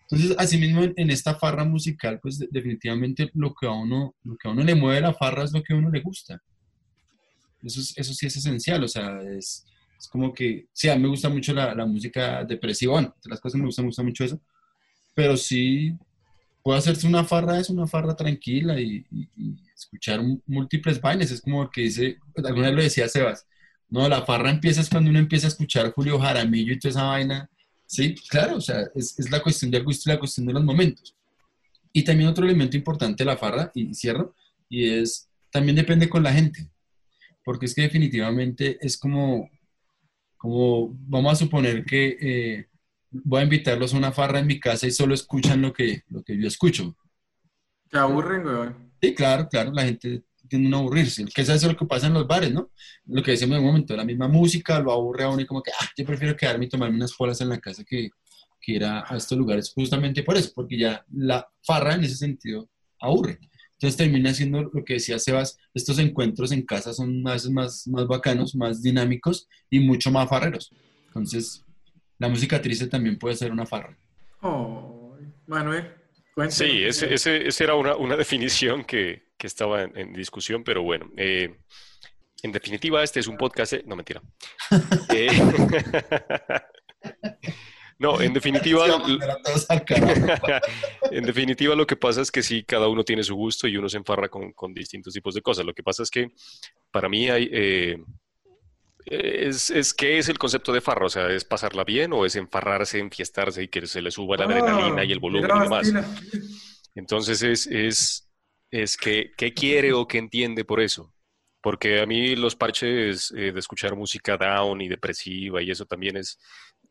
Entonces, 0.09 0.35
asimismo, 0.37 0.83
en, 0.83 0.93
en 0.97 1.09
esta 1.09 1.35
farra 1.35 1.63
musical, 1.63 2.19
pues 2.21 2.39
definitivamente 2.51 3.29
lo 3.33 3.53
que, 3.53 3.67
a 3.67 3.71
uno, 3.71 4.15
lo 4.23 4.35
que 4.35 4.49
a 4.49 4.51
uno 4.51 4.63
le 4.63 4.75
mueve 4.75 4.99
la 4.99 5.13
farra 5.13 5.43
es 5.45 5.53
lo 5.53 5.63
que 5.63 5.73
a 5.73 5.77
uno 5.77 5.89
le 5.89 6.01
gusta. 6.01 6.41
Eso, 7.63 7.81
eso 7.95 8.13
sí 8.13 8.25
es 8.25 8.35
esencial, 8.35 8.83
o 8.83 8.87
sea, 8.87 9.21
es, 9.21 9.65
es 9.97 10.07
como 10.07 10.33
que, 10.33 10.67
sí, 10.73 10.89
a 10.89 10.95
mí 10.95 11.01
me 11.01 11.07
gusta 11.07 11.29
mucho 11.29 11.53
la, 11.53 11.73
la 11.73 11.85
música 11.85 12.43
depresiva, 12.43 12.93
bueno, 12.93 13.15
de 13.23 13.29
las 13.29 13.39
cosas 13.39 13.59
me 13.59 13.65
gusta, 13.65 13.81
me 13.81 13.91
mucho 14.03 14.25
eso, 14.25 14.41
pero 15.15 15.37
sí 15.37 15.95
puede 16.61 16.79
hacerse 16.79 17.07
una 17.07 17.23
farra, 17.23 17.59
es 17.59 17.69
una 17.69 17.87
farra 17.87 18.15
tranquila 18.15 18.79
y, 18.79 19.05
escuchar 19.75 20.21
múltiples 20.45 20.99
vainas, 20.99 21.31
es 21.31 21.41
como 21.41 21.69
que 21.69 21.81
dice, 21.81 22.17
alguna 22.43 22.67
vez 22.67 22.75
lo 22.75 22.83
decía 22.83 23.09
Sebas, 23.09 23.45
no, 23.89 24.07
la 24.09 24.25
farra 24.25 24.49
empieza 24.49 24.81
es 24.81 24.89
cuando 24.89 25.09
uno 25.09 25.19
empieza 25.19 25.47
a 25.47 25.49
escuchar 25.49 25.91
Julio 25.91 26.19
Jaramillo 26.19 26.73
y 26.73 26.79
toda 26.79 26.89
esa 26.91 27.03
vaina, 27.03 27.49
sí, 27.85 28.15
claro, 28.29 28.57
o 28.57 28.61
sea, 28.61 28.87
es, 28.95 29.17
es 29.19 29.29
la 29.29 29.41
cuestión 29.41 29.71
del 29.71 29.83
gusto 29.83 30.09
y 30.09 30.13
la 30.13 30.19
cuestión 30.19 30.47
de 30.47 30.53
los 30.53 30.63
momentos. 30.63 31.15
Y 31.91 32.03
también 32.03 32.29
otro 32.29 32.45
elemento 32.45 32.75
importante 32.75 33.23
de 33.23 33.29
la 33.29 33.37
farra, 33.37 33.71
y 33.75 33.93
cierro, 33.93 34.33
y 34.67 34.89
es, 34.89 35.29
también 35.51 35.75
depende 35.75 36.09
con 36.09 36.23
la 36.23 36.33
gente 36.33 36.72
porque 37.43 37.65
es 37.67 37.75
que 37.75 37.83
definitivamente 37.83 38.77
es 38.85 38.97
como, 38.97 39.49
como 40.37 40.89
vamos 41.07 41.33
a 41.33 41.35
suponer 41.37 41.85
que 41.85 42.17
eh, 42.21 42.67
voy 43.11 43.41
a 43.41 43.43
invitarlos 43.43 43.93
a 43.93 43.97
una 43.97 44.11
farra 44.11 44.39
en 44.39 44.47
mi 44.47 44.59
casa 44.59 44.87
y 44.87 44.91
solo 44.91 45.13
escuchan 45.13 45.61
lo 45.61 45.73
que, 45.73 46.03
lo 46.09 46.23
que 46.23 46.37
yo 46.39 46.47
escucho. 46.47 46.95
¿Te 47.89 47.97
aburren, 47.97 48.45
weón? 48.45 48.91
Sí, 49.01 49.13
claro, 49.13 49.47
claro, 49.49 49.71
la 49.73 49.83
gente 49.83 50.23
tiende 50.47 50.75
a 50.75 50.79
aburrirse, 50.79 51.25
que 51.25 51.41
es 51.41 51.49
eso 51.49 51.67
lo 51.67 51.75
que 51.77 51.85
pasa 51.85 52.07
en 52.07 52.13
los 52.13 52.27
bares, 52.27 52.53
¿no? 52.53 52.71
Lo 53.05 53.21
que 53.21 53.31
decimos 53.31 53.57
en 53.57 53.63
un 53.63 53.67
momento, 53.69 53.95
la 53.95 54.05
misma 54.05 54.27
música 54.27 54.79
lo 54.79 54.91
aburre 54.93 55.23
a 55.25 55.29
uno 55.29 55.41
y 55.41 55.45
como 55.45 55.61
que, 55.61 55.71
ah, 55.71 55.89
yo 55.97 56.05
prefiero 56.05 56.35
quedarme 56.37 56.65
y 56.65 56.69
tomarme 56.69 56.95
unas 56.95 57.13
polas 57.13 57.41
en 57.41 57.49
la 57.49 57.59
casa 57.59 57.83
que, 57.83 58.09
que 58.61 58.71
ir 58.73 58.85
a, 58.85 59.03
a 59.07 59.17
estos 59.17 59.37
lugares, 59.37 59.71
justamente 59.73 60.23
por 60.23 60.37
eso, 60.37 60.51
porque 60.55 60.77
ya 60.77 61.05
la 61.11 61.45
farra 61.63 61.95
en 61.95 62.03
ese 62.05 62.15
sentido 62.15 62.69
aburre. 62.99 63.39
Entonces 63.83 63.97
termina 63.97 64.33
siendo 64.33 64.63
lo 64.63 64.85
que 64.85 64.93
decía 64.93 65.19
Sebas, 65.19 65.59
estos 65.73 65.99
encuentros 65.99 66.53
en 66.53 66.61
casa 66.61 66.93
son 66.93 67.21
más, 67.21 67.49
más, 67.49 67.85
más 67.85 68.07
bacanos, 68.07 68.55
más 68.55 68.81
dinámicos 68.81 69.49
y 69.69 69.81
mucho 69.81 70.09
más 70.09 70.29
farreros. 70.29 70.71
Entonces, 71.07 71.65
la 72.17 72.29
música 72.29 72.61
triste 72.61 72.87
también 72.87 73.19
puede 73.19 73.35
ser 73.35 73.51
una 73.51 73.65
farra. 73.65 73.97
Oh, 74.39 75.17
Manuel. 75.47 75.95
Sí, 76.47 76.85
ese, 76.85 77.13
ese, 77.13 77.45
esa 77.45 77.63
era 77.65 77.75
una, 77.75 77.97
una 77.97 78.15
definición 78.23 78.85
que, 78.85 79.33
que 79.37 79.47
estaba 79.47 79.83
en, 79.83 79.97
en, 79.97 80.13
discusión, 80.13 80.63
pero 80.63 80.81
bueno. 80.81 81.11
Eh, 81.17 81.53
en 82.41 82.51
definitiva, 82.53 83.03
este 83.03 83.19
es 83.19 83.27
un 83.27 83.35
podcast. 83.35 83.73
No, 83.85 83.97
mentira. 83.97 84.21
eh, 85.13 85.27
no, 87.99 88.19
en 88.21 88.33
definitiva, 88.33 88.85
en 91.11 91.23
definitiva 91.23 91.75
lo 91.75 91.87
que 91.87 91.95
pasa 91.95 92.21
es 92.21 92.31
que 92.31 92.43
sí, 92.43 92.63
cada 92.63 92.87
uno 92.87 93.03
tiene 93.03 93.23
su 93.23 93.35
gusto 93.35 93.67
y 93.67 93.77
uno 93.77 93.89
se 93.89 93.97
enfarra 93.97 94.29
con, 94.29 94.53
con 94.53 94.73
distintos 94.73 95.13
tipos 95.13 95.35
de 95.35 95.41
cosas. 95.41 95.65
Lo 95.65 95.73
que 95.73 95.83
pasa 95.83 96.03
es 96.03 96.09
que 96.09 96.31
para 96.91 97.09
mí 97.09 97.29
hay, 97.29 97.49
eh, 97.51 97.97
es, 99.05 99.69
es 99.69 99.93
qué 99.93 100.17
es 100.17 100.29
el 100.29 100.37
concepto 100.37 100.71
de 100.71 100.81
farra, 100.81 101.05
o 101.05 101.09
sea, 101.09 101.29
es 101.29 101.43
pasarla 101.45 101.83
bien 101.83 102.13
o 102.13 102.25
es 102.25 102.35
enfarrarse, 102.35 102.99
enfiestarse 102.99 103.63
y 103.63 103.67
que 103.67 103.85
se 103.85 104.01
le 104.01 104.11
suba 104.11 104.37
la 104.37 104.45
adrenalina 104.45 105.03
y 105.03 105.11
el 105.11 105.19
volumen 105.19 105.51
y 105.55 105.59
demás. 105.59 105.93
Entonces 106.95 107.41
es, 107.41 107.67
es, 107.67 108.29
es 108.71 108.97
que, 108.97 109.31
qué 109.37 109.53
quiere 109.53 109.93
o 109.93 110.07
qué 110.07 110.19
entiende 110.19 110.63
por 110.65 110.81
eso. 110.81 111.13
Porque 111.61 112.01
a 112.01 112.05
mí 112.05 112.35
los 112.35 112.55
parches 112.55 113.33
eh, 113.37 113.53
de 113.53 113.59
escuchar 113.59 113.95
música 113.95 114.37
down 114.37 114.81
y 114.81 114.89
depresiva 114.89 115.61
y 115.61 115.71
eso 115.71 115.85
también 115.85 116.17
es, 116.17 116.37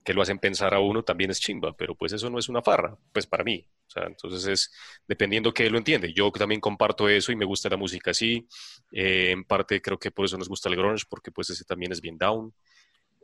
que 0.05 0.15
lo 0.15 0.23
hacen 0.23 0.39
pensar 0.39 0.75
a 0.75 0.81
uno 0.81 1.03
también 1.03 1.31
es 1.31 1.41
chimba, 1.41 1.77
pero 1.77 1.95
pues 1.95 2.13
eso 2.13 2.29
no 2.31 2.39
es 2.39 2.49
una 2.49 2.63
farra, 2.63 2.97
pues 3.13 3.27
para 3.27 3.45
mí. 3.45 3.65
O 3.87 3.91
sea, 3.91 4.05
entonces 4.05 4.47
es 4.47 4.73
dependiendo 5.07 5.53
que 5.53 5.69
lo 5.71 5.79
entiende. 5.79 6.13
Yo 6.13 6.31
también 6.33 6.61
comparto 6.61 7.09
eso 7.09 7.31
y 7.33 7.37
me 7.37 7.45
gusta 7.45 7.69
la 7.69 7.77
música 7.77 8.11
así. 8.11 8.47
Eh, 8.91 9.31
en 9.31 9.45
parte 9.45 9.81
creo 9.81 9.99
que 9.99 10.11
por 10.11 10.25
eso 10.25 10.39
nos 10.39 10.49
gusta 10.49 10.69
el 10.69 10.77
grunge, 10.77 11.05
porque 11.09 11.31
pues 11.31 11.51
ese 11.51 11.65
también 11.65 11.93
es 11.93 12.01
bien 12.01 12.19
down. 12.19 12.53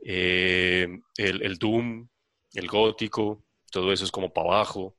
Eh, 0.05 0.87
el, 1.17 1.57
doom, 1.57 2.07
el 2.53 2.67
gótico, 2.67 3.43
todo 3.71 3.91
eso 3.91 4.05
es 4.05 4.11
como 4.11 4.31
para 4.31 4.49
abajo. 4.49 4.95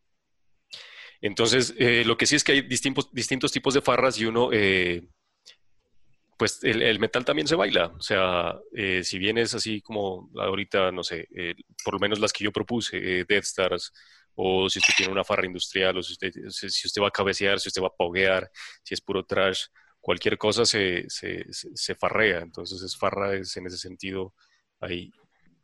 Entonces, 1.23 1.75
eh, 1.79 2.05
lo 2.05 2.17
que 2.17 2.27
sí 2.27 2.37
es 2.37 2.45
que 2.45 2.53
hay 2.53 2.63
distintos, 2.63 3.13
distintos 3.13 3.53
tipos 3.53 3.75
de 3.75 3.83
farras 3.83 4.19
y 4.19 4.27
uno 4.27 4.51
pues 6.41 6.59
el, 6.63 6.99
metal 6.99 7.23
también 7.23 7.47
se 7.47 7.55
baila. 7.55 7.89
O 7.89 8.01
sea, 8.01 8.59
eh, 8.75 9.05
si 9.05 9.19
bien 9.19 9.37
es 9.37 9.55
así 9.55 9.83
como 9.83 10.31
ahorita, 10.37 10.91
no 10.91 11.05
sé, 11.05 11.29
eh, 11.37 11.55
por 11.85 11.93
lo 11.93 12.01
menos 12.01 12.19
las 12.19 12.33
que 12.33 12.45
yo 12.45 12.51
propuse, 12.51 12.97
eh, 12.97 13.27
Death 13.29 13.45
Stars, 13.45 13.93
o 14.37 14.67
si 14.71 14.79
usted 14.79 14.95
tiene 14.97 15.13
una 15.13 15.23
farra 15.23 15.45
industrial, 15.45 15.99
o 15.99 16.03
si 16.03 16.15
usted, 16.15 17.03
va 17.03 17.09
a 17.09 17.11
cabecear, 17.11 17.61
si 17.61 17.69
usted 17.69 17.83
va 17.83 17.89
a 17.89 17.95
poguear, 17.95 18.51
si 18.83 18.95
es 18.95 19.03
puro 19.03 19.23
trash, 19.27 19.67
cualquier 20.01 20.39
cosa 20.39 20.65
se, 20.65 21.07
farrea. 21.99 22.39
Entonces, 22.39 22.81
es 22.81 22.97
farra 22.97 23.35
es 23.35 23.55
en 23.59 23.67
ese 23.67 23.77
sentido, 23.77 24.33
hay 24.81 25.13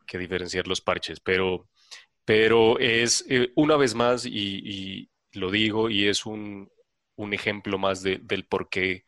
que 0.06 0.18
diferenciar 0.18 0.66
los 0.66 0.82
parches. 0.82 1.20
Pero, 1.20 1.70
pero 2.26 2.78
es 2.78 3.24
eh, 3.30 3.50
una 3.56 3.78
vez 3.78 3.94
más, 3.94 4.26
y, 4.26 5.08
lo 5.32 5.50
digo, 5.50 5.88
y 5.88 6.06
es 6.06 6.26
un, 6.26 6.70
ejemplo 7.32 7.78
más 7.78 8.02
de, 8.02 8.18
del 8.18 8.44
por 8.44 8.68
qué. 8.68 9.04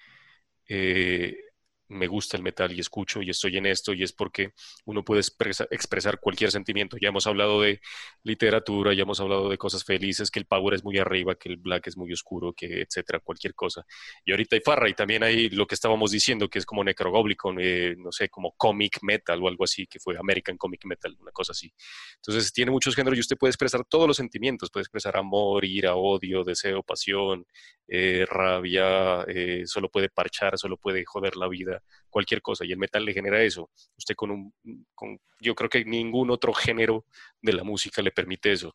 Me 1.89 2.06
gusta 2.06 2.36
el 2.36 2.43
metal 2.43 2.73
y 2.73 2.81
escucho 2.81 3.23
y 3.23 3.31
estoy 3.31 3.56
en 3.56 3.66
esto 3.66 3.93
y 3.93 4.02
es 4.02 4.12
porque 4.12 4.52
uno 4.85 5.05
puede 5.05 5.20
expresa, 5.20 5.66
expresar 5.70 6.20
cualquier 6.20 6.51
sentimiento. 6.51 6.97
Ya 7.01 7.09
hemos 7.09 7.27
hablado 7.27 7.62
de 7.62 7.81
literatura, 8.23 8.93
ya 8.93 9.02
hemos 9.02 9.20
hablado 9.20 9.48
de 9.48 9.59
cosas 9.59 9.85
felices, 9.85 10.31
que 10.31 10.39
el 10.39 10.47
power 10.47 10.74
es 10.74 10.85
muy 10.85 10.98
arriba, 10.98 11.35
que 11.35 11.48
el 11.48 11.56
black 11.56 11.86
es 11.86 11.97
muy 11.97 12.12
oscuro, 12.12 12.52
que 12.52 12.82
etcétera, 12.82 13.20
cualquier 13.20 13.55
cosa. 13.55 13.85
Y 14.24 14.32
ahorita 14.32 14.56
hay 14.56 14.62
farra 14.62 14.89
y 14.89 14.94
también 14.94 15.23
hay 15.23 15.48
lo 15.51 15.66
que 15.66 15.74
estábamos 15.74 16.10
diciendo, 16.10 16.48
que 16.48 16.59
es 16.59 16.66
como 16.66 16.85
necrogoblicon, 16.85 17.59
eh, 17.60 17.94
no 17.98 18.12
sé, 18.12 18.28
como 18.28 18.52
comic 18.52 18.98
metal 19.02 19.43
o 19.43 19.48
algo 19.48 19.65
así, 19.65 19.86
que 19.86 19.98
fue 19.98 20.16
American 20.19 20.56
Comic 20.56 20.85
Metal, 20.85 21.16
una 21.20 21.32
cosa 21.32 21.52
así. 21.52 21.73
Entonces 22.16 22.52
tiene 22.52 22.70
muchos 22.70 22.94
géneros 22.94 23.16
y 23.16 23.20
usted 23.20 23.36
puede 23.36 23.51
expresar 23.51 23.85
todos 23.85 24.06
los 24.06 24.16
sentimientos, 24.16 24.70
puede 24.70 24.82
expresar 24.82 25.16
amor, 25.16 25.65
ira, 25.65 25.94
odio, 25.97 26.44
deseo, 26.44 26.82
pasión, 26.82 27.47
eh, 27.86 28.27
rabia, 28.28 29.23
eh, 29.28 29.62
solo 29.66 29.90
puede 29.90 30.10
parchar, 30.10 30.59
solo 30.59 30.77
puede 30.77 31.05
joder 31.06 31.36
la 31.36 31.48
vida 31.48 31.77
cualquier 32.10 32.42
cosa 32.42 32.64
y 32.64 32.72
el 32.72 32.78
metal 32.78 33.05
le 33.05 33.12
genera 33.12 33.42
eso. 33.42 33.70
Usted 33.96 34.14
con 34.14 34.30
un, 34.30 34.55
con, 34.94 35.18
yo 35.40 35.55
creo 35.55 35.70
que 35.70 35.84
ningún 35.84 36.30
otro 36.30 36.52
género 36.52 37.06
de 37.40 37.52
la 37.52 37.64
música 37.64 38.02
le 38.02 38.10
permite 38.10 38.52
eso. 38.52 38.74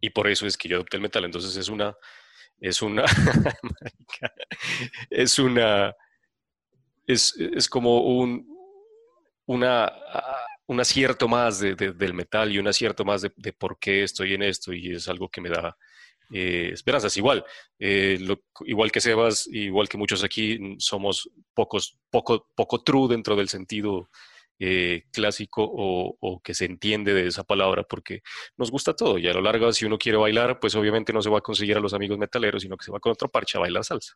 Y 0.00 0.10
por 0.10 0.28
eso 0.28 0.46
es 0.46 0.56
que 0.56 0.68
yo 0.68 0.76
adopté 0.76 0.96
el 0.96 1.02
metal. 1.02 1.24
Entonces 1.24 1.56
es 1.56 1.68
una, 1.68 1.94
es 2.60 2.82
una, 2.82 3.04
es 5.10 5.38
una, 5.38 5.94
es, 7.06 7.34
es 7.36 7.68
como 7.68 8.02
un, 8.02 8.46
una, 9.46 9.92
un 10.66 10.80
acierto 10.80 11.28
más 11.28 11.60
de, 11.60 11.74
de, 11.74 11.92
del 11.92 12.14
metal 12.14 12.52
y 12.52 12.58
un 12.58 12.68
acierto 12.68 13.04
más 13.04 13.22
de, 13.22 13.32
de 13.36 13.52
por 13.52 13.78
qué 13.78 14.02
estoy 14.02 14.34
en 14.34 14.42
esto 14.42 14.72
y 14.72 14.92
es 14.92 15.08
algo 15.08 15.28
que 15.28 15.40
me 15.40 15.50
da, 15.50 15.76
eh, 16.32 16.70
esperanzas. 16.72 17.16
Igual, 17.16 17.44
eh, 17.78 18.18
igual 18.64 18.90
que 18.90 19.00
Sebas, 19.00 19.46
igual 19.52 19.88
que 19.88 19.98
muchos 19.98 20.24
aquí, 20.24 20.58
somos 20.78 21.30
pocos, 21.54 21.98
poco, 22.10 22.48
poco 22.54 22.82
true 22.82 23.08
dentro 23.08 23.36
del 23.36 23.48
sentido 23.48 24.08
eh, 24.64 25.06
clásico 25.10 25.68
o, 25.68 26.40
que 26.40 26.54
se 26.54 26.66
entiende 26.66 27.12
de 27.14 27.26
esa 27.26 27.42
palabra, 27.42 27.82
porque 27.82 28.22
nos 28.56 28.70
gusta 28.70 28.94
todo. 28.94 29.18
Y 29.18 29.26
a 29.26 29.34
lo 29.34 29.40
largo, 29.40 29.72
si 29.72 29.84
uno 29.84 29.98
quiere 29.98 30.18
bailar, 30.18 30.60
pues 30.60 30.76
obviamente 30.76 31.12
no 31.12 31.20
se 31.20 31.30
va 31.30 31.38
a 31.38 31.40
conseguir 31.40 31.76
a 31.76 31.80
los 31.80 31.94
amigos 31.94 32.16
metaleros, 32.16 32.62
sino 32.62 32.76
que 32.76 32.84
se 32.84 32.92
va 32.92 33.00
con 33.00 33.10
otro 33.12 33.28
parche 33.28 33.58
a 33.58 33.60
bailar 33.60 33.84
salsa. 33.84 34.12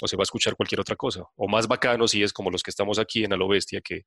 O 0.00 0.08
se 0.08 0.16
va 0.16 0.22
a 0.22 0.24
escuchar 0.24 0.56
cualquier 0.56 0.80
otra 0.80 0.96
cosa. 0.96 1.24
O 1.36 1.48
más 1.48 1.68
bacano 1.68 2.08
si 2.08 2.22
es 2.22 2.32
como 2.32 2.50
los 2.50 2.62
que 2.62 2.70
estamos 2.70 2.98
aquí 2.98 3.24
en 3.24 3.34
A 3.34 3.36
lo 3.36 3.46
Bestia, 3.46 3.80
que 3.82 4.06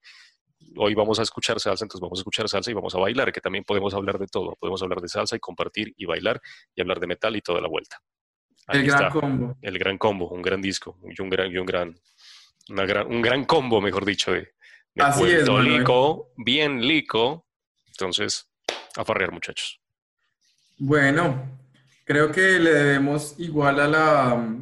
hoy 0.76 0.94
vamos 0.94 1.20
a 1.20 1.24
escuchar 1.24 1.60
salsa, 1.60 1.86
entonces 1.86 2.02
vamos 2.02 2.20
a 2.20 2.22
escuchar 2.22 2.48
salsa 2.50 2.72
y 2.72 2.74
vamos 2.74 2.94
a 2.96 3.00
bailar, 3.00 3.32
que 3.32 3.42
también 3.42 3.64
podemos 3.64 3.94
hablar 3.94 4.18
de 4.20 4.28
todo. 4.28 4.56
Podemos 4.60 4.82
hablar 4.84 5.02
de 5.02 5.08
salsa 5.08 5.36
y 5.36 5.40
compartir 5.40 5.94
y 5.98 6.06
bailar 6.06 6.42
y 6.76 6.82
hablar 6.82 7.00
de 7.00 7.08
metal 7.08 7.36
y 7.36 7.42
toda 7.42 7.62
la 7.62 7.68
vuelta. 7.68 8.02
el 8.68 8.86
gran 8.86 9.12
combo. 9.12 9.58
El 9.62 9.80
gran 9.80 9.98
combo, 9.98 10.30
un 10.30 10.42
gran 10.42 10.62
disco 10.62 11.00
y 11.04 11.22
un 11.22 11.30
gran, 11.30 11.52
y 11.52 11.58
un 11.58 11.66
gran, 11.66 11.96
un 12.70 13.22
gran 13.22 13.46
combo, 13.46 13.82
mejor 13.82 14.06
dicho, 14.06 14.32
de, 14.32 14.52
Así 15.00 15.24
es, 15.26 15.48
lico, 15.48 16.32
bien 16.38 16.82
lico. 16.82 17.46
Entonces, 17.88 18.50
a 18.96 19.06
farrear, 19.06 19.32
muchachos. 19.32 19.80
Bueno, 20.80 21.60
creo 22.04 22.32
que 22.32 22.60
le 22.60 22.72
debemos 22.72 23.36
igual 23.40 23.80
a 23.80 23.88
la, 23.88 24.56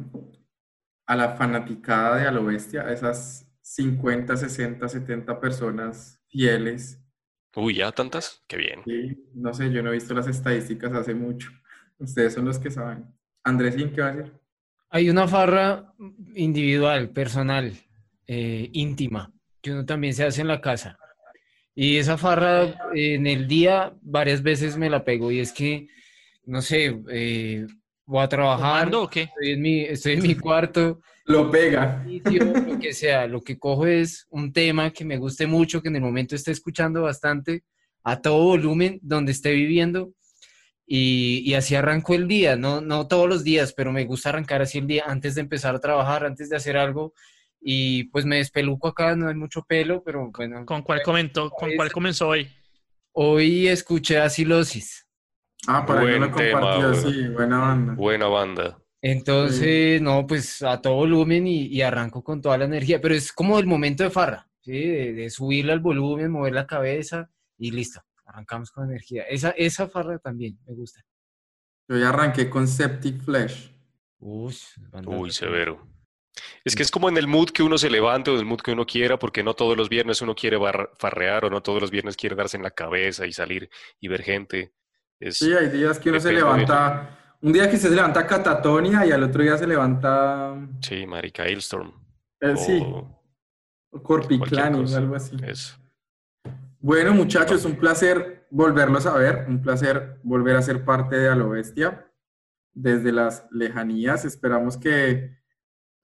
a 1.06 1.16
la 1.16 1.36
fanaticada 1.36 2.16
de 2.16 2.26
A 2.28 2.30
lo 2.30 2.44
Bestia, 2.44 2.82
a 2.82 2.92
esas 2.92 3.45
50, 3.68 4.36
60, 4.36 4.88
70 4.88 5.40
personas 5.40 6.22
fieles. 6.28 7.02
Uy, 7.56 7.74
¿ya 7.74 7.90
tantas? 7.90 8.44
Qué 8.46 8.56
bien. 8.56 8.82
Sí, 8.84 9.28
no 9.34 9.52
sé, 9.52 9.72
yo 9.72 9.82
no 9.82 9.90
he 9.90 9.94
visto 9.94 10.14
las 10.14 10.28
estadísticas 10.28 10.92
hace 10.92 11.14
mucho. 11.14 11.50
Ustedes 11.98 12.34
son 12.34 12.44
los 12.44 12.60
que 12.60 12.70
saben. 12.70 13.06
Andrés, 13.42 13.74
¿qué 13.74 14.00
va 14.00 14.08
a 14.08 14.14
decir? 14.14 14.32
Hay 14.88 15.10
una 15.10 15.26
farra 15.26 15.92
individual, 16.36 17.10
personal, 17.10 17.72
eh, 18.28 18.70
íntima, 18.72 19.32
que 19.60 19.72
uno 19.72 19.84
también 19.84 20.14
se 20.14 20.24
hace 20.24 20.42
en 20.42 20.48
la 20.48 20.60
casa. 20.60 20.96
Y 21.74 21.96
esa 21.96 22.16
farra 22.16 22.72
en 22.94 23.26
el 23.26 23.48
día 23.48 23.92
varias 24.00 24.44
veces 24.44 24.76
me 24.76 24.88
la 24.88 25.04
pego 25.04 25.32
y 25.32 25.40
es 25.40 25.52
que, 25.52 25.88
no 26.44 26.62
sé, 26.62 27.02
eh, 27.10 27.66
voy 28.06 28.22
a 28.22 28.28
trabajar. 28.28 28.94
o 28.94 29.08
qué? 29.08 29.22
Estoy 29.22 29.50
en 29.50 29.62
mi, 29.62 29.80
estoy 29.80 30.12
en 30.14 30.22
mi 30.22 30.34
cuarto. 30.34 31.00
Lo 31.24 31.50
pega. 31.50 32.04
Lo 32.06 32.78
que 32.78 32.92
sea, 32.94 33.26
lo 33.26 33.42
que 33.42 33.58
cojo 33.58 33.86
es 33.86 34.26
un 34.30 34.52
tema 34.52 34.92
que 34.92 35.04
me 35.04 35.18
guste 35.18 35.46
mucho, 35.46 35.82
que 35.82 35.88
en 35.88 35.96
el 35.96 36.02
momento 36.02 36.34
esté 36.36 36.52
escuchando 36.52 37.02
bastante, 37.02 37.64
a 38.04 38.22
todo 38.22 38.44
volumen, 38.44 39.00
donde 39.02 39.32
esté 39.32 39.52
viviendo. 39.52 40.12
Y, 40.86 41.42
y, 41.44 41.54
así 41.54 41.74
arranco 41.74 42.14
el 42.14 42.28
día, 42.28 42.54
no, 42.54 42.80
no 42.80 43.08
todos 43.08 43.28
los 43.28 43.42
días, 43.42 43.72
pero 43.72 43.90
me 43.90 44.04
gusta 44.04 44.28
arrancar 44.28 44.62
así 44.62 44.78
el 44.78 44.86
día 44.86 45.02
antes 45.08 45.34
de 45.34 45.40
empezar 45.40 45.74
a 45.74 45.80
trabajar, 45.80 46.24
antes 46.24 46.48
de 46.48 46.54
hacer 46.54 46.76
algo, 46.76 47.12
y 47.60 48.04
pues 48.04 48.24
me 48.24 48.36
despeluco 48.36 48.86
acá, 48.86 49.16
no 49.16 49.28
hay 49.28 49.34
mucho 49.34 49.62
pelo, 49.62 50.04
pero 50.04 50.30
bueno. 50.30 50.64
¿Con 50.64 50.82
cuál 50.82 51.02
comentó? 51.02 51.50
¿Con 51.50 51.74
cuál 51.74 51.90
comenzó 51.90 52.28
hoy? 52.28 52.48
Hoy 53.10 53.66
escuché 53.66 54.18
a 54.18 54.30
Silosis. 54.30 55.05
Ah, 55.66 55.84
para 55.84 56.00
Buen 56.00 56.32
que 56.32 56.52
lo 56.52 56.94
sí, 56.94 57.28
buena 57.28 57.58
banda. 57.58 57.94
Buena 57.94 58.26
banda. 58.26 58.78
Entonces, 59.02 60.00
no, 60.00 60.26
pues 60.26 60.62
a 60.62 60.80
todo 60.80 60.94
volumen 60.94 61.46
y, 61.46 61.80
arranco 61.82 62.24
con 62.24 62.40
toda 62.40 62.58
la 62.58 62.64
energía, 62.64 63.00
pero 63.00 63.14
es 63.14 63.32
como 63.32 63.58
el 63.58 63.66
momento 63.66 64.02
de 64.02 64.10
farra, 64.10 64.48
¿sí? 64.62 64.72
De, 64.72 65.30
subirle 65.30 65.72
al 65.72 65.80
volumen, 65.80 66.30
mover 66.30 66.54
la 66.54 66.66
cabeza 66.66 67.30
y 67.58 67.70
listo, 67.70 68.00
arrancamos 68.24 68.70
con 68.70 68.88
energía. 68.88 69.22
Esa, 69.24 69.50
esa 69.50 69.88
farra 69.88 70.18
también 70.18 70.58
me 70.66 70.74
gusta. 70.74 71.04
Yo 71.88 71.98
ya 71.98 72.08
arranqué 72.08 72.50
con 72.50 72.66
Septic 72.66 73.22
Flesh. 73.22 73.72
Uy, 74.18 74.56
Uy 75.04 75.30
severo. 75.30 75.86
Es 76.64 76.74
que 76.74 76.82
es 76.82 76.90
como 76.90 77.08
en 77.08 77.16
el 77.16 77.26
mood 77.26 77.50
que 77.50 77.62
uno 77.62 77.78
se 77.78 77.90
levante 77.90 78.30
o 78.30 78.34
en 78.34 78.40
el 78.40 78.46
mood 78.46 78.60
que 78.60 78.72
uno 78.72 78.86
quiera, 78.86 79.18
porque 79.18 79.42
no 79.42 79.54
todos 79.54 79.76
los 79.76 79.88
viernes 79.88 80.20
uno 80.20 80.34
quiere 80.34 80.58
farrear 80.98 81.44
o 81.44 81.50
no 81.50 81.62
todos 81.62 81.80
los 81.80 81.90
viernes 81.90 82.16
quiere 82.16 82.34
darse 82.34 82.56
en 82.56 82.62
la 82.62 82.72
cabeza 82.72 83.26
y 83.26 83.32
salir 83.32 83.70
y 84.00 84.08
ver 84.08 84.22
gente. 84.22 84.72
Sí, 85.30 85.52
hay 85.52 85.68
días 85.68 85.98
que 85.98 86.10
uno 86.10 86.20
se 86.20 86.32
levanta, 86.32 87.36
un 87.42 87.52
día 87.52 87.70
que 87.70 87.76
se 87.76 87.90
levanta 87.90 88.26
Catatonia 88.26 89.04
y 89.06 89.12
al 89.12 89.22
otro 89.22 89.42
día 89.42 89.56
se 89.56 89.66
levanta... 89.66 90.54
Sí, 90.80 91.06
Marica 91.06 91.44
Hailstorm. 91.44 91.92
Eh, 92.40 92.56
sí, 92.56 92.82
o 93.90 94.02
Corpiclani 94.02 94.92
o 94.92 94.96
algo 94.96 95.16
así. 95.16 95.36
Bueno, 96.78 97.14
muchachos, 97.14 97.64
un 97.64 97.76
placer 97.76 98.46
volverlos 98.50 99.06
a 99.06 99.16
ver, 99.16 99.46
un 99.48 99.60
placer 99.60 100.18
volver 100.22 100.56
a 100.56 100.62
ser 100.62 100.84
parte 100.84 101.16
de 101.16 101.28
A 101.28 101.34
lo 101.34 101.50
Bestia 101.50 102.06
desde 102.72 103.12
las 103.12 103.46
lejanías. 103.50 104.24
Esperamos 104.24 104.76
que 104.76 105.36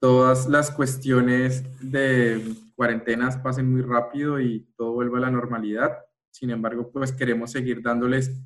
todas 0.01 0.49
las 0.49 0.71
cuestiones 0.71 1.65
de 1.81 2.43
cuarentenas 2.75 3.37
pasen 3.37 3.71
muy 3.71 3.83
rápido 3.83 4.41
y 4.41 4.67
todo 4.77 4.93
vuelva 4.93 5.19
a 5.19 5.23
la 5.23 5.31
normalidad. 5.31 5.99
Sin 6.31 6.51
embargo, 6.51 6.91
pues 6.91 7.13
queremos 7.13 7.53
seguir 7.53 7.83
dándoles 7.83 8.43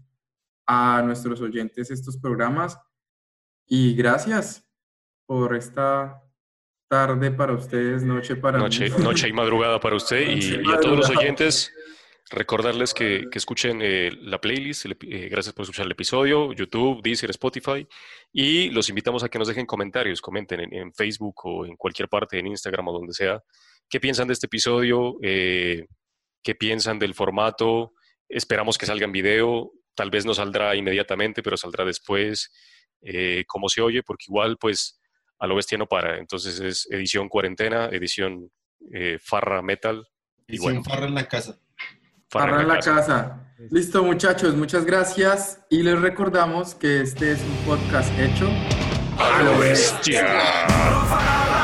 a 0.67 1.03
nuestros 1.03 1.41
oyentes 1.41 1.91
estos 1.91 2.17
programas. 2.17 2.79
Y 3.67 3.95
gracias 3.95 4.69
por 5.27 5.57
esta 5.57 6.23
tarde 6.89 7.31
para 7.33 7.53
ustedes, 7.53 8.03
noche 8.05 8.37
para 8.37 8.59
noche, 8.59 8.89
Noche 8.91 9.29
y 9.29 9.33
madrugada 9.33 9.81
para 9.81 9.97
usted 9.97 10.21
y, 10.21 10.55
a 10.69 10.79
todos 10.81 10.97
los 10.97 11.11
oyentes. 11.11 11.73
Recordarles 12.29 12.93
que, 12.93 13.29
escuchen 13.33 13.81
eh, 13.83 14.11
la 14.23 14.41
playlist, 14.41 14.87
eh, 14.87 15.29
gracias 15.29 15.55
por 15.55 15.63
escuchar 15.63 15.87
el 15.87 15.93
episodio, 15.93 16.53
YouTube, 16.53 17.01
Deezer, 17.01 17.31
Spotify, 17.31 17.87
y 18.33 18.69
los 18.71 18.89
invitamos 18.89 19.23
a 19.23 19.29
que 19.29 19.39
nos 19.39 19.47
dejen 19.47 19.65
comentarios, 19.65 20.21
comenten 20.21 20.73
en, 20.73 20.93
Facebook 20.93 21.37
o 21.45 21.67
en 21.67 21.77
cualquier 21.77 22.09
parte, 22.09 22.37
en 22.41 22.49
Instagram 22.49 22.89
o 22.89 22.93
donde 22.93 23.13
sea, 23.13 23.45
qué 23.89 24.01
piensan 24.01 24.27
de 24.27 24.33
este 24.33 24.47
episodio, 24.47 25.19
eh, 25.23 25.87
qué 26.43 26.57
piensan 26.57 26.99
del 26.99 27.15
formato, 27.15 27.93
esperamos 28.29 28.77
que 28.77 28.87
salga 28.87 29.05
en 29.05 29.13
video, 29.13 29.71
tal 29.97 30.10
vez 30.10 30.24
no 30.24 30.35
saldrá 30.35 30.77
inmediatamente, 30.77 31.43
pero 31.43 31.56
saldrá 31.56 31.85
después, 31.85 32.52
cómo 33.47 33.68
se 33.68 33.81
oye, 33.81 34.02
porque 34.02 34.27
igual 34.28 34.56
pues 34.59 35.01
a 35.39 35.47
lo 35.47 35.56
bestia 35.56 35.78
no 35.78 35.86
para, 35.86 36.18
entonces 36.18 36.60
es 36.60 36.86
edición 36.90 37.28
cuarentena, 37.28 37.86
edición 37.86 38.51
farra 39.20 39.62
metal. 39.62 40.06
Edición 40.47 40.85
farra 40.85 41.06
en 41.06 41.14
la 41.14 41.27
casa. 41.27 41.59
Para 42.31 42.62
la 42.62 42.78
casa. 42.78 43.55
Listo, 43.70 44.02
muchachos, 44.02 44.55
muchas 44.55 44.85
gracias. 44.85 45.60
Y 45.70 45.82
les 45.82 45.98
recordamos 46.01 46.74
que 46.74 47.01
este 47.01 47.32
es 47.32 47.40
un 47.40 47.56
podcast 47.64 48.12
hecho 48.18 48.48
a 49.18 49.43
lo 49.43 49.59
bestia. 49.59 51.56